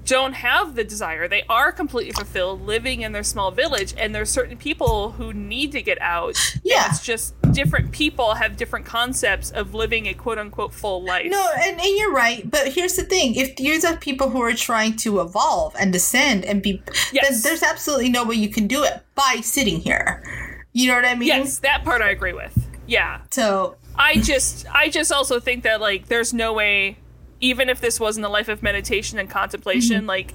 don't 0.04 0.32
have 0.32 0.74
the 0.74 0.84
desire. 0.84 1.28
They 1.28 1.42
are 1.48 1.70
completely 1.72 2.12
fulfilled 2.12 2.62
living 2.62 3.02
in 3.02 3.12
their 3.12 3.22
small 3.22 3.50
village, 3.50 3.94
and 3.96 4.14
there's 4.14 4.30
certain 4.30 4.56
people 4.56 5.12
who 5.12 5.32
need 5.32 5.72
to 5.72 5.82
get 5.82 6.00
out. 6.00 6.36
Yeah. 6.64 6.86
it's 6.88 7.04
just 7.04 7.34
different 7.52 7.92
people 7.92 8.34
have 8.34 8.56
different 8.56 8.86
concepts 8.86 9.50
of 9.50 9.74
living 9.74 10.06
a 10.06 10.14
quote 10.14 10.38
unquote 10.38 10.72
full 10.74 11.04
life. 11.04 11.26
No, 11.30 11.48
and, 11.58 11.80
and 11.80 11.96
you're 11.96 12.12
right. 12.12 12.50
But 12.50 12.72
here's 12.72 12.96
the 12.96 13.04
thing: 13.04 13.34
if 13.36 13.60
you're 13.60 13.78
the 13.80 13.96
people 14.00 14.30
who 14.30 14.42
are 14.42 14.54
trying 14.54 14.96
to 14.96 15.20
evolve 15.20 15.74
and 15.78 15.92
descend 15.92 16.44
and 16.44 16.62
be, 16.62 16.82
Yes. 17.12 17.28
then 17.28 17.40
there's 17.42 17.62
absolutely 17.62 18.08
no 18.08 18.24
way 18.24 18.34
you 18.34 18.48
can 18.48 18.66
do 18.66 18.82
it 18.82 19.02
by 19.14 19.40
sitting 19.42 19.80
here. 19.80 20.22
You 20.72 20.88
know 20.88 20.96
what 20.96 21.04
I 21.04 21.14
mean? 21.14 21.28
Yes, 21.28 21.58
that 21.60 21.84
part 21.84 22.02
I 22.02 22.10
agree 22.10 22.32
with. 22.32 22.66
Yeah. 22.86 23.20
So 23.30 23.76
I 23.96 24.16
just 24.16 24.66
I 24.72 24.88
just 24.88 25.12
also 25.12 25.38
think 25.38 25.62
that 25.62 25.80
like 25.80 26.08
there's 26.08 26.32
no 26.34 26.52
way 26.52 26.96
even 27.44 27.68
if 27.68 27.80
this 27.80 28.00
wasn't 28.00 28.24
a 28.24 28.28
life 28.28 28.48
of 28.48 28.62
meditation 28.62 29.18
and 29.18 29.28
contemplation, 29.28 30.06
like 30.06 30.32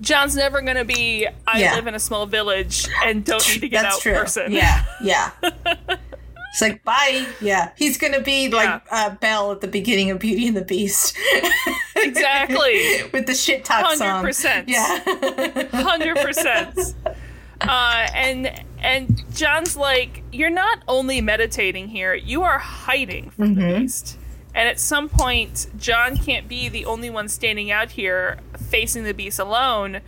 John's 0.00 0.34
never 0.36 0.60
gonna 0.62 0.84
be 0.84 1.26
I 1.26 1.30
Mm-hmm. 1.30 1.58
Yeah. 1.60 1.74
live 1.74 1.86
in 1.86 1.94
a 1.94 1.98
small 2.00 2.24
village 2.26 2.86
and 3.04 3.24
don't 3.24 3.46
need 3.48 3.60
to 3.60 3.68
get 3.68 3.82
that's 3.82 3.96
out 3.96 4.00
true. 4.02 4.14
person. 4.14 4.52
Yeah, 4.52 4.84
yeah. 5.02 5.30
It's 6.50 6.62
like 6.62 6.82
bye. 6.82 7.26
Yeah, 7.42 7.72
he's 7.76 7.98
gonna 7.98 8.22
be 8.22 8.48
like 8.48 8.82
uh, 8.90 9.10
Belle 9.16 9.52
at 9.52 9.60
the 9.60 9.68
beginning 9.68 10.10
of 10.10 10.18
Beauty 10.18 10.48
and 10.48 10.56
the 10.56 10.64
Beast. 10.64 11.14
Exactly. 11.94 13.02
with 13.12 13.26
the 13.26 13.34
shit 13.34 13.64
talk 13.66 13.94
song. 13.96 14.24
100%. 14.24 14.64
Yeah. 14.66 15.68
hundred 15.82 16.16
percent. 16.16 16.94
Uh, 17.60 18.08
and 18.14 18.64
and 18.80 19.22
John's 19.34 19.76
like, 19.76 20.22
you're 20.32 20.48
not 20.50 20.78
only 20.88 21.20
meditating 21.20 21.88
here; 21.88 22.14
you 22.14 22.42
are 22.42 22.58
hiding 22.58 23.30
from 23.30 23.54
the 23.54 23.78
beast. 23.80 24.17
And 24.58 24.66
at 24.66 24.80
some 24.80 25.08
point, 25.08 25.68
John 25.78 26.16
can't 26.16 26.48
be 26.48 26.68
the 26.68 26.84
only 26.84 27.10
one 27.10 27.28
standing 27.28 27.70
out 27.70 27.92
here 27.92 28.40
facing 28.56 29.04
the 29.04 29.14
beast 29.14 29.38
alone. 29.38 30.00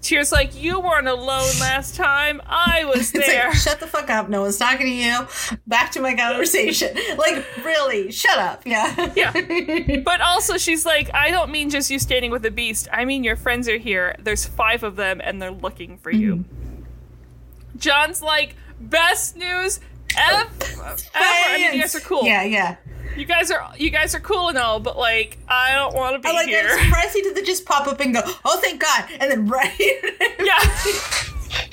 Teer's 0.00 0.30
like, 0.30 0.54
you 0.54 0.78
weren't 0.78 1.08
alone 1.08 1.50
last 1.58 1.96
time. 1.96 2.40
I 2.46 2.84
was 2.84 3.10
there. 3.12 3.48
like, 3.48 3.56
shut 3.56 3.80
the 3.80 3.88
fuck 3.88 4.08
up. 4.08 4.28
No 4.28 4.42
one's 4.42 4.58
talking 4.58 4.86
to 4.86 4.92
you. 4.92 5.26
Back 5.66 5.90
to 5.90 6.00
my 6.00 6.14
conversation. 6.14 6.96
like, 7.18 7.44
really, 7.64 8.12
shut 8.12 8.38
up. 8.38 8.62
Yeah. 8.64 9.12
yeah. 9.16 10.02
But 10.04 10.20
also, 10.20 10.56
she's 10.56 10.86
like, 10.86 11.12
I 11.12 11.32
don't 11.32 11.50
mean 11.50 11.68
just 11.68 11.90
you 11.90 11.98
standing 11.98 12.30
with 12.30 12.42
the 12.42 12.52
beast. 12.52 12.86
I 12.92 13.06
mean, 13.06 13.24
your 13.24 13.34
friends 13.34 13.68
are 13.68 13.76
here. 13.76 14.14
There's 14.20 14.46
five 14.46 14.84
of 14.84 14.94
them, 14.94 15.20
and 15.20 15.42
they're 15.42 15.50
looking 15.50 15.98
for 15.98 16.12
you. 16.12 16.36
Mm-hmm. 16.36 17.78
John's 17.78 18.22
like, 18.22 18.54
best 18.78 19.36
news 19.36 19.80
ever. 20.16 20.48
ever. 20.62 20.96
I 21.14 21.56
mean, 21.58 21.74
you 21.74 21.80
guys 21.80 21.94
are 21.94 22.00
cool. 22.00 22.24
Yeah, 22.24 22.42
yeah. 22.42 22.76
You 23.16 23.24
guys 23.24 23.50
are 23.50 23.72
you 23.78 23.88
guys 23.90 24.14
are 24.14 24.20
cool 24.20 24.48
and 24.48 24.58
all, 24.58 24.78
but 24.78 24.98
like, 24.98 25.38
I 25.48 25.74
don't 25.74 25.94
want 25.94 26.14
to 26.16 26.18
be 26.20 26.28
I 26.28 26.32
like 26.32 26.48
here. 26.48 26.68
I'm 26.70 26.84
surprised 26.84 27.14
he 27.14 27.22
didn't 27.22 27.46
just 27.46 27.64
pop 27.64 27.86
up 27.86 27.98
and 28.00 28.12
go, 28.12 28.20
oh, 28.44 28.60
thank 28.62 28.80
God. 28.80 29.04
And 29.18 29.30
then 29.30 29.46
right. 29.46 29.72
yeah. 30.44 30.58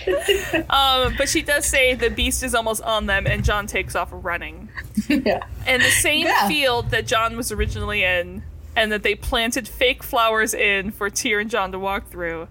um, 0.70 1.16
but 1.18 1.28
she 1.28 1.42
does 1.42 1.66
say 1.66 1.96
the 1.96 2.10
beast 2.10 2.44
is 2.44 2.56
almost 2.56 2.82
on 2.84 3.08
them, 3.08 3.28
and 3.28 3.44
John 3.44 3.68
takes 3.68 3.96
off 3.96 4.10
running. 4.12 4.70
yeah. 5.10 5.44
in 5.68 5.82
the 5.82 5.90
same 5.90 6.28
Yeah. 6.28 6.48
field 6.48 6.92
that 6.92 7.06
John 7.08 7.36
was 7.36 7.52
originally 7.52 8.04
in, 8.04 8.44
and 8.76 8.92
that 8.92 9.04
they 9.04 9.16
planted 9.16 9.68
fake 9.68 10.02
flowers 10.02 10.54
in 10.54 10.92
for 10.92 11.10
Teer 11.10 11.40
and 11.40 11.50
John 11.50 11.72
to 11.74 11.80
walk 11.80 12.08
through. 12.10 12.48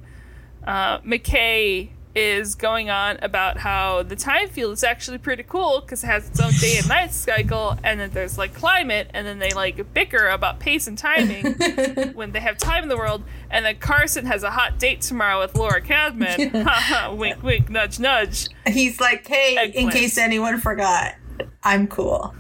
Uh, 0.67 0.99
McKay 1.01 1.89
is 2.15 2.55
going 2.55 2.91
on 2.91 3.19
about 3.23 3.59
how 3.59 4.03
the 4.03 4.17
time 4.17 4.49
field 4.49 4.73
is 4.73 4.85
actually 4.85 5.19
pretty 5.19 5.43
cool 5.43 5.81
because 5.81 6.05
it 6.05 6.07
has 6.07 6.29
its 6.29 6.41
own 6.41 6.53
day 6.53 6.77
and 6.79 6.89
night 6.89 7.13
cycle, 7.13 7.79
and 7.83 7.99
then 8.01 8.11
there's 8.11 8.37
like 8.37 8.55
climate, 8.55 9.11
and 9.15 9.27
then 9.27 9.39
they 9.39 9.53
like 9.53 9.95
bicker 9.95 10.29
about 10.29 10.61
pace 10.61 10.87
and 10.87 10.99
timing 10.99 11.55
when 12.15 12.33
they 12.33 12.41
have 12.41 12.59
time 12.59 12.83
in 12.83 12.89
the 12.89 12.97
world. 12.97 13.23
And 13.51 13.65
then 13.65 13.77
Carson 13.79 14.27
has 14.27 14.43
a 14.43 14.51
hot 14.51 14.79
date 14.79 15.01
tomorrow 15.01 15.41
with 15.41 15.55
Laura 15.57 15.81
Cadman. 15.81 16.67
Wink, 17.17 17.43
wink, 17.43 17.71
nudge, 17.71 17.99
nudge. 17.99 18.49
He's 18.67 19.01
like, 19.01 19.27
hey, 19.27 19.73
in 19.75 19.91
case 19.91 20.19
anyone 20.19 20.59
forgot, 20.59 21.15
I'm 21.63 21.87
cool. 21.87 22.35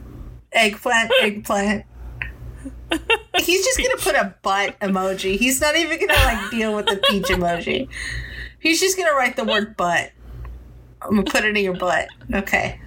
Eggplant, 0.52 1.10
eggplant. 1.20 1.86
He's 3.38 3.64
just 3.64 3.78
gonna 3.78 3.96
put 3.96 4.14
a 4.14 4.34
butt 4.42 4.78
emoji. 4.80 5.36
He's 5.36 5.60
not 5.60 5.76
even 5.76 5.98
gonna 5.98 6.12
like 6.24 6.50
deal 6.50 6.76
with 6.76 6.86
the 6.86 6.96
peach 7.08 7.24
emoji. 7.24 7.88
He's 8.62 8.80
just 8.80 8.96
gonna 8.96 9.12
write 9.12 9.36
the 9.36 9.44
word 9.44 9.76
butt. 9.76 10.12
I'm 11.02 11.10
gonna 11.10 11.24
put 11.24 11.44
it 11.44 11.56
in 11.56 11.64
your 11.64 11.74
butt. 11.76 12.08
Okay. 12.32 12.80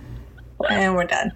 And 0.70 0.96
we're 0.96 1.04
done. 1.06 1.32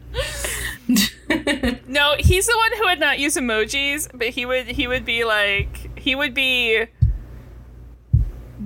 No, 1.87 2.15
he's 2.17 2.47
the 2.47 2.55
one 2.57 2.71
who 2.79 2.85
would 2.85 2.99
not 2.99 3.19
use 3.19 3.35
emojis, 3.35 4.09
but 4.13 4.29
he 4.29 4.45
would 4.45 4.65
he 4.67 4.87
would 4.87 5.05
be 5.05 5.23
like 5.25 5.99
he 5.99 6.15
would 6.15 6.33
be 6.33 6.85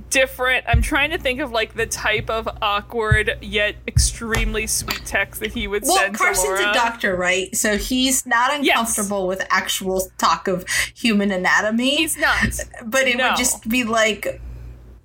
different. 0.10 0.64
I'm 0.68 0.82
trying 0.82 1.12
to 1.12 1.18
think 1.18 1.40
of 1.40 1.52
like 1.52 1.74
the 1.76 1.86
type 1.86 2.30
of 2.30 2.48
awkward 2.62 3.38
yet 3.42 3.76
extremely 3.88 4.68
sweet 4.68 5.02
text 5.06 5.40
that 5.42 5.52
he 5.54 5.68
would 5.68 5.84
Well, 5.84 5.98
send 5.98 6.16
Carson's 6.16 6.44
to 6.44 6.50
Laura. 6.64 6.70
a 6.72 6.74
doctor, 6.74 7.16
right? 7.16 7.54
So 7.56 7.78
he's 7.78 8.26
not 8.26 8.64
Yes. 8.64 8.78
uncomfortable 8.78 9.28
with 9.28 9.46
actual 9.50 10.08
talk 10.18 10.48
of 10.48 10.66
human 10.96 11.32
anatomy. 11.32 11.96
He's 11.98 12.18
not. 12.18 12.46
but 12.86 13.08
it 13.08 13.18
no. 13.18 13.30
would 13.30 13.38
just 13.38 13.68
be 13.68 13.84
like, 13.84 14.42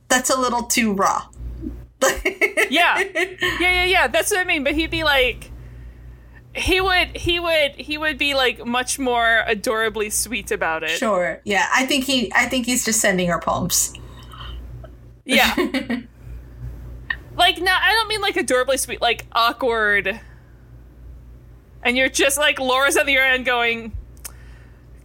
that's 0.08 0.30
a 0.30 0.38
little 0.38 0.64
too 0.64 0.92
raw. 0.92 1.26
Yeah. 2.70 3.02
Yeah, 3.60 3.60
yeah, 3.60 3.84
yeah. 3.84 4.08
That's 4.08 4.30
what 4.30 4.40
I 4.40 4.44
mean. 4.44 4.64
But 4.64 4.74
he'd 4.74 4.90
be 4.90 5.04
like 5.04 5.50
he 6.54 6.80
would 6.80 7.16
he 7.16 7.40
would 7.40 7.72
he 7.76 7.98
would 7.98 8.18
be 8.18 8.34
like 8.34 8.64
much 8.64 8.98
more 8.98 9.44
adorably 9.46 10.10
sweet 10.10 10.50
about 10.50 10.82
it. 10.82 10.90
Sure. 10.90 11.40
Yeah. 11.44 11.66
I 11.74 11.86
think 11.86 12.04
he. 12.04 12.32
I 12.34 12.46
think 12.46 12.66
he's 12.66 12.84
just 12.84 13.00
sending 13.00 13.28
her 13.28 13.40
poems. 13.40 13.94
Yeah. 15.24 15.54
like 17.36 17.58
no, 17.58 17.72
I 17.72 17.92
don't 17.92 18.08
mean 18.08 18.20
like 18.20 18.36
adorably 18.36 18.76
sweet, 18.76 19.00
like 19.00 19.26
awkward. 19.32 20.20
And 21.82 21.96
you're 21.96 22.08
just 22.08 22.38
like 22.38 22.58
Laura's 22.58 22.96
on 22.96 23.06
the 23.06 23.16
other 23.16 23.26
end 23.26 23.44
going, 23.44 23.92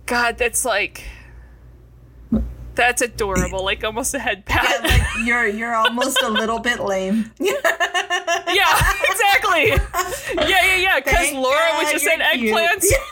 God, 0.05 0.38
that's 0.38 0.65
like 0.65 1.03
that's 2.76 3.02
adorable, 3.02 3.64
like 3.64 3.84
almost 3.84 4.14
a 4.14 4.20
head 4.20 4.44
Yeah, 4.48 4.60
pat. 4.62 4.84
like 4.84 5.02
you're 5.26 5.48
you're 5.48 5.76
almost 5.76 6.22
a 6.22 6.30
little 6.30 6.60
bit 6.60 6.80
lame. 6.80 7.32
yeah, 7.40 7.54
exactly. 9.10 9.68
Yeah, 9.70 10.48
yeah, 10.48 10.76
yeah. 10.78 11.00
Because 11.00 11.34
Laura 11.34 11.60
God 11.72 11.84
was 11.84 11.91
just 11.91 12.06
said 12.06 12.20
eggplants. 12.20 12.86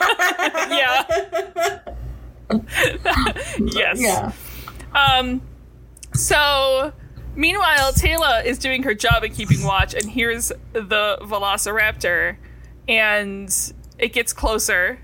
yeah. 0.70 1.80
yes. 3.58 4.00
yeah. 4.00 4.32
Um, 4.94 5.40
so 6.14 6.92
meanwhile, 7.34 7.92
Teyla 7.92 8.44
is 8.44 8.58
doing 8.58 8.82
her 8.82 8.94
job 8.94 9.24
at 9.24 9.32
keeping 9.32 9.62
watch, 9.62 9.94
and 9.94 10.10
here's 10.10 10.48
the 10.72 11.18
Velociraptor, 11.22 12.36
and 12.88 13.72
it 13.98 14.12
gets 14.12 14.32
closer. 14.32 14.98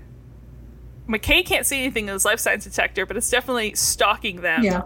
McKay 1.09 1.43
can't 1.45 1.65
see 1.65 1.79
anything 1.81 2.07
in 2.07 2.13
his 2.13 2.23
life 2.23 2.39
science 2.39 2.63
detector, 2.63 3.05
but 3.05 3.17
it's 3.17 3.29
definitely 3.29 3.73
stalking 3.75 4.41
them. 4.41 4.63
Yeah. 4.63 4.83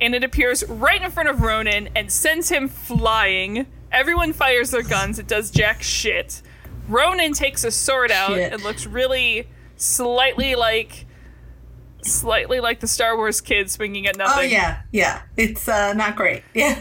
And 0.00 0.14
it 0.14 0.24
appears 0.24 0.64
right 0.68 1.00
in 1.02 1.10
front 1.10 1.28
of 1.28 1.42
Ronon 1.42 1.88
and 1.94 2.10
sends 2.10 2.48
him 2.48 2.68
flying. 2.68 3.66
Everyone 3.92 4.32
fires 4.32 4.70
their 4.70 4.82
guns. 4.82 5.18
It 5.18 5.26
does 5.28 5.50
jack 5.50 5.82
shit. 5.82 6.42
Ronon 6.88 7.34
takes 7.34 7.62
a 7.64 7.70
sword 7.70 8.10
out 8.10 8.30
Shit. 8.34 8.52
and 8.52 8.62
looks 8.62 8.86
really 8.86 9.48
slightly 9.76 10.54
like 10.54 11.04
slightly 12.02 12.60
like 12.60 12.80
the 12.80 12.86
Star 12.86 13.16
Wars 13.16 13.40
kid 13.40 13.70
swinging 13.70 14.06
at 14.06 14.16
nothing. 14.16 14.38
Oh 14.38 14.42
yeah, 14.42 14.82
yeah. 14.92 15.22
It's 15.36 15.68
uh, 15.68 15.92
not 15.94 16.14
great. 16.16 16.42
Yeah. 16.54 16.80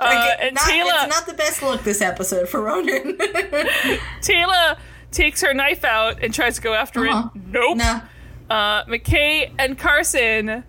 Uh, 0.00 0.30
and 0.40 0.54
not, 0.56 0.64
Tila- 0.64 1.04
it's 1.06 1.16
not 1.16 1.26
the 1.26 1.34
best 1.34 1.62
look 1.62 1.82
this 1.84 2.00
episode 2.00 2.48
for 2.48 2.60
Ronon. 2.60 3.16
Teyla 4.20 4.76
takes 5.12 5.42
her 5.42 5.54
knife 5.54 5.84
out 5.84 6.22
and 6.24 6.34
tries 6.34 6.56
to 6.56 6.62
go 6.62 6.74
after 6.74 7.06
Uh-huh. 7.06 7.28
it. 7.34 7.40
Nope. 7.46 7.76
no. 7.78 8.02
Uh, 8.52 8.84
McKay 8.84 9.50
and 9.58 9.78
Carson 9.78 10.62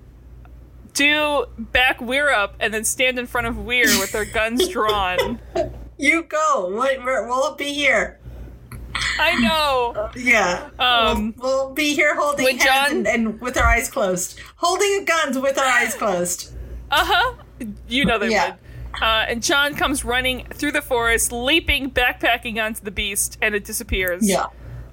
do 0.93 1.45
back 1.57 1.99
Weir 1.99 2.29
up 2.31 2.55
and 2.61 2.73
then 2.73 2.85
stand 2.85 3.19
in 3.19 3.27
front 3.27 3.45
of 3.47 3.57
Weir 3.57 3.85
with 3.99 4.13
their 4.13 4.23
guns 4.25 4.67
drawn. 4.69 5.39
You 5.97 6.23
go. 6.23 6.69
What, 6.73 7.03
we'll 7.03 7.55
be 7.55 7.73
here. 7.73 8.19
I 9.19 9.35
know. 9.41 10.09
Yeah. 10.15 10.69
Um, 10.79 11.33
we'll, 11.37 11.65
we'll 11.65 11.73
be 11.73 11.93
here 11.93 12.15
holding 12.15 12.45
hands 12.57 12.63
John- 12.63 12.91
and, 12.91 13.07
and 13.07 13.41
with 13.41 13.57
our 13.57 13.65
eyes 13.67 13.89
closed. 13.89 14.39
Holding 14.55 15.03
guns 15.05 15.37
with 15.37 15.57
our 15.57 15.65
eyes 15.65 15.93
closed. 15.95 16.53
Uh 16.89 17.03
huh. 17.05 17.33
You 17.89 18.05
know 18.05 18.17
they 18.17 18.29
Yeah. 18.29 18.51
would. 18.93 19.01
Uh, 19.01 19.25
and 19.27 19.43
John 19.43 19.75
comes 19.75 20.05
running 20.05 20.45
through 20.53 20.71
the 20.71 20.81
forest, 20.81 21.31
leaping, 21.33 21.89
backpacking 21.91 22.63
onto 22.63 22.81
the 22.83 22.91
beast, 22.91 23.37
and 23.41 23.55
it 23.55 23.65
disappears. 23.65 24.29
Yeah. 24.29 24.45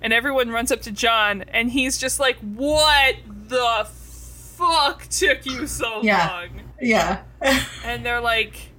And 0.02 0.12
everyone 0.12 0.50
runs 0.50 0.72
up 0.72 0.80
to 0.82 0.90
John, 0.92 1.42
and 1.48 1.70
he's 1.70 1.98
just 1.98 2.18
like, 2.18 2.36
"What 2.38 3.16
the 3.48 3.86
fuck 3.86 5.06
took 5.08 5.44
you 5.46 5.66
so 5.66 6.00
Yeah. 6.02 6.26
long?" 6.28 6.48
Yeah. 6.80 7.22
and 7.84 8.04
they're 8.04 8.20
like, 8.20 8.70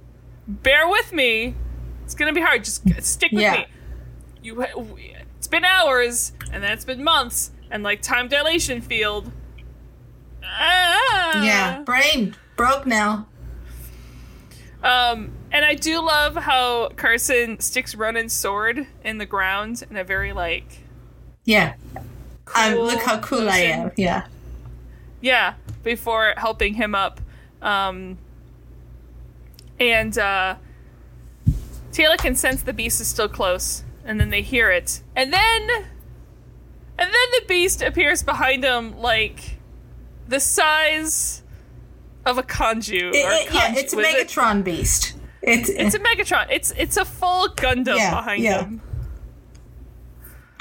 "Bear 0.48 0.88
with 0.88 1.12
me. 1.12 1.54
It's 2.04 2.14
gonna 2.14 2.32
be 2.32 2.40
hard. 2.40 2.64
Just 2.64 2.82
stick 3.04 3.30
with 3.32 3.40
Yeah. 3.42 3.52
me. 3.52 3.66
You, 4.42 4.60
it's 5.36 5.46
been 5.46 5.64
hours, 5.64 6.32
and 6.52 6.62
then 6.62 6.72
it's 6.72 6.84
been 6.84 7.04
months, 7.04 7.52
and 7.70 7.82
like 7.84 8.02
time 8.02 8.26
dilation 8.28 8.80
field. 8.80 9.30
Ah. 10.44 11.44
yeah. 11.44 11.82
Brain 11.82 12.34
broke 12.56 12.84
now. 12.86 13.26
Um, 14.82 15.30
and 15.52 15.64
I 15.64 15.74
do 15.74 16.00
love 16.04 16.34
how 16.34 16.88
Carson 16.96 17.60
sticks 17.60 17.94
Ronon's 17.94 18.32
sword 18.32 18.86
in 19.04 19.18
the 19.18 19.26
ground 19.26 19.84
in 19.88 19.96
a 19.96 20.02
very 20.02 20.32
like, 20.32 20.81
Yeah. 21.44 21.74
Um, 22.54 22.74
look 22.74 23.02
how 23.02 23.18
cool 23.20 23.48
I 23.48 23.58
am. 23.58 23.90
Yeah. 23.96 24.26
yeah, 25.20 25.54
before 25.82 26.34
helping 26.36 26.74
him 26.74 26.94
up. 26.94 27.20
Um, 27.60 28.18
and 29.80 30.16
uh, 30.18 30.56
Teyla 31.92 32.18
can 32.18 32.34
sense 32.34 32.62
the 32.62 32.72
beast 32.72 33.00
is 33.00 33.08
still 33.08 33.28
close, 33.28 33.84
and 34.04 34.20
then 34.20 34.30
they 34.30 34.42
hear 34.42 34.70
it, 34.70 35.02
and 35.16 35.32
then, 35.32 35.62
and 35.70 35.86
then 36.98 37.08
the 37.12 37.44
beast 37.48 37.82
appears 37.82 38.22
behind 38.22 38.62
them 38.62 38.98
like 38.98 39.56
the 40.28 40.40
size 40.40 41.42
of 42.26 42.38
a 42.38 42.42
Kaiju. 42.42 43.10
It- 43.10 43.14
it- 43.14 43.52
yeah, 43.54 43.74
it's 43.76 43.92
a 43.92 43.96
was 43.96 44.06
it- 44.06 44.28
Megatron 44.28 44.62
beast. 44.64 45.14
It's, 45.42 45.68
It's 45.68 45.94
a 45.96 45.98
Megatron. 45.98 46.46
It's 46.50 46.70
it's 46.76 46.96
a 46.96 47.04
full 47.04 47.48
Gundam 47.48 47.96
Yeah, 47.96 48.10
behind 48.14 48.44
yeah. 48.44 48.60
him. 48.64 48.80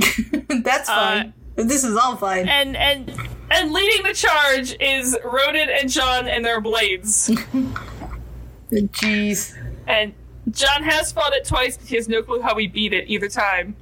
that's 0.64 0.90
Uh, 0.90 0.94
fine. 0.96 1.34
this 1.56 1.84
is 1.84 1.96
all 1.96 2.16
fine. 2.16 2.48
And 2.48 2.76
and 2.78 3.12
and 3.52 3.72
leading 3.74 4.04
the 4.04 4.14
charge 4.14 4.76
is 4.80 5.18
Ronon 5.24 5.70
and 5.70 5.90
John 5.90 6.28
and 6.28 6.44
their 6.46 6.62
blades. 6.62 7.30
Jeez. 8.72 9.58
and 9.88 10.14
John 10.50 10.84
has 10.84 11.12
fought 11.12 11.34
it 11.34 11.46
twice, 11.46 11.78
but 11.78 11.88
he 11.88 11.96
has 11.98 12.08
no 12.08 12.24
clue 12.24 12.42
how 12.42 12.56
we 12.56 12.68
beat 12.68 12.94
it 12.94 13.10
either 13.10 13.28
time. 13.30 13.76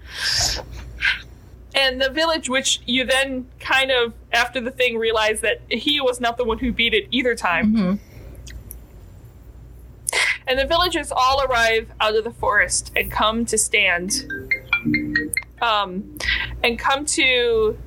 And 1.76 2.02
the 2.02 2.10
village, 2.10 2.50
which 2.50 2.82
you 2.88 3.06
then 3.06 3.48
kind 3.60 3.92
of 3.92 4.14
after 4.34 4.60
the 4.60 4.72
thing 4.72 4.98
realize 4.98 5.42
that 5.42 5.62
he 5.70 6.02
was 6.02 6.20
not 6.20 6.38
the 6.38 6.44
one 6.44 6.58
who 6.58 6.72
beat 6.74 6.94
it 6.96 7.08
either 7.12 7.36
time. 7.36 7.74
Mm-hmm. 7.74 7.96
And 10.48 10.58
the 10.58 10.66
villagers 10.66 11.12
all 11.12 11.44
arrive 11.44 11.92
out 12.02 12.16
of 12.16 12.24
the 12.24 12.32
forest 12.32 12.92
and 12.96 13.12
come 13.12 13.46
to 13.46 13.58
stand. 13.58 14.26
Um, 15.62 16.18
and 16.64 16.78
come 16.80 17.06
to. 17.06 17.78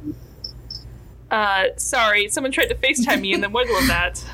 Uh, 1.31 1.69
sorry, 1.77 2.29
someone 2.29 2.53
tried 2.53 2.67
to 2.67 2.75
FaceTime 2.75 3.21
me 3.23 3.33
in 3.33 3.41
the 3.41 3.49
middle 3.51 3.77
of 3.77 3.87
that. 3.87 4.25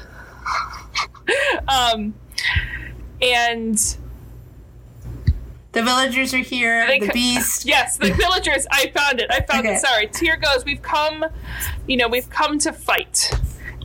um, 1.69 2.15
and 3.23 3.77
The 5.73 5.83
villagers 5.83 6.35
are 6.35 6.39
here. 6.39 6.87
The 6.99 7.11
beast. 7.13 7.65
Yes, 7.67 7.97
the 7.99 8.13
villagers. 8.13 8.67
I 8.71 8.89
found 8.89 9.21
it. 9.21 9.31
I 9.31 9.41
found 9.43 9.67
Okay. 9.67 9.77
it. 9.77 9.81
Sorry. 9.81 10.11
Here 10.19 10.37
goes. 10.37 10.65
We've 10.65 10.83
come. 10.83 11.25
You 11.87 11.97
know, 11.99 12.09
we've 12.09 12.29
come 12.31 12.59
to 12.61 12.73
fight. 12.73 13.31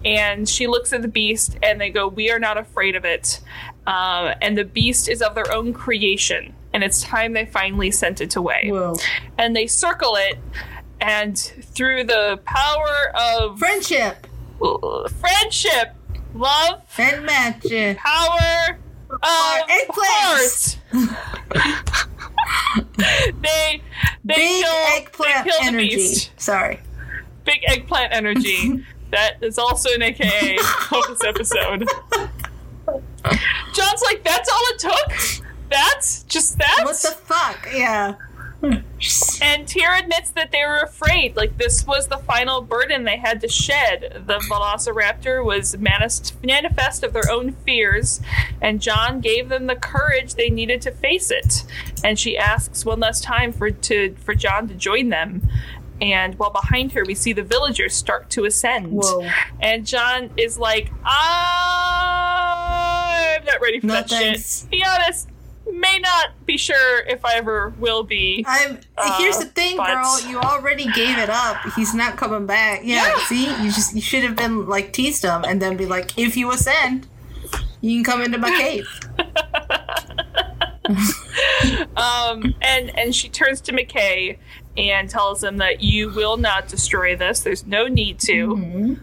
And 0.06 0.50
she 0.50 0.68
looks 0.68 0.92
at 0.92 1.02
the 1.02 1.08
beast, 1.08 1.58
and 1.64 1.80
they 1.80 1.90
go, 1.90 2.08
"We 2.08 2.30
are 2.32 2.40
not 2.40 2.58
afraid 2.58 2.96
of 2.96 3.06
it." 3.06 3.40
Uh, 3.88 4.34
and 4.42 4.58
the 4.58 4.66
beast 4.66 5.08
is 5.08 5.22
of 5.22 5.34
their 5.36 5.50
own 5.54 5.72
creation, 5.74 6.54
and 6.74 6.84
it's 6.84 7.02
time 7.02 7.34
they 7.34 7.46
finally 7.46 7.92
sent 7.92 8.22
it 8.22 8.36
away. 8.36 8.70
Whoa. 8.72 8.96
And 9.38 9.56
they 9.56 9.68
circle 9.68 10.16
it, 10.16 10.38
and 11.02 11.38
through 11.38 12.06
the 12.06 12.40
power 12.46 13.12
of 13.16 13.60
Friendship 13.60 14.28
uh, 14.62 15.08
friendship, 15.10 15.94
love, 16.34 16.82
and 16.98 17.26
magic. 17.26 17.98
power 17.98 18.78
of 19.10 19.68
eggplants. 19.68 20.78
they 23.42 23.82
they 24.24 24.36
Big 24.36 24.64
kill, 24.64 24.74
eggplant 24.96 25.46
they 25.46 25.50
kill 25.52 25.60
the 25.62 25.68
energy. 25.68 25.96
beast. 25.96 26.32
Sorry. 26.38 26.80
Big 27.46 27.60
eggplant 27.68 28.14
energy. 28.14 28.86
that 29.12 29.38
is 29.42 29.58
also 29.58 29.90
an 29.94 30.02
AKA 30.02 30.58
of 30.92 31.08
this 31.10 31.24
episode. 31.26 31.88
John's 33.74 34.02
like, 34.04 34.24
that's 34.24 34.50
all 34.50 34.62
it 34.70 34.80
took. 34.80 35.12
That's 35.74 36.24
just 36.24 36.58
that. 36.60 36.82
What 36.84 36.96
the 37.02 37.12
fuck? 37.12 37.68
Yeah. 37.74 38.16
And 39.42 39.68
Teer 39.68 39.94
admits 39.94 40.30
that 40.32 40.52
they 40.52 40.64
were 40.66 40.78
afraid. 40.78 41.36
Like 41.36 41.58
this 41.58 41.86
was 41.86 42.08
the 42.08 42.18
final 42.20 42.62
burden 42.62 43.04
they 43.04 43.18
had 43.18 43.42
to 43.42 43.50
shed. 43.50 44.24
The 44.26 44.38
Velociraptor 44.50 45.44
was 45.44 45.78
manifest, 45.78 46.42
manifest 46.42 47.04
of 47.04 47.12
their 47.12 47.30
own 47.30 47.52
fears, 47.66 48.22
and 48.62 48.82
John 48.82 49.20
gave 49.20 49.50
them 49.50 49.68
the 49.68 49.76
courage 49.76 50.36
they 50.36 50.50
needed 50.50 50.82
to 50.84 50.92
face 50.92 51.30
it. 51.30 51.66
And 52.06 52.18
she 52.18 52.38
asks 52.38 52.86
one 52.86 53.02
last 53.02 53.22
time 53.22 53.52
for 53.52 53.70
to 53.70 54.16
for 54.24 54.34
John 54.34 54.70
to 54.70 54.76
join 54.76 55.10
them. 55.10 55.46
And 56.02 56.40
while 56.40 56.52
behind 56.52 56.94
her, 56.94 57.04
we 57.06 57.16
see 57.16 57.34
the 57.34 57.44
villagers 57.44 57.94
start 57.94 58.30
to 58.32 58.46
ascend. 58.46 58.94
Whoa. 58.94 59.30
And 59.60 59.86
John 59.86 60.30
is 60.38 60.58
like, 60.58 60.90
ah, 61.04 62.06
I'm 63.38 63.44
not 63.46 63.60
ready 63.62 63.80
for 63.82 63.88
No 63.88 63.94
that 63.96 64.10
thanks. 64.10 64.62
shit. 64.62 64.70
Be 64.72 64.84
honest, 64.86 65.28
may 65.74 66.00
not 66.00 66.30
be 66.46 66.58
sure 66.58 67.00
if 67.08 67.24
I 67.26 67.36
ever 67.36 67.74
will 67.80 68.04
be. 68.04 68.46
I'm. 68.48 68.80
Uh, 68.98 69.18
here's 69.18 69.38
the 69.40 69.46
thing, 69.46 69.78
but- 69.78 69.88
girl. 69.94 70.22
You 70.30 70.40
already 70.40 70.86
gave 70.92 71.18
it 71.18 71.30
up. 71.30 71.58
He's 71.76 71.94
not 71.94 72.16
coming 72.18 72.46
back. 72.46 72.82
Yeah. 72.84 73.08
Yeah. 73.08 73.18
See, 73.26 73.46
you 73.64 73.72
just 73.72 73.94
you 73.96 74.02
should 74.02 74.24
have 74.24 74.36
been 74.36 74.68
like 74.68 74.94
teased 74.94 75.24
him 75.24 75.44
and 75.44 75.62
then 75.62 75.76
be 75.78 75.86
like, 75.86 76.18
if 76.18 76.38
you 76.38 76.52
ascend, 76.52 77.08
you 77.82 77.96
can 77.96 78.04
come 78.04 78.22
into 78.22 78.38
my 78.38 78.50
cave. 78.52 78.88
Um, 81.96 82.54
and 82.62 82.98
and 82.98 83.16
she 83.16 83.30
turns 83.30 83.62
to 83.62 83.72
McKay 83.72 84.38
and 84.78 85.10
tells 85.10 85.44
him 85.44 85.58
that 85.58 85.82
you 85.82 86.10
will 86.10 86.38
not 86.38 86.68
destroy 86.68 87.16
this. 87.16 87.40
There's 87.42 87.66
no 87.66 87.88
need 87.88 88.20
to. 88.22 88.56
Mm-hmm. 88.56 88.94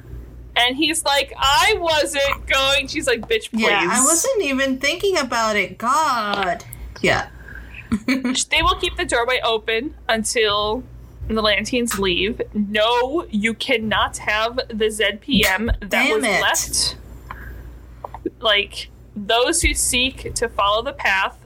And 0.61 0.77
he's 0.77 1.05
like, 1.05 1.33
I 1.39 1.77
wasn't 1.79 2.47
going. 2.47 2.87
She's 2.89 3.07
like, 3.07 3.23
bitch, 3.23 3.51
please. 3.51 3.63
Yeah, 3.63 3.89
I 3.91 4.05
wasn't 4.05 4.43
even 4.43 4.79
thinking 4.79 5.17
about 5.17 5.57
it. 5.57 5.79
God. 5.79 6.65
Yeah. 7.01 7.29
They 8.07 8.63
will 8.63 8.77
keep 8.77 8.97
the 8.97 9.05
doorway 9.05 9.41
open 9.43 9.95
until 10.09 10.85
the 11.27 11.43
Lanteans 11.43 11.99
leave. 11.99 12.41
No, 12.55 13.27
you 13.31 13.55
cannot 13.55 14.19
have 14.19 14.57
the 14.69 14.87
ZPM 14.87 15.67
that 15.81 15.91
Damn 15.91 16.21
was 16.21 16.25
it. 16.25 16.41
left. 16.41 16.97
Like 18.41 18.91
those 19.17 19.63
who 19.63 19.75
seek 19.75 20.35
to 20.35 20.49
follow 20.49 20.83
the 20.83 20.93
path, 20.93 21.37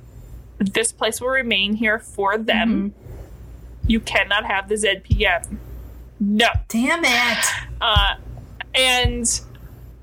this 0.58 0.92
place 0.92 1.20
will 1.20 1.28
remain 1.28 1.74
here 1.74 1.98
for 1.98 2.36
them. 2.36 2.90
Mm-hmm. 2.90 3.88
You 3.88 4.00
cannot 4.00 4.44
have 4.44 4.68
the 4.68 4.74
ZPM. 4.74 5.56
No. 6.20 6.48
Damn 6.68 7.04
it. 7.04 7.44
Uh, 7.80 8.16
and 8.74 9.40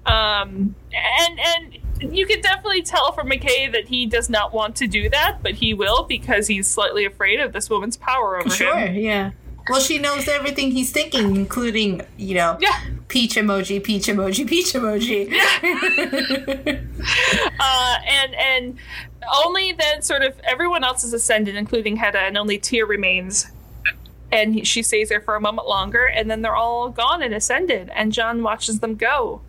um 0.06 0.76
and 0.94 1.40
and 1.40 1.78
you 2.16 2.26
can 2.26 2.42
definitely 2.42 2.82
tell 2.82 3.12
from 3.12 3.30
McKay 3.30 3.72
that 3.72 3.88
he 3.88 4.06
does 4.08 4.28
not 4.30 4.54
want 4.54 4.76
to 4.78 4.88
do 4.88 5.08
that, 5.10 5.38
but 5.44 5.54
he 5.54 5.74
will 5.76 6.04
because 6.04 6.48
he's 6.48 6.68
slightly 6.68 7.06
afraid 7.06 7.40
of 7.40 7.54
this 7.54 7.70
woman's 7.70 7.96
power 7.98 8.40
over 8.40 8.50
Sure. 8.50 8.76
him. 8.76 8.94
Sure, 8.96 9.02
yeah. 9.04 9.32
Well, 9.70 9.80
she 9.80 10.00
knows 10.00 10.28
everything 10.28 10.72
he's 10.72 10.92
thinking, 10.92 11.36
including, 11.36 12.02
you 12.18 12.34
know, 12.34 12.58
Yeah. 12.60 12.80
peach 13.08 13.36
emoji, 13.36 13.82
peach 13.84 14.08
emoji, 14.08 14.48
peach 14.48 14.74
emoji. 14.74 15.32
Uh, 17.60 17.96
and 18.08 18.36
and 18.36 18.78
only 19.46 19.72
then 19.74 20.02
sort 20.02 20.24
of 20.24 20.40
everyone 20.44 20.84
else 20.84 21.04
is 21.04 21.14
ascended, 21.14 21.56
including 21.56 21.96
Hedda, 21.96 22.20
and 22.20 22.38
only 22.38 22.58
Teer 22.58 22.86
remains. 22.88 23.52
And 24.32 24.66
she 24.66 24.82
stays 24.82 25.10
there 25.10 25.22
for 25.22 25.36
a 25.36 25.42
moment 25.42 25.68
longer, 25.68 26.06
and 26.06 26.32
then 26.32 26.42
they're 26.42 26.56
all 26.56 26.90
gone 26.90 27.22
and 27.22 27.34
ascended. 27.34 27.90
And 27.94 28.14
John 28.14 28.44
watches 28.44 28.80
them 28.80 28.96
go. 28.96 29.42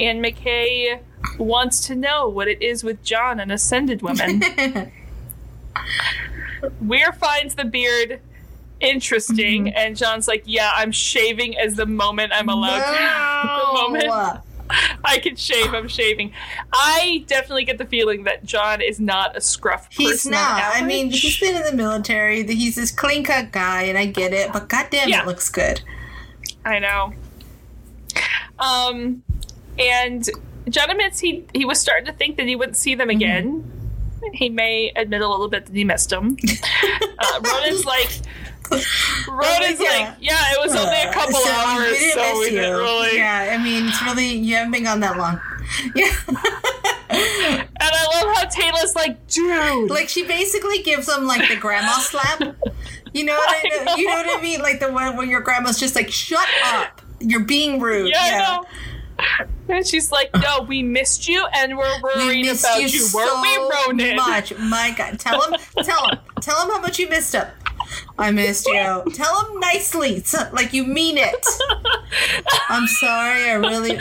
And 0.00 0.24
McKay 0.24 0.98
wants 1.38 1.86
to 1.86 1.94
know 1.94 2.28
what 2.28 2.48
it 2.48 2.60
is 2.60 2.82
with 2.82 3.02
John 3.04 3.38
and 3.38 3.52
ascended 3.52 4.02
women. 4.02 4.42
Weir 6.80 7.12
finds 7.12 7.54
the 7.54 7.64
beard 7.64 8.20
interesting, 8.80 9.66
mm-hmm. 9.66 9.76
and 9.76 9.96
John's 9.96 10.28
like, 10.28 10.42
"Yeah, 10.46 10.70
I'm 10.74 10.92
shaving 10.92 11.56
as 11.58 11.76
the 11.76 11.86
moment 11.86 12.32
I'm 12.34 12.48
allowed 12.48 12.78
to. 12.78 13.66
the 13.72 13.82
moment 13.82 14.06
No. 14.06 14.42
I 15.04 15.18
can 15.18 15.36
shave. 15.36 15.74
I'm 15.74 15.88
shaving. 15.88 16.32
I 16.72 17.24
definitely 17.26 17.64
get 17.64 17.78
the 17.78 17.84
feeling 17.84 18.24
that 18.24 18.44
John 18.44 18.80
is 18.80 18.98
not 19.00 19.36
a 19.36 19.40
scruff. 19.40 19.88
He's 19.90 20.24
not. 20.26 20.62
I 20.74 20.82
mean, 20.82 21.10
he's 21.10 21.38
been 21.38 21.56
in 21.56 21.62
the 21.62 21.72
military. 21.74 22.44
He's 22.46 22.74
this 22.76 22.90
clean 22.90 23.24
cut 23.24 23.52
guy, 23.52 23.82
and 23.82 23.98
I 23.98 24.06
get 24.06 24.32
it. 24.32 24.52
But 24.52 24.68
goddamn, 24.68 25.08
Yeah. 25.08 25.22
it 25.22 25.26
looks 25.26 25.48
good. 25.50 25.82
I 26.64 26.78
know. 26.78 27.12
Um, 28.58 29.22
and 29.78 30.28
John 30.68 30.90
admits 30.90 31.18
he 31.20 31.44
he 31.52 31.64
was 31.64 31.78
starting 31.80 32.06
to 32.06 32.12
think 32.12 32.36
that 32.36 32.46
he 32.46 32.56
wouldn't 32.56 32.76
see 32.76 32.92
Mm-hmm. 32.92 32.98
them 33.00 33.10
again. 33.10 33.70
He 34.32 34.48
may 34.48 34.90
admit 34.96 35.20
a 35.20 35.28
little 35.28 35.48
bit 35.48 35.66
that 35.66 35.74
he 35.76 35.84
missed 35.84 36.08
them. 36.10 36.36
uh, 37.18 37.40
Ronon's 37.42 37.84
like. 37.84 38.10
Ronon's 39.28 39.80
Yeah. 39.80 39.88
like, 39.90 40.16
yeah, 40.20 40.52
it 40.52 40.60
was 40.60 40.74
only 40.74 40.96
a 40.96 41.08
uh, 41.08 41.12
couple 41.12 41.34
So 41.34 41.44
we 41.44 41.50
hours, 41.50 41.98
didn't 41.98 42.12
so 42.14 42.20
miss 42.20 42.38
we 42.38 42.50
didn't 42.50 42.70
you. 42.70 42.76
really. 42.78 43.16
Yeah, 43.16 43.56
I 43.58 43.62
mean, 43.62 43.88
it's 43.88 44.02
really 44.02 44.32
you 44.34 44.54
haven't 44.56 44.72
been 44.72 44.84
gone 44.84 45.00
that 45.00 45.16
long. 45.16 45.40
Yeah, 45.94 46.12
And 46.28 47.68
I 47.80 48.22
love 48.22 48.36
how 48.36 48.44
Teyla's 48.48 48.94
like, 48.94 49.26
dude, 49.28 49.90
like 49.90 50.08
she 50.08 50.24
basically 50.26 50.82
gives 50.82 51.08
him 51.08 51.26
like 51.26 51.48
the 51.48 51.56
grandma 51.56 51.92
slap. 51.98 52.40
You 53.12 53.24
know 53.24 53.34
what 53.34 53.48
I, 53.48 53.70
I 53.80 53.84
know? 53.84 53.94
You 53.96 54.06
know 54.08 54.14
what 54.14 54.38
I 54.38 54.42
mean? 54.42 54.60
Like 54.60 54.80
the 54.80 54.92
one 54.92 55.16
where 55.16 55.26
your 55.26 55.40
grandma's 55.40 55.78
just 55.78 55.94
like, 55.94 56.10
"Shut 56.10 56.46
up, 56.66 57.00
you're 57.20 57.44
being 57.44 57.80
rude." 57.80 58.08
Yeah, 58.10 58.18
I 58.20 58.38
know. 58.58 58.64
And 59.76 59.86
she's 59.86 60.10
like, 60.12 60.30
"No, 60.34 60.62
we 60.62 60.82
missed 60.82 61.28
you, 61.28 61.46
and 61.54 61.78
we're 61.78 62.02
worried 62.02 62.44
missed 62.44 62.64
about 62.64 62.78
you, 62.80 62.88
you, 62.88 62.98
so 63.00 63.40
we, 63.40 63.56
Ronon?" 63.56 64.16
much. 64.16 64.56
My 64.58 64.92
God, 64.96 65.18
tell 65.20 65.40
him, 65.42 65.58
tell 65.82 66.08
him, 66.08 66.18
tell 66.40 66.62
him 66.62 66.70
how 66.72 66.80
much 66.80 66.98
you 66.98 67.08
missed 67.08 67.32
him. 67.34 67.46
I 68.18 68.30
missed 68.30 68.66
you. 68.66 69.02
Tell 69.14 69.46
him 69.46 69.60
nicely, 69.60 70.22
like 70.52 70.72
you 70.72 70.84
mean 70.84 71.16
it. 71.18 71.46
I'm 72.68 72.86
sorry. 72.86 73.50
I 73.50 73.54
really 73.54 73.98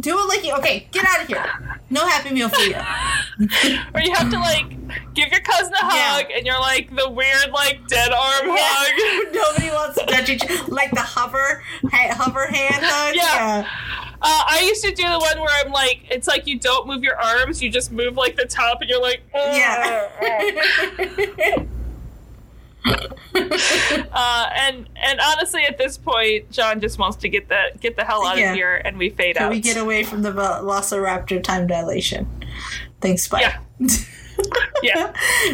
do 0.00 0.18
it 0.18 0.28
like 0.28 0.44
you. 0.44 0.54
Okay, 0.56 0.86
get 0.90 1.04
out 1.06 1.22
of 1.22 1.28
here. 1.28 1.80
No 1.90 2.06
happy 2.06 2.30
meal 2.34 2.48
for 2.48 2.60
you. 2.60 2.76
Or 3.94 4.00
you 4.00 4.12
have 4.14 4.30
to 4.30 4.38
like 4.38 4.68
give 5.14 5.30
your 5.30 5.40
cousin 5.40 5.72
a 5.74 5.84
Yeah. 5.94 6.12
hug, 6.16 6.26
and 6.34 6.44
you're 6.46 6.60
like 6.60 6.94
the 6.94 7.08
weird 7.08 7.50
like 7.52 7.86
dead 7.88 8.10
arm 8.12 8.46
hug. 8.50 9.32
Nobody 9.34 9.70
wants 9.70 9.98
to 9.98 10.06
touch 10.06 10.28
each 10.28 10.42
like 10.68 10.90
the 10.90 11.00
hover 11.00 11.62
ha- 11.90 12.14
hover 12.14 12.46
hand 12.46 12.82
hug. 12.84 13.14
Yeah. 13.14 13.66
Uh, 14.20 14.42
I 14.48 14.64
used 14.66 14.82
to 14.84 14.90
do 14.90 15.04
the 15.04 15.18
one 15.18 15.38
where 15.38 15.64
I'm 15.64 15.70
like, 15.70 16.00
it's 16.10 16.26
like 16.26 16.48
you 16.48 16.58
don't 16.58 16.88
move 16.88 17.04
your 17.04 17.16
arms, 17.20 17.62
you 17.62 17.70
just 17.70 17.92
move 17.92 18.16
like 18.16 18.34
the 18.34 18.46
top, 18.46 18.80
and 18.80 18.90
you're 18.90 19.00
like, 19.00 19.22
Yeah. 19.32 20.08
Uh, 24.10 24.48
and 24.56 24.88
and 24.96 25.20
honestly, 25.20 25.62
at 25.64 25.78
this 25.78 25.96
point, 25.96 26.50
John 26.50 26.80
just 26.80 26.98
wants 26.98 27.16
to 27.18 27.28
get 27.28 27.48
the 27.48 27.70
get 27.80 27.96
the 27.96 28.04
hell 28.04 28.26
out 28.26 28.36
Yeah. 28.38 28.50
of 28.50 28.56
here, 28.56 28.76
and 28.84 28.98
we 28.98 29.10
fade 29.10 29.36
Can 29.36 29.46
out. 29.46 29.50
we 29.50 29.60
get 29.60 29.76
away 29.76 30.02
from 30.02 30.22
the 30.22 30.32
Velociraptor 30.32 31.42
time 31.42 31.66
dilation? 31.66 32.26
Thanks, 33.00 33.28
bye. 33.28 33.40
Yeah. 33.40 33.58
yeah. 34.82 35.12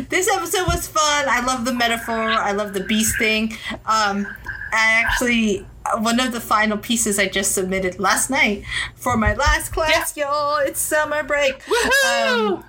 this 0.09 0.28
episode 0.28 0.66
was 0.66 0.86
fun. 0.86 1.26
I 1.28 1.44
love 1.44 1.64
the 1.64 1.74
metaphor. 1.74 2.14
I 2.14 2.52
love 2.52 2.72
the 2.72 2.84
beast 2.84 3.18
thing. 3.18 3.52
Um, 3.86 4.26
I 4.72 5.02
actually 5.05 5.66
one 5.98 6.18
of 6.20 6.32
the 6.32 6.40
final 6.40 6.78
pieces 6.78 7.18
I 7.18 7.26
just 7.28 7.52
submitted 7.52 7.98
last 8.01 8.30
night 8.30 8.64
for 8.94 9.16
my 9.16 9.34
last 9.34 9.72
class, 9.72 10.16
y'all. 10.16 10.56
It's 10.59 10.80
summer 10.80 11.22
break. 11.22 11.59
Woohoo! 11.64 12.56
Um, 12.59 12.64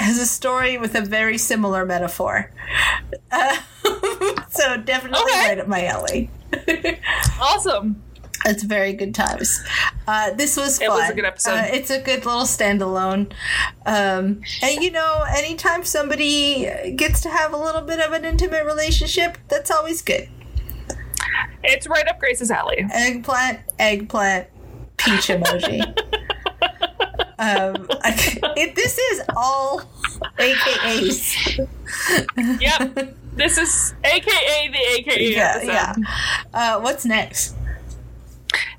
has 0.00 0.18
a 0.18 0.26
story 0.26 0.78
with 0.78 0.94
a 0.94 1.00
very 1.00 1.38
similar 1.38 1.84
metaphor. 1.86 2.50
Uh, 3.30 3.56
so 4.50 4.76
definitely 4.78 5.20
Okay. 5.22 5.48
right 5.48 5.58
up 5.58 5.68
my 5.68 5.84
alley. 5.86 6.30
awesome. 7.40 8.02
It's 8.46 8.62
very 8.62 8.94
good 8.94 9.14
times. 9.14 9.62
Uh, 10.08 10.32
this 10.32 10.56
was 10.56 10.78
fun. 10.78 10.86
It 10.86 10.90
was 10.90 11.10
a 11.10 11.14
good 11.14 11.24
episode. 11.26 11.50
Uh, 11.52 11.66
it's 11.72 11.90
a 11.90 12.00
good 12.00 12.24
little 12.24 12.44
standalone. 12.44 13.30
Um, 13.84 14.40
and 14.62 14.82
you 14.82 14.90
know, 14.90 15.24
anytime 15.36 15.84
somebody 15.84 16.92
gets 16.96 17.20
to 17.22 17.28
have 17.28 17.52
a 17.52 17.58
little 17.58 17.82
bit 17.82 18.00
of 18.00 18.12
an 18.12 18.24
intimate 18.24 18.64
relationship, 18.64 19.36
that's 19.48 19.70
always 19.70 20.00
good. 20.00 20.28
It's 21.62 21.86
right 21.86 22.08
up 22.08 22.18
Grace's 22.18 22.50
alley. 22.50 22.86
Eggplant, 22.90 23.60
eggplant, 23.78 24.48
peach 24.96 25.28
emoji. 25.28 25.82
um, 27.40 27.86
it, 28.56 28.74
this 28.76 28.98
is 28.98 29.22
all 29.36 29.82
AKAs. 30.38 31.66
Yep. 32.60 33.14
this 33.34 33.58
is 33.58 33.94
AKA 34.04 34.68
the 34.70 34.78
AKA 34.98 35.34
Yeah, 35.34 35.52
episode. 35.56 35.66
yeah. 35.72 35.94
Uh, 36.52 36.80
what's 36.80 37.04
next? 37.04 37.54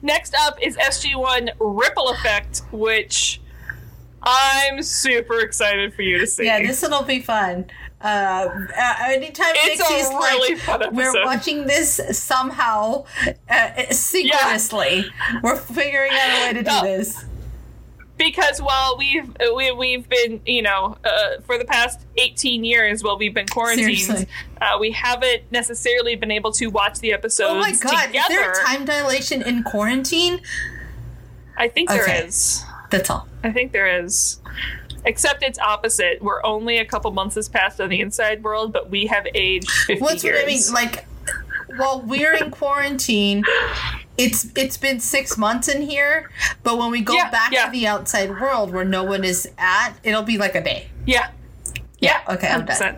Next 0.01 0.35
up 0.35 0.57
is 0.61 0.77
SG1 0.77 1.51
Ripple 1.59 2.09
Effect, 2.09 2.61
which 2.71 3.39
I'm 4.23 4.81
super 4.81 5.39
excited 5.39 5.93
for 5.93 6.01
you 6.01 6.17
to 6.19 6.27
see. 6.27 6.45
Yeah, 6.45 6.59
this 6.61 6.81
one 6.81 6.91
will 6.91 7.03
be 7.03 7.19
fun. 7.21 7.65
Uh, 8.01 8.49
anytime 9.05 9.53
It's 9.57 9.79
a 9.79 10.15
really 10.15 10.55
like, 10.67 10.91
we're 10.91 11.23
watching 11.23 11.67
this 11.67 12.01
somehow 12.17 13.05
uh, 13.47 13.83
synchronously. 13.91 15.05
We're 15.43 15.55
figuring 15.55 16.11
out 16.11 16.29
a 16.41 16.47
way 16.47 16.53
to 16.53 16.63
do 16.63 16.69
No. 16.71 16.81
this. 16.83 17.25
Because 18.23 18.61
while 18.61 18.95
we've 18.97 19.35
we, 19.55 19.71
we've 19.71 20.07
been 20.09 20.41
you 20.45 20.61
know 20.61 20.97
uh, 21.03 21.39
for 21.43 21.57
the 21.57 21.65
past 21.65 21.99
18 22.17 22.63
years 22.63 23.03
while 23.03 23.17
we've 23.17 23.33
been 23.33 23.47
quarantined 23.47 24.27
uh, 24.61 24.77
we 24.79 24.91
haven't 24.91 25.43
necessarily 25.51 26.15
been 26.15 26.31
able 26.31 26.51
to 26.51 26.67
watch 26.67 26.99
the 26.99 27.11
episodes 27.13 27.49
Oh 27.51 27.59
my 27.59 27.71
god, 27.71 28.07
together 28.07 28.33
is 28.33 28.57
there 28.57 28.65
time 28.65 28.85
dilation 28.85 29.41
in 29.41 29.63
quarantine? 29.63 30.41
i 31.57 31.67
think 31.67 31.89
there 31.89 32.03
Okay. 32.03 32.19
is 32.25 32.63
That's 32.89 33.09
all. 33.09 33.27
i 33.43 33.51
think 33.51 33.71
there 33.71 34.03
is 34.03 34.39
except 35.05 35.41
it's 35.43 35.57
opposite 35.59 36.21
we're 36.21 36.43
only 36.43 36.77
a 36.77 36.85
couple 36.85 37.09
months 37.11 37.35
has 37.35 37.49
passed 37.49 37.81
on 37.81 37.89
the 37.89 38.01
inside 38.01 38.43
world 38.43 38.71
but 38.71 38.89
we 38.89 39.07
have 39.07 39.25
aged 39.33 39.69
50 39.69 40.01
What's 40.01 40.23
years 40.23 40.37
what 40.71 40.79
I 40.79 40.85
mean? 40.85 40.91
Like, 40.91 41.05
while 41.77 42.01
we're 42.01 42.33
in 42.35 42.51
quarantine, 42.51 43.43
it's 44.17 44.47
it's 44.55 44.77
been 44.77 44.99
six 44.99 45.37
months 45.37 45.67
in 45.67 45.81
here. 45.81 46.29
But 46.63 46.77
when 46.77 46.91
we 46.91 47.01
go 47.01 47.13
Yeah, 47.13 47.29
back 47.31 47.51
yeah. 47.51 47.65
to 47.65 47.71
the 47.71 47.87
outside 47.87 48.29
world 48.29 48.71
where 48.71 48.85
no 48.85 49.03
one 49.03 49.23
is 49.23 49.49
at, 49.57 49.93
it'll 50.03 50.23
be 50.23 50.37
like 50.37 50.55
a 50.55 50.63
day. 50.63 50.87
yeah 51.05 51.29
yeah 51.99 52.21
Okay, 52.29 52.47
I'm 52.47 52.65
done. 52.65 52.97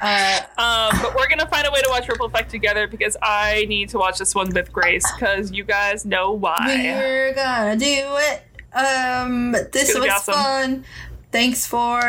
Uh, 0.00 0.40
Um, 0.58 0.98
but 1.02 1.14
we're 1.16 1.28
gonna 1.28 1.48
find 1.48 1.66
a 1.66 1.70
way 1.70 1.80
to 1.82 1.88
watch 1.90 2.06
Ripple 2.08 2.26
Effect 2.26 2.50
together 2.50 2.86
because 2.86 3.16
I 3.22 3.66
need 3.68 3.88
to 3.90 3.98
watch 3.98 4.18
this 4.18 4.34
one 4.34 4.50
with 4.54 4.72
Grace 4.72 5.04
because 5.12 5.50
you 5.52 5.64
guys 5.64 6.04
know 6.04 6.32
why. 6.32 6.56
We're 6.66 7.34
gonna 7.34 7.76
do 7.76 7.86
it. 7.86 8.42
Um, 8.72 9.52
this 9.72 9.94
was 9.98 10.08
awesome. 10.08 10.34
fun. 10.34 10.84
Thanks 11.32 11.66
for 11.66 12.00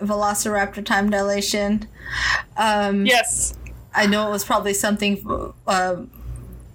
Velociraptor 0.00 0.84
time 0.84 1.10
dilation. 1.10 1.88
Um, 2.56 3.04
Yes, 3.06 3.54
I 3.94 4.06
know 4.06 4.28
it 4.28 4.30
was 4.30 4.44
probably 4.44 4.74
something 4.74 5.52
uh, 5.66 5.96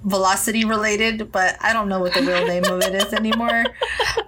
velocity 0.08 0.66
related, 0.66 1.32
but 1.32 1.58
I 1.62 1.74
don't 1.74 1.90
know 1.90 2.00
what 2.00 2.14
the 2.14 2.22
real 2.22 2.48
name 2.48 2.64
of 2.66 2.82
it 2.82 2.96
is 2.96 3.14
anymore. 3.14 3.66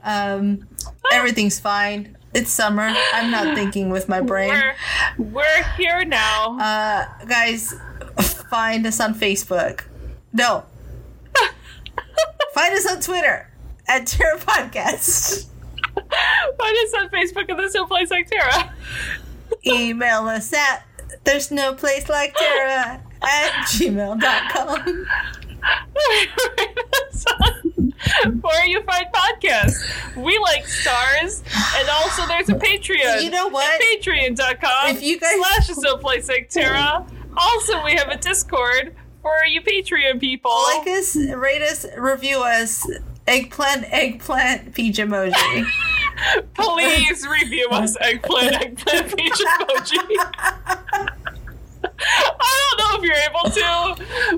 Um, 0.03 0.67
everything's 1.11 1.59
fine. 1.59 2.17
It's 2.33 2.51
summer. 2.51 2.93
I'm 3.13 3.31
not 3.31 3.55
thinking 3.55 3.89
with 3.89 4.07
my 4.07 4.21
brain. 4.21 4.49
we're 4.49 4.75
we're 5.17 5.63
here 5.77 6.05
now. 6.05 6.59
Uh, 6.59 7.25
guys, 7.25 7.73
find 8.49 8.85
us 8.85 8.99
on 8.99 9.15
Facebook. 9.15 9.85
No. 10.31 10.65
find 12.53 12.73
us 12.73 12.85
on 12.85 13.01
Twitter 13.01 13.49
at 13.87 14.05
Terra 14.05 14.37
Podcast. 14.37 15.47
Find 15.95 16.77
us 16.77 16.93
on 16.97 17.09
Facebook 17.09 17.49
and 17.49 17.59
this 17.59 17.73
no 17.73 17.85
place 17.85 18.11
like 18.11 18.29
Tara. 18.29 18.73
Email 19.65 20.27
us 20.27 20.53
at 20.53 20.85
there's 21.23 21.51
no 21.51 21.73
place 21.73 22.07
like 22.09 22.35
Terra 22.35 23.01
at 23.21 23.51
gmail.com. 23.67 25.07
Where 28.41 28.65
you 28.65 28.81
find 28.83 29.05
podcasts. 29.13 30.15
We 30.15 30.37
like 30.39 30.65
stars, 30.65 31.43
and 31.77 31.89
also 31.89 32.25
there's 32.27 32.49
a 32.49 32.53
Patreon. 32.55 33.23
You 33.23 33.29
know 33.29 33.47
what? 33.49 33.79
Patreon.com 33.81 34.95
If 34.95 35.03
you 35.03 35.19
guys- 35.19 35.35
slash 35.75 35.99
place 36.01 36.27
like 36.27 36.49
Tara. 36.49 37.05
Also, 37.37 37.83
we 37.83 37.93
have 37.93 38.07
a 38.09 38.17
Discord. 38.17 38.95
for 39.21 39.45
you 39.45 39.61
Patreon 39.61 40.19
people. 40.19 40.51
Like 40.77 40.87
us, 40.87 41.15
rate 41.15 41.61
us, 41.61 41.85
review 41.97 42.39
us. 42.39 42.89
Eggplant, 43.27 43.85
eggplant, 43.93 44.73
peach 44.73 44.97
emoji. 44.97 45.33
Please 46.55 47.27
review 47.27 47.69
us 47.69 47.95
eggplant, 48.01 48.55
eggplant, 48.55 49.15
peach 49.15 49.33
emoji. 49.33 49.97
I 52.01 52.75
don't 52.77 52.79
know 52.79 52.95
if 52.97 53.03
you're 53.03 53.15
able 53.15 53.49
to, 53.49 53.95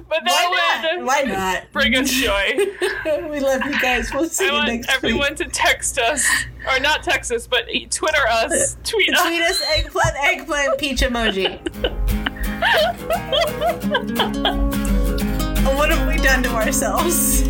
but 0.10 0.24
Why 0.24 0.26
that 0.26 0.82
not? 0.84 0.98
would 0.98 1.06
Why 1.06 1.22
not? 1.24 1.64
bring 1.72 1.96
us 1.96 2.10
joy. 2.10 2.54
we 3.30 3.40
love 3.40 3.64
you 3.66 3.80
guys. 3.80 4.12
We'll 4.14 4.28
see 4.30 4.46
I 4.46 4.48
you 4.48 4.54
want 4.54 4.68
next 4.68 4.90
everyone 4.90 5.36
to 5.36 5.46
text 5.46 5.98
us, 6.00 6.26
or 6.72 6.80
not 6.80 7.04
text 7.04 7.32
us, 7.32 7.46
but 7.48 7.66
Twitter 7.90 8.28
us, 8.28 8.78
tweet 8.84 9.14
us. 9.14 9.22
Tweet 9.22 9.42
us 9.42 9.62
eggplant, 9.76 10.16
eggplant, 10.22 10.78
peach 10.80 11.02
emoji. 11.02 11.60
what 15.76 15.90
have 15.90 16.08
we 16.08 16.18
done 16.18 16.44
to 16.44 16.50
ourselves? 16.50 17.44
We're 17.44 17.50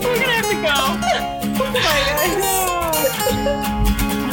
gonna 0.00 0.32
have 0.32 0.48
to 0.48 0.54
go. 0.54 0.60
Bye, 1.72 2.02
guys. 2.08 2.34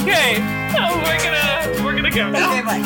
Okay, 0.01 0.37
oh, 0.77 1.01
we're 1.03 1.19
gonna 1.23 1.83
we're 1.83 1.95
gonna 1.95 2.11
go 2.11 2.29
now. 2.29 2.51
Okay, 2.51 2.61
bye. 2.61 2.81